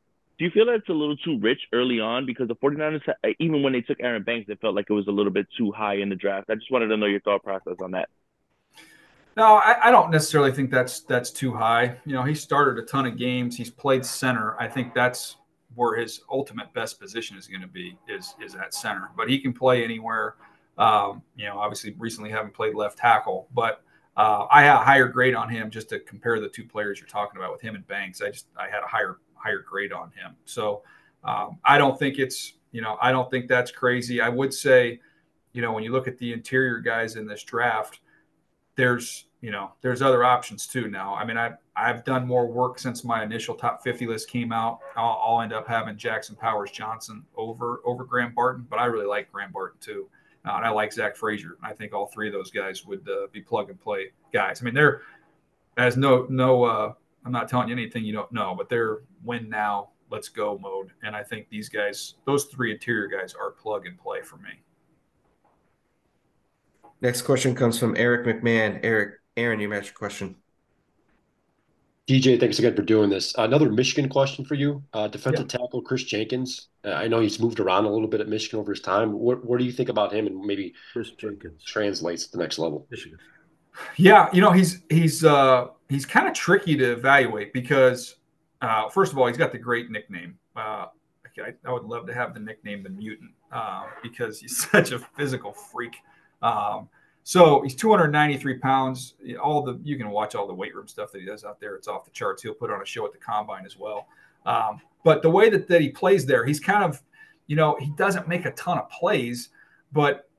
Do 0.41 0.45
you 0.45 0.51
feel 0.51 0.65
that 0.65 0.73
it's 0.73 0.89
a 0.89 0.93
little 0.93 1.15
too 1.17 1.37
rich 1.37 1.67
early 1.71 1.99
on? 1.99 2.25
Because 2.25 2.47
the 2.47 2.55
49ers, 2.55 3.07
even 3.37 3.61
when 3.61 3.73
they 3.73 3.81
took 3.81 3.99
Aaron 4.01 4.23
Banks, 4.23 4.49
it 4.49 4.59
felt 4.59 4.73
like 4.73 4.87
it 4.89 4.93
was 4.93 5.05
a 5.05 5.11
little 5.11 5.31
bit 5.31 5.45
too 5.55 5.71
high 5.71 5.97
in 5.97 6.09
the 6.09 6.15
draft. 6.15 6.49
I 6.49 6.55
just 6.55 6.71
wanted 6.71 6.87
to 6.87 6.97
know 6.97 7.05
your 7.05 7.19
thought 7.19 7.43
process 7.43 7.75
on 7.79 7.91
that. 7.91 8.09
No, 9.37 9.57
I, 9.57 9.77
I, 9.83 9.91
don't 9.91 10.09
necessarily 10.09 10.51
think 10.51 10.71
that's 10.71 11.01
that's 11.01 11.29
too 11.29 11.53
high. 11.53 11.95
You 12.07 12.13
know, 12.13 12.23
he 12.23 12.33
started 12.33 12.83
a 12.83 12.87
ton 12.87 13.05
of 13.05 13.19
games. 13.19 13.55
He's 13.55 13.69
played 13.69 14.03
center. 14.03 14.59
I 14.59 14.67
think 14.67 14.95
that's 14.95 15.35
where 15.75 15.95
his 15.95 16.21
ultimate 16.31 16.73
best 16.73 16.99
position 16.99 17.37
is 17.37 17.45
going 17.45 17.61
to 17.61 17.67
be 17.67 17.95
is 18.09 18.33
is 18.43 18.55
at 18.55 18.73
center. 18.73 19.11
But 19.15 19.29
he 19.29 19.37
can 19.37 19.53
play 19.53 19.83
anywhere. 19.83 20.37
Um, 20.75 21.21
you 21.35 21.45
know, 21.45 21.59
obviously 21.59 21.93
recently 21.99 22.31
haven't 22.31 22.55
played 22.55 22.73
left 22.73 22.97
tackle, 22.97 23.47
but 23.53 23.83
uh, 24.17 24.47
I 24.49 24.63
had 24.63 24.77
a 24.77 24.83
higher 24.83 25.07
grade 25.07 25.35
on 25.35 25.49
him 25.49 25.69
just 25.69 25.89
to 25.89 25.99
compare 25.99 26.39
the 26.39 26.49
two 26.49 26.65
players 26.65 26.99
you're 26.99 27.07
talking 27.07 27.39
about 27.39 27.51
with 27.51 27.61
him 27.61 27.75
and 27.75 27.85
Banks. 27.85 28.23
I 28.23 28.31
just 28.31 28.47
I 28.57 28.69
had 28.69 28.81
a 28.83 28.87
higher 28.87 29.19
higher 29.43 29.59
grade 29.59 29.91
on 29.91 30.11
him. 30.11 30.35
So 30.45 30.83
um, 31.23 31.57
I 31.63 31.77
don't 31.77 31.97
think 31.97 32.19
it's 32.19 32.53
you 32.71 32.81
know 32.81 32.97
I 33.01 33.11
don't 33.11 33.29
think 33.29 33.47
that's 33.47 33.71
crazy. 33.71 34.21
I 34.21 34.29
would 34.29 34.53
say, 34.53 34.99
you 35.53 35.61
know, 35.61 35.71
when 35.73 35.83
you 35.83 35.91
look 35.91 36.07
at 36.07 36.17
the 36.17 36.33
interior 36.33 36.79
guys 36.79 37.15
in 37.15 37.25
this 37.25 37.43
draft 37.43 37.99
there's 38.75 39.25
you 39.41 39.51
know 39.51 39.71
there's 39.81 40.01
other 40.01 40.23
options 40.23 40.67
too 40.67 40.87
now. 40.87 41.15
I 41.15 41.25
mean 41.25 41.37
i've 41.37 41.57
i've 41.75 42.03
done 42.03 42.27
more 42.27 42.47
work 42.47 42.79
since 42.79 43.03
my 43.03 43.23
initial 43.23 43.55
top 43.55 43.83
50 43.83 44.07
list 44.07 44.29
came 44.29 44.51
out. 44.51 44.79
I'll, 44.95 45.21
I'll 45.23 45.41
end 45.41 45.53
up 45.53 45.67
having 45.67 45.97
jackson 45.97 46.35
powers 46.35 46.71
johnson 46.71 47.23
over 47.35 47.81
over 47.85 48.03
graham 48.03 48.33
barton 48.33 48.65
but 48.69 48.79
i 48.79 48.85
really 48.85 49.05
like 49.05 49.31
graham 49.31 49.51
barton 49.51 49.79
too. 49.79 50.07
Uh, 50.45 50.53
and 50.53 50.65
i 50.65 50.69
like 50.69 50.93
zach 50.93 51.15
frazier. 51.15 51.57
And 51.61 51.71
i 51.71 51.73
think 51.73 51.93
all 51.93 52.07
three 52.07 52.27
of 52.27 52.33
those 52.33 52.51
guys 52.51 52.85
would 52.85 53.07
uh, 53.09 53.27
be 53.31 53.41
plug 53.41 53.69
and 53.69 53.79
play 53.79 54.11
guys. 54.33 54.61
I 54.61 54.65
mean 54.65 54.73
they're 54.73 55.01
as 55.77 55.97
no 55.97 56.25
no 56.29 56.63
uh, 56.63 56.93
i'm 57.25 57.31
not 57.31 57.47
telling 57.47 57.67
you 57.67 57.73
anything 57.73 58.03
you 58.03 58.13
don't 58.13 58.31
know 58.31 58.53
but 58.57 58.69
they're 58.69 58.99
win 59.23 59.49
now 59.49 59.89
let's 60.09 60.29
go 60.29 60.57
mode 60.57 60.91
and 61.03 61.15
i 61.15 61.23
think 61.23 61.47
these 61.49 61.69
guys 61.69 62.15
those 62.25 62.45
three 62.45 62.71
interior 62.71 63.07
guys 63.07 63.33
are 63.33 63.51
plug 63.51 63.85
and 63.85 63.97
play 63.97 64.21
for 64.21 64.37
me 64.37 64.51
Next 67.01 67.23
question 67.23 67.55
comes 67.55 67.79
from 67.79 67.95
Eric 67.97 68.27
McMahon. 68.27 68.79
Eric, 68.83 69.15
Aaron, 69.35 69.59
you 69.59 69.67
match 69.67 69.85
your 69.85 69.95
question. 69.95 70.35
DJ, 72.07 72.39
thanks 72.39 72.59
again 72.59 72.75
for 72.75 72.83
doing 72.83 73.09
this. 73.09 73.33
Another 73.37 73.71
Michigan 73.71 74.07
question 74.07 74.45
for 74.45 74.53
you. 74.53 74.83
Uh, 74.93 75.07
defensive 75.07 75.47
yeah. 75.51 75.59
tackle 75.59 75.81
Kris 75.81 76.03
Jenkins. 76.03 76.67
Uh, 76.85 76.91
I 76.91 77.07
know 77.07 77.19
he's 77.19 77.39
moved 77.39 77.59
around 77.59 77.85
a 77.85 77.89
little 77.89 78.07
bit 78.07 78.21
at 78.21 78.27
Michigan 78.27 78.59
over 78.59 78.71
his 78.71 78.81
time. 78.81 79.13
What 79.13 79.43
what 79.45 79.59
do 79.59 79.65
you 79.65 79.71
think 79.71 79.89
about 79.89 80.13
him 80.13 80.27
and 80.27 80.39
maybe 80.41 80.73
Kris 80.93 81.11
Jenkins 81.11 81.63
translates 81.63 82.25
to 82.27 82.31
the 82.33 82.43
next 82.43 82.59
level? 82.59 82.85
Michigan. 82.91 83.17
Yeah, 83.97 84.29
you 84.33 84.41
know 84.41 84.51
he's 84.51 84.81
he's 84.89 85.23
uh, 85.23 85.67
he's 85.91 86.05
kind 86.05 86.25
of 86.25 86.33
tricky 86.33 86.77
to 86.77 86.93
evaluate 86.93 87.51
because 87.51 88.15
uh, 88.61 88.87
first 88.89 89.11
of 89.11 89.17
all 89.17 89.27
he's 89.27 89.37
got 89.37 89.51
the 89.51 89.57
great 89.57 89.91
nickname. 89.91 90.37
Uh, 90.55 90.85
I, 91.37 91.53
I, 91.65 91.71
would 91.71 91.83
love 91.83 92.07
to 92.07 92.13
have 92.13 92.33
the 92.33 92.39
nickname 92.39 92.81
the 92.83 92.89
Mutant 92.89 93.31
uh, 93.51 93.85
because 94.01 94.39
he's 94.39 94.65
such 94.71 94.91
a 94.91 94.99
physical 94.99 95.51
freak. 95.51 95.95
Um, 96.41 96.87
so 97.23 97.61
he's 97.61 97.75
293 97.75 98.57
pounds. 98.59 99.15
All 99.41 99.61
the 99.61 99.79
you 99.83 99.97
can 99.97 100.09
watch 100.09 100.33
all 100.33 100.47
the 100.47 100.53
weight 100.53 100.73
room 100.73 100.87
stuff 100.87 101.11
that 101.11 101.19
he 101.19 101.27
does 101.27 101.43
out 101.43 101.59
there. 101.59 101.75
It's 101.75 101.87
off 101.87 102.05
the 102.05 102.11
charts. 102.11 102.41
He'll 102.41 102.53
put 102.53 102.71
on 102.71 102.81
a 102.81 102.85
show 102.85 103.05
at 103.05 103.11
the 103.11 103.19
combine 103.19 103.65
as 103.65 103.77
well. 103.77 104.07
Um, 104.45 104.81
but 105.03 105.21
the 105.21 105.29
way 105.29 105.49
that, 105.49 105.67
that 105.67 105.81
he 105.81 105.89
plays 105.89 106.25
there, 106.25 106.45
he's 106.45 106.59
kind 106.59 106.83
of, 106.83 107.01
you 107.47 107.55
know, 107.55 107.75
he 107.79 107.91
doesn't 107.91 108.27
make 108.27 108.45
a 108.45 108.51
ton 108.51 108.77
of 108.77 108.89
plays, 108.89 109.49
but 109.91 110.29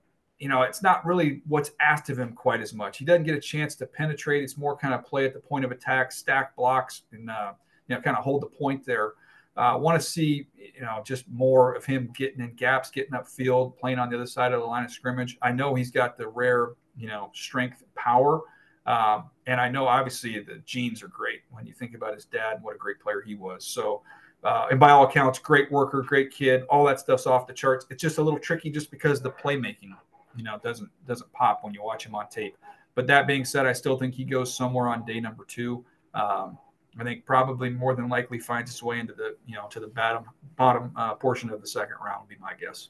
you 0.43 0.49
know, 0.49 0.63
it's 0.63 0.83
not 0.83 1.07
really 1.07 1.41
what's 1.47 1.71
asked 1.81 2.11
of 2.11 2.19
him 2.19 2.33
quite 2.33 2.61
as 2.61 2.75
much. 2.75 2.99
He 2.99 3.05
doesn't 3.05 3.23
get 3.23 3.37
a 3.37 3.41
chance 3.41 3.77
to 3.77 3.87
penetrate. 3.87 4.43
It's 4.43 4.59
more 4.59 4.77
kind 4.77 4.93
of 4.93 5.05
play 5.05 5.25
at 5.25 5.35
the 5.35 5.39
point 5.39 5.65
of 5.65 5.71
attack, 5.71 6.11
stack 6.11 6.57
blocks, 6.57 7.03
and 7.13 7.31
uh, 7.31 7.53
you 7.87 7.95
know, 7.95 8.01
kind 8.01 8.17
of 8.17 8.25
hold 8.25 8.43
the 8.43 8.49
point 8.49 8.85
there. 8.85 9.13
I 9.57 9.75
uh, 9.75 9.79
want 9.79 10.01
to 10.01 10.05
see, 10.05 10.49
you 10.57 10.81
know, 10.81 11.01
just 11.05 11.29
more 11.29 11.75
of 11.75 11.85
him 11.85 12.13
getting 12.17 12.41
in 12.41 12.55
gaps, 12.55 12.91
getting 12.91 13.13
upfield, 13.13 13.79
playing 13.79 14.01
on 14.01 14.11
the 14.11 14.17
other 14.17 14.27
side 14.27 14.53
of 14.53 14.61
the 14.61 14.67
line 14.67 14.85
of 14.85 14.91
scrimmage. 14.91 15.39
I 15.43 15.53
know 15.53 15.77
he's 15.77 15.93
got 15.93 16.19
the 16.19 16.27
rare, 16.27 16.71
you 16.97 17.07
know, 17.07 17.31
strength 17.35 17.85
power. 17.95 18.41
Um, 18.85 19.31
and 19.47 19.61
I 19.61 19.69
know 19.69 19.87
obviously 19.87 20.41
the 20.41 20.61
genes 20.65 21.05
are 21.05 21.09
great 21.09 21.43
when 21.53 21.67
you 21.67 21.73
think 21.73 21.95
about 21.95 22.15
his 22.15 22.25
dad 22.25 22.59
what 22.63 22.75
a 22.75 22.79
great 22.79 22.99
player 22.99 23.23
he 23.25 23.37
was. 23.37 23.65
So, 23.65 24.03
uh, 24.43 24.67
and 24.73 24.81
by 24.81 24.91
all 24.91 25.05
accounts, 25.05 25.39
great 25.39 25.71
worker, 25.71 26.03
great 26.03 26.33
kid, 26.33 26.65
all 26.69 26.85
that 26.87 26.99
stuff's 26.99 27.29
off 27.29 27.47
the 27.47 27.53
charts. 27.53 27.87
It's 27.91 28.03
just 28.03 28.19
a 28.19 28.23
little 28.23 28.41
tricky 28.41 28.71
just 28.71 28.91
because 28.91 29.23
the 29.23 29.31
playmaking, 29.31 29.91
you 30.37 30.43
know, 30.43 30.57
it 30.57 30.63
doesn't 30.63 30.91
doesn't 31.07 31.33
pop 31.33 31.63
when 31.63 31.75
you 31.75 31.83
watch 31.83 32.07
him 32.07 32.15
on 32.15 32.29
tape. 32.29 32.57
But 32.95 33.07
that 33.07 33.27
being 33.27 33.45
said, 33.45 33.67
I 33.67 33.73
still 33.73 33.97
think 33.97 34.15
he 34.15 34.25
goes 34.25 34.55
somewhere 34.55 34.89
on 34.89 35.05
day 35.05 35.21
number 35.21 35.45
two. 35.45 35.85
Um, 36.15 36.59
I 36.99 37.05
think 37.05 37.25
probably 37.25 37.71
more 37.71 37.95
than 37.95 38.09
likely 38.09 38.39
finds 38.39 38.71
its 38.71 38.83
way 38.83 38.99
into 38.99 39.15
the 39.15 39.37
you 39.47 39.55
know 39.55 39.67
to 39.69 39.81
the 39.81 39.89
bottom 39.89 40.25
bottom 40.57 40.93
uh, 40.97 41.15
portion 41.15 41.51
of 41.51 41.61
the 41.61 41.67
second 41.67 41.97
round. 42.05 42.23
Would 42.23 42.29
be 42.29 42.37
my 42.41 42.53
guess. 42.55 42.89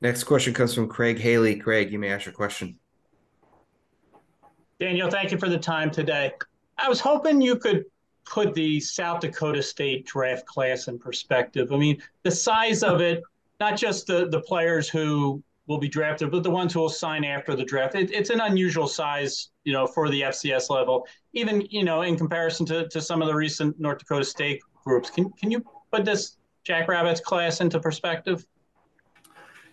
Next 0.00 0.24
question 0.24 0.52
comes 0.52 0.74
from 0.74 0.88
Craig 0.88 1.18
Haley. 1.18 1.56
Craig, 1.56 1.92
you 1.92 1.98
may 1.98 2.10
ask 2.10 2.26
your 2.26 2.34
question. 2.34 2.78
Daniel, 4.80 5.08
thank 5.08 5.30
you 5.30 5.38
for 5.38 5.48
the 5.48 5.58
time 5.58 5.92
today. 5.92 6.32
I 6.76 6.88
was 6.88 6.98
hoping 6.98 7.40
you 7.40 7.56
could 7.56 7.84
put 8.24 8.52
the 8.54 8.80
South 8.80 9.20
Dakota 9.20 9.62
State 9.62 10.04
draft 10.06 10.44
class 10.44 10.88
in 10.88 10.98
perspective. 10.98 11.72
I 11.72 11.76
mean, 11.76 12.02
the 12.24 12.30
size 12.30 12.82
of 12.82 13.00
it, 13.00 13.22
not 13.62 13.76
just 13.76 14.08
the, 14.08 14.26
the 14.28 14.40
players 14.40 14.88
who 14.88 15.40
will 15.68 15.78
be 15.78 15.88
drafted, 15.88 16.32
but 16.32 16.42
the 16.42 16.50
ones 16.50 16.72
who 16.72 16.80
will 16.80 16.88
sign 16.88 17.22
after 17.22 17.54
the 17.54 17.64
draft. 17.64 17.94
It, 17.94 18.10
it's 18.10 18.30
an 18.30 18.40
unusual 18.40 18.88
size, 18.88 19.50
you 19.62 19.72
know, 19.72 19.86
for 19.86 20.10
the 20.10 20.22
FCS 20.22 20.68
level, 20.68 21.06
even, 21.32 21.60
you 21.70 21.84
know, 21.84 22.02
in 22.02 22.16
comparison 22.16 22.66
to, 22.66 22.88
to 22.88 23.00
some 23.00 23.22
of 23.22 23.28
the 23.28 23.34
recent 23.34 23.78
North 23.78 23.98
Dakota 23.98 24.24
State 24.24 24.60
groups. 24.84 25.10
Can, 25.10 25.30
can 25.30 25.52
you 25.52 25.64
put 25.92 26.04
this 26.04 26.38
Jackrabbits 26.64 27.20
class 27.20 27.60
into 27.60 27.78
perspective? 27.78 28.44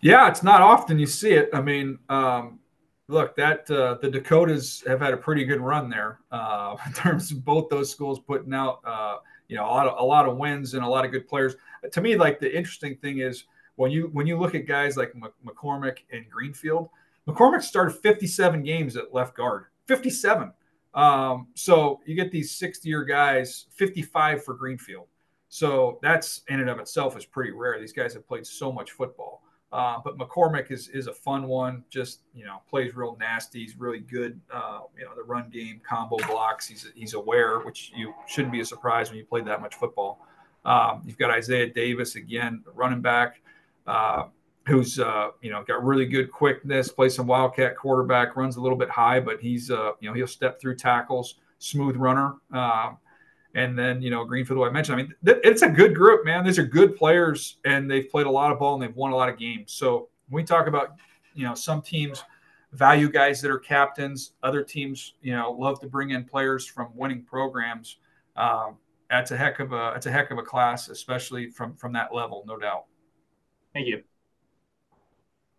Yeah, 0.01 0.27
it's 0.27 0.43
not 0.43 0.61
often 0.61 0.99
you 0.99 1.07
see 1.07 1.31
it. 1.31 1.49
I 1.51 1.59
mean, 1.59 1.97
um, 2.09 2.59
look, 3.07 3.35
that 3.37 3.69
uh, 3.71 3.97
the 4.03 4.11
Dakotas 4.11 4.83
have 4.85 5.01
had 5.01 5.15
a 5.15 5.17
pretty 5.17 5.45
good 5.45 5.61
run 5.61 5.89
there 5.89 6.19
uh, 6.31 6.75
in 6.85 6.93
terms 6.93 7.31
of 7.31 7.43
both 7.43 7.69
those 7.69 7.89
schools 7.89 8.19
putting 8.19 8.53
out, 8.53 8.81
uh, 8.85 9.17
you 9.47 9.55
know, 9.55 9.65
a 9.65 9.73
lot 9.73 9.87
of 9.87 9.95
a 9.97 10.05
lot 10.05 10.27
of 10.27 10.37
wins 10.37 10.75
and 10.75 10.85
a 10.85 10.87
lot 10.87 11.05
of 11.05 11.11
good 11.11 11.27
players. 11.27 11.55
To 11.91 12.01
me, 12.01 12.15
like 12.15 12.39
the 12.39 12.55
interesting 12.55 12.95
thing 12.97 13.17
is 13.17 13.45
when 13.79 13.91
you 13.91 14.09
when 14.11 14.27
you 14.27 14.37
look 14.37 14.55
at 14.55 14.67
guys 14.67 14.97
like 14.97 15.13
McCormick 15.45 15.99
and 16.11 16.29
Greenfield, 16.29 16.89
McCormick 17.25 17.63
started 17.63 17.93
57 17.93 18.61
games 18.61 18.97
at 18.97 19.13
left 19.13 19.37
guard, 19.37 19.67
57. 19.85 20.51
Um, 20.93 21.47
so 21.53 22.01
you 22.05 22.13
get 22.13 22.29
these 22.29 22.51
60 22.51 22.89
year 22.89 23.05
guys, 23.05 23.67
55 23.71 24.43
for 24.43 24.53
Greenfield. 24.53 25.07
So 25.47 25.97
that's 26.01 26.41
in 26.49 26.59
and 26.59 26.69
of 26.69 26.79
itself 26.79 27.17
is 27.17 27.25
pretty 27.25 27.51
rare. 27.51 27.79
These 27.79 27.93
guys 27.93 28.13
have 28.15 28.27
played 28.27 28.45
so 28.45 28.69
much 28.69 28.91
football. 28.91 29.43
Uh, 29.71 29.99
but 30.03 30.17
McCormick 30.17 30.71
is 30.71 30.89
is 30.89 31.07
a 31.07 31.13
fun 31.13 31.47
one. 31.47 31.85
Just 31.89 32.23
you 32.35 32.43
know, 32.43 32.57
plays 32.69 32.93
real 32.97 33.15
nasty. 33.17 33.61
He's 33.61 33.77
really 33.77 33.99
good. 33.99 34.41
Uh, 34.53 34.81
you 34.97 35.05
know, 35.05 35.11
the 35.15 35.23
run 35.23 35.49
game, 35.49 35.79
combo 35.87 36.17
blocks. 36.27 36.67
He's 36.67 36.91
he's 36.95 37.13
aware, 37.13 37.59
which 37.59 37.93
you 37.95 38.13
shouldn't 38.27 38.51
be 38.51 38.59
a 38.59 38.65
surprise 38.65 39.09
when 39.09 39.17
you 39.17 39.25
play 39.25 39.39
that 39.39 39.61
much 39.61 39.75
football. 39.75 40.19
Um, 40.65 41.01
you've 41.05 41.17
got 41.17 41.31
Isaiah 41.31 41.67
Davis 41.67 42.17
again, 42.17 42.61
running 42.73 42.99
back, 42.99 43.41
uh, 43.89 44.23
who's 44.67 44.99
uh, 44.99 45.29
you 45.41 45.51
know 45.51 45.63
got 45.63 45.83
really 45.83 46.05
good 46.05 46.31
quickness. 46.31 46.89
Plays 46.89 47.15
some 47.15 47.27
wildcat 47.27 47.75
quarterback. 47.77 48.35
Runs 48.35 48.57
a 48.57 48.61
little 48.61 48.77
bit 48.77 48.89
high, 48.89 49.19
but 49.19 49.39
he's 49.39 49.71
uh, 49.71 49.91
you 49.99 50.09
know 50.09 50.13
he'll 50.13 50.27
step 50.27 50.59
through 50.59 50.75
tackles. 50.75 51.35
Smooth 51.59 51.97
runner. 51.97 52.35
Um, 52.53 52.97
and 53.55 53.77
then 53.77 54.01
you 54.01 54.11
know 54.11 54.23
Greenfield, 54.25 54.57
who 54.57 54.65
I 54.65 54.69
mentioned. 54.69 54.99
I 54.99 55.03
mean, 55.03 55.13
th- 55.25 55.39
it's 55.43 55.63
a 55.63 55.69
good 55.69 55.95
group, 55.95 56.25
man. 56.25 56.45
These 56.45 56.59
are 56.59 56.65
good 56.65 56.95
players, 56.95 57.57
and 57.65 57.89
they've 57.89 58.09
played 58.09 58.27
a 58.27 58.31
lot 58.31 58.51
of 58.51 58.59
ball 58.59 58.75
and 58.75 58.83
they've 58.83 58.95
won 58.95 59.11
a 59.11 59.15
lot 59.15 59.29
of 59.29 59.37
games. 59.37 59.73
So 59.73 60.09
when 60.29 60.43
we 60.43 60.45
talk 60.45 60.67
about, 60.67 60.95
you 61.33 61.45
know, 61.45 61.55
some 61.55 61.81
teams 61.81 62.23
value 62.73 63.09
guys 63.09 63.41
that 63.41 63.51
are 63.51 63.59
captains. 63.59 64.33
Other 64.43 64.63
teams, 64.63 65.13
you 65.21 65.35
know, 65.35 65.51
love 65.51 65.79
to 65.81 65.87
bring 65.87 66.11
in 66.11 66.23
players 66.23 66.65
from 66.65 66.89
winning 66.95 67.23
programs. 67.23 67.97
Um, 68.35 68.77
that's 69.09 69.31
a 69.31 69.37
heck 69.37 69.59
of 69.59 69.73
a 69.73 69.91
that's 69.93 70.05
a 70.05 70.11
heck 70.11 70.31
of 70.31 70.37
a 70.37 70.43
class, 70.43 70.89
especially 70.89 71.49
from 71.49 71.75
from 71.75 71.93
that 71.93 72.13
level, 72.13 72.43
no 72.47 72.57
doubt. 72.57 72.85
Thank 73.73 73.87
you. 73.87 74.03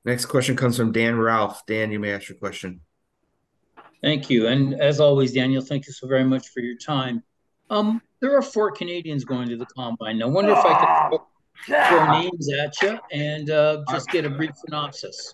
Next 0.04 0.26
question 0.26 0.56
comes 0.56 0.76
from 0.76 0.92
Dan 0.92 1.18
Ralph. 1.18 1.64
Dan, 1.66 1.92
you 1.92 2.00
may 2.00 2.12
ask 2.12 2.28
your 2.28 2.38
question. 2.38 2.80
Thank 4.02 4.30
you, 4.30 4.46
and 4.46 4.80
as 4.80 4.98
always, 4.98 5.32
Daniel, 5.32 5.62
thank 5.62 5.86
you 5.86 5.92
so 5.92 6.08
very 6.08 6.24
much 6.24 6.48
for 6.48 6.60
your 6.60 6.76
time. 6.76 7.22
Um, 7.68 8.00
there 8.20 8.36
are 8.36 8.42
four 8.42 8.70
Canadians 8.70 9.24
going 9.24 9.48
to 9.50 9.56
the 9.56 9.66
combine. 9.66 10.22
I 10.22 10.26
wonder 10.26 10.52
if 10.52 10.64
I 10.64 11.08
could 11.10 11.20
throw 11.66 12.20
names 12.20 12.48
at 12.52 12.80
you 12.82 12.98
and 13.12 13.50
uh, 13.50 13.82
just 13.90 14.08
get 14.08 14.24
a 14.24 14.30
brief 14.30 14.52
synopsis. 14.64 15.32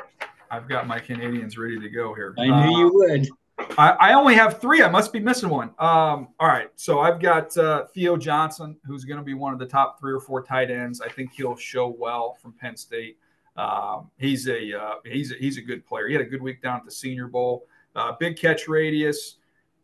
I've 0.51 0.69
got 0.69 0.87
my 0.87 0.99
Canadians 0.99 1.57
ready 1.57 1.79
to 1.79 1.89
go 1.89 2.15
here. 2.15 2.35
I 2.39 2.47
knew 2.47 2.53
uh, 2.53 2.79
you 2.79 2.91
would. 2.93 3.29
I, 3.59 3.91
I, 4.01 4.13
only 4.15 4.35
have 4.35 4.61
three. 4.61 4.83
I 4.83 4.89
must 4.89 5.13
be 5.13 5.21
missing 5.21 5.49
one. 5.49 5.69
Um, 5.79 6.29
all 6.39 6.49
right. 6.49 6.69
So 6.77 7.01
I've 7.01 7.21
got 7.21 7.57
uh, 7.57 7.87
Theo 7.87 8.17
Johnson, 8.17 8.77
who's 8.85 9.05
going 9.05 9.19
to 9.19 9.25
be 9.25 9.35
one 9.35 9.53
of 9.53 9.59
the 9.59 9.67
top 9.67 9.99
three 9.99 10.13
or 10.13 10.21
four 10.21 10.43
tight 10.43 10.71
ends. 10.71 11.01
I 11.01 11.09
think 11.09 11.33
he'll 11.33 11.57
show 11.57 11.89
well 11.89 12.37
from 12.41 12.53
Penn 12.53 12.77
State. 12.77 13.19
Um, 13.57 14.11
he's 14.19 14.49
a 14.49 14.79
uh, 14.79 14.95
he's 15.05 15.33
a, 15.33 15.37
he's 15.37 15.57
a 15.57 15.63
good 15.63 15.87
player. 15.87 16.07
He 16.09 16.13
had 16.13 16.23
a 16.23 16.27
good 16.27 16.43
week 16.43 16.63
down 16.63 16.77
at 16.77 16.85
the 16.85 16.91
Senior 16.91 17.29
Bowl. 17.29 17.67
Uh, 17.95 18.13
big 18.21 18.37
catch 18.37 18.69
radius. 18.69 19.37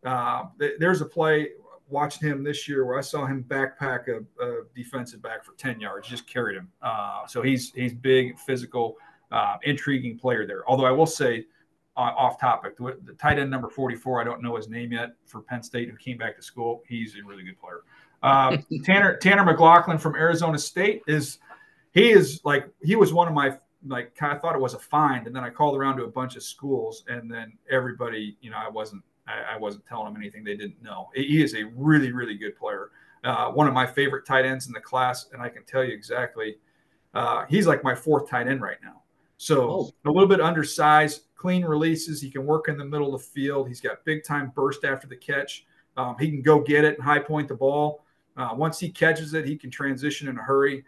Uh, 0.04 0.44
th- 0.58 0.74
there's 0.78 1.00
a 1.00 1.06
play 1.06 1.48
watching 1.88 2.28
him 2.28 2.42
this 2.42 2.68
year 2.68 2.84
where 2.84 2.98
I 2.98 3.02
saw 3.02 3.26
him 3.26 3.44
backpack 3.48 4.08
a, 4.08 4.44
a 4.44 4.64
defensive 4.74 5.22
back 5.22 5.44
for 5.44 5.52
10 5.52 5.80
yards, 5.80 6.08
just 6.08 6.26
carried 6.26 6.56
him. 6.56 6.68
Uh, 6.82 7.26
so 7.26 7.42
he's 7.42 7.72
he's 7.72 7.94
big, 7.94 8.38
physical, 8.38 8.96
uh, 9.30 9.56
intriguing 9.62 10.18
player 10.18 10.46
there. 10.46 10.68
Although 10.68 10.86
I 10.86 10.90
will 10.90 11.06
say, 11.06 11.46
uh, 11.96 12.00
off 12.16 12.40
topic, 12.40 12.76
the, 12.76 12.96
the, 13.04 13.12
tight 13.14 13.38
end 13.38 13.50
number 13.50 13.68
44, 13.68 14.20
I 14.20 14.24
don't 14.24 14.42
know 14.42 14.56
his 14.56 14.68
name 14.68 14.92
yet 14.92 15.10
for 15.26 15.40
Penn 15.42 15.62
State, 15.62 15.90
who 15.90 15.96
came 15.96 16.16
back 16.16 16.36
to 16.36 16.42
school. 16.42 16.82
He's 16.88 17.14
a 17.16 17.26
really 17.26 17.42
good 17.42 17.60
player. 17.60 17.82
Uh, 18.22 18.56
Tanner 18.84 19.16
Tanner 19.16 19.44
McLachlan 19.44 20.00
from 20.00 20.14
Arizona 20.14 20.58
State 20.58 21.02
is 21.06 21.38
he 21.92 22.10
is 22.10 22.40
like 22.44 22.66
he 22.82 22.96
was 22.96 23.12
one 23.12 23.28
of 23.28 23.34
my 23.34 23.56
like 23.86 24.16
I 24.22 24.36
thought 24.36 24.54
it 24.54 24.60
was 24.60 24.74
a 24.74 24.78
find, 24.78 25.26
and 25.26 25.34
then 25.34 25.44
I 25.44 25.50
called 25.50 25.76
around 25.76 25.96
to 25.98 26.04
a 26.04 26.08
bunch 26.08 26.36
of 26.36 26.42
schools, 26.42 27.04
and 27.08 27.30
then 27.30 27.52
everybody, 27.70 28.36
you 28.40 28.50
know, 28.50 28.56
I 28.56 28.68
wasn't 28.68 29.02
I, 29.26 29.54
I, 29.54 29.58
wasn't 29.58 29.86
telling 29.86 30.12
them 30.12 30.16
anything 30.20 30.44
they 30.44 30.56
didn't 30.56 30.82
know. 30.82 31.10
He 31.14 31.42
is 31.42 31.54
a 31.54 31.64
really, 31.76 32.12
really 32.12 32.34
good 32.34 32.56
player. 32.56 32.90
Uh, 33.24 33.50
one 33.50 33.68
of 33.68 33.74
my 33.74 33.86
favorite 33.86 34.26
tight 34.26 34.44
ends 34.44 34.66
in 34.66 34.72
the 34.72 34.80
class, 34.80 35.26
and 35.32 35.40
I 35.40 35.48
can 35.48 35.64
tell 35.64 35.84
you 35.84 35.92
exactly. 35.92 36.56
Uh, 37.14 37.44
he's 37.48 37.66
like 37.66 37.84
my 37.84 37.94
fourth 37.94 38.28
tight 38.28 38.48
end 38.48 38.62
right 38.62 38.78
now. 38.82 39.02
So 39.36 39.70
oh. 39.70 39.90
a 40.04 40.10
little 40.10 40.28
bit 40.28 40.40
undersized, 40.40 41.22
clean 41.42 41.64
releases. 41.64 42.20
He 42.20 42.30
can 42.30 42.46
work 42.46 42.68
in 42.68 42.78
the 42.78 42.84
middle 42.84 43.14
of 43.14 43.20
the 43.20 43.26
field. 43.26 43.68
He's 43.68 43.80
got 43.80 44.04
big 44.04 44.24
time 44.24 44.52
burst 44.54 44.84
after 44.84 45.06
the 45.06 45.16
catch. 45.16 45.66
Um, 45.96 46.16
he 46.18 46.30
can 46.30 46.40
go 46.40 46.60
get 46.60 46.84
it 46.84 46.94
and 46.94 47.04
high 47.04 47.18
point 47.18 47.48
the 47.48 47.54
ball. 47.54 48.04
Uh, 48.36 48.50
once 48.54 48.78
he 48.78 48.88
catches 48.88 49.34
it, 49.34 49.44
he 49.44 49.56
can 49.56 49.70
transition 49.70 50.28
in 50.28 50.38
a 50.38 50.42
hurry. 50.42 50.84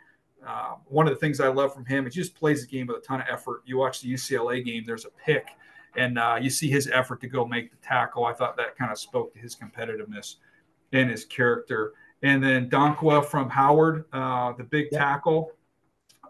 Uh, 0.47 0.76
one 0.86 1.06
of 1.06 1.12
the 1.12 1.20
things 1.20 1.40
I 1.40 1.48
love 1.48 1.74
from 1.74 1.85
him 1.85 2.06
is 2.06 2.14
he 2.14 2.20
just 2.20 2.35
plays 2.35 2.62
the 2.64 2.70
game 2.70 2.86
with 2.86 2.98
a 2.98 3.01
ton 3.01 3.20
of 3.20 3.26
effort. 3.31 3.62
You 3.66 3.78
watch 3.78 4.01
the 4.01 4.12
UCLA 4.12 4.64
game, 4.64 4.85
there's 4.86 5.05
a 5.05 5.10
pick 5.10 5.48
and 5.97 6.18
uh, 6.18 6.39
you 6.40 6.51
see 6.51 6.68
his 6.68 6.89
effort 6.93 7.20
to 7.20 7.28
go 7.28 7.44
make 7.44 7.70
the 7.70 7.76
tackle. 7.76 8.24
I 8.24 8.32
thought 8.32 8.56
that 8.56 8.76
kind 8.76 8.90
of 8.90 8.98
spoke 8.98 9.32
to 9.35 9.39
his 9.39 9.56
competitiveness 9.56 10.36
and 10.93 11.10
his 11.10 11.24
character. 11.24 11.93
And 12.22 12.43
then 12.43 12.70
Dankwah 12.70 13.24
from 13.26 13.48
Howard, 13.51 14.05
uh, 14.12 14.52
the 14.52 14.64
big 14.64 14.90
tackle. 14.90 15.52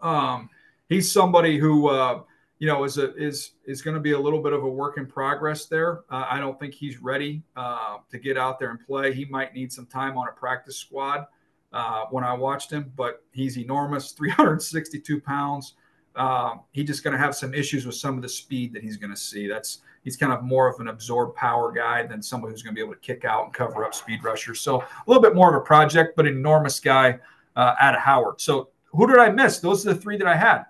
Um, 0.01 0.49
he's 0.89 1.11
somebody 1.11 1.57
who 1.57 1.87
uh, 1.87 2.21
you 2.59 2.67
know 2.67 2.83
is 2.83 2.97
a, 2.97 3.13
is 3.15 3.51
is 3.65 3.81
going 3.81 3.95
to 3.95 3.99
be 3.99 4.13
a 4.13 4.19
little 4.19 4.41
bit 4.41 4.53
of 4.53 4.63
a 4.63 4.69
work 4.69 4.97
in 4.97 5.05
progress 5.05 5.65
there. 5.65 5.99
Uh, 6.09 6.25
I 6.29 6.39
don't 6.39 6.59
think 6.59 6.73
he's 6.73 7.01
ready 7.01 7.43
uh, 7.55 7.97
to 8.09 8.17
get 8.17 8.37
out 8.37 8.59
there 8.59 8.71
and 8.71 8.79
play. 8.85 9.13
He 9.13 9.25
might 9.25 9.53
need 9.53 9.71
some 9.71 9.85
time 9.85 10.17
on 10.17 10.27
a 10.27 10.31
practice 10.31 10.77
squad. 10.77 11.25
Uh, 11.73 12.05
when 12.09 12.23
I 12.23 12.33
watched 12.33 12.71
him, 12.71 12.89
but 12.95 13.21
he's 13.33 13.57
enormous, 13.57 14.11
362 14.13 15.19
pounds. 15.19 15.73
Um, 16.15 16.61
he's 16.71 16.87
just 16.87 17.03
going 17.03 17.11
to 17.11 17.19
have 17.19 17.35
some 17.35 17.53
issues 17.53 17.85
with 17.85 17.95
some 17.95 18.15
of 18.15 18.21
the 18.21 18.29
speed 18.29 18.71
that 18.73 18.81
he's 18.81 18.95
going 18.95 19.11
to 19.11 19.19
see. 19.19 19.47
That's 19.47 19.79
he's 20.03 20.15
kind 20.15 20.31
of 20.31 20.41
more 20.41 20.69
of 20.69 20.79
an 20.79 20.87
absorb 20.87 21.35
power 21.35 21.73
guy 21.73 22.03
than 22.03 22.21
somebody 22.21 22.53
who's 22.53 22.63
going 22.63 22.73
to 22.73 22.79
be 22.79 22.81
able 22.81 22.93
to 22.93 22.99
kick 23.01 23.25
out 23.25 23.43
and 23.43 23.53
cover 23.53 23.83
up 23.83 23.93
speed 23.93 24.23
rushers. 24.23 24.61
So 24.61 24.79
a 24.81 24.87
little 25.05 25.21
bit 25.21 25.35
more 25.35 25.53
of 25.53 25.61
a 25.61 25.65
project, 25.65 26.15
but 26.15 26.25
enormous 26.25 26.79
guy 26.79 27.19
uh, 27.57 27.75
out 27.81 27.95
of 27.95 28.01
Howard. 28.01 28.39
So 28.39 28.69
who 28.85 29.07
did 29.07 29.17
I 29.17 29.29
miss? 29.29 29.59
Those 29.59 29.85
are 29.85 29.93
the 29.93 29.99
three 29.99 30.15
that 30.15 30.27
I 30.27 30.37
had. 30.37 30.63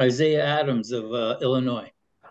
Isaiah 0.00 0.44
Adams 0.44 0.92
of 0.92 1.12
uh, 1.12 1.38
Illinois. 1.40 1.90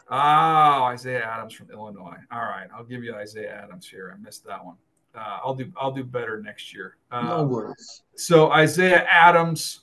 Oh, 0.10 0.84
Isaiah 0.84 1.26
Adams 1.26 1.54
from 1.54 1.72
Illinois. 1.72 2.18
All 2.32 2.42
right, 2.42 2.68
I'll 2.76 2.84
give 2.84 3.04
you 3.04 3.16
Isaiah 3.16 3.62
Adams 3.64 3.88
here. 3.88 4.16
I 4.16 4.22
missed 4.24 4.46
that 4.46 4.64
one. 4.64 4.76
Uh, 5.16 5.40
I'll 5.44 5.56
do 5.56 5.72
I'll 5.78 5.92
do 5.92 6.04
better 6.04 6.42
next 6.42 6.74
year. 6.74 6.98
no 7.12 7.18
uh, 7.18 7.44
worries. 7.44 8.04
So 8.16 8.52
Isaiah 8.52 9.06
Adams 9.10 9.82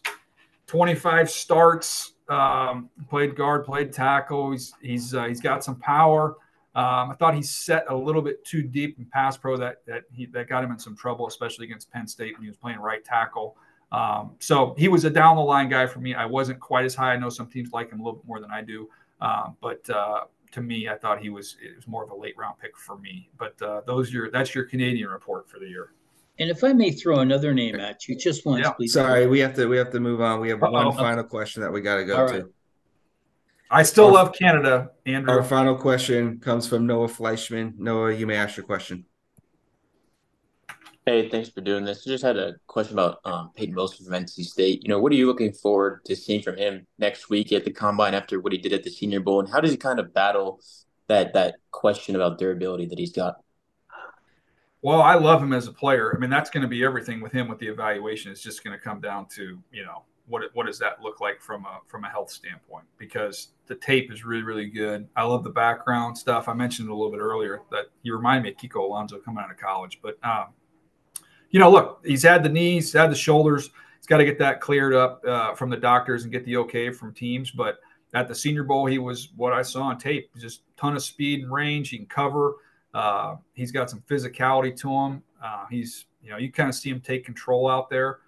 25 0.66 1.30
starts, 1.30 2.12
um, 2.28 2.88
played 3.09 3.34
guard, 3.34 3.64
played 3.64 3.92
tackle. 3.92 4.52
He's 4.52 4.72
he's 4.80 5.14
uh, 5.14 5.24
he's 5.24 5.40
got 5.40 5.64
some 5.64 5.76
power. 5.76 6.36
Um, 6.74 7.10
I 7.10 7.14
thought 7.18 7.34
he 7.34 7.42
set 7.42 7.84
a 7.88 7.94
little 7.94 8.22
bit 8.22 8.44
too 8.44 8.62
deep 8.62 8.98
in 8.98 9.04
pass 9.06 9.36
pro 9.36 9.56
that 9.56 9.84
that 9.86 10.04
he 10.12 10.26
that 10.26 10.48
got 10.48 10.62
him 10.62 10.70
in 10.70 10.78
some 10.78 10.96
trouble, 10.96 11.26
especially 11.26 11.66
against 11.66 11.90
Penn 11.90 12.06
State 12.06 12.34
when 12.34 12.44
he 12.44 12.48
was 12.48 12.56
playing 12.56 12.78
right 12.78 13.04
tackle. 13.04 13.56
Um, 13.93 14.32
so 14.40 14.74
he 14.78 14.89
was 14.89 15.05
a 15.05 15.10
down 15.10 15.36
the 15.36 15.43
line 15.43 15.69
guy 15.69 15.86
for 15.86 16.01
me. 16.01 16.14
I 16.14 16.24
wasn't 16.27 16.59
quite 16.59 16.85
as 16.85 16.94
high. 16.94 17.12
I 17.12 17.16
know 17.19 17.28
some 17.28 17.47
teams 17.47 17.73
like 17.73 17.93
him 17.93 18.01
a 18.01 18.02
little 18.02 18.19
bit 18.20 18.27
more 18.27 18.40
than 18.40 18.51
I 18.51 18.62
do, 18.62 18.89
um, 19.20 19.55
but 19.60 19.89
uh, 19.90 20.23
to 20.52 20.60
me, 20.62 20.89
I 20.89 20.97
thought 20.97 21.20
he 21.20 21.28
was 21.28 21.56
it 21.62 21.77
was 21.77 21.86
more 21.86 22.02
of 22.02 22.10
a 22.10 22.16
late 22.16 22.35
round 22.39 22.59
pick 22.59 22.77
for 22.77 22.97
me. 22.98 23.28
But 23.39 23.60
uh, 23.60 23.82
those 23.86 24.12
your 24.12 24.31
that's 24.31 24.55
your 24.55 24.64
Canadian 24.64 25.10
report 25.10 25.48
for 25.48 25.59
the 25.59 25.66
year. 25.69 25.93
And 26.39 26.48
if 26.48 26.64
I 26.64 26.73
may 26.73 26.90
throw 26.90 27.19
another 27.20 27.52
name 27.52 27.78
at 27.78 28.09
you, 28.09 28.16
just 28.16 28.47
once, 28.47 28.64
Yeah. 28.64 28.73
please. 28.73 28.94
Sorry, 28.94 29.27
we 29.27 29.39
have 29.40 29.55
to 29.56 29.66
we 29.66 29.77
have 29.77 29.90
to 29.90 30.01
move 30.01 30.23
on. 30.23 30.40
We 30.40 30.48
have 30.48 30.62
Uh-oh. 30.62 30.70
one 30.73 30.97
final 30.97 31.24
question 31.24 31.60
that 31.62 31.70
we 31.70 31.82
got 31.82 31.97
to 31.97 32.05
go 32.05 32.16
All 32.23 32.28
to. 32.28 32.51
I 33.70 33.82
still 33.82 34.06
Our- 34.06 34.12
love 34.12 34.32
Canada, 34.35 34.90
Andrew. 35.05 35.32
Our 35.32 35.43
final 35.43 35.77
question 35.77 36.39
comes 36.40 36.66
from 36.66 36.86
Noah 36.86 37.09
Fleischman. 37.09 37.78
Noah, 37.78 38.12
you 38.12 38.27
may 38.27 38.36
ask 38.36 38.56
your 38.56 38.64
question. 38.64 39.05
Hey, 41.05 41.29
thanks 41.29 41.49
for 41.49 41.62
doing 41.62 41.85
this. 41.85 42.07
I 42.07 42.11
just 42.11 42.23
had 42.23 42.37
a 42.37 42.55
question 42.69 42.95
about 42.95 43.19
um, 43.24 43.51
Peyton 43.57 43.74
Wilson 43.74 44.07
from 44.07 44.15
NC 44.15 44.45
State. 44.45 44.85
You 44.85 44.89
know, 44.89 45.01
what 45.01 45.11
are 45.11 45.16
you 45.16 45.27
looking 45.27 45.53
forward 45.53 46.05
to 46.05 46.15
seeing 46.15 46.43
from 46.43 46.57
him 46.57 46.87
next 46.97 47.29
week 47.29 47.51
at 47.53 47.65
the 47.65 47.73
combine 47.73 48.15
after 48.15 48.41
what 48.41 48.53
he 48.53 48.59
did 48.59 48.73
at 48.73 48.85
the 48.85 48.91
Senior 48.91 49.19
Bowl, 49.19 49.41
and 49.41 49.49
how 49.49 49.61
does 49.61 49.73
he 49.73 49.77
kind 49.77 49.99
of 49.99 50.15
battle 50.15 50.61
that 51.09 51.33
that 51.35 51.57
question 51.73 52.15
about 52.15 52.39
durability 52.39 52.87
that 52.87 53.01
he's 53.01 53.11
got? 53.11 53.35
Well, 54.81 55.03
I 55.03 55.15
love 55.15 55.43
him 55.43 55.53
as 55.53 55.66
a 55.66 55.73
player. 55.73 56.15
I 56.15 56.20
mean, 56.20 56.31
that's 56.31 56.51
going 56.51 56.62
to 56.62 56.69
be 56.69 56.85
everything 56.85 57.20
with 57.20 57.33
him 57.33 57.49
with 57.49 57.59
the 57.59 57.66
evaluation. 57.66 58.31
It's 58.31 58.43
just 58.43 58.62
going 58.62 58.77
to 58.77 58.83
come 58.83 59.01
down 59.01 59.27
to 59.35 59.59
you 59.73 59.85
know 59.85 60.05
what 60.29 60.43
what 60.55 60.66
does 60.66 60.79
that 60.79 61.03
look 61.03 61.20
like 61.20 61.41
from 61.41 61.65
a 61.65 61.81
from 61.89 62.05
a 62.05 62.09
health 62.09 62.31
standpoint 62.31 62.85
because 62.97 63.49
the 63.66 63.74
tape 63.74 64.12
is 64.12 64.24
really 64.24 64.45
really 64.45 64.66
good. 64.66 65.09
I 65.16 65.24
love 65.24 65.43
the 65.43 65.51
background 65.51 66.16
stuff. 66.16 66.47
I 66.47 66.55
mentioned 66.55 66.89
it 66.89 66.93
a 66.93 66.95
little 66.95 67.11
bit 67.11 67.20
earlier 67.20 67.62
that 67.73 67.87
you 68.05 68.15
remind 68.15 68.45
me 68.45 68.51
of 68.51 68.57
Kiko 68.57 68.85
Alonso 68.85 69.19
coming 69.19 69.43
out 69.43 69.51
of 69.51 69.57
college, 69.57 69.99
but 70.01 70.16
um, 70.23 70.47
you 71.53 71.61
know, 71.61 71.70
look, 71.70 72.01
he's 72.05 72.23
had 72.23 72.43
the 72.43 72.49
knees, 72.49 72.93
had 72.93 73.11
the 73.11 73.16
shoulders. 73.16 73.70
He's 73.99 74.07
got 74.07 74.16
to 74.19 74.24
get 74.24 74.39
that 74.41 74.61
cleared 74.61 74.95
up 74.95 75.24
uh, 75.24 75.55
from 75.55 75.70
the 75.70 75.77
doctors 75.77 76.24
and 76.24 76.33
get 76.33 76.45
the 76.45 76.57
okay 76.57 76.91
from 76.91 77.15
teams. 77.15 77.51
But 77.53 77.79
at 78.15 78.27
the 78.27 78.35
Senior 78.35 78.65
Bowl, 78.65 78.87
he 78.87 78.99
was 78.99 79.29
what 79.37 79.53
I 79.53 79.62
saw 79.62 79.83
on 79.85 79.99
tape. 79.99 80.31
Just 80.37 80.62
ton 80.77 80.97
of 80.97 81.03
speed 81.03 81.43
and 81.45 81.53
range. 81.53 81.91
He 81.91 81.99
can 81.99 82.07
cover. 82.07 82.55
Uh, 82.95 83.37
he's 83.53 83.70
got 83.70 83.91
some 83.91 84.03
physicality 84.09 84.77
to 84.79 84.91
him. 84.91 85.23
Uh, 85.43 85.66
he's, 85.70 86.07
you 86.23 86.31
know, 86.31 86.39
you 86.39 86.51
kind 86.51 86.69
of 86.69 86.74
see 86.74 86.91
him 86.91 87.01
take 87.01 87.24
control 87.24 87.69
out 87.69 87.89
there. 87.89 88.19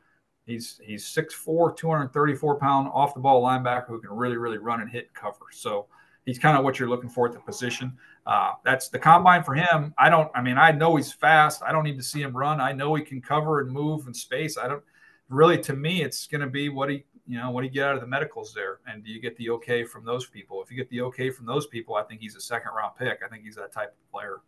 He's 0.46 0.78
he's 0.84 1.04
6'4", 1.06 1.74
234 1.74 2.58
pound 2.58 2.88
off 2.92 3.14
the 3.14 3.20
ball 3.20 3.42
linebacker 3.42 3.88
who 3.88 4.00
can 4.00 4.10
really 4.10 4.36
really 4.36 4.58
run 4.58 4.82
and 4.82 4.90
hit 4.90 5.06
and 5.06 5.14
cover. 5.14 5.46
So 5.50 5.86
he's 6.26 6.38
kind 6.38 6.58
of 6.58 6.64
what 6.64 6.78
you're 6.78 6.88
looking 6.88 7.08
for 7.08 7.26
at 7.26 7.32
the 7.32 7.40
position. 7.40 7.96
Uh, 8.26 8.52
that's 8.64 8.88
the 8.88 8.98
combine 8.98 9.42
for 9.42 9.54
him. 9.54 9.92
I 9.98 10.08
don't. 10.08 10.30
I 10.34 10.40
mean, 10.40 10.56
I 10.56 10.70
know 10.70 10.96
he's 10.96 11.12
fast. 11.12 11.62
I 11.62 11.72
don't 11.72 11.84
need 11.84 11.98
to 11.98 12.02
see 12.02 12.22
him 12.22 12.36
run. 12.36 12.60
I 12.60 12.72
know 12.72 12.94
he 12.94 13.02
can 13.02 13.20
cover 13.20 13.60
and 13.60 13.70
move 13.70 14.06
in 14.06 14.14
space. 14.14 14.56
I 14.56 14.66
don't 14.66 14.82
really. 15.28 15.58
To 15.58 15.74
me, 15.74 16.02
it's 16.02 16.26
going 16.26 16.40
to 16.40 16.46
be 16.46 16.70
what 16.70 16.88
he, 16.88 17.04
you 17.26 17.38
know, 17.38 17.50
what 17.50 17.64
he 17.64 17.70
get 17.70 17.86
out 17.86 17.94
of 17.96 18.00
the 18.00 18.06
medicals 18.06 18.54
there, 18.54 18.78
and 18.86 19.04
do 19.04 19.10
you 19.10 19.20
get 19.20 19.36
the 19.36 19.50
okay 19.50 19.84
from 19.84 20.06
those 20.06 20.26
people? 20.26 20.62
If 20.62 20.70
you 20.70 20.76
get 20.76 20.88
the 20.88 21.02
okay 21.02 21.28
from 21.30 21.44
those 21.44 21.66
people, 21.66 21.96
I 21.96 22.02
think 22.02 22.22
he's 22.22 22.34
a 22.34 22.40
second 22.40 22.72
round 22.74 22.96
pick. 22.98 23.20
I 23.24 23.28
think 23.28 23.44
he's 23.44 23.56
that 23.56 23.72
type 23.72 23.88
of 23.90 24.10
player. 24.10 24.40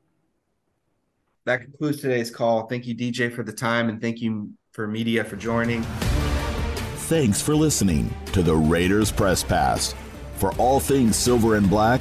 That 1.45 1.61
concludes 1.61 2.01
today's 2.01 2.31
call. 2.31 2.67
Thank 2.67 2.87
you, 2.87 2.95
DJ, 2.95 3.33
for 3.33 3.43
the 3.43 3.53
time, 3.53 3.89
and 3.91 4.01
thank 4.01 4.21
you 4.21 4.51
for 4.73 4.89
media 4.89 5.23
for 5.23 5.37
joining. 5.37 5.83
Thanks 7.09 7.41
for 7.41 7.55
listening 7.55 8.13
to 8.33 8.43
the 8.43 8.57
Raiders 8.57 9.13
Press 9.13 9.45
Pass. 9.45 9.95
For 10.39 10.53
all 10.55 10.81
things 10.81 11.15
silver 11.15 11.55
and 11.55 11.71
black, 11.71 12.01